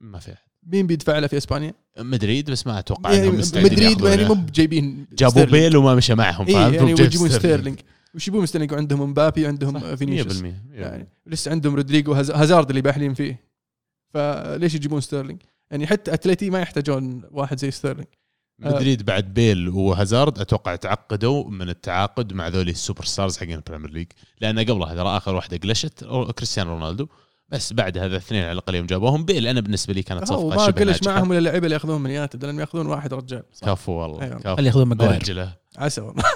ما 0.00 0.18
في 0.18 0.32
أحد. 0.32 0.42
مين 0.66 0.86
بيدفع 0.86 1.18
له 1.18 1.26
في 1.26 1.36
إسبانيا؟ 1.36 1.74
مدريد 1.98 2.50
بس 2.50 2.66
ما 2.66 2.78
أتوقع 2.78 3.12
يعني 3.12 3.24
إنهم 3.28 3.38
مستعدين 3.38 3.72
مدريد 3.72 4.00
يعني. 4.00 4.24
مو 4.24 4.34
بجايبين 4.34 5.06
جابوا. 5.12 5.44
بيل 5.44 5.76
وما 5.76 5.94
مشى 5.94 6.14
معهم 6.14 6.46
فاهم؟ 6.46 6.74
يعني 6.74 7.10
ستيرلينج 7.28 7.78
وش 8.14 8.28
يبون 8.28 8.46
ستيرلينج 8.46 8.72
وعندهم 8.72 9.10
مبابي 9.10 9.44
وعندهم 9.44 9.80
100% 9.80 9.94
فينيسيوس. 9.94 10.42
100% 10.42 10.44
يعني 10.70 11.08
لسه 11.26 11.50
عندهم 11.50 11.74
رودريجو 11.76 12.12
هاز- 12.12 12.30
هازارد 12.30 12.68
اللي 12.68 12.80
باحلين 12.82 13.14
فيه. 13.14 13.40
فليش 14.14 14.74
يجيبون 14.74 15.00
ستيرلينج؟ 15.00 15.42
يعني 15.70 15.86
حتى 15.86 16.14
اتلتي 16.14 16.50
ما 16.50 16.60
يحتاجون 16.60 17.22
واحد 17.30 17.58
زي 17.58 17.70
ستيرلينج. 17.70 18.06
مدريد 18.58 19.02
بعد 19.02 19.34
بيل 19.34 19.68
وهازارد 19.68 20.38
أتوقع 20.38 20.76
تعقدوا 20.76 21.50
من 21.50 21.68
التعاقد 21.68 22.32
مع 22.32 22.48
ذولي 22.48 22.70
ال 22.70 23.04
superstars 23.04 23.36
حقين 23.38 23.54
البريمير 23.54 23.90
ليج 23.90 24.06
لأن 24.40 24.58
قبلها 24.58 24.94
ترى 24.94 25.16
آخر 25.16 25.34
واحدة 25.34 25.56
قلشت 25.56 26.04
كريستيانو 26.36 26.70
رونالدو. 26.70 27.06
بس 27.52 27.72
بعد 27.72 27.98
هذا 27.98 28.06
الاثنين 28.06 28.42
على 28.42 28.52
الأقل 28.52 28.74
يوم 28.74 28.86
جابوهم. 28.86 29.24
بيل 29.24 29.46
أنا 29.46 29.60
بالنسبة 29.60 29.94
لي 29.94 30.02
كانت 30.02 30.24
صفقة 30.24 30.48
ما 30.48 30.66
شبه 30.66 30.70
كلش 30.70 31.02
معهم 31.02 31.30
الا 31.32 31.38
اللعيبه 31.38 31.64
اللي 31.66 31.74
ياخذون 31.74 32.00
من 32.00 32.10
يونايتد؟ 32.10 32.44
لأنهم 32.44 32.60
ياخذون 32.60 32.86
واحد 32.86 33.14
رجال 33.14 33.42
كفو 33.62 33.92
والله 33.92 34.22
أيوة. 34.22 34.38
كفو. 34.38 34.56
خلي 34.56 34.66
ياخذون 34.66 34.86
ماجواير؟ 34.86 35.48
عسى 35.78 36.00
والله. 36.00 36.24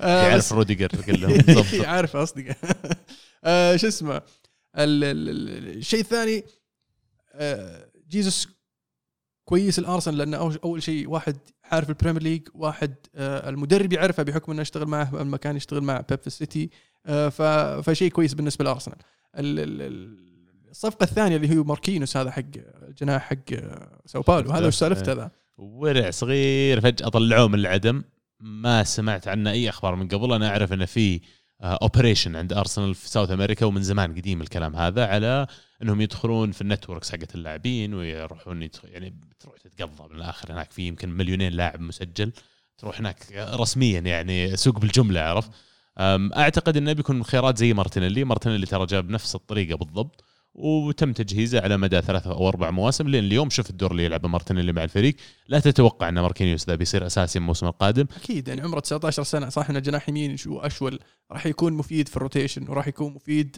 آه، 0.00 0.28
يعرف 0.28 0.52
روديجر 0.52 0.88
كلهم. 0.88 1.40
عارف 1.94 2.16
قصدي. 2.16 2.54
آه، 3.44 3.76
شو 3.76 3.88
اسمه؟ 3.88 4.16
ال- 4.16 4.24
ال- 5.04 5.28
ال- 5.28 5.76
الشيء 5.78 6.00
الثاني 6.00 6.44
آه، 7.34 7.88
جيزوس 8.08 8.48
كويس 9.44 9.78
الأرسنال 9.78 10.18
لأنه 10.18 10.58
أول 10.64 10.82
شيء 10.82 11.08
واحد 11.10 11.36
عارف 11.64 11.88
البريمير 11.88 12.22
ليج 12.22 12.48
واحد 12.54 12.94
آه، 13.14 13.48
المدرب 13.48 13.92
يعرفه 13.92 14.22
بحكم 14.22 14.52
إنه 14.52 14.62
اشتغل 14.62 14.86
معه 14.86 15.10
في 15.10 15.20
المكان 15.22 15.56
يشتغل 15.56 15.80
مع 15.82 16.00
بيب 16.10 16.18
في 16.20 16.26
السيتي. 16.26 16.64
آه، 16.64 16.68
فشيء 17.82 18.10
كويس 18.10 18.34
بالنسبة 18.34 18.64
لأرسنال. 18.64 18.96
ال- 19.38 19.58
ال- 19.58 19.82
ال- 19.82 20.26
الصفقة 20.70 21.04
الثانية 21.04 21.36
اللي 21.36 21.56
هو 21.58 21.64
ماركينوس 21.64 22.16
هذا 22.16 22.30
حق 22.30 22.42
الجناح 22.88 23.22
حق 23.22 23.52
آه، 23.52 24.00
ساو 24.06 24.22
باولو. 24.22 24.50
هذا 24.50 24.66
وش 24.66 24.74
سالفته 24.74 25.12
ذا؟ 25.12 25.30
ورع 25.58 26.10
صغير 26.10 26.80
فجأة 26.80 27.08
طلعوه 27.08 27.48
من 27.48 27.54
العدم. 27.54 28.02
ما 28.40 28.82
سمعت 28.84 29.28
عنه 29.28 29.50
أي 29.50 29.68
أخبار 29.68 29.94
من 29.94 30.08
قبل. 30.08 30.32
أنا 30.32 30.48
أعرف 30.48 30.72
انه 30.72 30.84
في 30.84 31.20
operation 31.62 32.36
عند 32.36 32.52
أرسنال 32.52 32.94
في 32.94 33.08
South 33.08 33.30
America 33.30 33.66
ومن 33.66 33.82
زمان 33.82 34.14
قديم 34.14 34.40
الكلام 34.40 34.76
هذا 34.76 35.06
على 35.06 35.46
إنهم 35.82 36.00
يدخلون 36.00 36.52
في 36.52 36.60
ال 36.60 36.66
networks 36.66 37.12
حقت 37.12 37.34
اللاعبين 37.34 37.94
ويروحون 37.94 38.68
يعني 38.84 39.10
بتروح 39.10 39.56
تتقضى 39.58 40.08
من 40.14 40.16
الآخر 40.16 40.52
هناك. 40.52 40.70
في 40.70 40.82
يمكن 40.86 41.08
مليونين 41.10 41.52
لاعب 41.52 41.80
مسجل. 41.80 42.32
تروح 42.78 42.98
هناك 42.98 43.32
رسميا 43.32 44.00
يعني 44.00 44.56
سوق 44.56 44.78
بالجملة 44.78 45.20
عرفت؟ 45.20 45.50
أعتقد 45.98 46.76
إنه 46.76 46.92
بيكون 46.92 47.24
خيارات 47.24 47.58
زي 47.58 47.72
مارتينيلي. 47.74 48.24
مارتينيلي 48.24 48.66
ترى 48.66 48.86
جاب 48.86 49.10
نفس 49.10 49.34
الطريقة 49.34 49.76
بالضبط 49.76 50.24
وتم 50.54 51.12
تجهيزه 51.12 51.60
على 51.60 51.76
مدى 51.76 52.00
ثلاثة 52.00 52.32
أو 52.32 52.48
أربع 52.48 52.70
مواسم. 52.70 53.08
لين 53.08 53.24
اليوم 53.24 53.50
شوف 53.50 53.70
الدور 53.70 53.90
اللي 53.90 54.04
يلعبه 54.04 54.28
مارتينيلي 54.28 54.72
مع 54.72 54.84
الفريق. 54.84 55.16
لا 55.48 55.60
تتوقع 55.60 56.08
إن 56.08 56.14
ماركينيوس 56.14 56.68
ذا 56.68 56.74
بيصير 56.74 57.06
أساسي 57.06 57.38
الموسم 57.38 57.66
القادم. 57.66 58.06
أكيد 58.16 58.48
يعني 58.48 58.60
عمره 58.60 58.80
19 58.80 59.22
سنة. 59.22 59.48
صح 59.48 59.70
انه 59.70 59.78
جناح 59.78 60.08
يمين 60.08 60.36
شو 60.36 60.58
أشول. 60.58 60.98
راح 61.32 61.46
يكون 61.46 61.72
مفيد 61.72 62.08
في 62.08 62.16
ال 62.16 62.22
rotation 62.22 62.68
وراح 62.68 62.88
يكون 62.88 63.14
مفيد 63.14 63.56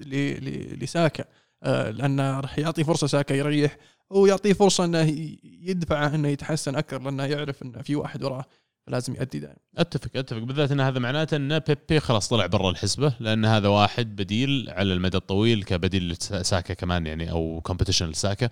لساكا. 0.82 1.24
آه، 1.62 1.90
لأنه 1.90 2.40
راح 2.40 2.58
يعطي 2.58 2.84
فرصة 2.84 3.06
ساكا 3.06 3.34
يريح 3.34 3.76
ويعطيه 4.10 4.52
فرصة 4.52 4.84
إنه 4.84 5.14
يدفعه 5.44 6.14
إنه 6.14 6.28
يتحسن 6.28 6.76
أكثر 6.76 7.02
لأنه 7.02 7.24
يعرف 7.24 7.62
إنه 7.62 7.82
في 7.82 7.96
واحد 7.96 8.24
وراه. 8.24 8.44
لازم 8.89 9.15
يؤدي 9.15 9.39
دائما. 9.39 9.56
أتفق 9.78 10.10
أتفق. 10.16 10.39
بالذات 10.39 10.73
إن 10.73 10.81
هذا 10.81 10.98
معناته 10.98 11.36
إن 11.36 11.59
بيبي 11.59 12.01
خلاص 12.01 12.28
طلع 12.28 12.47
برا 12.47 12.70
الحسبة 12.70 13.12
لأن 13.20 13.44
هذا 13.44 13.69
واحد 13.69 14.16
بديل 14.16 14.66
على 14.69 14.93
المدى 14.93 15.16
الطويل 15.16 15.62
كبديل 15.62 16.09
لساكا 16.09 16.74
كمان 16.74 17.06
يعني 17.06 17.31
أو 17.31 17.62
competition 17.68 18.02
لساكا. 18.02 18.48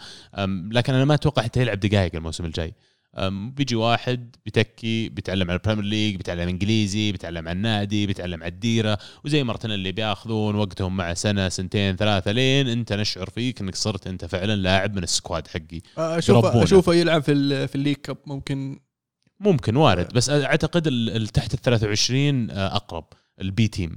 لكن 0.71 0.95
أنا 0.95 1.05
ما 1.05 1.15
أتوقع 1.15 1.43
حتى 1.43 1.61
يلعب 1.61 1.81
دقائق 1.81 2.15
الموسم 2.15 2.45
الجاي. 2.45 2.75
بيجي 3.31 3.77
واحد 3.77 4.37
بيتكي 4.45 5.09
بيتعلم 5.09 5.51
على 5.51 5.59
ال 5.59 5.62
Premier 5.62 5.85
League 5.85 6.16
بيتعلم 6.17 6.49
إنجليزي 6.49 7.13
بيتعلم 7.13 7.49
على 7.49 7.57
النادي 7.57 8.07
بيتعلم 8.07 8.43
على 8.43 8.53
الديرة. 8.53 8.99
وزي 9.25 9.45
مارتينيلي 9.45 9.93
بياخذون 9.93 10.55
وقتهم 10.55 10.97
مع 10.97 11.15
سنة 11.15 11.49
سنتين 11.49 11.97
ثلاثة 11.97 12.33
لين 12.33 12.69
أنت 12.69 12.93
نشعر 12.93 13.31
فيك 13.31 13.61
إنك 13.61 13.75
صرت 13.75 14.07
أنت 14.07 14.25
فعلا 14.25 14.57
لاعب 14.57 14.97
من 14.97 15.03
ال 15.03 15.10
squad 15.10 15.47
حقي. 15.47 15.81
أشوف 15.99 16.45
يربونه. 16.45 16.65
أشوفه 16.65 16.95
يلعب 16.95 17.23
في 17.23 17.69
في 17.69 17.75
ال 17.74 17.78
League 17.78 17.97
Cup. 17.97 18.16
ممكن 18.27 18.81
ممكن 19.41 19.77
وارد 19.77 20.13
بس 20.13 20.31
أعتقد 20.31 20.83
تحت 21.35 21.55
ال 21.55 21.59
23 21.61 22.51
آه، 22.51 22.77
أقرب. 22.77 23.05
ال 23.40 23.55
B 23.55 23.69
team 23.69 23.97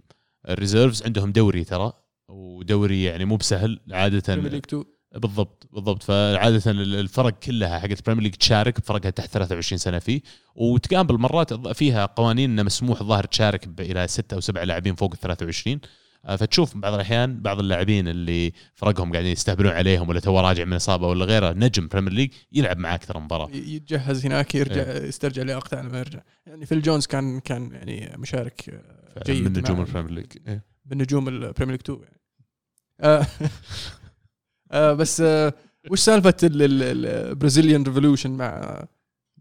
ال 0.49 0.55
reserves 0.55 1.03
عندهم 1.03 1.31
دوري 1.31 1.63
ترى 1.63 1.93
ودوري 2.29 3.03
يعني 3.03 3.25
مو 3.25 3.35
بسهل 3.35 3.79
عادة 3.91 4.23
Premier 4.35 4.51
League 4.51 4.63
2 4.67 4.83
بالضبط 5.15 5.67
بالضبط. 5.73 6.03
فعادة 6.03 6.71
ال- 6.71 6.95
الفرق 6.95 7.39
كلها 7.39 7.79
حقت 7.79 7.99
ال 7.99 8.02
Premier 8.02 8.23
League 8.23 8.33
تشارك 8.33 8.79
بفرقها 8.79 9.09
تحت 9.09 9.29
23 9.29 9.77
سنة 9.77 9.99
فيه. 9.99 10.21
وتقابل 10.55 11.17
مرات 11.17 11.53
فيها 11.67 12.05
قوانين 12.05 12.49
إنه 12.51 12.63
مسموح 12.63 13.01
الظاهر 13.01 13.23
تشارك 13.23 13.69
إلى 13.79 14.07
ستة 14.07 14.35
أو 14.35 14.39
سبعة 14.39 14.63
لاعبين 14.63 14.95
فوق 14.95 15.11
ال 15.13 15.19
23 15.19 15.75
آه، 15.75 15.87
فتشوف 16.27 16.77
بعض 16.77 16.93
الأحيان 16.93 17.39
بعض 17.41 17.59
اللاعبين 17.59 18.07
اللي 18.07 18.51
فرقهم 18.75 19.11
قاعدين 19.11 19.31
يستهبلون 19.31 19.71
عليهم 19.71 20.09
ولا 20.09 20.19
تو 20.19 20.39
راجع 20.39 20.65
من 20.65 20.73
إصابة 20.73 21.07
ولا 21.07 21.25
غيره 21.25 21.51
نجم 21.53 21.87
Premier 21.87 22.13
League 22.13 22.31
يلعب 22.51 22.77
معاه 22.77 22.95
أكثر 22.95 23.17
من 23.17 23.23
مباراه 23.25 23.49
يتجهز 23.51 24.25
هناك 24.25 24.55
يرجع 24.55 24.95
يسترجع 25.03 25.43
لياقته 25.43 25.77
على 25.77 25.89
ما 25.89 25.99
يرجع. 25.99 26.19
يعني 26.45 26.65
فيل 26.65 26.81
جونز 26.81 27.05
كان 27.05 27.39
كان 27.39 27.71
يعني 27.71 28.17
مشارك 28.17 28.69
آه، 29.17 29.23
جيد 29.25 29.43
من 29.43 29.57
نجوم 29.59 29.77
مع- 29.77 29.83
ال 29.83 29.87
Premier 29.87 30.11
League 30.11 30.31
إيه. 30.47 30.63
بالنجوم 30.85 31.27
ال 31.27 31.33
Premier 31.33 31.71
League 31.71 31.81
2 31.81 31.99
يعني. 31.99 32.19
آه 33.01 33.25
آه 34.71 34.93
بس 34.93 35.21
آه 35.21 35.53
وش 35.91 35.99
سالفة 35.99 36.35
ال 36.43 36.57
Brazilian 36.57 37.83
revolution 37.83 38.31
مع 38.31 38.83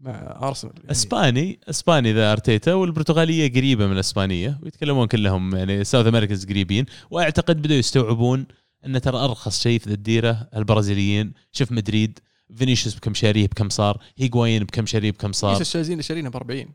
مع 0.01 0.39
أرسنال 0.47 0.73
يعني. 0.77 0.91
إسباني 0.91 1.59
إسباني 1.69 2.13
ذا 2.13 2.31
أرتيتا 2.31 2.73
والبرتغالية 2.73 3.53
قريبة 3.53 3.85
من 3.85 3.93
الاسبانيه 3.93 4.59
ويتكلمون 4.63 5.07
كلهم 5.07 5.55
يعني 5.55 5.83
South 5.83 6.07
Americans 6.07 6.45
قريبين. 6.45 6.85
وأعتقد 7.11 7.61
بدأوا 7.61 7.79
يستوعبون 7.79 8.45
إن 8.85 9.01
ترى 9.01 9.17
أرخص 9.17 9.63
شيء 9.63 9.79
في 9.79 9.89
ذا 9.89 9.95
الديرة 9.95 10.49
البرازيليين. 10.55 11.33
شوف 11.51 11.71
مدريد 11.71 12.19
فينيسيوس 12.55 12.95
بكم 12.95 13.13
شاريه 13.13 13.47
بكم 13.47 13.69
صار 13.69 14.01
هيغوايين 14.17 14.63
بكم 14.63 14.85
شاريه 14.85 15.11
بكم 15.11 15.31
صار. 15.31 15.51
ليش 15.51 15.61
الشايزين 15.61 16.01
شارينه 16.01 16.29
ب 16.29 16.35
40 16.35 16.65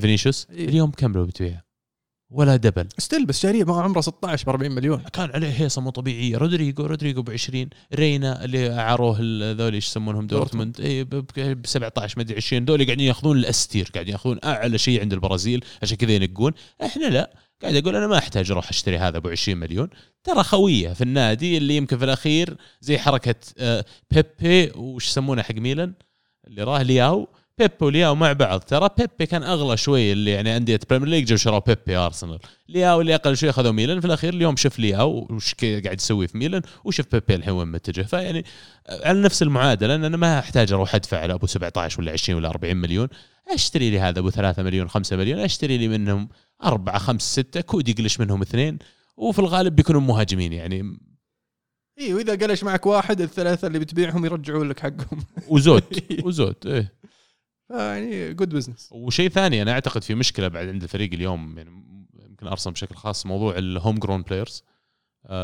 فينيسيوس؟ 0.00 0.46
إيه. 0.50 0.68
اليوم 0.68 0.90
كم 0.90 1.12
لو 1.12 1.24
بتبيعه؟ 1.24 1.63
ولا 2.30 2.56
دبل. 2.56 2.88
ستيل 2.98 3.26
بس 3.26 3.40
شاريه 3.40 3.64
ما 3.64 3.82
عمره 3.82 4.00
16 4.00 4.46
ب 4.46 4.48
40 4.48 4.72
مليون. 4.72 5.02
كان 5.12 5.30
عليه 5.30 5.48
هيصة 5.48 5.80
مو 5.82 5.90
طبيعية. 5.90 6.36
رودريجو 6.36 6.86
رودريجو 6.86 7.22
ب 7.22 7.30
20 7.30 7.68
رينا 7.94 8.44
اللي 8.44 8.78
اعاروه 8.78 9.16
ذول 9.52 9.74
إيش 9.74 9.86
يسمونهم 9.86 10.26
دورتموند. 10.26 10.80
اي 10.80 11.04
ب 11.04 11.66
17 11.66 12.18
مدري 12.18 12.36
20 12.36 12.64
ذول 12.64 12.84
قاعدين 12.84 13.06
ياخذون 13.06 13.38
الأستير 13.38 13.90
قاعدين 13.94 14.12
ياخذون 14.12 14.38
أعلى 14.44 14.78
شيء 14.78 15.00
عند 15.00 15.12
البرازيل. 15.12 15.64
عشان 15.82 15.96
كذا 15.96 16.12
ينقون. 16.12 16.52
إحنا 16.82 17.06
لا. 17.06 17.36
قاعد 17.62 17.76
أقول 17.76 17.96
أنا 17.96 18.06
ما 18.06 18.18
أحتاج 18.18 18.50
أروح 18.50 18.68
أشتري 18.68 18.98
هذا 18.98 19.16
أبو 19.16 19.28
20 19.28 19.58
مليون. 19.58 19.88
ترى 20.24 20.42
خوية 20.42 20.92
في 20.92 21.00
النادي 21.00 21.56
اللي 21.58 21.76
يمكن 21.76 21.98
في 21.98 22.04
الأخير 22.04 22.56
زي 22.80 22.98
حركة 22.98 23.34
آه، 23.58 23.84
بيبي 24.10 24.72
وش 24.76 25.08
يسمونه 25.08 25.42
حق 25.42 25.54
ميلان؟ 25.54 25.94
اللي 26.46 26.62
راح 26.62 26.82
لياو. 26.82 27.28
بيبي 27.58 27.74
ولياو 27.80 28.14
مع 28.14 28.32
بعض. 28.32 28.60
ترى 28.60 28.88
بيبي 28.98 29.26
كان 29.26 29.42
أغلى 29.42 29.76
شوي 29.76 30.12
اللي 30.12 30.30
يعني 30.30 30.56
أندية 30.56 30.80
Premier 30.90 31.08
League 31.08 31.24
جو 31.26 31.36
شروا 31.36 31.58
بيبي 31.58 31.96
أرسنال. 31.96 32.38
لياو 32.68 33.00
اللي 33.00 33.14
أقل 33.14 33.36
شوي 33.36 33.50
أخذوا 33.50 33.72
ميلان. 33.72 34.00
في 34.00 34.06
الأخير 34.06 34.34
اليوم 34.34 34.56
شوف 34.56 34.78
لياو 34.78 35.26
وش 35.30 35.54
قاعد 35.54 36.00
يسوي 36.00 36.28
في 36.28 36.38
ميلان 36.38 36.62
وشوف 36.84 37.06
بيبي 37.12 37.34
الحين 37.34 37.52
وين 37.52 37.68
متجه. 37.68 38.02
فيعني 38.02 38.44
على 38.88 39.20
نفس 39.20 39.42
المعادلة 39.42 39.94
إن 39.94 40.04
أنا 40.04 40.16
ما 40.16 40.38
أحتاج 40.38 40.72
أروح 40.72 40.94
أدفع 40.94 41.18
على 41.18 41.34
ابو 41.34 41.46
17 41.46 42.00
ولا 42.00 42.12
20 42.12 42.38
ولا 42.38 42.48
40 42.48 42.76
مليون. 42.76 43.08
أشتري 43.54 43.90
لي 43.90 44.00
هذا 44.00 44.18
أبو 44.18 44.30
3 44.30 44.62
مليون 44.62 44.88
5 44.88 45.16
مليون. 45.16 45.38
أشتري 45.38 45.78
لي 45.78 45.88
منهم 45.88 46.28
أربعة 46.64 46.98
خمسة 46.98 47.42
ستة. 47.42 47.60
كود 47.60 47.88
يقلش 47.88 48.20
منهم 48.20 48.42
اثنين. 48.42 48.78
وفي 49.16 49.38
الغالب 49.38 49.76
بيكونوا 49.76 50.00
مهاجمين 50.00 50.52
يعني. 50.52 50.98
اي 52.00 52.14
واذا 52.14 52.46
قلش 52.46 52.64
معك 52.64 52.86
واحد 52.86 53.20
الثلاثة 53.20 53.66
اللي 53.66 53.78
بتبيعهم 53.78 54.24
يرجعون 54.24 54.68
لك 54.68 54.80
حقهم. 54.80 55.24
وزود 55.48 55.82
وزود 56.26 56.56
إيه. 56.66 57.03
يعني 57.70 58.34
good 58.34 58.48
business 58.54 58.88
وشيء 58.92 59.28
ثاني 59.28 59.62
أنا 59.62 59.72
أعتقد 59.72 60.02
في 60.02 60.14
مشكلة 60.14 60.48
بعد 60.48 60.68
عند 60.68 60.82
الفريق 60.82 61.12
اليوم 61.12 61.58
يعني 61.58 61.70
يمكن 62.28 62.46
ارسنال 62.46 62.72
بشكل 62.74 62.94
خاص 62.94 63.26
موضوع 63.26 63.58
ال 63.58 63.98
homegrown 63.98 64.22
players 64.22 64.64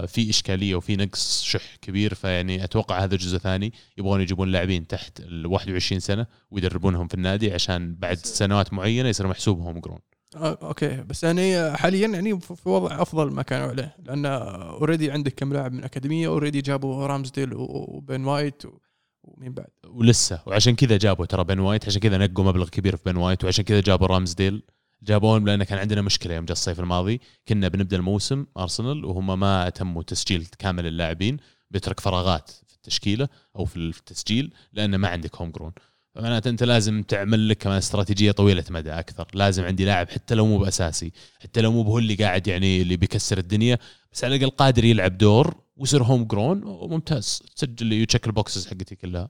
في 0.07 0.31
إشكالية 0.31 0.75
وفي 0.75 0.97
نقص 0.97 1.43
شح 1.43 1.77
كبير 1.83 2.15
فيعني 2.15 2.65
أتوقع 2.65 3.05
هذا 3.05 3.17
جزء 3.17 3.39
ثاني. 3.39 3.73
يبغون 3.99 4.21
يجيبون 4.21 4.49
لاعبين 4.49 4.87
تحت 4.87 5.21
ال 5.21 5.47
21 5.47 6.01
سنة 6.01 6.27
ويدربونهم 6.51 7.09
في 7.09 7.15
النادي 7.15 7.53
عشان 7.53 7.95
بعد 7.95 8.17
سنوات 8.17 8.73
معينة 8.73 9.09
يصير 9.09 9.27
محسوب 9.27 9.61
homegrown 9.61 9.99
آه، 10.37 10.59
okay. 10.63 10.89
بس 11.03 11.25
يعني 11.25 11.77
حاليا 11.77 12.09
يعني 12.09 12.41
في 12.41 12.69
وضع 12.69 13.03
أفضل 13.03 13.31
ما 13.31 13.43
كانوا 13.43 13.67
عليه 13.69 13.97
لأن 14.05 14.27
already 14.27 15.11
عندك 15.11 15.35
كم 15.35 15.53
لاعب 15.53 15.73
من 15.73 15.85
أكاديمية 15.85 16.29
already 16.29 16.61
جابوا 16.61 17.07
رامزديل 17.07 17.55
و- 17.55 17.85
وبين 17.89 18.25
وايت 18.25 18.65
و- 18.67 18.79
ومين 19.23 19.53
بعد؟ 19.53 19.71
ولسه. 19.87 20.41
وعشان 20.47 20.75
كذا 20.75 20.97
جابوا 20.97 21.27
ترى 21.27 21.45
بن 21.45 21.59
وايت 21.59 21.87
عشان 21.87 22.01
كذا 22.01 22.19
نقوا 22.19 22.45
مبلغ 22.45 22.69
كبير 22.69 22.97
في 22.97 23.03
بن 23.13 23.17
وايت 23.17 23.45
وعشان 23.45 23.65
كذا 23.65 23.81
جابوا 23.81 24.07
رامزديل. 24.07 24.63
جابوه 25.03 25.45
لأن 25.45 25.65
كان 25.65 25.79
عندنا 25.79 26.03
مشكلة 26.03 26.35
يوم 26.35 26.45
جاء 26.45 26.53
الصيف 26.53 26.81
الماضي. 26.81 27.21
كنا 27.49 27.69
بنبدأ 27.69 27.97
الموسم 27.97 28.47
أرسنال 28.59 29.05
وهم 29.05 29.41
ما 29.41 29.69
تموا 29.69 30.03
تسجيل 30.03 30.47
كامل 30.59 30.87
اللاعبين 30.87 31.37
بيترك 31.71 32.01
فراغات 32.01 32.51
في 32.69 32.75
التشكيلة 32.75 33.29
أو 33.57 33.65
في 33.65 33.77
التسجيل 33.77 34.55
لأن 34.73 34.97
ما 34.97 35.09
عندك 35.09 35.37
homegrown 35.37 35.73
فمعناته 36.15 36.49
أنت 36.51 36.63
لازم 36.63 37.03
تعمل 37.03 37.49
لك 37.49 37.59
كمان 37.59 37.77
استراتيجية 37.77 38.31
طويلة 38.31 38.65
مدى 38.71 38.91
أكثر. 38.91 39.27
لازم 39.35 39.65
عندي 39.65 39.85
لاعب 39.85 40.09
حتى 40.09 40.35
لو 40.35 40.47
مو 40.47 40.59
بأساسي 40.59 41.13
حتى 41.41 41.61
لو 41.61 41.73
مو 41.73 41.83
هو 41.83 41.99
اللي 41.99 42.15
قاعد 42.15 42.47
يعني 42.47 42.83
اللي 42.83 42.97
بيكسر 42.97 43.39
الدنيا 43.39 43.79
بس 44.13 44.25
على 44.25 44.37
الأقل 44.37 44.51
قادر 44.51 44.85
يلعب 44.85 45.19
دور 45.19 45.55
ويصير 45.81 46.03
homegrown 46.03 46.65
وممتاز 46.65 47.43
تسجل 47.57 47.87
لي 47.87 48.03
وcheck 48.03 48.27
ال 48.27 48.33
boxes 48.33 48.67
حقتي 48.67 48.97
كلها. 48.97 49.29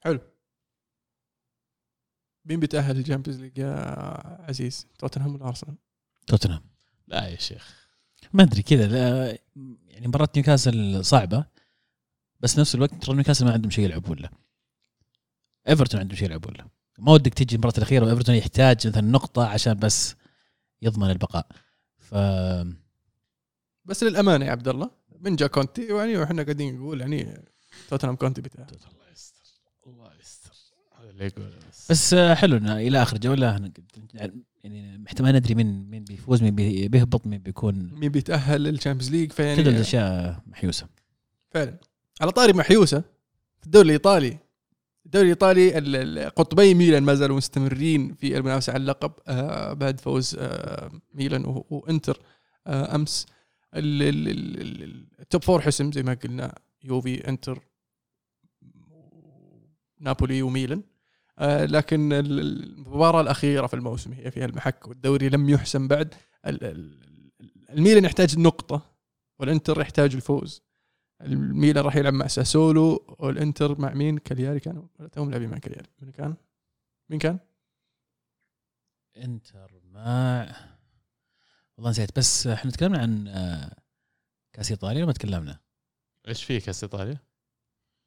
حلو. 0.00 0.20
مين 2.44 2.60
بيتأهل 2.60 2.98
ال 2.98 3.02
Champions 3.02 3.40
League 3.40 3.58
يا 3.58 3.74
عزيز؟ 4.48 4.86
توتنهام 4.98 5.34
ولا 5.34 5.48
ارسنال؟ 5.48 5.76
توتنهام 6.26 6.62
لا 7.06 7.28
يا 7.28 7.36
شيخ. 7.36 7.88
ما 8.32 8.42
أدري 8.42 8.62
كذا 8.62 8.86
لا- 8.86 9.38
يعني 9.86 10.08
مباراة 10.08 10.28
نيوكاسل 10.36 11.04
صعبة 11.04 11.44
بس 12.40 12.58
نفس 12.58 12.74
الوقت 12.74 12.94
ترى 12.94 13.14
نيوكاسل 13.14 13.44
ما 13.44 13.52
عندهم 13.52 13.70
شيء 13.70 13.84
يلعبون 13.84 14.18
له. 14.18 14.30
ايفرتون 15.68 16.00
عندهم 16.00 16.16
شيء 16.16 16.26
يلعبون 16.28 16.54
له. 16.54 16.66
ما 16.98 17.12
ودك 17.12 17.34
تجي 17.34 17.54
المباراة 17.54 17.78
الأخيرة 17.78 18.04
وايفرتون 18.06 18.34
يحتاج 18.34 18.86
مثلا 18.86 19.00
نقطة 19.00 19.46
عشان 19.46 19.74
بس 19.74 20.14
يضمن 20.82 21.10
البقاء. 21.10 21.46
ف 21.98 22.14
بس 23.84 24.02
للأمانة 24.02 24.44
يا 24.44 24.50
عبد 24.50 24.68
الله 24.68 24.90
من 25.20 25.36
جا 25.36 25.46
كونتي 25.46 25.86
يعني 25.86 26.16
وإحنا 26.16 26.42
قاعدين 26.42 26.76
نقول 26.78 27.00
يعني 27.00 27.44
توتنهام 27.90 28.16
كونتي 28.16 28.40
بيتاهل 28.40 28.66
الله 28.70 29.12
يستر 29.12 29.42
الله 29.86 30.10
يستر. 30.20 30.50
هذا 31.00 31.10
اللي 31.10 31.24
يقول 31.26 31.50
بس 31.90 32.14
آه، 32.14 32.34
حلو 32.34 32.56
إنه 32.56 32.76
إلى 32.76 33.02
آخر 33.02 33.18
جولة 33.18 33.46
يعني 34.64 35.04
احتمال 35.06 35.34
ندري 35.34 35.54
مين 35.54 35.90
مين 35.90 36.04
بيفوز 36.04 36.42
مين 36.42 36.54
بي- 36.54 36.88
بيهبط 36.88 37.26
مين 37.26 37.38
بيكون 37.38 37.90
مين 37.94 38.08
بيتأهل 38.12 38.60
لل 38.62 38.71
Champions 38.71 39.10
League 39.10 39.28
كل 39.28 39.34
فيعني 39.34 39.60
الأشياء 39.62 40.40
محيوسة. 40.46 40.86
فعلا. 41.50 41.78
على 42.20 42.30
طاري 42.32 42.52
محيوسة 42.52 43.00
في 43.60 43.66
الدوري 43.66 43.86
الإيطالي. 43.86 44.38
الدوري 45.06 45.24
الإيطالي 45.24 45.78
ال- 45.78 45.96
ال- 46.18 46.30
قطبي 46.34 46.74
ميلان 46.74 47.02
ما 47.02 47.14
زالوا 47.14 47.36
مستمرين 47.36 48.14
في 48.14 48.36
المنافسة 48.38 48.72
على 48.72 48.80
اللقب 48.80 49.12
آه 49.26 49.72
بعد 49.72 50.00
فوز 50.00 50.36
آه 50.38 50.90
ميلان 51.14 51.64
وإنتر 51.70 52.20
أمس. 52.66 53.26
ال 53.74 54.16
top 54.16 55.42
four 55.42 55.60
حسم 55.60 55.92
زي 55.92 56.02
ما 56.02 56.14
قلنا 56.14 56.58
يوفي 56.84 57.28
انتر 57.28 57.58
نابولي 60.00 60.42
وميلان. 60.42 60.82
آه 61.38 61.64
لكن 61.64 62.12
ال- 62.12 62.40
المباراة 62.40 63.20
الأخيرة 63.20 63.66
في 63.66 63.74
الموسم 63.74 64.12
هي 64.12 64.30
فيها 64.30 64.44
المحك 64.44 64.88
والدوري 64.88 65.28
لم 65.28 65.48
يحسم 65.50 65.88
بعد. 65.88 66.14
ال- 66.46 66.64
ال- 66.64 67.30
الميلان 67.70 68.04
يحتاج 68.04 68.34
النقطه 68.36 68.94
والانتر 69.38 69.80
يحتاج 69.80 70.14
الفوز. 70.14 70.62
الميلان 71.20 71.84
راح 71.84 71.96
يلعب 71.96 72.12
مع 72.14 72.26
ساسولو 72.26 73.16
والانتر 73.18 73.80
مع 73.80 73.92
مين؟ 73.94 74.18
كالياري 74.18 74.60
كانوا 74.60 74.82
توهم 75.12 75.30
لاعبين 75.30 75.50
مع 75.50 75.58
كالياري. 75.58 75.88
من 76.02 76.10
كان؟ 76.10 76.34
مين 77.10 77.18
كان؟ 77.18 77.38
انتر 79.16 79.80
مع 79.84 80.46
والله 81.76 81.90
نسيت 81.90 82.18
بس 82.18 82.46
إحنا 82.46 82.70
تكلمنا 82.70 82.98
عن 82.98 83.28
آه، 83.28 83.76
كاس 84.52 84.70
إيطاليا 84.70 85.04
ما 85.04 85.12
تكلمنا؟ 85.12 85.58
إيش 86.28 86.44
في 86.44 86.60
كاس 86.60 86.82
إيطاليا؟ 86.84 87.18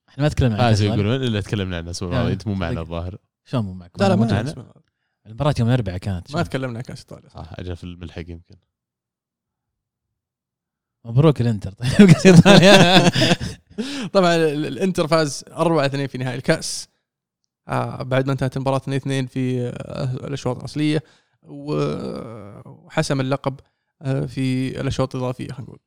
إحنا 0.10 0.24
ما 0.24 0.30
تكلمنا 0.30 0.56
عن 0.64 0.70
كاس 0.70 0.82
هذا 0.82 0.84
إيطاليا 0.92 1.04
يقولون 1.06 1.28
إلا 1.28 1.42
تكلمنا 1.42 1.78
عنه 1.78 1.92
أسبوع 1.92 2.10
آه، 2.10 2.14
الماضي 2.16 2.34
انت 2.34 2.48
مو 2.48 2.54
معنا. 2.54 2.82
الظاهر 2.82 3.18
شلون 3.46 3.64
مو 3.66 3.74
معكم؟ 3.74 4.04
لا 4.04 4.10
لا 4.10 4.16
موجود. 4.16 4.34
معنا. 4.34 4.74
المباراة 5.26 5.56
يوم 5.60 5.68
الأربعاء 5.70 5.98
كانت 5.98 6.36
ما؟ 6.36 6.44
تكلمنا 6.44 6.78
عن 6.78 6.84
كاس 6.84 7.00
إيطاليا 7.00 7.30
صح 7.30 7.50
أجل 7.54 7.76
في 7.76 7.84
الملحق 7.84 8.20
يمكن 8.30 8.56
مبروك 11.06 11.42
الإنتر 11.42 11.72
طيب 11.80 12.12
كاس 12.12 12.26
إيطاليا 12.26 13.10
طبعا 14.14 14.36
ال- 14.36 14.66
الإنتر 14.66 15.08
فاز 15.08 15.44
4 15.52 15.86
2 15.86 16.08
في 16.08 16.18
نهائي 16.18 16.38
الكأس 16.38 16.88
آه 17.68 18.04
بعد 18.04 18.26
ما 18.26 18.32
انتهت 18.32 18.56
المباراة 18.58 18.78
2 18.78 18.98
2 18.98 19.28
في 19.28 19.68
آه 19.68 20.04
الأشواط 20.28 20.58
الأصلية 20.58 21.04
وحسم 21.48 23.22
اللقب 23.22 23.60
آه 24.02 24.26
في 24.26 24.80
الأشواط 24.82 25.16
الإضافية 25.16 25.48
خلينا 25.48 25.64
نقول. 25.64 25.80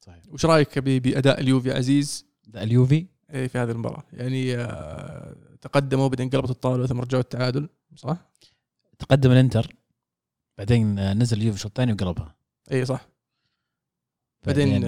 صحيح. 0.00 0.22
وش 0.28 0.46
رأيك 0.46 0.78
ب- 0.78 1.02
بأداء 1.02 1.40
اليوفي 1.40 1.72
عزيز؟ 1.72 2.26
ده 2.46 2.62
اليوفي؟ 2.62 3.06
إيه، 3.30 3.46
في 3.46 3.58
هذه 3.58 3.70
المباراة. 3.70 4.04
يعني 4.12 4.56
آه 4.56 5.36
تقدموا 5.60 6.08
بعدين 6.08 6.30
قلبت 6.30 6.50
الطاولة 6.50 6.86
ثم 6.86 7.00
رجعوا 7.00 7.22
التعادل 7.22 7.68
صح؟ 7.96 8.16
تقدم 8.98 9.30
الإنتر 9.30 9.76
بعدين 10.58 10.98
آه، 10.98 11.12
نزل 11.14 11.36
اليوفي 11.38 11.56
الشوط 11.56 11.70
الثاني 11.70 11.92
وقلبها. 11.92 12.34
اي 12.72 12.84
صح. 12.84 13.08
بعدين 14.46 14.80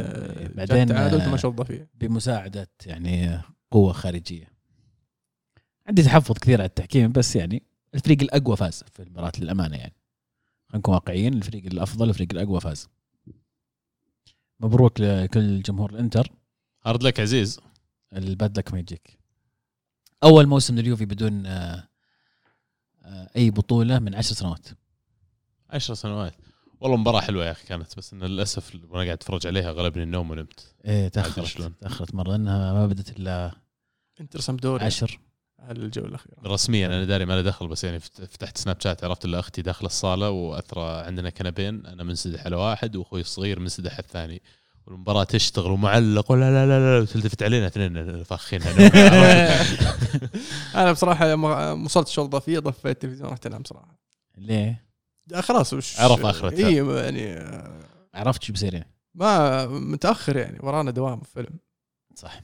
بعدين 0.54 0.82
التعادل 0.82 1.22
ثم 1.22 1.36
شوط 1.36 1.52
اضافيه 1.52 1.88
بمساعدة 1.94 2.68
يعني 2.86 3.40
قوة 3.70 3.92
خارجية. 3.92 4.52
عندي 5.86 6.02
تحفظ 6.02 6.38
كثير 6.38 6.60
على 6.60 6.68
التحكيم 6.68 7.12
بس 7.12 7.36
يعني 7.36 7.62
الفريق 7.96 8.22
الأقوى 8.22 8.56
فاز 8.56 8.84
في 8.92 9.02
المباراة 9.02 9.32
للأمانة 9.38 9.76
يعني. 9.76 9.96
خلينا 10.66 10.78
نكون 10.78 10.94
واقعيين 10.94 11.34
الفريق 11.34 11.66
الأفضل 11.66 12.08
الفريق 12.08 12.28
الأقوى 12.32 12.60
فاز. 12.60 12.88
مبروك 14.60 15.00
لكل 15.00 15.62
جمهور 15.62 15.90
الإنتر. 15.90 16.32
hard 16.84 17.02
luck 17.02 17.20
عزيز. 17.20 17.60
الباد 18.12 18.58
لك 18.58 18.72
ما 18.72 18.78
يجيك. 18.78 19.18
أول 20.24 20.46
موسم 20.46 20.78
لليوفي 20.78 21.04
بدون 21.04 21.46
آه، 21.46 21.88
آه، 23.02 23.30
أي 23.36 23.50
بطولة 23.50 23.98
من 23.98 24.14
عشر 24.14 24.34
سنوات. 24.34 24.68
عشر 25.70 25.94
سنوات. 25.94 26.34
والله 26.80 26.96
مباراة 26.96 27.20
حلوة 27.20 27.46
يا 27.46 27.50
أخي 27.50 27.66
كانت 27.66 27.96
بس 27.98 28.12
إن 28.12 28.24
للأسف 28.24 28.74
وأنا 28.74 29.04
قاعد 29.04 29.08
أتفرج 29.08 29.46
عليها 29.46 29.70
غلبني 29.70 30.02
النوم 30.02 30.30
ونمت. 30.30 30.74
إيه 30.84 31.08
تأخرت 31.08 31.46
شلون. 31.46 31.76
تأخرت 31.78 32.14
مرة 32.14 32.30
لانها 32.30 32.72
ما 32.72 32.86
بدت 32.86 33.18
إلا 33.18 33.52
إنتر 34.20 34.40
سامدوريا. 34.40 34.86
عشر. 34.86 35.20
على 35.58 35.78
الجوله 35.78 36.08
الاخيره 36.08 36.36
رسميا 36.46 36.86
أنا 36.86 37.04
داري 37.04 37.24
ما 37.24 37.32
له 37.32 37.42
دخل 37.42 37.68
بس 37.68 37.84
يعني 37.84 38.00
فت- 38.00 38.24
فتحت 38.24 38.58
سناب 38.58 38.80
شات 38.80 39.04
عرفت 39.04 39.24
الا 39.24 39.38
أختي 39.40 39.62
داخلة 39.62 39.86
الصالة 39.86 40.30
وأثرى 40.30 41.00
عندنا 41.06 41.30
كنبين 41.30 41.86
أنا 41.86 42.04
منسدح 42.04 42.44
على 42.44 42.56
واحد 42.56 42.96
وأخوي 42.96 43.20
الصغير 43.20 43.60
منسدح 43.60 43.90
على 43.92 44.00
الثاني. 44.00 44.42
والمباراة 44.86 45.24
تشتغل 45.24 45.70
ومعلق 45.70 46.32
ولا 46.32 46.50
لا 46.50 46.66
لا 46.66 46.96
لا 46.98 47.02
وتلتفت 47.02 47.42
علينا 47.42 47.66
اثنين 47.66 48.22
فاخين 48.24 48.62
أنا 50.74 50.92
بصراحة 50.92 51.26
لما 51.28 51.72
وصلت 51.72 52.08
الشوط 52.08 52.24
الاضافيه 52.24 52.58
ضفيت 52.58 52.86
التلفزيون 52.86 53.30
رحت 53.30 53.46
أنام 53.46 53.62
صراحة. 53.64 53.98
ليه؟ 54.38 54.84
آه، 55.34 55.40
خلاص 55.40 55.72
وش 55.72 56.00
عرف 56.00 56.26
آخرتها. 56.26 56.66
اي 56.68 56.74
يعني 56.76 57.32
آه، 57.32 57.80
عرفت 58.14 58.42
شو 58.42 58.52
بيصير 58.52 58.74
يعني؟ 58.74 58.90
ما 59.14 59.66
متأخر 59.66 60.36
يعني 60.36 60.58
ورانا 60.62 60.90
دوام 60.90 61.20
فيلم. 61.20 61.58
صح. 62.14 62.40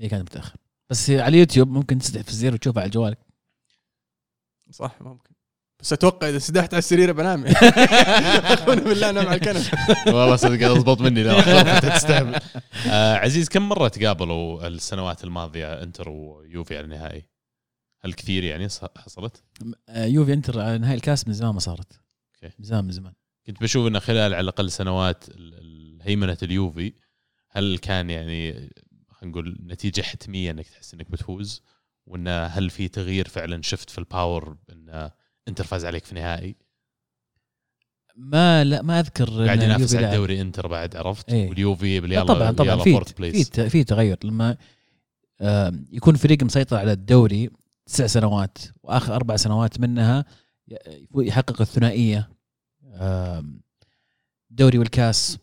هي 0.00 0.08
كانت 0.08 0.22
متأخر. 0.22 0.56
بس 0.92 1.10
على 1.10 1.28
اليوتيوب 1.28 1.68
ممكن 1.70 1.98
تسدح 1.98 2.22
في 2.22 2.28
الزر 2.28 2.54
وتشوفها 2.54 2.82
على 2.82 2.90
جوالك. 2.90 3.18
صح 4.70 5.02
ممكن. 5.02 5.30
بس 5.80 5.92
أتوقع 5.92 6.28
إذا 6.28 6.38
سدحت 6.38 6.74
على 6.74 6.78
السرير 6.78 7.12
بنام 7.12 7.44
يعني 7.46 7.56
أخونا 8.54 8.80
بالله 8.82 9.10
انام 9.10 9.26
على 9.26 9.36
الكنبه 9.36 9.70
والله 10.18 10.36
صدق 10.36 10.66
أضبط 10.70 11.00
مني 11.00 11.22
لا 11.22 11.80
تستهبل. 11.96 12.34
آه 12.90 13.14
عزيز 13.16 13.48
كم 13.48 13.68
مرة 13.68 13.88
تقابلوا 13.88 14.66
السنوات 14.66 15.24
الماضية 15.24 15.82
إنتر 15.82 16.08
ويوفي 16.08 16.76
على 16.76 16.84
النهائي؟ 16.84 17.28
هل 18.00 18.12
كثير 18.12 18.44
يعني 18.44 18.68
ص- 18.68 18.80
حصلت؟ 18.98 19.42
آه، 19.88 20.04
يوفي 20.06 20.32
إنتر 20.32 20.60
على 20.60 20.78
نهائي 20.78 20.94
الكاس 20.96 21.28
من 21.28 21.34
زمان 21.34 21.54
ما 21.54 21.60
صارت. 21.60 21.92
أوكي. 22.34 22.54
من 22.58 22.64
زمان 22.64 22.84
من 22.84 22.90
زمان. 22.92 23.12
كنت 23.46 23.62
بشوف 23.62 23.86
إنه 23.86 23.98
خلال 23.98 24.34
على 24.34 24.40
الأقل 24.40 24.70
سنوات 24.70 25.28
ال- 25.28 25.54
ال- 25.54 25.98
هيمنة 26.02 26.38
اليوفي 26.42 26.92
هل 27.50 27.78
كان 27.78 28.10
يعني 28.10 28.70
نقول 29.24 29.58
نتيجة 29.66 30.02
حتمية 30.02 30.50
إنك 30.50 30.68
تحس 30.68 30.94
إنك 30.94 31.10
بتفوز؟ 31.10 31.62
وانه 32.06 32.46
هل 32.46 32.70
في 32.70 32.88
تغيير 32.88 33.28
فعلا 33.28 33.62
شفت 33.62 33.90
في 33.90 33.98
ال 33.98 34.08
power 34.08 34.56
إنه 34.72 35.10
انتر 35.48 35.64
فاز 35.64 35.84
عليك 35.84 36.04
في 36.04 36.14
نهائي؟ 36.14 36.56
ما 38.16 38.64
لا 38.64 38.82
ما 38.82 39.00
أذكر 39.00 39.46
قاعد 39.46 39.62
ينافس 39.62 39.94
على. 39.94 40.06
الدوري 40.06 40.40
إنتر 40.40 40.66
بعد 40.66 40.96
عرفت؟ 40.96 41.32
إيه. 41.32 41.48
واليوفي 41.48 42.00
لا 42.00 42.14
يلا 42.14 42.24
طبعا 42.24 42.50
طبعا 42.50 42.76
في 42.76 43.44
في 43.68 43.84
تغير 43.84 44.18
لما 44.24 44.56
يكون 45.92 46.14
فريق 46.14 46.42
مسيطر 46.42 46.76
على 46.76 46.92
الدوري 46.92 47.50
تسع 47.86 48.06
سنوات 48.06 48.58
وآخر 48.82 49.14
أربع 49.14 49.36
سنوات 49.36 49.80
منها 49.80 50.24
يحقق 51.16 51.60
الثنائية 51.60 52.30
الدوري 54.50 54.78
والكاس 54.78 55.38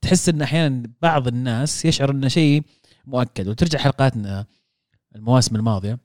تحس 0.00 0.28
إن 0.28 0.42
أحيانا 0.42 0.90
بعض 1.02 1.28
الناس 1.28 1.84
يشعر 1.84 2.10
إنه 2.10 2.28
شيء 2.28 2.62
مؤكد. 3.04 3.48
وترجع 3.48 3.78
حلقاتنا 3.78 4.46
المواسم 5.16 5.56
الماضية 5.56 5.98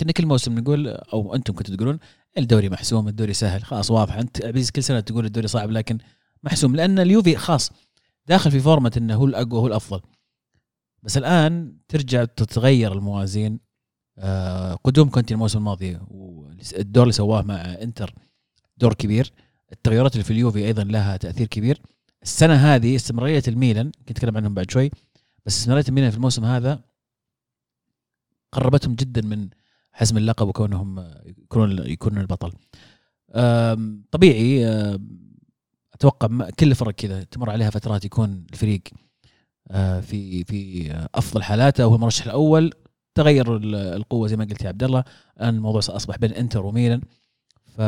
كنا 0.00 0.12
كل 0.12 0.26
موسم 0.26 0.58
نقول 0.58 0.88
أو 0.88 1.34
أنتم 1.34 1.54
كنتوا 1.54 1.76
تقولون 1.76 1.98
الدوري 2.38 2.68
محسوم 2.68 3.08
الدوري 3.08 3.32
سهل 3.32 3.64
خلاص 3.64 3.90
واضح. 3.90 4.14
أنت 4.14 4.44
عزيز 4.44 4.70
كل 4.70 4.82
سنة 4.82 5.00
تقول 5.00 5.24
الدوري 5.24 5.48
صعب 5.48 5.70
لكن 5.70 5.98
محسوم 6.42 6.76
لأن 6.76 6.98
اليوفي 6.98 7.36
خاص 7.36 7.70
داخل 8.26 8.50
في 8.50 8.60
فورمة 8.60 8.92
إنه 8.96 9.14
هو 9.14 9.26
الأقوى 9.26 9.60
هو 9.60 9.66
الأفضل. 9.66 10.00
بس 11.02 11.16
الآن 11.16 11.76
ترجع 11.88 12.24
تتغير 12.24 12.92
الموازين. 12.92 13.60
آه، 14.18 14.74
قدوم 14.74 15.08
كونتي 15.08 15.34
الموسم 15.34 15.58
الماضي 15.58 15.98
والدور 16.08 17.02
اللي 17.02 17.12
سواه 17.12 17.42
مع 17.42 17.54
إنتر 17.54 18.14
دور 18.76 18.94
كبير. 18.94 19.32
التغيرات 19.72 20.12
اللي 20.12 20.24
في 20.24 20.30
اليوفي 20.30 20.66
أيضا 20.66 20.84
لها 20.84 21.16
تأثير 21.16 21.46
كبير. 21.46 21.80
السنة 22.22 22.54
هذه 22.54 22.96
استمرارية 22.96 23.42
الميلان 23.48 23.90
كنت 24.08 24.10
أتكلم 24.10 24.36
عنهم 24.36 24.54
بعد 24.54 24.70
شوي 24.70 24.90
بس 25.46 25.58
استمرارية 25.58 25.84
الميلان 25.88 26.10
في 26.10 26.16
الموسم 26.16 26.44
هذا 26.44 26.80
قربتهم 28.52 28.94
جدا 28.94 29.22
من 29.22 29.48
حسم 29.92 30.16
اللقب 30.16 30.48
وكونهم 30.48 31.12
يكونون 31.26 31.86
يكونون 31.90 32.20
البطل. 32.20 32.52
طبيعي 34.10 34.66
أتوقع 35.94 36.50
كل 36.50 36.70
الفرق 36.70 36.90
كذا 36.90 37.22
تمر 37.24 37.50
عليها 37.50 37.70
فترات 37.70 38.04
يكون 38.04 38.46
الفريق 38.52 38.80
آه، 39.70 40.00
في 40.00 40.44
في 40.44 40.90
أفضل 41.14 41.42
حالاته. 41.42 41.86
وهو 41.86 41.94
المرشح 41.96 42.24
الأول 42.24 42.72
تغير 43.14 43.56
ال- 43.56 43.74
القوة 43.74 44.28
زي 44.28 44.36
ما 44.36 44.44
قلت 44.44 44.62
يا 44.62 44.68
عبد 44.68 44.82
الله 44.82 45.04
الان 45.36 45.54
الموضوع 45.54 45.78
اصبح 45.78 46.16
بين 46.16 46.32
إنتر 46.32 46.66
وميلان. 46.66 47.00
ف 47.76 47.80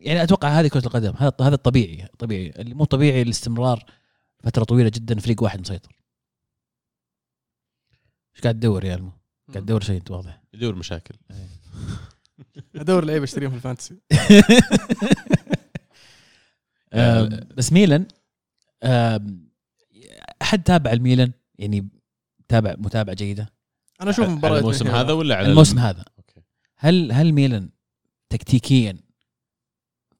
يعني 0.00 0.22
أتوقع 0.22 0.48
هذه 0.48 0.68
كرة 0.68 0.86
القدم 0.86 1.14
هذا 1.16 1.32
هذا 1.40 1.54
الطبيعي 1.54 2.08
طبيعي. 2.18 2.52
اللي 2.58 2.74
مو 2.74 2.84
طبيعي 2.84 3.22
الاستمرار 3.22 3.84
فترة 4.44 4.64
طويلة 4.64 4.90
جدا 4.94 5.20
فريق 5.20 5.42
واحد 5.42 5.60
مسيطر. 5.60 5.96
إيش 8.34 8.42
قاعد 8.42 8.54
تدور 8.54 8.84
يا 8.84 8.94
المو؟ 8.94 9.10
قاعد 9.52 9.64
تدور 9.64 9.80
شيء 9.80 9.96
أنت 9.96 10.10
واضح؟ 10.10 10.42
يدور 10.54 10.74
مشاكل. 10.74 11.14
أدور 12.76 13.04
لعيبه 13.04 13.24
اشتريهم 13.24 13.50
في 13.50 13.56
الفانتسي. 13.56 13.94
آم، 16.92 17.28
بس 17.56 17.72
ميلان 17.72 18.06
أحد 20.42 20.62
تابع 20.62 20.92
الميلان؟ 20.92 21.32
يعني 21.58 21.88
تابع 22.48 22.74
متابعه 22.78 23.16
جيدة؟ 23.16 23.52
أنا 24.00 24.10
أشوف 24.10 24.24
على 24.24 24.34
مباريات 24.34 24.60
الموسم 24.60 24.88
هذا 24.88 25.12
ولا 25.12 25.36
على 25.36 25.48
الموسم 25.48 25.78
هذا. 25.78 26.04
هل 26.76 27.12
هل 27.12 27.32
ميلان 27.32 27.70
تكتيكيا 28.28 28.96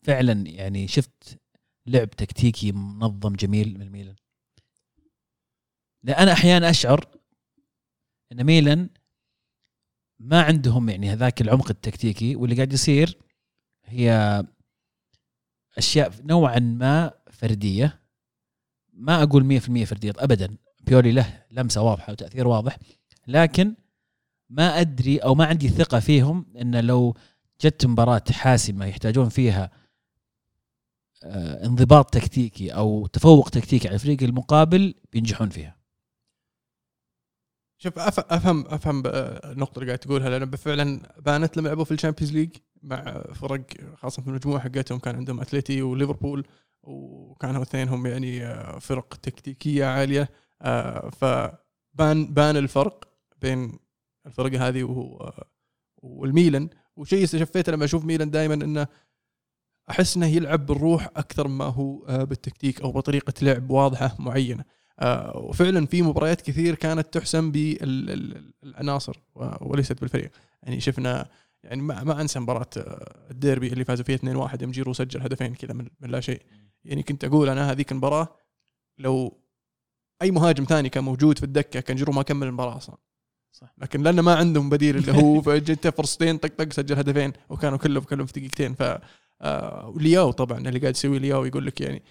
فعلا 0.02 0.48
يعني 0.48 0.88
شفت 0.88 1.38
لعب 1.86 2.10
تكتيكي 2.10 2.72
منظم 2.72 3.34
جميل 3.34 3.78
من 3.78 3.90
ميلان. 3.90 4.16
لا 6.02 6.22
انا 6.22 6.32
أحيانا 6.32 6.70
أشعر 6.70 7.04
إن 8.32 8.44
ميلان 8.44 8.88
ما 10.18 10.42
عندهم 10.42 10.88
يعني 10.88 11.12
هذاك 11.12 11.40
العمق 11.40 11.70
التكتيكي 11.70 12.36
واللي 12.36 12.56
قاعد 12.56 12.72
يصير 12.72 13.18
هي 13.84 14.42
أشياء 15.78 16.12
نوعا 16.22 16.58
ما 16.58 17.12
فردية. 17.30 18.00
ما 18.92 19.22
أقول 19.22 19.60
100% 19.60 19.84
فردية 19.84 20.12
ابدا 20.18 20.56
بيولي 20.80 21.12
له 21.12 21.44
لمسة 21.50 21.82
واضحة 21.82 22.12
وتأثير 22.12 22.48
واضح. 22.48 22.78
لكن 23.26 23.74
ما 24.50 24.80
أدري 24.80 25.18
أو 25.18 25.34
ما 25.34 25.44
عندي 25.44 25.68
ثقة 25.68 26.00
فيهم 26.00 26.46
إن 26.56 26.84
لو 26.84 27.16
جت 27.60 27.86
مباراة 27.86 28.24
حاسمة 28.30 28.86
يحتاجون 28.86 29.28
فيها 29.28 29.79
انضباط 31.24 32.14
تكتيكي 32.14 32.70
أو 32.74 33.06
تفوق 33.06 33.48
تكتيكي 33.50 33.88
على 33.88 33.94
الفريق 33.94 34.22
المقابل 34.22 34.94
بينجحون 35.12 35.48
فيها. 35.48 35.76
شوف 37.82 37.98
أفهم 37.98 38.66
أفهم 38.66 39.02
ب- 39.02 39.06
النقطة 39.44 39.78
اللي 39.78 39.86
قاعد 39.86 39.98
تقولها 39.98 40.30
لأن 40.38 40.50
فعلا 40.56 41.00
بانت 41.18 41.56
لما 41.56 41.68
لعبوا 41.68 41.84
في 41.84 41.94
ال 41.94 41.98
Champions 41.98 42.32
League 42.32 42.50
مع 42.82 43.22
فرق 43.34 43.62
خاصة 43.96 44.22
في 44.22 44.28
المجموعة 44.28 44.60
حقتهم 44.60 44.98
كان 44.98 45.16
عندهم 45.16 45.40
أتلتي 45.40 45.82
وليفربول 45.82 46.46
وكانوا 46.82 47.62
اثنينهم 47.62 48.06
يعني 48.06 48.46
آه، 48.46 48.78
فرق 48.78 49.14
تكتيكية 49.14 49.84
عالية. 49.84 50.28
آه، 50.62 51.10
فبان 51.10 52.34
بان 52.34 52.56
الفرق 52.56 53.08
بين 53.42 53.78
الفرق 54.26 54.60
هذه 54.60 54.82
والميلان. 55.96 56.68
وشيء 56.96 57.24
استشفيته 57.24 57.72
لما 57.72 57.84
أشوف 57.84 58.04
ميلان 58.04 58.30
دائما 58.30 58.54
إنه 58.54 58.86
أحس 59.90 60.16
إنه 60.16 60.26
يلعب 60.26 60.66
بالروح 60.66 61.08
أكثر 61.16 61.48
ما 61.48 61.64
هو 61.64 62.04
آه، 62.08 62.24
بالتكتيك 62.24 62.80
أو 62.80 62.92
بطريقة 62.92 63.32
لعب 63.42 63.70
واضحة 63.70 64.16
معينة. 64.18 64.64
آه، 65.00 65.36
وفعلا 65.36 65.86
في 65.86 66.02
مباريات 66.02 66.40
كثير 66.40 66.74
كانت 66.74 67.14
تحسم 67.14 67.52
بالعناصر 67.52 69.20
وليست 69.60 70.00
بالفريق. 70.00 70.30
يعني 70.62 70.80
شفنا 70.80 71.28
يعني 71.64 71.82
ما, 71.82 72.04
ما 72.04 72.20
أنسى 72.20 72.38
مباراة 72.38 72.66
آه، 72.76 73.26
الديربي 73.30 73.68
اللي 73.68 73.84
فازوا 73.84 74.04
فيها 74.04 74.16
2-1 74.16 74.62
يوم 74.62 74.70
جيرو 74.70 74.92
سجل 74.92 75.22
هدفين 75.22 75.54
كذا 75.54 75.72
من, 75.72 75.88
من 76.00 76.10
لا 76.10 76.20
شيء. 76.20 76.42
يعني 76.84 77.02
كنت 77.02 77.24
أقول 77.24 77.48
أنا 77.48 77.72
هذيك 77.72 77.92
المباراة 77.92 78.28
لو 78.98 79.40
أي 80.22 80.30
مهاجم 80.30 80.64
ثاني 80.64 80.88
كان 80.88 81.04
موجود 81.04 81.38
في 81.38 81.44
الدكة 81.44 81.80
كان 81.80 81.96
جيرو 81.96 82.12
ما 82.12 82.22
كمل 82.22 82.46
المباراة 82.46 82.76
أصلا. 82.76 82.96
صح. 83.52 83.74
لكن 83.78 84.02
لأنه 84.02 84.22
ما 84.22 84.34
عندهم 84.34 84.70
بديل 84.70 84.96
اللي 84.96 85.12
هو 85.12 85.42
فجته 85.42 85.90
فرصتين 85.90 86.38
طق 86.38 86.48
طق 86.58 86.72
سجل 86.72 86.98
هدفين 86.98 87.32
وكانوا 87.48 87.78
كلهم 87.78 88.02
كلهم 88.02 88.26
في 88.26 88.32
دقيقتين. 88.32 88.74
ف 88.74 88.82
آه، 89.42 89.88
ولياو 89.88 90.30
طبعا 90.30 90.58
اللي 90.58 90.78
قاعد 90.78 90.94
يسوي 90.94 91.18
لياو 91.18 91.44
يقول 91.44 91.66
لك 91.66 91.80
يعني 91.80 92.02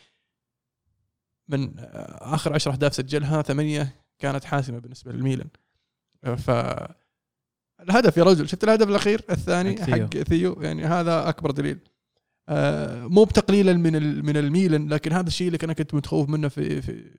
من 1.47 1.73
آخر 2.19 2.53
10 2.53 2.71
أهداف 2.71 2.95
سجلها 2.95 3.41
ثمانية 3.41 3.95
كانت 4.19 4.43
حاسمة 4.43 4.79
بالنسبة 4.79 5.11
للميلان. 5.11 5.47
آه، 6.23 6.35
ف 6.35 6.49
الهدف 7.81 8.17
يا 8.17 8.23
رجل 8.23 8.49
شفت 8.49 8.63
الهدف 8.63 8.89
الأخير؟ 8.89 9.21
الثاني 9.29 9.81
حق 9.83 9.85
ثيو. 9.85 10.23
ثيو 10.23 10.61
يعني 10.61 10.85
هذا 10.85 11.29
أكبر 11.29 11.51
دليل. 11.51 11.79
آه، 12.49 13.07
مو 13.07 13.23
بتقليلا 13.23 13.73
من 13.73 14.25
من 14.25 14.37
الميلان 14.37 14.89
لكن 14.93 15.13
هذا 15.13 15.27
الشيء 15.27 15.47
اللي 15.47 15.59
أنا 15.63 15.73
كنت 15.73 15.93
متخوف 15.93 16.29
منه 16.29 16.47
في 16.47 16.81
في 16.81 17.11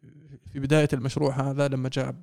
في 0.52 0.60
بداية 0.60 0.88
المشروع 0.92 1.50
هذا 1.50 1.68
لما 1.68 1.88
جاء 1.88 2.14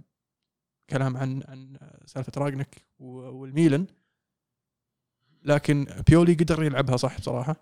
كلام 0.89 1.17
عن 1.17 1.43
عن 1.47 1.77
سالفة 2.05 2.31
راجنك 2.37 2.75
والميلان. 2.99 3.87
لكن 5.43 5.87
بيولي 6.07 6.33
قدر 6.33 6.63
يلعبها 6.63 6.97
صح 6.97 7.19
بصراحة. 7.19 7.55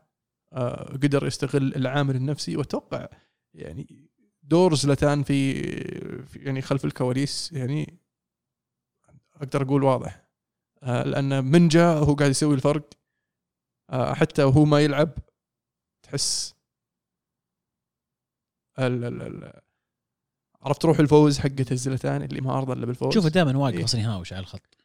قدر 1.04 1.28
يستغل 1.28 1.76
العامل 1.76 2.16
النفسي 2.16 2.58
واتوقع 2.58 3.08
يعني 3.54 4.10
دور 4.44 4.76
زلتان 4.76 5.24
في 5.24 5.62
في- 6.26 6.40
يعني 6.40 6.62
خلف 6.62 6.86
الكواليس 6.86 7.52
يعني 7.52 8.00
أقدر 9.36 9.62
أقول 9.62 9.84
واضح. 9.84 10.26
آه، 10.84 11.04
لأن 11.04 11.44
من 11.46 11.68
جاء 11.68 11.98
هو 12.04 12.14
قاعد 12.14 12.32
يسوي 12.32 12.56
الفرق. 12.56 12.90
آه، 13.90 14.14
حتى 14.14 14.44
وهو 14.44 14.66
ما 14.66 14.80
يلعب 14.82 15.10
تحس 16.04 16.56
ال 18.80 19.04
ال 19.04 19.22
ال 19.22 19.62
عرفت 20.62 20.86
روح 20.86 21.00
الفوز 21.00 21.40
حقت 21.40 21.72
الزلتان 21.72 22.22
اللي 22.22 22.42
ما 22.42 22.58
أرضى 22.58 22.74
إلا 22.74 22.86
بالفوز. 22.86 23.14
شوفه 23.14 23.30
دائما 23.30 23.58
واقف 23.58 23.78
إيه. 23.78 23.84
أصلا 23.84 24.02
يهاوش 24.02 24.34
على 24.34 24.40
الخط. 24.40 24.78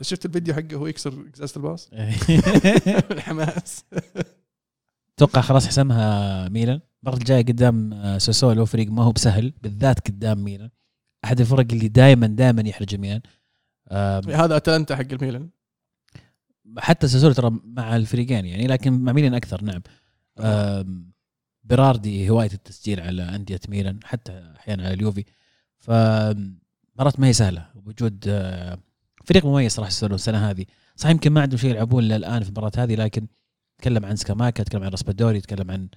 شفت 0.00 0.26
الفيديو 0.26 0.54
حقه 0.54 0.74
هو 0.76 0.86
يكسر 0.86 1.24
إزازة 1.34 1.56
الباص؟ 1.56 1.90
الحماس. 3.16 3.84
أتوقع 5.22 5.40
خلاص 5.40 5.66
حسمها 5.66 6.48
ميلان. 6.48 6.80
المرة 7.02 7.16
الجاية 7.16 7.42
قدام 7.42 7.92
آه، 7.92 8.18
سوسولو 8.18 8.66
فريق 8.66 8.90
ما 8.90 9.04
هو 9.04 9.12
بسهل 9.12 9.52
بالذات 9.62 10.08
قدام 10.08 10.44
ميلان. 10.44 10.70
أحد 11.24 11.40
الفرق 11.40 11.66
اللي 11.72 11.88
دائما 11.88 12.26
دائما 12.26 12.68
يحرج 12.68 12.94
ميلان. 12.94 13.20
آم، 13.90 14.30
هذا 14.30 14.56
اتلانتا 14.56 14.96
حق 14.96 15.12
الميلان. 15.12 15.48
حتى 16.78 17.08
ساسولو 17.08 17.34
ترى 17.34 17.50
مع 17.64 17.96
الفريقين 17.96 18.46
يعني 18.46 18.66
لكن 18.66 18.92
مع 18.92 19.12
ميلان 19.12 19.34
أكثر 19.34 19.64
نعم. 19.64 19.82
آم، 20.40 21.12
بيراردي 21.64 22.30
هواية 22.30 22.52
التسجيل 22.52 23.00
على 23.00 23.22
أندية 23.22 23.60
ميلان 23.68 24.00
حتى 24.04 24.52
أحيانا 24.56 24.84
على 24.84 24.94
اليوفي. 24.94 25.24
ف 25.78 25.90
مباراة 26.94 27.12
ما 27.18 27.26
هي 27.26 27.32
سهلة. 27.32 27.66
وجود 27.86 28.24
آه، 28.28 28.78
فريق 29.24 29.46
مميز 29.46 29.72
صراحة 29.72 29.90
ساسولو 29.90 30.14
السنة 30.14 30.50
هذه. 30.50 30.64
صح 30.96 31.08
يمكن 31.10 31.32
ما 31.32 31.40
عندهم 31.40 31.58
شيء 31.58 31.70
يلعبون 31.70 32.04
إلا 32.04 32.16
الآن 32.16 32.42
في 32.42 32.48
المباراة 32.48 32.72
هذه 32.76 32.94
لكن 32.94 33.26
تكلم 33.80 34.04
عن 34.04 34.16
سكاماكا 34.16 34.62
تكلم 34.62 34.82
عن 34.82 34.88
راسبادوري 34.90 35.40
تكلم 35.40 35.70
عن 35.70 35.88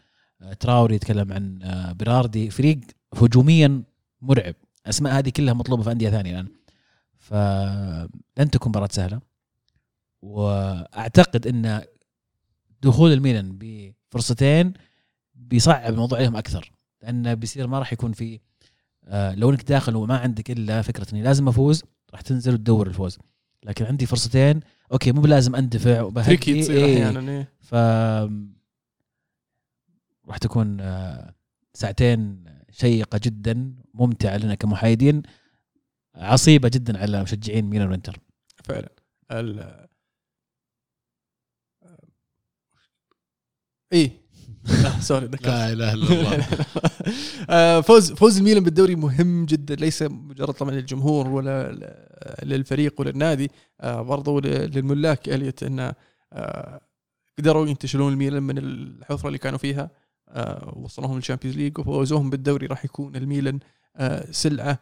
آه، 0.41 0.53
تراوري 0.53 0.99
تكلم 0.99 1.33
عن 1.33 1.59
آه، 1.63 1.91
بيراردي. 1.91 2.49
فريق 2.49 2.79
هجوميا 3.13 3.83
مرعب. 4.21 4.55
أسماء 4.85 5.13
هذه 5.13 5.29
كلها 5.29 5.53
مطلوبة 5.53 5.83
في 5.83 5.91
أندية 5.91 6.09
ثانية 6.09 6.31
الآن. 6.31 6.47
فلن 7.17 8.49
تكون 8.51 8.69
مباراة 8.69 8.89
سهلة. 8.91 9.19
وأعتقد 10.21 11.47
إن 11.47 11.81
دخول 12.81 13.11
الميلان 13.11 13.57
بفرصتين 13.59 14.73
بيصعب 15.35 15.93
الموضوع 15.93 16.17
عليهم 16.17 16.35
أكثر. 16.35 16.71
لأنه 17.01 17.33
بيصير 17.33 17.67
ما 17.67 17.79
راح 17.79 17.93
يكون 17.93 18.11
في 18.11 18.39
آه، 19.05 19.35
لو 19.35 19.49
إنك 19.49 19.63
داخل 19.63 19.95
وما 19.95 20.17
عندك 20.17 20.51
إلا 20.51 20.81
فكرة 20.81 21.07
إني 21.13 21.21
لازم 21.21 21.47
أفوز 21.47 21.83
راح 22.11 22.21
تنزل 22.21 22.53
وتدور 22.53 22.87
الفوز. 22.87 23.17
لكن 23.63 23.85
عندي 23.85 24.05
فرصتين 24.05 24.59
أوكي 24.93 25.11
مو 25.11 25.21
بلازم 25.21 25.55
اندفع 25.55 26.01
وبهذي 26.01 26.27
tricky 26.27 26.61
تصير 26.61 26.85
إيه. 26.85 26.93
أحيانا 26.93 27.31
إيه. 27.31 27.53
ف 27.59 27.73
راح 30.27 30.37
تكون 30.37 30.81
آه، 30.81 31.35
ساعتين 31.73 32.43
شيقة 32.71 33.19
جدا 33.23 33.75
ممتعة 33.93 34.37
لنا 34.37 34.55
كمحايدين 34.55 35.21
عصيبة 36.15 36.69
جدا 36.73 36.97
على 37.01 37.23
مشجعين 37.23 37.65
ميلان 37.65 37.89
وإنتر 37.89 38.19
فعلا 38.63 38.89
ال 39.31 39.59
إيه 43.93 44.07
آه، 44.07 44.22
sorry 44.99 45.27
لا 45.27 45.73
إله 45.73 45.93
إلا 45.93 45.93
الله. 45.93 46.47
آه، 47.49 47.81
فوز 47.81 48.11
فوز 48.11 48.37
الميلان 48.37 48.63
بالدوري 48.63 48.95
مهم 48.95 49.45
جدا 49.45 49.75
ليس 49.75 50.01
مجرد 50.01 50.53
طبعا 50.53 50.71
للجمهور 50.71 51.27
ولا 51.27 51.71
للفريق 52.43 53.01
ولا 53.01 53.09
النادي. 53.09 53.51
آه، 53.81 54.01
برضو 54.01 54.39
للملاك 54.39 55.29
إليوت 55.29 55.63
إنه 55.63 55.93
آه، 56.33 56.81
قدروا 57.37 57.67
ينتشلون 57.67 58.13
الميلان 58.13 58.43
من 58.43 58.57
الحفرة 58.57 59.27
اللي 59.27 59.37
كانوا 59.37 59.59
فيها. 59.59 59.91
وصلوهم 60.73 61.15
لل 61.15 61.23
Champions 61.23 61.57
League 61.57 61.79
وفوزوهم 61.79 62.29
بالدوري 62.29 62.67
راح 62.67 62.85
يكون 62.85 63.15
الميلان 63.15 63.59
سلعة 64.31 64.79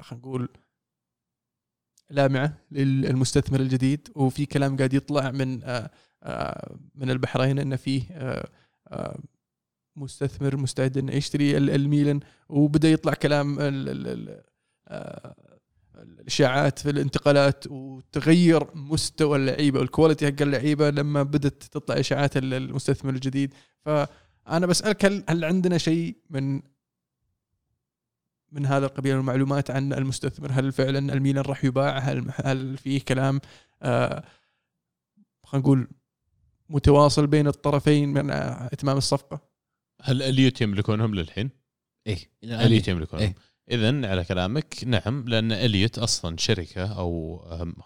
خلينا 0.00 0.02
نقول 0.12 0.48
لامعة 2.10 2.58
للمستثمر 2.70 3.60
الجديد. 3.60 4.08
وفي 4.14 4.46
كلام 4.46 4.76
قاعد 4.76 4.94
يطلع 4.94 5.30
من 5.30 5.54
من 6.94 7.10
البحرين 7.10 7.58
انه 7.58 7.76
فيه 7.76 8.02
مستثمر 9.96 10.56
مستعد 10.56 10.98
إنه 10.98 11.12
يشتري 11.12 11.56
ال- 11.56 11.70
الميلان 11.70 12.20
وبدأ 12.48 12.88
يطلع 12.88 13.14
كلام 13.14 13.56
آه، 14.88 15.34
الإشاعات 15.96 16.78
في 16.78 16.90
الانتقالات 16.90 17.64
وتغير 17.66 18.76
مستوى 18.76 19.36
اللعيبة 19.38 19.78
والكواليتي 19.80 20.26
حق 20.26 20.42
اللعيبة 20.42 20.90
لما 20.90 21.22
بدأت 21.22 21.62
تطلع 21.62 22.00
إشاعات 22.00 22.36
ال- 22.36 22.54
المستثمر 22.54 23.10
الجديد. 23.14 23.54
فأنا 23.84 24.66
بسألك 24.66 25.04
هل 25.04 25.24
هل 25.28 25.44
عندنا 25.44 25.78
شيء 25.78 26.16
من 26.30 26.62
من 28.52 28.66
هذا 28.66 28.86
القبيل 28.86 29.16
المعلومات 29.16 29.70
عن 29.70 29.92
المستثمر؟ 29.92 30.48
هل 30.52 30.72
فعلا 30.72 31.12
الميلان 31.12 31.44
راح 31.44 31.64
يباع؟ 31.64 31.98
هل 31.98 32.30
هل 32.34 32.76
فيه 32.76 33.00
كلام؟ 33.00 33.40
آه 33.82 34.24
خلينا 35.44 35.62
نقول 35.66 35.88
متواصل 36.68 37.26
بين 37.26 37.46
الطرفين 37.46 38.08
من 38.08 38.30
إتمام 38.30 38.96
الصفقة. 38.96 39.40
هل 40.02 40.22
اليوت 40.22 40.60
يملكونهم 40.60 41.14
للحين؟ 41.14 41.50
إيه. 42.06 42.18
اليوت 42.44 42.88
يملكونهم. 42.88 43.24
إيه. 43.24 43.34
اذا 43.70 44.10
على 44.10 44.24
كلامك 44.24 44.74
نعم 44.86 45.24
لأن 45.28 45.52
اليوت 45.52 45.98
أصلا 45.98 46.36
شركة 46.36 46.86
أو 46.98 47.42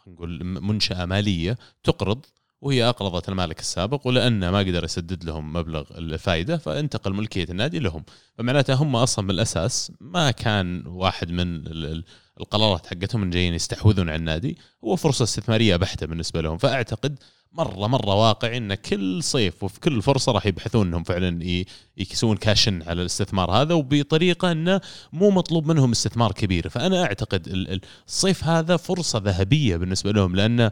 نقول 0.06 0.44
منشأة 0.44 1.04
مالية 1.04 1.58
تقرض 1.84 2.26
وهي 2.60 2.88
أقرضت 2.88 3.28
المالك 3.28 3.60
السابق 3.60 4.06
ولأنه 4.06 4.50
ما 4.50 4.58
قدر 4.58 4.84
يسدد 4.84 5.24
لهم 5.24 5.52
مبلغ 5.52 5.98
الفائده 5.98 6.56
فانتقل 6.58 7.12
ملكية 7.12 7.44
النادي 7.50 7.78
لهم. 7.78 8.04
فمعناته 8.38 8.74
هم 8.74 8.96
أصلا 8.96 9.24
من 9.24 9.30
الاساس 9.30 9.92
ما 10.00 10.30
كان 10.30 10.86
واحد 10.86 11.30
من 11.30 11.56
ال- 11.56 11.84
ال- 11.86 12.04
القرارات 12.40 12.86
حقتهم 12.86 13.22
إن 13.22 13.30
جايين 13.30 13.54
يستحوذون 13.54 14.08
على 14.08 14.16
النادي. 14.18 14.58
هو 14.84 14.96
فرصة 14.96 15.22
استثمارية 15.22 15.76
بحتة 15.76 16.06
بالنسبة 16.06 16.40
لهم. 16.40 16.58
فأعتقد 16.58 17.18
مرة 17.54 17.86
مرة 17.86 18.14
واقعي 18.14 18.56
إن 18.56 18.74
كل 18.74 19.22
صيف 19.22 19.62
وفي 19.64 19.80
كل 19.80 20.02
فرصة 20.02 20.32
راح 20.32 20.46
يبحثون 20.46 20.86
إنهم 20.86 21.02
فعلا 21.02 21.44
ي- 21.44 21.64
يكسون 21.96 22.36
cash 22.36 22.67
in 22.67 22.82
على 22.82 23.00
الاستثمار 23.00 23.50
هذا 23.50 23.74
وبطريقة 23.74 24.52
إنه 24.52 24.80
مو 25.12 25.30
مطلوب 25.30 25.66
منهم 25.66 25.90
استثمار 25.90 26.32
كبير. 26.32 26.68
فأنا 26.68 27.02
أعتقد 27.04 27.46
ال- 27.48 27.70
ال- 27.72 27.80
الصيف 28.08 28.44
هذا 28.44 28.76
فرصة 28.76 29.18
ذهبية 29.24 29.76
بالنسبة 29.76 30.12
لهم 30.12 30.36
لأنه 30.36 30.70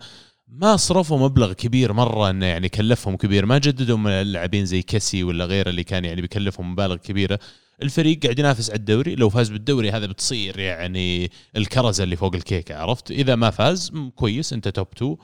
ما 0.49 0.77
صرفوا 0.77 1.19
مبلغ 1.19 1.53
كبير 1.53 1.93
مرة 1.93 2.31
إنه 2.31 2.47
يعني 2.47 2.69
كلفهم 2.69 3.17
كبير 3.17 3.47
ما 3.47 3.59
جددوا 3.59 4.23
اللاعبين 4.23 4.65
زي 4.67 4.83
كسي 4.83 5.25
ولا 5.25 5.45
غيره 5.45 5.69
اللي 5.71 5.85
كان 5.85 6.05
يعني 6.05 6.21
بيكلفهم 6.21 6.73
مبالغ 6.73 6.97
كبيرة. 6.97 7.39
الفريق 7.83 8.23
قاعد 8.23 8.39
ينافس 8.39 8.71
على 8.71 8.79
الدوري 8.79 9.15
لو 9.15 9.29
فاز 9.31 9.49
بالدوري 9.51 9.91
هذا 9.91 10.07
بتصير 10.07 10.59
يعني 10.59 11.31
الكرزة 11.57 12.05
اللي 12.05 12.17
فوق 12.17 12.35
الكيكة 12.35 12.77
عرفت؟ 12.77 13.11
إذا 13.11 13.35
ما 13.35 13.51
فاز 13.51 13.93
كويس 14.15 14.53
أنت 14.53 14.69
top 14.69 14.87
2 14.97 15.11
آه، 15.11 15.17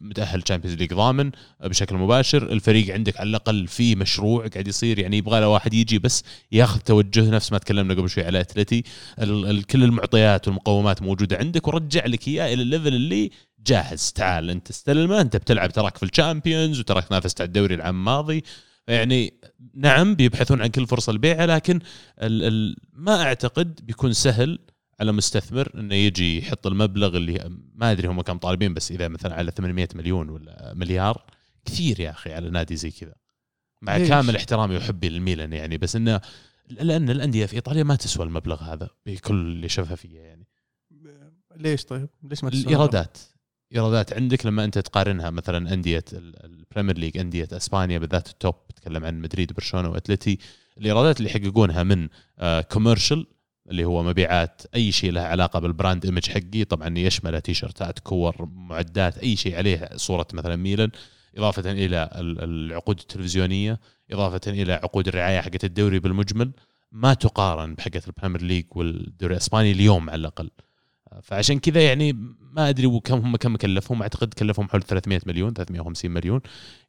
متأهل 0.00 0.42
Champions 0.42 0.78
League 0.78 0.94
ضامن 0.94 1.30
بشكل 1.60 1.96
مباشر. 1.96 2.52
الفريق 2.52 2.94
عندك 2.94 3.20
على 3.20 3.30
الأقل 3.30 3.66
في 3.66 3.94
مشروع 3.94 4.46
قاعد 4.46 4.68
يصير 4.68 4.98
يعني 4.98 5.16
يبغى 5.16 5.40
له 5.40 5.48
واحد 5.48 5.74
يجي 5.74 5.98
بس 5.98 6.24
ياخذ 6.52 6.80
توجه 6.80 7.30
نفس 7.30 7.52
ما 7.52 7.58
تكلمنا 7.58 7.94
قبل 7.94 8.10
شوي 8.10 8.24
على 8.24 8.40
أتلتي. 8.40 8.82
كل 9.70 9.84
المعطيات 9.84 10.48
والمقومات 10.48 11.02
موجودة 11.02 11.36
عندك. 11.36 11.68
ورجع 11.68 12.06
لك 12.06 12.28
إياه 12.28 12.54
إلى 12.54 12.62
ال 12.62 12.67
level 12.67 12.94
اللي 12.94 13.30
جاهز. 13.66 14.12
تعال 14.12 14.50
أنت 14.50 14.70
استلمه 14.70 15.20
أنت 15.20 15.36
بتلعب 15.36 15.72
تراك 15.72 15.96
في 15.96 16.02
ال 16.02 16.10
Champions 16.10 16.80
وتراك 16.80 17.12
نافست 17.12 17.40
على 17.40 17.48
الدوري 17.48 17.74
العام 17.74 17.94
الماضي. 17.96 18.44
يعني 18.88 19.34
نعم 19.74 20.14
بيبحثون 20.14 20.62
عن 20.62 20.68
كل 20.68 20.86
فرصة 20.86 21.12
لبيعه 21.12 21.46
لكن 21.46 21.80
ال 22.22 22.42
ال 22.42 22.76
ما 22.92 23.22
أعتقد 23.22 23.80
بيكون 23.82 24.12
سهل 24.12 24.58
على 25.00 25.12
مستثمر 25.12 25.70
إنه 25.74 25.94
يجي 25.94 26.38
يحط 26.38 26.66
المبلغ 26.66 27.16
اللي 27.16 27.58
ما 27.74 27.92
أدري 27.92 28.08
هم 28.08 28.20
كم 28.22 28.38
طالبين 28.38 28.74
بس 28.74 28.90
إذا 28.92 29.08
مثلا 29.08 29.34
على 29.34 29.50
800 29.50 29.88
مليون 29.94 30.28
ولا 30.28 30.72
مليار 30.76 31.24
كثير 31.64 32.00
يا 32.00 32.10
أخي 32.10 32.32
على 32.32 32.50
نادي 32.50 32.76
زي 32.76 32.90
كذا 32.90 33.14
مع 33.82 33.96
ليش؟ 33.96 34.08
كامل 34.08 34.36
احترامي 34.36 34.76
وحبي 34.76 35.08
للميلان 35.08 35.52
يعني 35.52 35.78
بس 35.78 35.96
إنه 35.96 36.20
لأن 36.70 37.10
الأندية 37.10 37.46
في 37.46 37.54
إيطاليا 37.56 37.82
ما 37.82 37.94
تسوى 37.96 38.26
المبلغ 38.26 38.62
هذا 38.62 38.88
بكل 39.06 39.70
شفافيه 39.70 40.18
يعني 40.20 40.46
ليش 41.56 41.84
طيب؟ 41.84 42.08
ليش 42.22 42.44
ما 42.44 42.50
تستمر؟ 42.50 42.62
الإيرادات 42.72 43.18
إيرادات 43.74 44.12
عندك 44.12 44.46
لما 44.46 44.64
أنت 44.64 44.78
تقارنها 44.78 45.30
مثلا 45.30 45.74
أندية 45.74 46.04
ال- 46.12 46.44
Premier 46.44 46.98
League 46.98 47.18
أندية 47.18 47.48
إسبانيا 47.52 47.98
بالذات 47.98 48.28
ال 48.28 48.35
top 48.35 48.54
تتكلم 48.68 49.04
عن 49.04 49.20
مدريد 49.20 49.52
برشلونة 49.52 49.88
وأتلتي 49.88 50.38
الإيرادات 50.78 51.18
اللي 51.20 51.30
يحققونها 51.30 51.82
من 51.82 52.08
commercial 52.62 53.26
اللي 53.70 53.84
هو 53.84 54.02
مبيعات 54.02 54.62
أي 54.74 54.92
شيء 54.92 55.12
له 55.12 55.20
علاقة 55.20 55.58
بال 55.60 55.73
brand 55.73 56.04
image 56.04 56.30
حقي 56.30 56.64
طبعا 56.64 56.98
يشمل 56.98 57.40
تيشرتات 57.40 57.98
كور 57.98 58.48
معدات 58.54 59.18
أي 59.18 59.36
شيء 59.36 59.56
عليه 59.56 59.88
صورة 59.96 60.26
مثلا 60.32 60.56
ميلان 60.56 60.90
إضافة 61.36 61.70
إلى 61.72 62.10
ال- 62.14 62.44
العقود 62.44 62.98
التلفزيونية 63.00 63.80
إضافة 64.12 64.40
إلى 64.46 64.72
عقود 64.72 65.08
الرعاية 65.08 65.40
حقت 65.40 65.64
الدوري 65.64 65.98
بالمجمل. 65.98 66.50
ما 66.92 67.14
تقارن 67.14 67.74
بحقت 67.74 68.08
ال 68.08 68.12
Premier 68.12 68.42
League 68.42 68.64
والدوري 68.70 69.32
الإسباني 69.34 69.70
اليوم 69.72 70.10
على 70.10 70.20
الأقل. 70.20 70.50
فعشان 71.22 71.58
كذا 71.58 71.82
يعني 71.82 72.12
ما 72.40 72.68
أدري 72.68 72.86
وكم 72.86 73.18
هم 73.18 73.36
كم 73.36 73.56
كلفهم. 73.56 74.02
أعتقد 74.02 74.34
كلفهم 74.34 74.68
حول 74.68 74.82
300 74.82 75.20
مليون 75.26 75.52
350 75.52 76.10
مليون. 76.10 76.40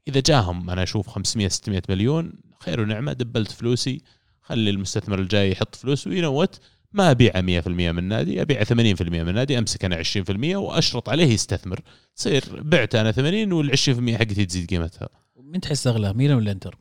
إذا 0.08 0.20
جاهم 0.26 0.70
أنا 0.70 0.84
أشوف 0.84 1.08
500 1.08 1.48
600 1.48 1.82
مليون 1.90 2.34
خير 2.60 2.82
ونعمة 2.82 3.14
double 3.14 3.46
ت 3.46 3.52
فلوسي. 3.52 4.02
خلي 4.42 4.70
المستثمر 4.70 5.20
الجاي 5.20 5.52
يحط 5.52 5.76
فلوس 5.76 6.08
وينوت 6.08 6.60
ما 6.94 7.12
أبيعه 7.12 7.42
100% 7.42 7.68
من 7.68 8.00
النادي 8.00 8.42
أبيعه 8.42 8.64
80% 8.64 8.74
من 9.02 9.30
النادي 9.30 9.58
امسك 9.58 9.86
أنا 9.86 10.04
20% 10.04 10.56
وأشرط 10.56 11.10
عليه 11.10 11.34
يستثمر. 11.34 11.82
تصير 12.16 12.62
بعت 12.62 12.96
أنا 12.96 13.12
80 13.12 13.52
وال 13.52 13.72
20% 13.72 14.18
حقتي 14.18 14.46
تزيد 14.46 14.70
قيمتها. 14.70 15.10
من 15.44 15.62
تحس 15.62 15.88
أغلى 15.88 16.14
ميلان 16.14 16.38
ولا 16.38 16.52
إنتر؟ 16.52 16.78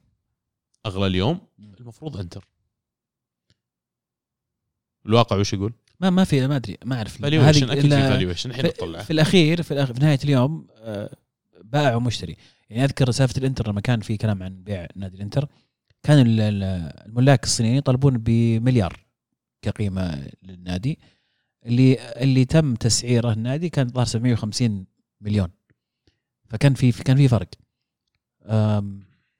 أغلى 0.87 1.07
اليوم؟ 1.07 1.41
المفروض 1.81 2.17
إنتر. 2.17 2.49
الواقع 5.07 5.37
وش 5.37 5.53
يقول؟ 5.53 5.73
ما 6.01 6.11
ما 6.11 6.25
في 6.25 6.47
ما 6.47 6.57
أدري 6.57 6.77
ما 6.85 6.97
أعرف. 6.97 7.23
valuation 7.23 7.71
أكيد 7.71 7.83
في 7.83 7.89
valuation 7.89 8.51
الحين 8.51 8.67
نطلع. 8.67 9.03
في 9.03 9.13
الأخير 9.13 9.63
في, 9.63 9.75
الأخ... 9.75 9.93
في 9.93 10.01
نهاية 10.01 10.19
اليوم 10.25 10.67
آه، 10.77 11.17
بائع 11.65 11.95
ومشتري. 11.95 12.37
يعني 12.71 12.85
أذكر 12.85 13.11
سالفة 13.11 13.39
الإنتر 13.39 13.69
لما 13.69 13.81
كان 13.81 14.01
في 14.01 14.17
كلام 14.17 14.43
عن 14.43 14.63
بيع 14.63 14.87
نادي 14.97 15.17
الإنتر. 15.17 15.49
كان 16.03 16.19
ال- 16.27 16.41
ال- 16.41 16.63
الملاك 17.07 17.45
الصينيين 17.45 17.77
يطالبون 17.77 18.19
بمليار 18.19 19.07
كقيمة 19.63 20.29
للنادي. 20.43 20.99
اللي 21.67 21.97
اللي 22.23 22.45
تم 22.45 22.75
تسعيره 22.75 23.33
النادي 23.33 23.69
كان 23.69 23.89
ظهر 23.89 24.05
750 24.05 24.87
مليون. 25.21 25.49
فكان 26.49 26.75
في 26.75 26.93
كان 26.93 27.17
في 27.17 27.29
فرق. 27.29 27.49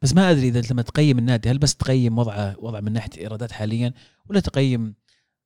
بس 0.03 0.15
ما 0.15 0.31
أدري 0.31 0.49
إذا 0.49 0.63
لما 0.71 0.83
تقيم 0.83 1.19
النادي 1.19 1.51
هل 1.51 1.59
بس 1.59 1.77
تقيم 1.77 2.19
وضعه 2.19 2.57
وضع 2.59 2.81
من 2.81 2.93
ناحية 2.93 3.11
إيرادات 3.19 3.53
حاليا 3.53 3.93
ولا 4.27 4.41
تقيم 4.41 4.95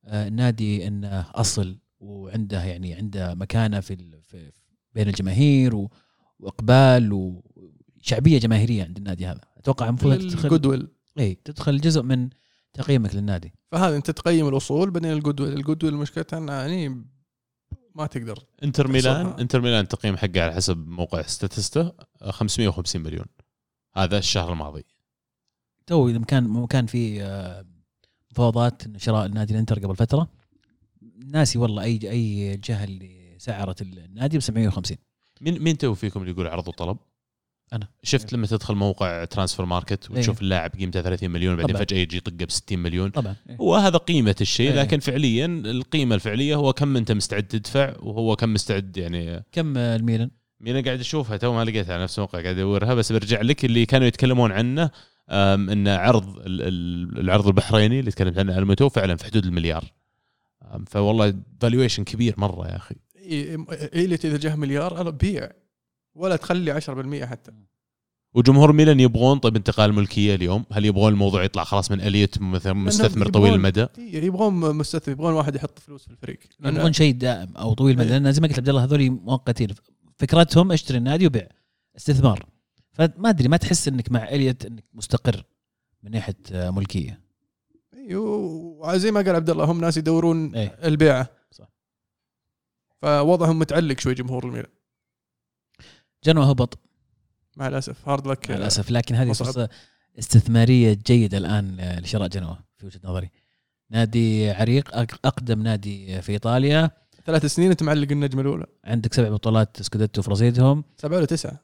آه، 0.05 0.27
النادي 0.27 0.87
إنه 0.87 1.25
أصل 1.35 1.77
وعنده 1.99 2.63
يعني 2.63 2.93
عنده 2.93 3.35
مكانة 3.35 3.79
في, 3.79 4.21
في 4.21 4.51
بين 4.93 5.07
الجماهير 5.07 5.87
وإقبال 6.39 7.13
وشعبيه 7.13 8.39
جماهيرية 8.39 8.83
عند 8.83 8.97
النادي 8.97 9.25
هذا؟ 9.27 9.41
أتوقع 9.57 9.87
المفروض 9.89 10.17
تدخل 10.17 10.43
الجود 10.45 10.65
ويل 10.65 10.87
اي 11.19 11.35
تدخل 11.45 11.81
جزء 11.81 12.01
من 12.01 12.29
تقييمك 12.73 13.15
للنادي. 13.15 13.53
فهذا 13.71 13.95
انت 13.95 14.11
تقيم 14.11 14.47
الاصول 14.47 14.91
بعدين 14.91 15.11
ال 15.11 15.41
goodwill 15.41 15.53
ال 15.53 15.83
goodwill 15.83 15.95
مشكلتها 15.95 16.37
انه 16.37 16.53
يعني 16.53 17.05
ما 17.95 18.05
تقدر. 18.05 18.39
انتر 18.63 18.87
ميلان. 18.87 19.25
انتر 19.25 19.61
ميلان 19.61 19.83
التقييم 19.83 20.17
حقه 20.17 20.41
على 20.41 20.53
حسب 20.53 20.87
موقع 20.87 21.21
Statista 21.21 21.91
550 22.21 23.01
مليون. 23.01 23.25
هذا 23.95 24.17
الشهر 24.17 24.53
الماضي. 24.53 24.85
تو 25.87 26.09
إذا 26.09 26.19
كان 26.19 26.65
كان 26.65 26.85
في 26.85 27.23
آه، 27.23 27.65
مفاوضات 28.31 28.85
إن 28.85 28.99
شراء 28.99 29.25
النادي 29.25 29.53
الإنتر 29.53 29.79
قبل 29.79 29.95
فترة 29.95 30.27
ناسي 31.25 31.57
والله 31.57 31.83
اي 31.83 31.99
أي 32.03 32.57
جهه 32.57 32.83
اللي 32.83 33.35
سعرت 33.37 33.81
النادي 33.81 34.37
ب 34.37 34.41
750 34.41 34.97
مين 35.41 35.61
مين 35.61 35.77
تو 35.77 35.93
فيكم 35.93 36.19
اللي 36.19 36.31
يقول 36.31 36.47
عرض 36.47 36.67
وطلب؟ 36.67 36.97
أنا. 37.73 37.87
شفت 38.03 38.33
لما 38.33 38.47
تدخل 38.47 38.75
موقع 38.75 39.25
Transfermarkt 39.25 40.11
وتشوف 40.11 40.37
إيه. 40.37 40.43
اللاعب 40.43 40.71
قيمته 40.79 41.01
30 41.01 41.29
مليون 41.29 41.55
بعدين. 41.55 41.77
فجأة 41.77 41.97
يجي 41.97 42.17
يطقه 42.17 42.45
ب 42.45 42.51
60 42.51 42.79
مليون 42.79 43.09
طبعا 43.09 43.35
إيه. 43.49 43.55
هو 43.57 43.75
هذا 43.75 43.97
قيمة 43.97 44.35
الشيء 44.41 44.71
إيه. 44.71 44.81
لكن 44.81 44.99
فعليا 44.99 45.45
القيمة 45.45 46.15
الفعلية 46.15 46.55
هو 46.55 46.73
كم 46.73 46.97
أنت 46.97 47.11
مستعد 47.11 47.43
تدفع 47.43 47.93
وهو 47.99 48.35
كم 48.35 48.53
مستعد 48.53 48.97
يعني 48.97 49.43
كم 49.51 49.77
آه، 49.77 49.95
الميلان؟ 49.95 50.29
مين 50.59 50.83
قاعد 50.85 50.99
أشوفها 50.99 51.37
تو 51.37 51.53
ما 51.53 51.63
لقيتها 51.63 51.93
على 51.93 52.03
نفس 52.03 52.17
الموقع 52.19 52.41
قاعد 52.41 52.55
أدورها 52.57 52.93
بس 52.93 53.11
برجع 53.11 53.41
لك 53.41 53.65
اللي 53.65 53.85
كانوا 53.85 54.07
يتكلمون 54.07 54.51
عنه 54.51 54.89
ان 55.29 55.87
عرض 55.87 56.37
ال- 56.37 56.61
ال- 56.61 57.19
العرض 57.19 57.47
البحريني 57.47 57.99
اللي 57.99 58.11
تكلمت 58.11 58.37
عنه 58.39 58.57
المتو 58.57 58.89
فعلا 58.89 59.15
في 59.15 59.25
حدود 59.25 59.45
المليار 59.45 59.83
فوالله 60.87 61.33
valuation 61.61 62.03
كبير 62.03 62.33
مرة 62.37 62.67
يا 62.67 62.75
أخي 62.75 62.95
إيه 63.15 63.57
إيه 63.71 64.05
اذا 64.05 64.37
جاه 64.37 64.55
مليار 64.55 65.01
أنا 65.01 65.09
بيع 65.09 65.49
ولا 66.15 66.35
تخلي 66.35 66.71
10% 66.81 67.25
حتى. 67.25 67.51
وجمهور 68.33 68.71
ميلان 68.71 68.99
يبغون 68.99 69.37
طيب 69.39 69.55
انتقال 69.55 69.93
ملكية 69.93 70.35
اليوم. 70.35 70.65
هل 70.71 70.85
يبغون 70.85 71.13
الموضوع 71.13 71.43
يطلع 71.43 71.63
خلاص 71.63 71.91
من 71.91 72.01
اليه 72.01 72.29
مثلا 72.39 72.73
مستثمر 72.73 73.29
طويل 73.29 73.53
المدى؟ 73.53 73.87
إيه 73.97 74.23
يبغون 74.25 74.75
مستثمر 74.75 75.11
يبغون 75.13 75.33
واحد 75.33 75.55
يحط 75.55 75.79
فلوس 75.79 76.05
في 76.05 76.11
الفريق. 76.11 76.39
لأن- 76.63 76.67
يبغون 76.67 76.93
شيء 76.93 77.13
دائم 77.13 77.57
أو 77.57 77.73
طويل 77.73 77.93
المدى. 77.95 78.13
إيه. 78.13 78.19
لأن 78.19 78.31
زي 78.31 78.41
ما 78.41 78.47
قلت 78.47 78.57
عبد 78.57 78.69
الله 78.69 78.83
هذول 78.83 79.09
مؤقتين. 79.09 79.67
فكرتهم 80.19 80.71
اشتري 80.71 80.97
النادي 80.97 81.27
وبيع. 81.27 81.47
استثمار. 81.97 82.45
فما 82.91 83.29
أدري 83.29 83.47
ما 83.47 83.57
تحس 83.57 83.87
إنك 83.87 84.11
مع 84.11 84.29
أليت 84.29 84.65
إنك 84.65 84.83
مستقر 84.93 85.43
من 86.03 86.11
ناحية 86.11 86.35
ملكية؟ 86.53 87.21
إيه، 87.93 88.15
وزي 88.15 89.11
ما 89.11 89.21
قال 89.21 89.35
عبد 89.35 89.49
الله 89.49 89.63
هم 89.65 89.81
ناس 89.81 89.97
يدورون 89.97 90.55
إيه. 90.55 90.67
البيعه 90.83 91.29
صح. 91.51 91.67
فوضعهم 93.01 93.59
متعلق 93.59 93.99
شوي 93.99 94.13
جمهور 94.13 94.45
الميلان. 94.45 94.71
جنوا 96.25 96.43
هبط. 96.43 96.79
مع 97.57 97.67
الأسف. 97.67 98.09
هارد 98.09 98.27
لك 98.27 98.51
مع 98.51 98.57
الأسف. 98.57 98.91
لكن 98.91 99.15
هذه 99.15 99.29
مصعب. 99.29 99.47
فرصة 99.47 99.69
استثمارية 100.19 100.97
جيدة 101.05 101.37
الآن 101.37 101.77
لشراء 101.99 102.27
جنوا 102.27 102.55
في 102.77 102.85
وجهة 102.85 102.99
نظري. 103.03 103.29
نادي 103.91 104.51
عريق 104.51 104.97
أقدم 104.97 105.61
نادي 105.61 106.21
في 106.21 106.31
إيطاليا. 106.31 106.91
ثلاث 107.25 107.45
سنين 107.45 107.71
أنت 107.71 107.83
معلق 107.83 108.11
النجمه 108.11 108.41
الأولى. 108.41 108.65
عندك 108.85 109.13
سبع 109.13 109.29
بطولات 109.29 109.81
سكوديتو 109.81 110.21
في 110.21 110.31
رصيدهم 110.31 110.83
سبعة 110.97 111.17
ولا 111.17 111.25
تسعة؟ 111.25 111.59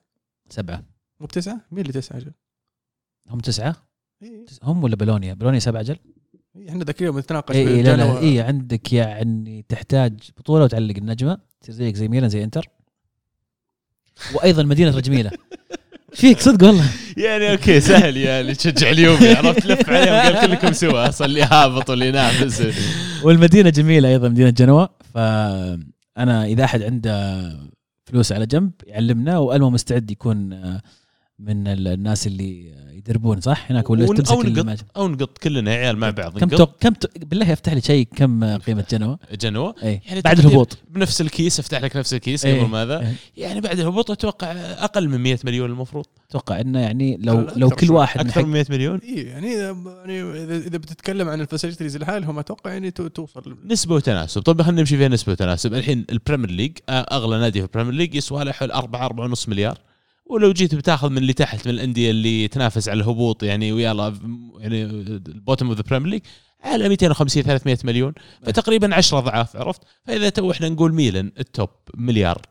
سبعة. 0.49 0.83
مو 1.19 1.27
بتسعة؟ 1.27 1.61
مين 1.71 1.81
اللي 1.81 1.93
تسعة 1.93 2.17
أجل؟ 2.17 2.31
هم 3.29 3.39
تسعة؟ 3.39 3.75
إيه. 4.23 4.45
هم 4.63 4.83
ولا 4.83 4.95
بلونيا 4.95 5.33
بلونيا 5.33 5.59
سبعة 5.59 5.81
أجل 5.81 5.97
إيه، 6.55 6.69
إحنا 6.69 6.83
ذاك 6.83 7.01
اليوم 7.01 7.19
نتناقش 7.19 7.55
اي 7.55 7.67
إيه 7.67 7.81
لا 7.81 7.95
لا. 7.95 8.19
اي 8.19 8.41
عندك 8.41 8.93
يعني 8.93 9.65
تحتاج 9.69 10.31
بطولة 10.37 10.63
وتعلق 10.63 10.97
النجمة. 10.97 11.37
تصير 11.61 11.75
زيك 11.75 11.95
زي 11.95 12.07
ميلان 12.07 12.29
زي 12.29 12.43
إنتر. 12.43 12.69
وأيضا 14.33 14.63
مدينة 14.63 14.99
جميله 14.99 15.31
فيك 16.13 16.39
صدق 16.39 16.67
والله. 16.67 16.85
يعني 17.17 17.51
أوكي 17.51 17.79
سهل 17.81 18.17
يعني 18.17 18.55
تشجع 18.55 18.89
اليوفي 18.89 19.29
عرفت 19.29 19.65
لف 19.65 19.89
عليهم 19.89 20.13
قال 20.13 20.47
كلكم 20.47 20.73
سوا 20.73 21.09
أصلا 21.09 21.27
اللي 21.27 21.43
هابط 21.43 21.89
واللي 21.89 22.07
ينافس. 22.07 22.63
والمدينة 23.23 23.69
جميلة 23.69 24.09
أيضا 24.09 24.29
مدينة 24.29 24.49
جنوة 24.49 24.89
فانا 25.13 26.45
إذا 26.45 26.63
أحد 26.63 26.81
عنده 26.83 27.41
فلوس 28.05 28.31
على 28.31 28.45
جنب 28.45 28.71
يعلمنا 28.87 29.37
والمو 29.37 29.69
مستعد 29.69 30.11
يكون 30.11 30.53
آه، 30.53 30.81
من 31.41 31.67
ال- 31.67 31.87
الناس 31.87 32.27
اللي 32.27 32.71
يدربون 32.93 33.41
صح؟ 33.41 33.71
هناك 33.71 33.89
ولا 33.89 34.05
تمسك 34.05 34.31
أو. 34.31 34.41
نقط 34.43 34.85
أو 34.97 35.07
نقط 35.07 35.37
كلنا 35.37 35.71
عيال 35.71 35.97
مع 35.97 36.09
بعض 36.09 36.37
كم 36.39 36.45
نقط. 36.45 36.57
توق... 36.57 36.77
كم 36.79 36.93
ت... 36.93 37.17
بالله 37.25 37.53
افتح 37.53 37.73
لي 37.73 37.81
شيء 37.81 38.07
كم 38.15 38.57
قيمة 38.57 38.85
جنوة؟ 38.91 39.19
جنوة. 39.41 39.75
اي 39.83 40.01
يعني 40.07 40.21
بعد 40.21 40.39
الهبوط. 40.39 40.77
بنفس 40.89 41.21
الكيس 41.21 41.59
افتح 41.59 41.81
لك 41.81 41.95
نفس 41.95 42.13
الكيس 42.13 42.45
إيه. 42.45 42.59
قبل 42.61 42.69
ماذا 42.69 42.99
إيه. 42.99 43.13
يعني 43.37 43.61
بعد 43.61 43.79
الهبوط 43.79 44.11
أتوقع 44.11 44.51
أقل 44.51 45.09
من 45.09 45.17
100 45.17 45.37
مليون 45.43 45.69
المفروض. 45.69 46.05
أتوقع 46.29 46.59
إنه 46.61 46.79
يعني 46.79 47.17
لو 47.17 47.47
لو 47.55 47.69
كل. 47.69 47.91
واحد 47.91 48.19
أكثر 48.19 48.45
من 48.45 48.51
100 48.51 48.65
مليون؟ 48.69 48.99
إيه 48.99 49.27
يعني 49.27 49.51
يعني 49.53 50.21
اذا 50.43 50.57
إذا 50.57 50.77
بتتكلم 50.77 51.29
عن 51.29 51.41
ال 51.41 51.46
facilities 51.46 51.97
لحالهم 51.97 52.39
أتوقع 52.39 52.71
يعني 52.73 52.91
تو- 52.91 53.07
توصل 53.07 53.57
نسبة 53.65 53.95
وتناسب. 53.95 54.41
طيب 54.41 54.61
خلينا 54.61 54.79
نمشي 54.81 54.97
فيها 54.97 55.07
نسبة 55.07 55.31
وتناسب. 55.31 55.73
الحين 55.73 56.05
ال 56.11 56.16
Premier 56.16 56.51
League 56.51 56.77
أغلى 56.89 57.39
نادي 57.39 57.59
في 57.59 57.65
ال 57.65 57.69
Premier 57.69 57.93
League 57.93 58.15
يسوى 58.15 58.43
له 58.43 58.51
حول 58.51 58.71
4 58.71 59.07
4.5 59.35 59.49
مليار. 59.49 59.77
ولو 60.31 60.53
جيت 60.53 60.75
بتاخذ 60.75 61.09
من 61.09 61.17
اللي 61.17 61.33
تحت 61.33 61.67
من 61.67 61.73
الأندية 61.73 62.11
اللي 62.11 62.47
تنافس 62.47 62.89
على 62.89 62.99
الهبوط 62.99 63.43
يعني 63.43 63.71
ويلا 63.71 64.13
يعني 64.59 64.83
ال 64.83 64.95
bottom 64.95 65.67
of 65.67 65.77
the 65.77 65.83
Premier 65.89 66.09
League 66.09 66.21
على 66.63 66.89
250 66.89 67.43
300 67.43 67.77
مليون 67.83 68.13
فتقريبا 68.43 68.95
10 68.95 69.19
ضعاف 69.19 69.55
عرفت؟ 69.55 69.81
فإذا 70.03 70.29
تو 70.29 70.51
إحنا 70.51 70.69
نقول 70.69 70.93
ميلان 70.93 71.31
ال 71.39 71.47
top 71.47 71.69
مليار 71.95 72.41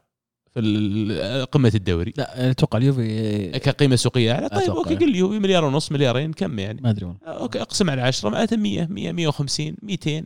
في 0.54 1.46
قمة 1.52 1.72
الدوري. 1.74 2.12
لا 2.16 2.50
أتوقع 2.50 2.78
اليوفي 2.78 3.58
كقيمة 3.58 3.96
سوقية 3.96 4.32
أعلى. 4.32 4.48
طيب. 4.48 4.70
أوكي 4.70 4.94
قل 4.94 5.12
لي 5.12 5.22
مليار 5.22 5.64
ونص 5.64 5.92
مليارين 5.92 6.32
كم 6.32 6.58
يعني؟ 6.58 6.80
ما 6.80 6.90
أدري 6.90 7.14
أوكي 7.26 7.62
أقسم 7.62 7.90
على 7.90 8.02
10 8.02 8.30
معناته 8.30 8.56
100 8.56 8.86
100 8.86 9.12
150 9.12 9.76
200 9.82 10.24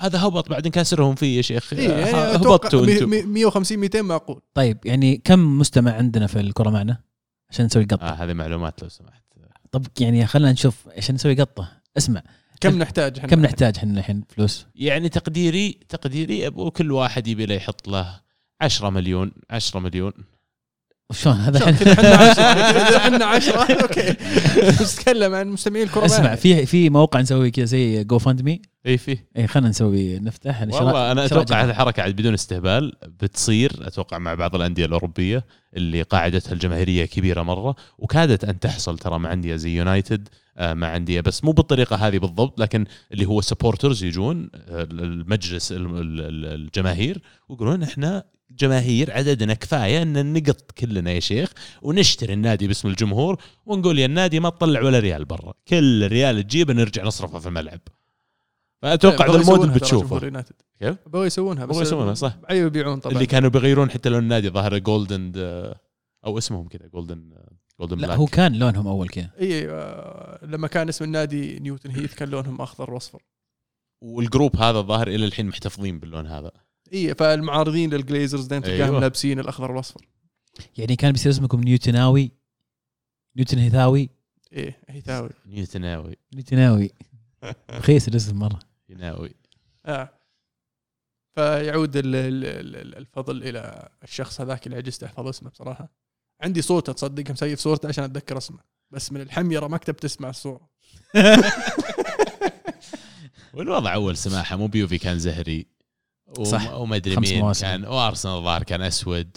هذا 0.00 0.26
هبط 0.26 0.48
بعد 0.50 0.66
نكسرهم 0.66 1.14
فيه 1.14 1.36
يا 1.36 1.42
شيخ. 1.42 1.72
إيه 1.72 1.90
يعني 1.90 2.36
هبطتوا 2.36 2.84
أنتم. 2.84 3.10
150 3.32 3.78
200 3.78 4.02
معقول 4.02 4.40
طيب 4.54 4.78
يعني 4.84 5.16
كم 5.24 5.58
مستمع 5.58 5.92
عندنا 5.92 6.26
في 6.26 6.40
الكرة 6.40 6.70
معنا؟ 6.70 7.00
عشان 7.50 7.64
نسوي 7.66 7.84
قطة. 7.84 8.06
آه 8.06 8.12
هذه 8.12 8.32
معلومات 8.32 8.82
لو 8.82 8.88
سمحت. 8.88 9.22
طب 9.70 9.86
يعني 10.00 10.26
خلينا 10.26 10.52
نشوف 10.52 10.88
عشان 10.96 11.14
نسوي 11.14 11.34
قطة. 11.34 11.72
اسمع. 11.96 12.22
كم 12.60 12.78
نحتاج 12.78 13.18
إحنا؟ 13.18 13.30
كم 13.30 13.40
نحتاج 13.40 13.76
إحنا 13.78 13.98
الحين؟ 13.98 14.24
فلوس. 14.28 14.66
يعني 14.74 15.08
تقديري 15.08 15.80
تقديري 15.88 16.46
أبو 16.46 16.70
كل 16.70 16.92
واحد 16.92 17.26
يبي 17.26 17.46
له 17.46 17.54
يحط 17.54 17.88
له 17.88 18.20
10 18.60 18.90
مليون 18.90 19.32
10 19.50 19.80
مليون. 19.80 20.12
شلون 21.12 21.36
هذا؟ 21.36 21.58
إحنا 21.70 22.14
10 22.16 22.32
كذا 22.72 22.96
إحنا 22.96 23.24
10 23.24 23.52
أوكي. 23.82 24.16
بس 24.80 24.96
تكلم 24.96 25.34
عن 25.34 25.48
مستمعين 25.48 25.86
الكرة 25.86 26.04
اسمع. 26.04 26.34
في 26.34 26.66
في 26.66 26.90
موقع 26.90 27.20
نسوي 27.20 27.50
كذا 27.50 27.64
زي 27.64 28.04
GoFundMe 28.04 28.62
إي 28.86 28.98
فيه 28.98 29.28
إي 29.36 29.46
خلينا 29.46 29.68
نسوي 29.68 30.18
نفتح 30.18 30.62
والله 30.62 31.12
أنا 31.12 31.24
أتوقع. 31.24 31.62
هذه 31.64 31.70
الحركه 31.70 32.02
عاد 32.02 32.16
بدون 32.16 32.34
استهبال 32.34 32.92
بتصير 33.20 33.72
أتوقع 33.86 34.18
مع 34.18 34.34
بعض 34.34 34.54
الأندية 34.54 34.86
الأوروبية 34.86 35.44
اللي 35.76 36.02
قاعدتها 36.02 36.52
الجماهيرية 36.52 37.04
كبيرة 37.04 37.42
مرة 37.42 37.76
وكادت 37.98 38.44
أن 38.44 38.60
تحصل 38.60 38.98
ترى 38.98 39.18
مع 39.18 39.32
أندية 39.32 39.56
زي 39.56 39.76
يونايتد 39.76 40.28
آه، 40.58 40.74
مع 40.74 40.96
أندية 40.96 41.20
بس 41.20 41.44
مو 41.44 41.52
بالطريقة 41.52 41.96
هذه 41.96 42.18
بالضبط 42.18 42.60
لكن 42.60 42.84
اللي 43.12 43.26
هو 43.26 43.40
supporters 43.40 44.04
يجون 44.04 44.50
آه، 44.54 44.82
المجلس 44.92 45.72
ال- 45.72 45.76
ال- 45.76 46.20
ال- 46.20 46.46
الجماهير 46.60 47.18
ويقولون 47.48 47.82
إحنا 47.82 48.24
جماهير 48.50 49.12
عددنا 49.12 49.54
كفاية 49.54 50.02
أن 50.02 50.32
نقط 50.32 50.70
كلنا 50.70 51.10
يا 51.10 51.20
شيخ 51.20 51.52
ونشتري 51.82 52.32
النادي 52.32 52.66
باسم 52.66 52.88
الجمهور 52.88 53.42
ونقول 53.66 53.98
يا 53.98 54.06
النادي 54.06 54.40
ما 54.40 54.50
تطلع 54.50 54.82
ولا 54.82 54.98
ريال 54.98 55.24
برا. 55.24 55.54
كل 55.68 56.08
ريال 56.08 56.42
تجيبه 56.42 56.74
نرجع 56.74 57.04
نصرفه 57.04 57.38
في 57.38 57.48
الملعب. 57.48 57.80
فأتوقع 58.82 59.26
ذا 59.26 59.40
يسوونها 59.40 59.66
ترى 59.66 59.74
بتشوفه. 59.74 60.44
كيف؟ 60.80 60.96
بغوا 61.06 61.26
يسوونها 61.26 61.66
بس 61.66 61.74
بغوا 61.74 61.82
يسوونها، 61.82 62.14
صح. 62.14 62.38
أيوه 62.50 62.66
يبيعون 62.66 63.00
طبعا. 63.00 63.14
اللي 63.14 63.26
كانوا 63.26 63.50
بيغيرون 63.50 63.90
حتى 63.90 64.08
لون 64.08 64.22
النادي 64.22 64.48
ظاهر 64.48 64.78
golden 64.78 65.32
أو 66.26 66.38
اسمهم 66.38 66.68
كذا 66.68 66.86
golden 66.86 67.34
golden 67.80 67.98
لا 67.98 68.14
هو 68.14 68.26
كان 68.26 68.54
لونهم 68.58 68.86
أول 68.86 69.08
كذا. 69.08 69.30
إي 69.40 69.70
آه، 69.70 70.38
لما 70.42 70.68
كان 70.68 70.88
اسم 70.88 71.04
النادي 71.04 71.58
نيوتن 71.58 71.90
هيث 71.90 72.14
كان 72.14 72.28
لونهم 72.28 72.60
أخضر 72.60 72.90
وأصفر. 72.94 73.22
والجروب 74.02 74.56
هذا 74.56 74.78
الظاهر 74.78 75.08
إلى 75.08 75.24
الحين 75.24 75.46
محتفظين 75.46 75.98
باللون 75.98 76.26
هذا. 76.26 76.50
اي 76.92 77.14
فالمعارضين 77.14 77.94
للجليزرز 77.94 78.46
دائما 78.46 78.66
تلقاهم 78.66 78.82
أيوة. 78.90 79.00
لابسين 79.00 79.40
الأخضر 79.40 79.70
والأصفر. 79.70 80.08
يعني 80.78 80.96
كان 80.96 81.12
بيصير 81.12 81.32
اسمكم 81.32 81.60
نيوتناوي 81.60 82.32
نيوتن 83.36 83.58
هيثاوي 83.58 84.10
إيه 84.52 84.78
هيثاوي. 84.88 85.30
نيوتناوي. 85.46 86.16
نيوتناوي. 86.34 86.90
رخيص 87.70 88.08
الاسم 88.08 88.36
مرة. 88.38 88.58
يناوي. 88.88 89.34
آه. 89.86 90.08
فيعود 91.34 91.96
ال- 91.96 92.14
ال- 92.16 92.44
ال- 92.76 92.96
الفضل 92.96 93.42
إلى 93.42 93.88
الشخص 94.04 94.40
هذاك 94.40 94.66
اللي 94.66 94.76
عجزت 94.76 95.04
أحفظ 95.04 95.26
اسمه 95.28 95.50
بصراحة. 95.50 95.88
عندي 96.40 96.62
صوته 96.62 96.92
تصدق 96.92 97.30
مسيف 97.30 97.60
صورته 97.60 97.88
عشان 97.88 98.04
أتذكر 98.04 98.38
اسمه. 98.38 98.58
بس 98.90 99.12
من 99.12 99.20
الحميرة 99.20 99.66
ما 99.66 99.76
كتبت 99.76 100.04
اسمه 100.04 100.30
الصورة. 100.30 100.68
والوضع 103.54 103.94
أول 103.94 104.16
سماحة 104.16 104.56
مو 104.56 104.66
بيوفي 104.66 104.98
كان 104.98 105.18
زهري. 105.18 105.66
صح. 106.42 106.72
وما 106.72 106.96
أدري 106.96 107.16
مين 107.16 107.40
مواسم. 107.40 107.66
كان 107.66 107.84
وأرسنال 107.84 108.36
الظاهر 108.36 108.62
كان 108.62 108.82
أسود 108.82 109.28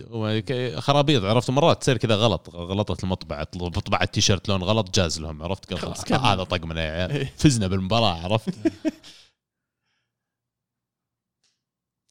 خرابيط 0.80 1.24
عرفت 1.24 1.50
مرات 1.50 1.82
تصير 1.82 1.98
كذا 1.98 2.16
غلط 2.16 2.50
غلطت 2.56 3.04
المطبعة 3.04 3.48
مطبعة 3.56 4.04
التيشيرت 4.04 4.50
لون 4.50 4.64
غلط 4.64 4.96
جاز 4.96 5.20
لهم 5.20 5.44
عرفت 5.44 5.74
قال 5.74 5.80
خلاص. 5.80 6.12
هذا 6.12 6.44
طقمنا 6.44 6.84
يا 6.84 6.92
عيال 6.92 7.12
إيه. 7.12 7.34
فزنا 7.38 7.68
بالمباراة 7.68 8.24
عرفت 8.24 8.54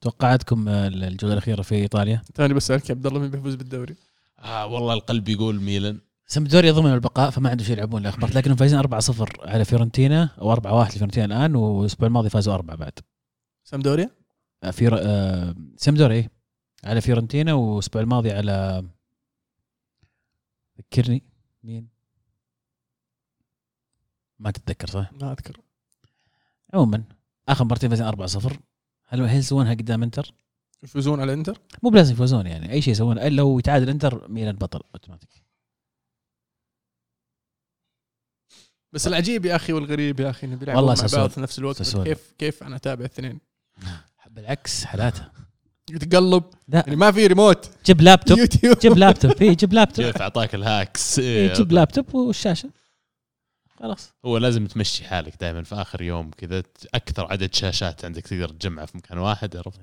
توقعاتكم 0.01 0.69
الجولة 0.69 1.33
الأخيرة 1.33 1.63
في 1.63 1.75
إيطاليا 1.75 2.23
ثاني 2.35 2.55
بسالك 2.55 2.91
يا 2.91 2.95
عبد 2.95 3.07
الله 3.07 3.21
مين 3.21 3.31
بيفوز 3.31 3.55
بالدوري؟ 3.55 3.95
آه 4.39 4.67
والله 4.67 4.95
القلب 4.95 5.29
يقول 5.29 5.61
ميلان 5.61 6.01
سمدوريا 6.27 6.73
ضمن 6.73 6.93
البقاء 6.93 7.31
فما 7.31 7.51
عنده 7.51 7.65
شيء 7.65 7.73
يلعبون 7.73 8.01
الاخبار 8.03 8.31
لكنهم 8.35 8.57
فايزين 8.57 8.83
4-0 8.83 8.87
على 9.49 9.65
فيورنتينا 9.65 10.29
أو 10.41 10.55
4-1 10.57 10.59
لفيورنتينا 10.67 11.25
الآن 11.25 11.55
والأسبوع 11.57 12.07
الماضي 12.09 12.31
فازوا 12.31 12.55
4 12.55 12.77
بعد 12.77 12.93
سامدوريا؟ 13.65 14.05
آه، 14.05 14.20
في 14.73 14.89
آه 14.89 15.55
سمدوريا 15.77 16.17
إيه. 16.17 16.31
على 16.85 17.01
فيورنتينا 17.01 17.55
والأسبوع 17.55 18.03
الماضي 18.03 18.31
على 18.31 18.85
ذكرني 20.79 21.23
مين 21.65 21.89
ما 24.39 24.51
تتذكر 24.51 24.87
صح 24.87 25.13
ما 25.13 25.33
أذكر 25.33 25.61
عموما 26.75 27.05
آخر 27.49 27.65
مرتين 27.65 27.91
فايزين 27.91 28.53
4-0 28.53 28.57
هل 29.07 29.23
هل 29.23 29.39
يسوونها 29.39 29.75
قدام 29.75 30.03
إنتر؟ 30.03 30.35
يفوزون 30.83 31.21
على 31.21 31.33
إنتر؟ 31.33 31.61
مو 31.83 31.91
بلازم 31.91 32.13
يفوزون 32.13 32.47
يعني 32.47 32.73
أي 32.73 32.83
شيء 32.83 32.93
يسوون 32.93 33.19
إلا 33.19 33.37
لو 33.37 33.59
يتعادل 33.59 33.89
إنتر 33.89 34.29
ميلان 34.29 34.57
بطل 34.57 34.81
أوتوماتيك 34.95 35.31
بس 38.93 39.07
العجيب 39.07 39.45
يا 39.45 39.57
أخي 39.57 39.73
والغريب 39.73 40.21
يا 40.21 40.31
أخي 40.31 40.47
إنه 40.47 40.57
بيلعبون 40.57 40.85
والله 40.85 41.03
مع. 41.03 41.19
بعض 41.19 41.31
في 41.31 41.41
نفس 41.41 41.59
الوقت. 41.59 41.97
كيف 41.97 42.35
كيف 42.39 42.63
أنا 42.63 42.77
أتابع 42.77 43.05
الاثنين؟ 43.05 43.41
بالعكس 44.31 44.85
حالاتها. 44.85 45.33
يتقلب. 45.91 46.45
لا. 46.69 46.79
يعني 46.87 46.97
ما 46.97 47.13
في 47.13 47.27
ريموت 47.27 47.71
جيب 47.87 48.01
laptop 48.01 48.39
YouTube 48.39 48.79
جيب 48.79 48.99
لابتوب 48.99 49.43
اي 49.43 49.55
جيب 49.55 49.73
لابتوب 49.73 50.05
كيف 50.05 50.23
أعطاك 50.23 50.55
ال 50.55 50.64
hacks. 50.64 51.19
إيه، 51.19 51.49
إيه، 51.49 51.55
جيب 51.55 51.73
لابتوب 51.73 52.15
والشاشة. 52.15 52.71
خلاص. 53.79 54.15
هو 54.25 54.39
لازم 54.39 54.67
تمشي 54.67 55.05
حالك 55.05 55.41
دائما 55.41 55.63
في 55.63 55.75
آخر 55.75 56.03
يوم 56.03 56.31
كذا. 56.31 56.63
أكثر 56.95 57.33
عدد 57.33 57.55
شاشات 57.55 58.05
عندك 58.05 58.23
تقدر 58.23 58.49
تجمعها 58.49 58.87
في 58.87 58.97
مكان 58.97 59.19
واحد 59.19 59.57
عرفت؟ 59.57 59.81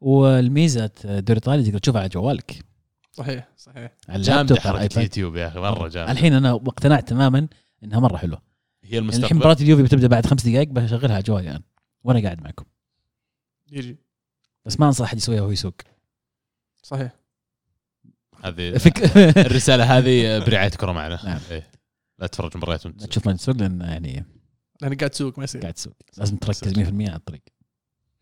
والميزة 0.00 0.90
دوري 1.04 1.36
ايطالي 1.36 1.64
تقدر 1.64 1.78
تشوفها 1.78 2.00
على 2.00 2.08
جوالك. 2.08 2.64
صحيح 3.12 3.48
صحيح. 3.56 3.92
حركه 4.08 4.70
ال 4.70 4.76
iPad 4.76 5.02
YouTube 5.02 5.36
يا 5.36 5.48
أخي 5.48 5.58
مرة 5.58 5.88
جامده 5.88 6.12
الحين 6.12 6.32
أنا 6.32 6.50
اقتنعت 6.50 7.08
تماما 7.08 7.48
إنها 7.84 8.00
مرة 8.00 8.16
حلوة. 8.16 8.38
هي 8.84 8.90
يعني 8.90 9.06
الحين 9.06 9.16
المستقبل. 9.16 9.36
مباراه 9.36 9.56
اليوفي 9.60 9.82
بتبدا 9.82 10.06
بعد 10.06 10.26
خمس 10.26 10.46
دقائق 10.46 10.68
بشغلها 10.68 11.14
على 11.14 11.22
جوالي 11.22 11.50
الان 11.50 11.62
وأنا 12.04 12.22
قاعد 12.22 12.42
معكم. 12.42 12.64
يجي. 13.74 13.96
بس 14.64 14.80
ما 14.80 14.86
أنصح 14.86 15.04
احد 15.04 15.16
يسويها 15.16 15.40
وهو 15.40 15.50
يسوق. 15.50 15.74
صحيح. 16.82 17.12
هذه 18.44 18.78
فك... 18.78 19.16
الرسالة 19.46 19.98
هذه 19.98 20.44
برعاية 20.44 20.68
كرة 20.68 20.92
معنا. 20.92 21.24
نعم. 21.24 21.40
إيه. 21.50 21.70
لا 22.18 22.26
تتفرج 22.26 22.56
مباريات 22.56 22.86
لا 22.86 22.90
وانت 22.90 23.04
تشوف 23.04 23.28
من 23.28 23.36
تسوق 23.36 23.56
لأن 23.56 23.80
يعني 23.80 24.24
لأن 24.80 24.94
قاعد 24.94 25.10
تسوق 25.10 25.38
ما 25.38 25.44
يصير. 25.44 25.60
قاعد 25.60 25.74
تسوق. 25.74 25.94
لازم 26.16 26.36
تركز 26.36 26.72
100% 26.72 26.78
على 26.78 27.14
الطريق. 27.16 27.42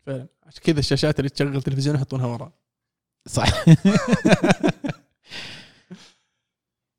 فعلا. 0.05 0.27
عشان 0.43 0.61
كذا 0.63 0.79
الشاشات 0.79 1.19
اللي 1.19 1.29
تشغل 1.29 1.61
تلفزيون 1.61 1.95
يحطونها 1.95 2.25
ورا 2.25 2.51
صح. 3.27 3.47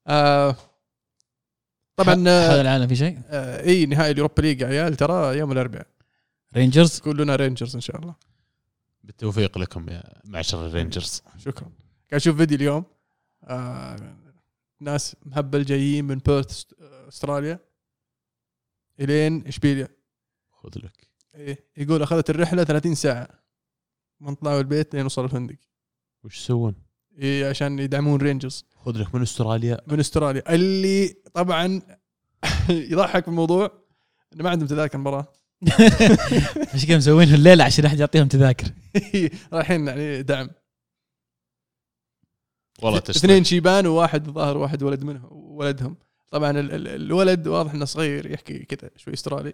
آه. 0.06 0.56
طبعا 1.96 2.14
حول 2.14 2.28
آه 2.28 2.60
العالم 2.60 2.86
في 2.86 2.96
شيء؟ 2.96 3.20
آه 3.28 3.64
إي 3.64 3.86
نهائي 3.86 4.10
ال 4.10 4.15
Europa 4.15 4.42
League 4.42 4.60
يا 4.60 4.66
عيال 4.66 4.96
ترى 4.96 5.38
يوم 5.38 5.52
الأربعاء. 5.52 5.86
رينجرز؟ 6.56 6.98
كلنا 7.00 7.36
رينجرز 7.36 7.74
إن 7.74 7.80
شاء 7.80 7.96
الله. 7.96 8.14
بالتوفيق 9.04 9.58
لكم 9.58 9.88
يا 9.88 10.20
معشر 10.24 10.66
الرينجرز. 10.66 11.22
شكرا. 11.38 11.64
قاعد 12.10 12.20
أشوف 12.20 12.36
فيديو 12.36 12.56
اليوم. 12.58 12.84
آه 13.44 14.16
ناس 14.80 15.16
مهبل 15.22 15.64
جايين 15.64 16.04
من 16.04 16.18
بيرث 16.18 16.50
است- 16.50 16.74
أستراليا. 17.08 17.58
إلين 19.00 19.46
إشبيليا. 19.46 19.88
خذ 20.52 20.70
لك. 20.78 21.08
إيه 21.34 21.68
يقول 21.76 22.02
أخذت 22.02 22.30
الرحلة 22.30 22.64
30 22.64 22.94
ساعة. 22.94 23.28
من 24.20 24.34
طلعوا 24.34 24.60
البيت 24.60 24.94
لين 24.94 25.04
وصلوا 25.06 25.26
الفندق. 25.26 25.56
وش 26.24 26.38
يسوون؟ 26.38 26.74
إيه 27.18 27.48
عشان 27.48 27.78
يدعمون 27.78 28.20
رينجرز. 28.20 28.64
خذ 28.76 28.98
لك 28.98 29.14
من 29.14 29.22
أستراليا. 29.22 29.80
من 29.86 30.00
أستراليا. 30.00 30.54
اللي 30.54 31.08
طبعا 31.34 31.82
يضحك 32.90 33.22
في 33.24 33.28
الموضوع 33.28 33.70
انه 34.32 34.44
ما 34.44 34.50
عندهم 34.50 34.68
تذاكر 34.68 34.98
مباراه 34.98 35.32
عشان 36.74 36.88
كذا 36.88 36.96
مسوينها 36.96 37.34
الليلة 37.34 37.64
عشان 37.64 37.84
أحد 37.84 38.00
يعطيهم 38.00 38.28
تذاكر. 38.28 38.66
رايحين 39.52 39.86
يعني 39.88 40.22
دعم. 40.22 40.50
والله 42.82 42.98
تشتغل. 42.98 43.24
اثنين 43.30 43.44
شيبان 43.44 43.86
وواحد 43.86 44.28
ظاهر 44.30 44.56
واحد 44.56 44.82
ولد 44.82 45.04
منهم 45.04 45.28
ولدهم. 45.32 45.96
طبعا 46.30 46.50
ال- 46.50 46.72
ال- 46.74 46.88
الولد 46.88 47.46
واضح 47.48 47.72
إنه 47.74 47.84
صغير 47.84 48.30
يحكي 48.30 48.58
كذا 48.58 48.90
شوي 48.96 49.14
استرالي. 49.14 49.52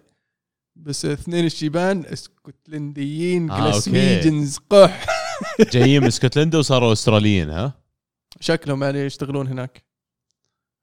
بس 0.75 1.05
اثنين 1.05 1.45
الشيبان 1.45 2.05
اسكتلنديين 2.05 3.51
آه، 3.51 3.59
جلاسميجنز 3.61 4.57
قح. 4.69 5.05
جايين 5.71 6.01
من 6.01 6.07
اسكتلندا 6.13 6.57
وصاروا 6.57 6.93
أستراليين 6.93 7.49
ها؟ 7.49 7.73
شكلهم 8.39 8.83
يعني 8.83 8.99
يشتغلون 8.99 9.47
هناك. 9.47 9.83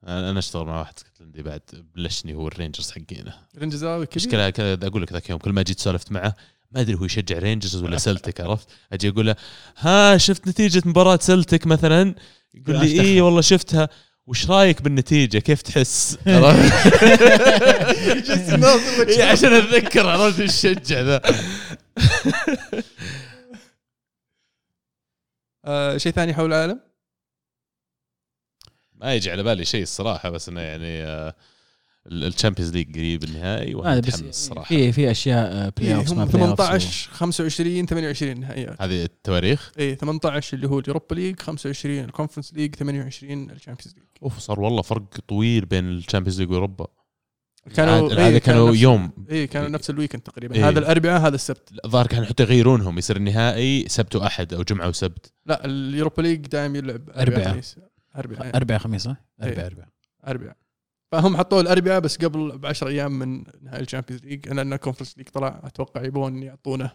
أنا 0.06 0.38
أشتغل 0.38 0.66
مع 0.66 0.78
واحد 0.78 0.94
اسكتلندي 0.96 1.42
بعد 1.42 1.60
بلشني 1.94 2.34
هو 2.34 2.48
الرينجرز 2.48 2.90
حقينه 2.90 3.34
رينجزاوي 3.58 4.06
كذا 4.06 4.16
مشكلة 4.16 4.50
كذا 4.50 4.86
أقول 4.86 5.02
لك 5.02 5.12
ذاك 5.12 5.30
يوم 5.30 5.38
كل 5.38 5.52
ما 5.52 5.62
جيت 5.62 5.80
سولفت 5.80 6.12
معه 6.12 6.34
ما 6.72 6.80
أدري 6.80 6.94
هو 6.94 7.04
يشجع 7.04 7.38
رينجرز 7.38 7.82
ولا 7.82 7.98
سلتك 7.98 8.40
عرفت؟ 8.40 8.68
أجي 8.92 9.08
أقول 9.08 9.26
له 9.26 9.36
ها 9.78 10.16
شفت 10.16 10.48
نتيجة 10.48 10.82
مباراة 10.84 11.18
سلتك 11.22 11.66
مثلا؟ 11.66 12.14
يقول 12.54 12.76
لي 12.80 13.00
اي 13.00 13.20
والله 13.20 13.40
شفتها. 13.40 13.88
وش 14.26 14.50
رأيك 14.50 14.82
بالنتيجة؟ 14.82 15.38
كيف 15.38 15.62
تحس؟ 15.62 16.18
إيه، 19.06 19.24
عشان 19.24 19.52
أتذكر 19.52 20.06
عرفت؟ 20.08 20.40
إيش 20.40 20.54
شجع 20.54 21.00
ذا؟ 21.00 21.20
آه 25.64 25.96
شيء 25.96 26.12
ثاني 26.12 26.34
حول 26.34 26.52
العالم؟ 26.52 26.87
ما 29.00 29.14
يجي 29.14 29.30
على 29.30 29.42
بالي 29.42 29.64
شيء 29.64 29.82
الصراحة 29.82 30.30
بس 30.30 30.48
إنه 30.48 30.60
يعني 30.60 31.02
آه، 31.04 31.34
ال 32.06 32.13
Champions 32.13 32.72
League 32.72 32.94
قريب 32.94 33.24
النهائي 33.24 33.74
وأنا 33.74 33.92
هذا 33.92 33.98
متحمس 33.98 34.20
بس 34.20 34.28
الصراحه 34.28 34.68
في 34.68 34.92
في 34.92 35.10
أشياء 35.10 35.70
play 35.76 35.88
إيه 35.90 35.96
offs 35.96 36.12
18 36.14 37.08
25 37.10 37.86
28 37.86 38.40
نهائيات. 38.40 38.82
هذه 38.82 39.02
التواريخ؟ 39.04 39.72
إيه 39.78 39.94
18 39.94 40.56
اللي 40.56 40.68
هو 40.68 40.78
ال 40.78 40.83
Europa 40.83 41.14
League 41.14 41.40
25 41.40 41.98
ال 42.04 42.09
Conference 42.09 42.54
League 42.54 42.74
28 42.74 43.50
ال 43.50 43.55
Champions 43.55 43.94
League. 43.96 44.04
أوف 44.22 44.38
صار 44.38 44.60
والله 44.60 44.82
فرق 44.82 45.04
طويل 45.28 45.64
بين 45.64 45.84
ال 45.90 45.95
Champions 45.95 46.40
League 46.40 46.50
وأوروبا. 46.50 46.86
كانوا 47.74 48.12
العادة 48.12 48.26
إيه 48.34 48.38
كانوا 48.38 48.70
نفس- 48.70 48.80
يوم. 48.80 49.10
إيه 49.30 49.46
كانوا 49.46 49.68
نفس 49.68 49.90
ال 49.90 49.94
weekend 49.94 50.22
تقريبا. 50.22 50.54
إيه. 50.54 50.68
هذا 50.68 50.78
الأربعاء 50.78 51.20
هذا 51.20 51.34
السبت. 51.34 51.72
الظاهر 51.84 52.06
كانوا 52.06 52.26
حتى 52.26 52.42
يغيرونهم 52.42 52.98
يصير 52.98 53.16
النهائي 53.16 53.88
سبت 53.88 54.16
وأحد 54.16 54.54
أو 54.54 54.62
جمعة 54.62 54.88
وسبت. 54.88 55.32
لا 55.46 55.64
ال 55.64 55.73
Europa 55.73 56.22
League 56.22 56.46
دائم 56.46 56.76
يلعب 56.76 57.10
أربعاء. 57.10 57.60
اربعاء. 58.18 58.56
اربعاء 58.56 58.80
خميس 58.80 59.02
صح؟ 59.02 59.16
إيه. 59.42 59.48
اربعاء 59.48 59.66
اربعاء 59.66 59.88
اربعاء 60.26 60.56
فهم 61.12 61.36
حطوه 61.36 61.60
الاربعاء 61.60 62.00
بس 62.00 62.16
قبل 62.16 62.58
ب 62.58 62.66
10 62.66 62.88
أيام 62.88 63.18
من 63.18 63.44
نهائي 63.60 63.82
ال 63.82 63.86
Champions 63.86 64.24
League 64.24 64.48
لأن 64.48 64.72
ال 64.72 64.76
Conference 64.76 65.18
League 65.18 65.28
طلع 65.28 65.60
أتوقع 65.64 66.02
يبون 66.02 66.42
يعطونه 66.42 66.90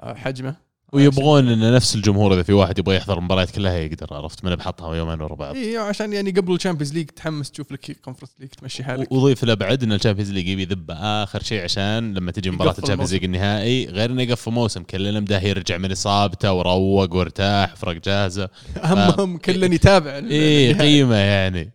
آه، 0.00 0.14
حجمه 0.14 0.56
ويبغون 0.94 1.48
إن 1.48 1.74
نفس 1.74 1.94
الجمهور 1.94 2.34
إذا 2.34 2.42
في 2.42 2.52
واحد 2.52 2.78
يبغى 2.78 2.96
يحضر 2.96 3.18
المباريات 3.18 3.50
كلها 3.50 3.72
يقدر 3.72 4.14
عرفت؟ 4.14 4.44
من 4.44 4.54
بحطها 4.54 4.94
يومين 4.94 5.20
ورا 5.20 5.34
بعض. 5.34 5.54
اي 5.54 5.76
عشان 5.76 6.12
يعني 6.12 6.30
قبل 6.30 6.54
ال 6.54 6.58
Champions 6.58 6.94
League 6.94 7.10
تحمس 7.10 7.50
تشوف 7.50 7.72
لك 7.72 8.00
Conference 8.00 8.34
League 8.40 8.48
تمشي 8.48 8.84
حالك. 8.84 9.12
وضيف 9.12 9.44
له 9.44 9.54
بعد 9.54 9.82
إن 9.82 9.92
ال 9.92 9.96
Champions 9.96 10.32
League 10.32 10.48
يبي 10.48 10.62
يذبه 10.62 10.94
آخر 10.94 11.42
شيء 11.42 11.64
عشان 11.64 12.14
لما 12.14 12.32
تجي 12.32 12.50
مباراة 12.50 12.70
يقفل 12.70 12.82
ال 12.82 12.85
Champions 12.85 13.12
League 13.14 13.24
النهائي 13.24 13.86
غير 13.86 14.10
إنه 14.10 14.22
يقف 14.22 14.48
موسم 14.48 14.82
كلن 14.82 15.20
امداه 15.20 15.40
يرجع 15.40 15.78
من 15.78 15.92
إصابته 15.92 16.52
وروق 16.52 17.14
وارتاح 17.14 17.76
فرق 17.76 18.02
جاهزة. 18.02 18.50
اهمهم 18.84 19.38
كلن 19.38 19.72
يتابع 19.72 20.18
النهائي. 20.18 20.72
قيمة 20.72 21.16
يعني. 21.16 21.72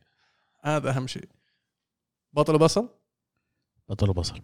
هذا 0.61 0.89
أهم 0.89 1.07
شيء. 1.07 1.29
بطل 2.33 2.57
بصل؟ 2.57 2.89
بطل 3.89 4.09
وبصل 4.09 4.39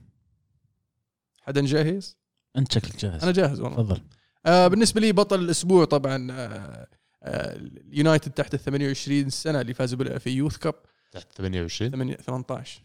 حدا 1.41 1.65
جاهز؟ 1.65 2.17
أنت 2.57 2.71
شكلك 2.71 2.99
جاهز. 2.99 3.23
أنا 3.23 3.31
جاهز 3.31 3.59
والله. 3.59 3.77
تفضل. 3.77 4.01
آه 4.45 4.67
بالنسبة 4.67 5.01
لي 5.01 5.11
بطل 5.11 5.39
الأسبوع 5.39 5.85
طبعا 5.85 6.31
آه 6.31 6.87
آه 7.23 7.55
اليونايتد 7.55 8.31
تحت 8.31 8.53
ال 8.53 8.59
28 8.59 9.29
سنة 9.29 9.61
اللي 9.61 9.73
فازوا 9.73 9.97
بال 9.97 10.12
FA 10.12 10.27
Youth 10.27 10.57
Cup. 10.57 10.73
تحت 11.11 11.27
28 11.37 11.91
8 11.91 12.15
18 12.15 12.81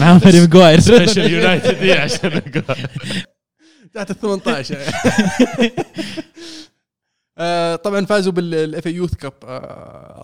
معاهم 0.00 0.20
هاري 0.24 0.40
ماجواير. 0.40 0.80
special 0.80 1.30
United 1.32 1.78
edition. 1.80 2.30
تحت 3.94 4.10
ال 4.10 4.20
18 4.20 4.78
آه 7.38 7.76
طبعا 7.76 8.04
فازوا 8.06 8.32
بال 8.32 8.59
FA 8.59 8.86
Youth 8.86 9.14
Cup 9.14 9.32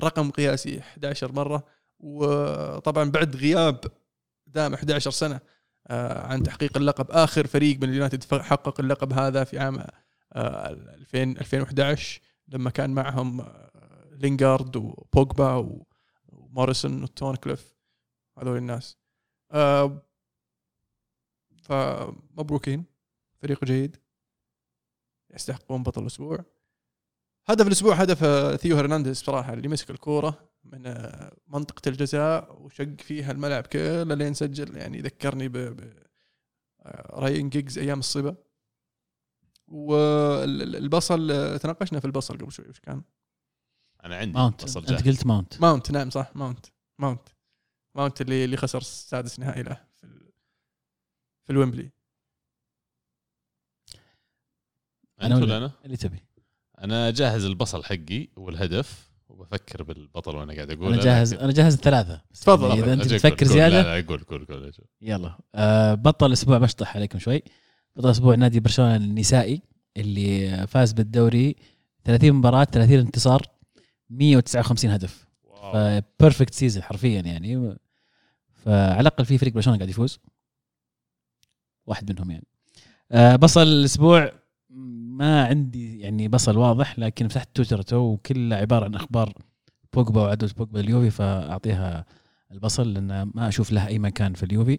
رقم 0.02 0.30
قياسي 0.30 0.78
11 0.78 1.32
مرة 1.32 1.64
وطبعا 2.00 3.10
بعد 3.10 3.36
غياب 3.36 3.80
دام 4.46 4.74
11 4.74 5.10
سنة 5.10 5.40
عن 5.90 6.42
تحقيق 6.42 6.76
اللقب. 6.76 7.10
آخر 7.10 7.46
فريق 7.46 7.76
من 7.76 7.88
اليونايتد 7.88 8.42
حقق 8.42 8.80
اللقب 8.80 9.12
هذا 9.12 9.44
في 9.44 9.58
عام 9.58 9.78
آه 10.32 10.68
2000 10.70 11.22
2011 11.22 12.20
لما 12.48 12.70
كان 12.70 12.90
معهم 12.90 13.40
آه 13.40 14.08
لينغارد 14.12 14.76
وبوجبا 14.76 15.80
وموريسون 16.28 17.02
وتونيكليف 17.02 17.74
هذول 18.38 18.56
الناس. 18.56 18.96
آه 19.52 20.02
فمبروكين. 21.62 22.84
فريق 23.42 23.64
جيد. 23.64 23.96
يستحقون 25.34 25.82
بطل 25.82 26.02
الأسبوع. 26.02 26.44
هدف 27.46 27.66
الأسبوع 27.66 27.94
هدف 27.94 28.24
آه، 28.24 28.56
ثيو 28.56 28.76
هرنانديز 28.76 29.16
صراحة 29.16 29.52
اللي 29.52 29.68
مسك 29.68 29.90
الكورة. 29.90 30.47
من 30.64 30.86
آه، 30.86 31.36
منطقة 31.46 31.88
الجزاء 31.88 32.62
وشق 32.62 33.00
فيها 33.00 33.32
الملعب 33.32 33.66
كله 33.66 34.14
لين 34.14 34.34
سجل. 34.34 34.76
يعني 34.76 35.00
ذكرني 35.00 35.48
ب, 35.48 35.56
ب 35.56 35.80
آه، 36.80 37.20
راين 37.20 37.48
جيجز 37.48 37.78
أيام 37.78 37.98
الصبا 37.98 38.36
والبصل 39.68 41.30
آه، 41.30 41.56
تناقشنا 41.56 42.00
في 42.00 42.04
البصل 42.06 42.38
قبل 42.38 42.52
شوي 42.52 42.68
وش 42.68 42.80
كان؟ 42.80 43.02
أنا 44.04 44.16
عندي 44.16 44.32
ماونت. 44.32 44.64
بصل 44.64 44.86
أنت 44.86 45.08
قلت 45.08 45.26
ماونت. 45.26 45.60
ماونت 45.60 45.90
نعم 45.90 46.10
صح 46.10 46.36
ماونت. 46.36 46.66
ماونت. 46.98 47.28
ماونت 47.94 48.20
اللي 48.20 48.44
اللي 48.44 48.56
خسر 48.56 48.80
سادس 48.80 49.38
نهائي 49.38 49.62
له 49.62 49.84
في 49.94 50.04
ال- 50.04 50.32
في 51.44 51.50
الويمبلي. 51.52 51.90
أنت 55.22 55.32
ولا؟ 55.32 55.36
ولا 55.44 55.56
أنا؟ 55.58 55.72
اللي 55.84 55.96
تبي. 55.96 56.24
أنا 56.78 57.10
جاهز 57.10 57.44
البصل 57.44 57.84
حقي 57.84 58.28
والهدف. 58.36 59.07
وبفكر 59.28 59.82
بالبطل 59.82 60.36
وأنا 60.36 60.54
قاعد 60.54 60.70
أقول. 60.70 60.92
أنا 60.92 61.02
جاهز 61.02 61.34
أنا 61.34 61.52
جاهز 61.52 61.74
الثلاثة. 61.74 62.22
تفضل. 62.34 62.72
إذا 62.72 62.92
أنت 62.92 63.12
بتفكر 63.12 63.46
زيادة. 63.46 63.82
لا 63.82 64.00
لا 64.00 64.06
قول 64.08 64.22
قول 64.22 64.44
قول. 64.44 64.72
يلا. 65.00 65.38
آه 65.54 65.94
بطل 65.94 66.32
أسبوع 66.32 66.58
بشطح 66.58 66.96
عليكم 66.96 67.18
شوي. 67.18 67.42
بطل 67.96 68.10
أسبوع 68.10 68.34
نادي 68.34 68.60
برشلونة 68.60 68.96
النسائي 68.96 69.62
اللي 69.96 70.66
فاز 70.66 70.92
بالدوري 70.92 71.56
30 72.04 72.32
مباراة 72.32 72.64
30 72.64 72.98
انتصار 72.98 73.42
159 74.10 74.90
هدف. 74.90 75.28
perfect 76.20 76.54
season 76.54 76.82
حرفيا 76.82 77.20
يعني. 77.20 77.76
فعلى 78.52 79.00
الأقل 79.00 79.24
في 79.24 79.38
فريق 79.38 79.52
برشلونة 79.52 79.78
قاعد 79.78 79.90
يفوز. 79.90 80.20
واحد 81.86 82.12
منهم 82.12 82.30
يعني. 82.30 82.46
آه 83.12 83.36
بصل 83.36 83.62
الأسبوع 83.62 84.32
ما 85.18 85.46
عندي 85.46 86.00
يعني 86.00 86.28
بصل 86.28 86.56
واضح 86.56 86.98
لكن 86.98 87.28
فتحت 87.28 87.48
تويتر 87.56 87.82
تو 87.82 87.96
وكلها 87.96 88.58
عبارة 88.58 88.84
عن 88.84 88.94
أخبار 88.94 89.32
بوجبا 89.92 90.22
وعودة 90.22 90.50
بوجبا 90.56 90.80
اليوفي 90.80 91.10
فأعطيها 91.10 92.06
البصل 92.52 92.94
لأن 92.94 93.22
ما 93.22 93.48
أشوف 93.48 93.72
لها 93.72 93.88
أي 93.88 93.98
مكان 93.98 94.34
في 94.34 94.42
اليوفي 94.42 94.78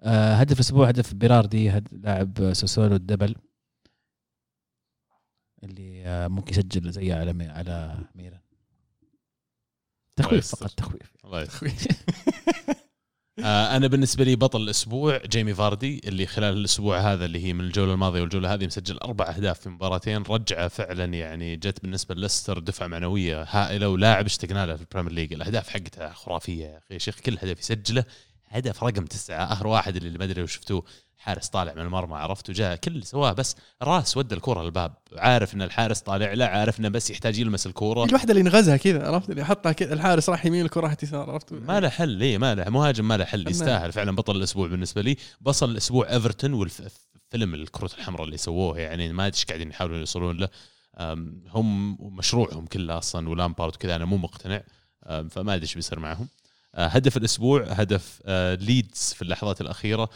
آه 0.00 0.34
هدف 0.34 0.54
الأسبوع 0.54 0.88
هدف 0.88 1.14
بيراردي 1.14 1.70
هد 1.70 1.88
لاعب 1.92 2.52
ساسولو 2.52 2.94
ال 2.96 3.01
double 3.01 3.34
اللي 5.62 6.06
آه 6.06 6.28
ممكن 6.28 6.52
يسجل 6.52 6.90
زي 6.90 7.12
على 7.12 7.32
مي 7.32 7.46
على 7.48 7.98
ميلان 8.14 8.40
تخويف. 10.16 10.54
فقط 10.54 10.70
تخويف 10.70 11.12
الله 11.24 11.42
يستر. 11.42 11.66
آه 13.38 13.76
أنا 13.76 13.86
بالنسبة 13.86 14.24
لي 14.24 14.36
بطل 14.36 14.62
الأسبوع 14.62 15.18
جيمي 15.26 15.54
فاردي 15.54 16.00
اللي 16.04 16.26
خلال 16.26 16.56
الأسبوع 16.56 16.98
هذا 16.98 17.24
اللي 17.24 17.44
هي 17.44 17.52
من 17.52 17.60
الجولة 17.60 17.92
الماضية 17.92 18.20
والجولة 18.20 18.54
هذه 18.54 18.66
مسجل 18.66 18.98
أربع 18.98 19.28
أهداف 19.28 19.60
في 19.60 19.68
مباراتين. 19.68 20.22
رجعة 20.22 20.68
فعلا 20.68 21.04
يعني 21.04 21.56
جت 21.56 21.82
بالنسبة 21.82 22.14
لليستر 22.14 22.58
دفعة 22.58 22.86
معنوية 22.86 23.42
هائلة 23.42 23.88
ولاعب 23.88 24.24
اشتقنا 24.26 24.66
له 24.66 24.76
في 24.76 24.82
ال 24.82 24.86
Premier 24.86 25.12
League. 25.12 25.32
الأهداف 25.32 25.68
حقته 25.68 26.12
خرافية 26.12 26.64
يا 26.64 26.78
أخي 26.78 26.98
شيخ 26.98 27.20
كل 27.20 27.38
هدف 27.42 27.58
يسجله 27.58 28.04
هدف 28.48 28.84
رقم 28.84 29.04
تسعة 29.04 29.52
آخر 29.52 29.66
واحد 29.66 29.96
اللي 29.96 30.18
ما 30.18 30.24
أدري 30.24 30.40
لو 30.40 30.46
شفتوه. 30.46 30.84
حارس 31.24 31.48
طالع 31.48 31.74
من 31.74 31.82
المرمى 31.82 32.14
عرفت؟ 32.14 32.50
وجاء 32.50 32.76
كل 32.76 32.90
اللي 32.90 33.04
سواه 33.04 33.32
بس 33.32 33.56
راس 33.82 34.16
ودى 34.16 34.34
الكرة 34.34 34.62
للباب 34.62 34.94
عارف 35.16 35.54
إن 35.54 35.62
الحارس 35.62 36.00
طالع 36.00 36.32
له 36.32 36.44
عارف 36.44 36.80
إنه 36.80 36.88
بس 36.88 37.10
يحتاج 37.10 37.38
يلمس 37.38 37.66
الكوره 37.66 38.04
الوحدة 38.04 38.30
اللي 38.30 38.42
نغزها 38.42 38.76
كذا 38.76 39.06
عرفت؟ 39.06 39.30
اللي 39.30 39.44
حطها 39.44 39.72
كذا 39.72 39.94
الحارس 39.94 40.30
راح 40.30 40.46
يمين 40.46 40.64
الكرة 40.64 40.80
راحت 40.80 41.02
يسار 41.02 41.30
عرفت؟ 41.30 41.52
ما 41.52 41.80
له 41.80 41.88
حل 41.88 42.08
ليه 42.08 42.38
ما 42.38 42.54
له 42.54 42.70
مهاجم 42.70 43.08
ما 43.08 43.16
له 43.16 43.24
حل. 43.24 43.48
يستاهل 43.48 43.92
فعلا 43.92 44.16
بطل 44.16 44.36
الأسبوع 44.36 44.68
بالنسبة 44.68 45.02
لي. 45.02 45.16
بصل 45.40 45.70
الأسبوع 45.70 46.10
إيفرتون 46.10 46.52
والفيلم 46.52 47.54
الكروت 47.54 47.94
الحمراء 47.94 48.24
اللي 48.24 48.36
سووه 48.36 48.78
يعني 48.78 49.12
ما 49.12 49.26
أدري 49.26 49.42
قاعدين 49.48 49.70
يحاولون 49.70 49.98
يوصلون 49.98 50.36
له. 50.36 50.48
هم 51.48 51.96
مشروعهم 52.16 52.66
كله 52.66 52.98
أصلا 52.98 53.28
ولامبارد 53.28 53.74
وكذا 53.74 53.96
أنا 53.96 54.04
مو 54.04 54.16
مقتنع 54.16 54.62
فما 55.06 55.54
أدري 55.54 55.62
إيش 55.62 55.74
بيصير 55.74 55.98
معهم. 55.98 56.28
أه، 56.74 56.86
هدف 56.86 57.16
الأسبوع 57.16 57.62
هدف 57.62 58.22
أه، 58.26 58.54
ليدز 58.54 59.14
في 59.16 59.22
اللحظات 59.22 59.60
الأخيرة. 59.60 60.08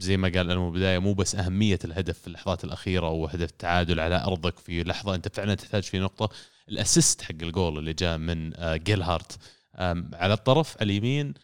زي 0.00 0.16
ما 0.16 0.28
قال 0.28 0.50
أنا 0.50 0.60
من 0.60 0.66
البداية 0.68 0.98
مو 0.98 1.14
بس 1.14 1.34
أهمية 1.34 1.78
الهدف 1.84 2.18
في 2.18 2.26
اللحظات 2.26 2.64
الأخيرة 2.64 3.10
وهدف 3.10 3.50
التعادل 3.50 4.00
على 4.00 4.24
أرضك 4.24 4.58
في 4.58 4.82
لحظة 4.84 5.14
أنت 5.14 5.28
فعلا 5.36 5.54
تحتاج 5.54 5.82
في 5.82 5.98
نقطة 5.98 6.28
ال 6.68 6.76
assist 6.76 7.22
حق 7.22 7.34
الجول 7.42 7.78
اللي 7.78 7.92
جاء 7.92 8.18
من 8.18 8.56
أه، 8.56 8.76
جيلهارت 8.76 9.38
أم، 9.76 10.10
على 10.14 10.34
الطرف 10.34 10.76
على 10.80 10.84
اليمين 10.92 11.34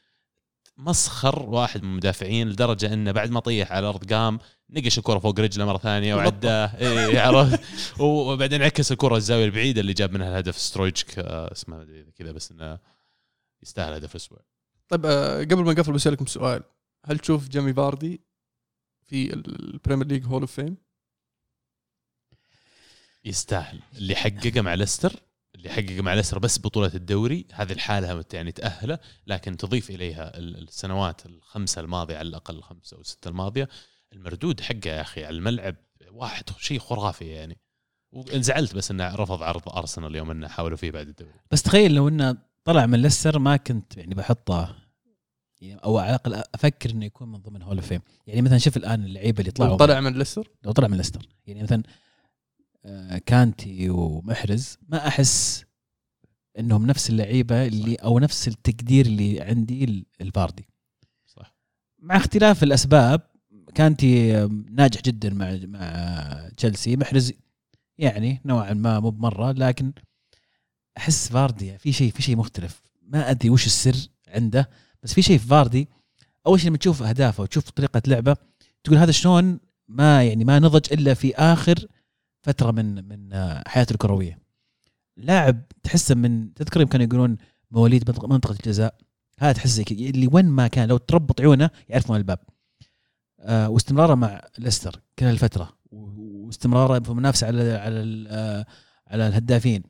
مسخر 0.79 1.43
واحد 1.49 1.83
من 1.83 1.89
المدافعين 1.91 2.49
لدرجة 2.49 2.93
إنه 2.95 3.13
بعد 3.13 3.31
ما 3.31 3.41
طيح 3.41 3.73
على 3.73 3.79
الأرض 3.91 4.13
قام 4.13 4.39
نقش 4.71 4.99
الكرة 4.99 5.19
فوق 5.19 5.41
رجله 5.41 5.65
مرة 5.65 5.79
ثانية 5.79 6.15
وعداه. 6.15 6.67
اي 6.67 7.19
عرفت؟ 7.19 7.61
وبعدين 8.01 8.63
عكس 8.63 8.93
الكرة 8.93 9.17
الزاوية 9.17 9.45
البعيدة 9.45 9.81
اللي 9.81 9.93
جاب 9.93 10.13
منها 10.13 10.29
الهدف 10.29 10.59
سترويك 10.59 11.19
آه، 11.19 11.53
اسمه 11.53 11.87
كذا 12.19 12.33
بس 12.33 12.51
إنه 12.53 12.79
يستاهل 13.63 13.93
هدف 13.93 14.11
الأسبوع 14.11 14.39
طيب 14.89 15.07
آه، 15.07 15.41
قبل 15.41 15.65
ما 15.65 15.73
نقفل 15.73 15.93
بسألكم 15.93 16.27
سؤال. 16.27 16.63
هل 17.07 17.19
تشوف 17.19 17.49
جيمي 17.49 17.73
فاردي 17.75 18.21
في 19.07 19.33
ال 19.35 19.44
Premier 19.44 20.07
League 20.07 20.27
Hall 20.27 20.41
of 20.41 20.53
Fame؟ 20.53 20.77
يستاهل. 23.25 23.81
اللي 23.95 24.15
حققه 24.17 24.61
مع 24.61 24.75
ليستر 24.75 25.13
اللي 25.55 25.69
حققه 25.71 26.03
مع 26.03 26.15
ليستر 26.15 26.39
بس 26.39 26.59
بطولة 26.59 26.91
الدوري 26.95 27.47
هذه 27.53 27.73
الحاله 27.73 28.25
يعني 28.33 28.53
تأهله 28.53 28.99
لكن 29.27 29.57
تضيف 29.57 29.91
إليها 29.91 30.39
ال- 30.39 30.63
السنوات 30.69 31.27
الخمسة 31.27 31.81
الماضية 31.81 32.17
على 32.19 32.29
الأقل 32.29 32.57
الخمسه 32.57 32.95
أو 32.97 33.01
السته 33.01 33.29
الماضية 33.29 33.69
المردود 34.13 34.61
حقه 34.61 34.91
يا 34.91 35.01
أخي 35.01 35.25
على 35.25 35.37
الملعب 35.37 35.77
واحد 36.11 36.45
شيء 36.59 36.79
خرافي 36.79 37.25
يعني. 37.27 37.59
وأنا 38.13 38.39
زعلت 38.39 38.75
بس 38.75 38.91
إنه 38.91 39.15
رفض 39.15 39.43
عرض 39.43 39.69
أرسنال 39.69 40.15
يوم 40.17 40.31
إنه 40.31 40.49
حاولوا 40.49 40.77
فيه 40.77 40.91
بعد 40.91 41.09
الدوري. 41.09 41.35
بس 41.51 41.63
تخيل 41.63 41.95
لو 41.95 42.09
إنه 42.09 42.37
طلع 42.65 42.87
من 42.87 43.03
ليستر 43.03 43.39
ما 43.39 43.57
كنت 43.57 43.97
يعني 43.97 44.15
بحطه 44.15 44.77
يعني 45.61 45.81
أو 45.85 45.99
على 45.99 46.09
الأقل 46.27 46.35
أفكر 46.55 46.91
إنه 46.91 47.05
يكون 47.05 47.33
من 47.33 47.39
ضمن 47.39 47.63
Hall 47.63 47.77
of 47.77 47.87
Fame 47.87 48.01
يعني 48.27 48.43
مثلا 48.43 48.59
شوف 48.59 48.77
الآن 48.77 49.05
اللعيبة 49.05 49.41
اللي 49.41 49.53
لو 49.59 49.65
طلعوا. 49.67 49.77
طلع 49.77 50.01
من 50.01 50.19
ليستر؟ 50.19 50.51
لو 50.65 50.73
طلع 50.73 50.89
من 50.89 50.97
ليستر. 50.97 51.29
يعني 51.47 51.63
مثلا 51.63 51.83
آه، 52.85 53.19
كانتي 53.19 53.91
ومحرز 53.91 54.79
ما 54.89 55.07
أحس 55.09 55.65
إنهم 56.59 56.87
نفس 56.87 57.11
اللعيبة 57.11 57.67
اللي 57.67 57.95
أو 57.95 58.19
نفس 58.19 58.49
التقدير 58.49 59.07
اللي 59.07 59.41
عندي 59.41 59.85
ال- 59.85 60.07
الفاردي. 60.21 60.69
صح. 61.27 61.55
مع 61.99 62.17
اختلاف 62.17 62.63
الأسباب 62.63 63.21
كانتي 63.75 64.37
آه، 64.37 64.51
ناجح 64.71 65.01
جدا 65.01 65.35
مع 65.35 65.59
مع 65.63 66.51
تشيلسي 66.57 66.97
محرز 66.97 67.33
يعني 67.99 68.41
نوعا 68.45 68.73
ما 68.73 69.01
مو 69.01 69.11
بمرة 69.11 69.53
لكن 69.53 69.93
أحس 70.97 71.29
فاردي 71.29 71.79
في 71.79 71.93
شيء 71.93 72.13
في 72.13 72.23
شيء 72.23 72.37
مختلف. 72.37 72.83
ما 73.03 73.31
أدري 73.31 73.51
وش 73.51 73.67
السر 73.67 73.97
عنده. 74.29 74.71
بس 75.07 75.15
في 75.15 75.23
شيء 75.23 75.39
في 75.39 75.47
فاردي 75.47 75.89
أول 76.47 76.61
شيء 76.61 76.69
لما 76.69 76.79
تشوف 76.79 77.03
أهدافه 77.03 77.43
وتشوف 77.43 77.71
طريقة 77.71 78.03
لعبه 78.07 78.37
تقول 78.85 78.99
هذا 78.99 79.11
شلون 79.11 79.61
ما 79.89 80.25
يعني 80.25 80.45
ما 80.45 80.59
نضج 80.59 80.93
إلا 80.93 81.15
في 81.15 81.35
آخر 81.35 81.87
فترة 82.43 82.71
من 82.71 83.09
من 83.09 83.33
آه، 83.33 83.63
حياته 83.67 83.93
الكروية. 83.93 84.39
لاعب 85.17 85.63
تحسه 85.83 86.15
من 86.15 86.55
تذكر 86.55 86.81
يوم 86.81 86.89
كانوا 86.89 87.07
يقولون 87.07 87.37
مواليد 87.71 88.11
منطقه 88.25 88.53
الجزاء؟ 88.53 88.95
هذا 89.39 89.53
تحس 89.53 89.71
زي 89.71 89.85
كذا 89.85 89.99
اللي 89.99 90.29
وين 90.33 90.45
ما 90.45 90.69
كان 90.69 90.89
لو 90.89 90.97
تربط 90.97 91.41
عيونه 91.41 91.71
يعرف 91.89 92.11
وين 92.11 92.21
الباب. 92.21 92.39
آه 93.41 93.69
واستمراره 93.69 94.15
مع 94.15 94.41
ليستر 94.59 95.01
كل 95.19 95.27
الفترة 95.27 95.73
واستمراره 95.91 96.99
في 96.99 97.11
المنافسه 97.11 97.47
على 97.47 97.73
على 97.73 98.27
آه 98.29 98.67
على 99.07 99.29
الهدافين 99.29 99.83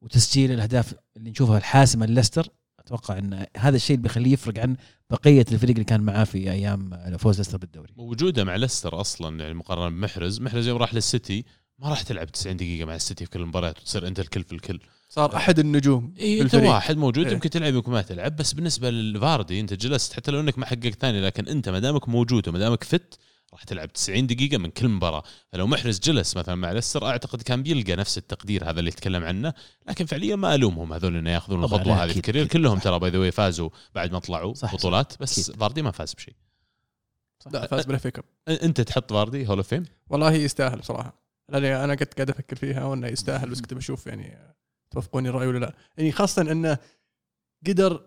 وتسجيل 0.00 0.52
الأهداف 0.52 0.94
اللي 1.16 1.30
نشوفها 1.30 1.58
الحاسمة 1.58 2.06
لليستر. 2.06 2.48
أتوقع 2.88 3.18
إن 3.18 3.46
هذا 3.56 3.76
الشيء 3.76 3.96
اللي 3.96 4.02
بيخليه 4.02 4.32
يفرق 4.32 4.58
عن 4.58 4.76
بقية 5.10 5.44
الفريق 5.52 5.70
اللي 5.74 5.84
كان 5.84 6.00
معاه 6.00 6.24
في 6.24 6.50
أيام 6.50 6.90
فوز 7.18 7.38
ليستر 7.38 7.58
بالدوري. 7.58 7.92
وجوده 7.96 8.44
مع 8.44 8.56
ليستر 8.56 9.00
أصلا 9.00 9.40
يعني 9.40 9.54
مقارنة 9.54 9.88
بمحرز. 9.88 10.40
محرز 10.40 10.68
يوم 10.68 10.78
راح 10.78 10.94
للسيتي 10.94 11.44
ما 11.78 11.88
راح 11.88 12.02
تلعب 12.02 12.32
90 12.32 12.56
دقيقة 12.56 12.86
مع 12.86 12.94
السيتي 12.94 13.24
في 13.24 13.30
كل 13.30 13.40
المباريات 13.40 13.78
وتصير 13.78 14.06
أنت 14.06 14.20
الكل 14.20 14.44
في 14.44 14.52
الكل. 14.52 14.80
صار 15.08 15.36
أحد 15.36 15.58
النجوم 15.58 16.14
اي 16.20 16.42
أنت 16.42 16.54
واحد 16.54 16.96
موجود 16.96 17.26
إيه. 17.26 17.32
يمكن 17.32 17.50
تلعب 17.50 17.74
يمكن 17.74 17.92
ما 17.92 18.02
تلعب. 18.02 18.36
بس 18.36 18.52
بالنسبة 18.52 18.90
للفاردي 18.90 19.60
أنت 19.60 19.74
جلست 19.74 20.12
حتى 20.12 20.30
لو 20.30 20.40
إنك 20.40 20.58
ما 20.58 20.66
حققت 20.66 20.94
ثاني 21.00 21.20
لكن 21.20 21.48
أنت 21.48 21.68
ما 21.68 21.78
دامك 21.78 22.08
موجود 22.08 22.48
وما 22.48 22.58
دامك 22.58 22.84
fit 22.84 23.18
راح 23.52 23.62
تلعب 23.62 23.92
90 23.92 24.26
دقيقة 24.26 24.58
من 24.58 24.70
كل 24.70 24.88
مباراة، 24.88 25.22
فلو 25.52 25.66
محرز 25.66 25.98
جلس 25.98 26.36
مثلا 26.36 26.54
مع 26.54 26.72
ليستر 26.72 27.06
أعتقد 27.06 27.42
كان 27.42 27.62
بيلقى 27.62 27.96
نفس 27.96 28.18
التقدير 28.18 28.70
هذا 28.70 28.78
اللي 28.78 28.88
يتكلم 28.88 29.24
عنه، 29.24 29.54
لكن 29.88 30.06
فعليا 30.06 30.36
ما 30.36 30.54
ألومهم 30.54 30.92
هذول 30.92 31.16
إنه 31.16 31.30
ياخذون 31.30 31.64
الخطوة 31.64 32.04
هذه 32.04 32.16
ال 32.16 32.20
career، 32.20 32.46
كلهم 32.46 32.76
صح. 32.76 32.84
ترى 32.84 32.98
by 32.98 33.10
the 33.10 33.30
فازوا 33.30 33.70
بعد 33.94 34.12
ما 34.12 34.18
طلعوا 34.18 34.54
صح، 34.54 34.74
بطولات 34.74 35.12
بس 35.20 35.48
أكيد. 35.48 35.60
فاردي 35.60 35.82
ما 35.82 35.90
فاز 35.90 36.14
بشيء. 36.14 36.34
لا 37.52 37.66
فاز 37.66 37.84
بال 37.84 37.97
FA 37.97 38.10
Cup 38.10 38.24
أنت 38.48 38.80
تحط 38.80 39.12
فاردي 39.12 39.48
Hall 39.48 39.56
of 39.56 39.68
Fame؟ 39.68 39.84
والله 40.10 40.32
يستاهل 40.32 40.78
بصراحة 40.78 41.22
لاني 41.48 41.84
أنا 41.84 41.94
كنت 41.94 42.14
قاعد 42.14 42.30
أفكر 42.30 42.56
فيها 42.56 42.84
وإنه 42.84 43.06
يستاهل 43.06 43.50
بس 43.50 43.60
كنت 43.60 43.74
بشوف 43.74 44.06
يعني 44.06 44.38
توافقوني 44.90 45.28
الرأي 45.28 45.46
ولا 45.46 45.58
لا 45.58 45.74
يعني 45.96 46.12
خاصة 46.12 46.42
إنه 46.42 46.78
قدر 47.66 48.06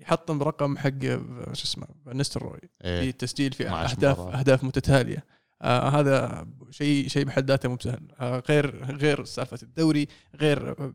يحطم 0.00 0.42
رقم 0.42 0.78
حق 0.78 1.02
شو 1.52 1.64
اسمه 1.64 1.86
نستلروي 2.06 2.60
في 2.60 2.68
إيه. 2.84 3.10
التسجيل 3.10 3.52
في 3.52 3.66
12 3.66 3.96
أهداف 3.96 4.20
مباراة. 4.20 4.38
أهداف 4.38 4.64
متتالية. 4.64 5.24
آه 5.62 5.88
هذا 5.88 6.46
شيء 6.70 7.08
شيء 7.08 7.24
بحد 7.24 7.50
ذاته 7.50 7.68
مو 7.68 7.76
بسهل. 7.76 8.08
آه 8.20 8.42
غير 8.48 8.84
غير 8.96 9.24
سالفة 9.24 9.58
الدوري 9.62 10.08
غير 10.40 10.70
آه، 10.70 10.94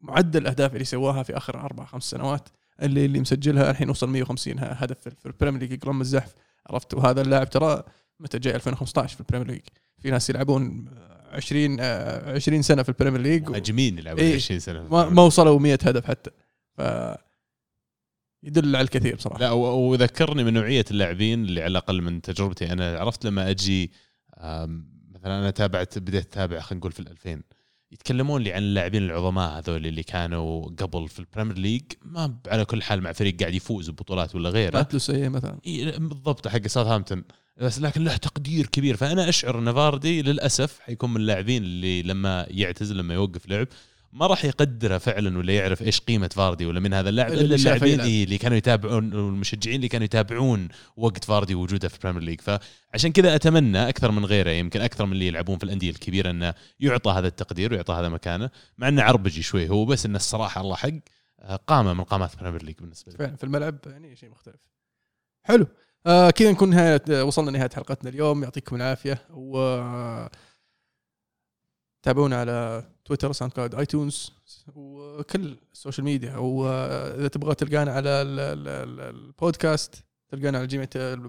معدل 0.00 0.40
الأهداف 0.42 0.72
اللي 0.72 0.84
سواها 0.84 1.22
في 1.22 1.36
آخر 1.36 1.60
أربع 1.60 1.84
خمس 1.84 2.04
سنوات 2.04 2.48
اللي 2.82 3.04
اللي 3.04 3.20
مسجلها 3.20 3.70
الحين 3.70 3.90
وصل 3.90 4.08
150 4.08 4.54
هدف 4.58 4.98
في 5.00 5.10
في 5.10 5.26
ال 5.26 5.30
Premier 5.30 5.60
League 5.60 5.84
رغم 5.84 6.00
الزحف. 6.00 6.34
عرفت؟ 6.70 6.94
وهذا 6.94 7.20
اللاعب 7.22 7.50
ترى 7.50 7.82
متى 8.20 8.38
جاي 8.38 8.54
2015 8.54 9.14
في 9.14 9.20
ال 9.20 9.23
Premier 9.23 9.46
League 9.48 9.60
في 9.98 10.10
ناس 10.10 10.30
يلعبون 10.30 10.84
20 11.32 11.76
آه، 11.80 12.34
20 12.34 12.62
سنة 12.62 12.82
في 12.82 12.88
ال 12.88 12.92
Premier 12.92 13.20
League 13.20 13.48
مهاجمين 13.50 13.98
يلعبون 13.98 14.20
إيه. 14.22 14.34
20 14.34 14.60
سنة 14.60 14.88
ما, 14.90 15.08
ما 15.08 15.22
وصلوا 15.22 15.58
100 15.58 15.78
هدف 15.82 16.06
حتى. 16.06 16.30
ف 16.76 16.80
يدل 18.42 18.76
على 18.76 18.84
الكثير 18.84 19.16
بصراحة. 19.16 19.40
لا 19.40 19.50
وذكرني 19.50 20.44
من 20.44 20.54
نوعية 20.54 20.84
اللاعبين 20.90 21.44
اللي 21.44 21.62
على 21.62 21.70
الأقل 21.70 22.02
من 22.02 22.22
تجربتي. 22.22 22.72
أنا 22.72 22.98
عرفت 22.98 23.26
لما 23.26 23.50
أجي 23.50 23.92
مثلا 25.14 25.38
أنا 25.38 25.50
تابعت 25.50 25.98
بديت 25.98 26.26
أتابع 26.26 26.60
خلينا 26.60 26.80
نقول 26.80 26.92
في 26.92 27.00
ال 27.00 27.08
2000 27.08 27.42
يتكلمون 27.92 28.42
لي 28.42 28.52
عن 28.52 28.62
اللاعبين 28.62 29.02
العظماء 29.02 29.58
هذول 29.58 29.86
اللي 29.86 30.02
كانوا 30.02 30.64
قبل 30.64 31.08
في 31.08 31.18
ال 31.18 31.23
Premier 31.23 31.58
League 31.58 31.82
ما 32.02 32.38
على 32.46 32.64
كل 32.64 32.82
حال 32.82 33.00
مع 33.00 33.12
فريق 33.12 33.40
قاعد 33.40 33.54
يفوز 33.54 33.90
ببطولات 33.90 34.34
ولا 34.34 34.50
غيره. 34.50 34.76
ماتلوس 34.76 35.10
إيه 35.10 35.28
مثلا. 35.28 35.58
بالضبط 35.98 36.48
حق 36.48 36.66
ساوثهامبتون. 36.66 37.24
بس 37.56 37.80
لكن 37.80 38.04
له 38.04 38.16
تقدير 38.16 38.66
كبير. 38.66 38.96
فأنا 38.96 39.28
أشعر 39.28 39.58
إن 39.58 39.72
فاردي 39.72 40.22
للأسف 40.22 40.78
حيكون 40.80 41.10
من 41.10 41.16
اللاعبين 41.16 41.62
اللي 41.62 42.02
لما 42.02 42.46
يعتزل 42.48 42.96
لما 42.96 43.14
يوقف 43.14 43.48
لعب 43.48 43.68
ما 44.12 44.26
راح 44.26 44.44
يقدره 44.44 44.98
فعلا 44.98 45.38
ولا 45.38 45.52
يعرف 45.52 45.82
إيش 45.82 46.00
قيمة 46.00 46.28
فاردي 46.28 46.66
ولا 46.66 46.80
من 46.80 46.94
هذا 46.94 47.08
اللاعب 47.08 47.32
إلا 47.32 47.54
اللاعبين 47.54 48.00
اللي 48.00 48.38
كانوا 48.38 48.56
يتابعون 48.56 49.14
والمشجعين 49.14 49.76
اللي 49.76 49.88
كانوا 49.88 50.04
يتابعون 50.04 50.68
وقت 50.96 51.24
فاردي 51.24 51.54
وجوده 51.54 51.88
في 51.88 51.94
ال 51.94 51.98
Premier 51.98 52.22
League 52.22 52.40
فعشان 52.40 53.12
كذا 53.12 53.34
أتمنى 53.34 53.88
أكثر 53.88 54.10
من 54.10 54.24
غيره 54.24 54.50
يمكن 54.50 54.80
أكثر 54.80 55.06
من 55.06 55.12
اللي 55.12 55.26
يلعبون 55.26 55.58
في 55.58 55.64
الأندية 55.64 55.90
الكبيرة 55.90 56.30
إنه 56.30 56.54
يعطى 56.80 57.10
هذا 57.10 57.28
التقدير 57.28 57.72
ويعطى 57.72 57.92
هذا 57.92 58.08
مكانه 58.08 58.50
مع 58.78 58.88
إنه 58.88 59.02
عربجي 59.02 59.42
شوي 59.42 59.68
هو 59.68 59.84
بس 59.84 60.06
إنه 60.06 60.16
الصراحة 60.16 60.60
الله 60.60 60.76
حق 60.76 60.90
آه، 61.40 61.56
قامه 61.56 61.94
من 61.94 62.04
قامات 62.04 62.34
ال 62.34 62.38
Premier 62.38 62.62
League 62.62 62.76
بالنسبة 62.80 63.12
لي. 63.12 63.18
فعلا 63.18 63.36
في 63.36 63.44
الملعب 63.44 63.78
يعني 63.86 64.16
شيء 64.16 64.30
مختلف. 64.30 64.60
حلو. 65.42 65.66
آه 66.06 66.30
كذا 66.30 66.50
نكون 66.50 66.70
نهاية 66.70 67.22
وصلنا 67.22 67.50
لنهاية 67.50 67.70
حلقتنا 67.74 68.10
اليوم. 68.10 68.42
يعطيكم 68.42 68.76
العافية. 68.76 69.22
و 69.30 69.58
تابعونا 72.02 72.40
على 72.40 72.84
تويتر 73.04 73.32
ساوند 73.32 73.52
كلاود 73.52 73.74
آيتونز 73.74 74.32
وكل 74.74 75.56
ال 75.72 75.77
social 75.77 76.04
media. 76.04 76.36
وإذا 76.36 77.28
تبغى 77.28 77.54
تلقانا 77.54 77.92
على 77.92 78.08
ال- 78.08 78.40
ال- 78.40 78.68
ال- 78.68 79.00
البودكاست 79.16 80.04
تلقانا 80.28 80.58
على 80.58 80.66
جميع 80.66 80.86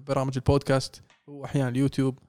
برامج 0.07 0.33
البودكاست 0.35 1.01
وأحيانا 1.27 1.69
اليوتيوب 1.69 2.19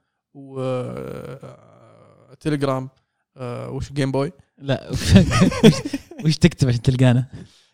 وتليجرام. 2.32 2.89
آه، 3.36 3.70
وش 3.70 3.93
جيم 3.93 4.12
بوي 4.12 4.32
لا 4.59 4.90
وش, 4.90 5.14
وش 6.24 6.36
تكتب 6.36 6.69
عشان 6.69 6.82
تلقانا؟ 6.82 7.27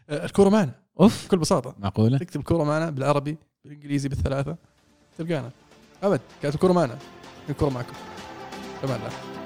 آه، 0.09 0.25
الكورة 0.25 0.49
معنا. 0.49 0.75
أوف. 1.01 1.27
بكل 1.27 1.39
بساطة. 1.39 1.75
معقولة؟ 1.79 2.19
تكتب 2.19 2.41
الكورة 2.41 2.65
معنا 2.65 2.91
بالعربي 2.91 3.39
بالإنجليزي 3.65 4.09
بالثلاثة 4.09 4.57
تلقانا. 5.19 5.51
أبد 6.03 6.21
كانت 6.43 6.55
الكورة 6.55 6.73
معنا. 6.73 6.99
الكورة 7.49 7.71
معكم. 7.71 7.93
تمام 8.83 9.01
الله 9.01 9.38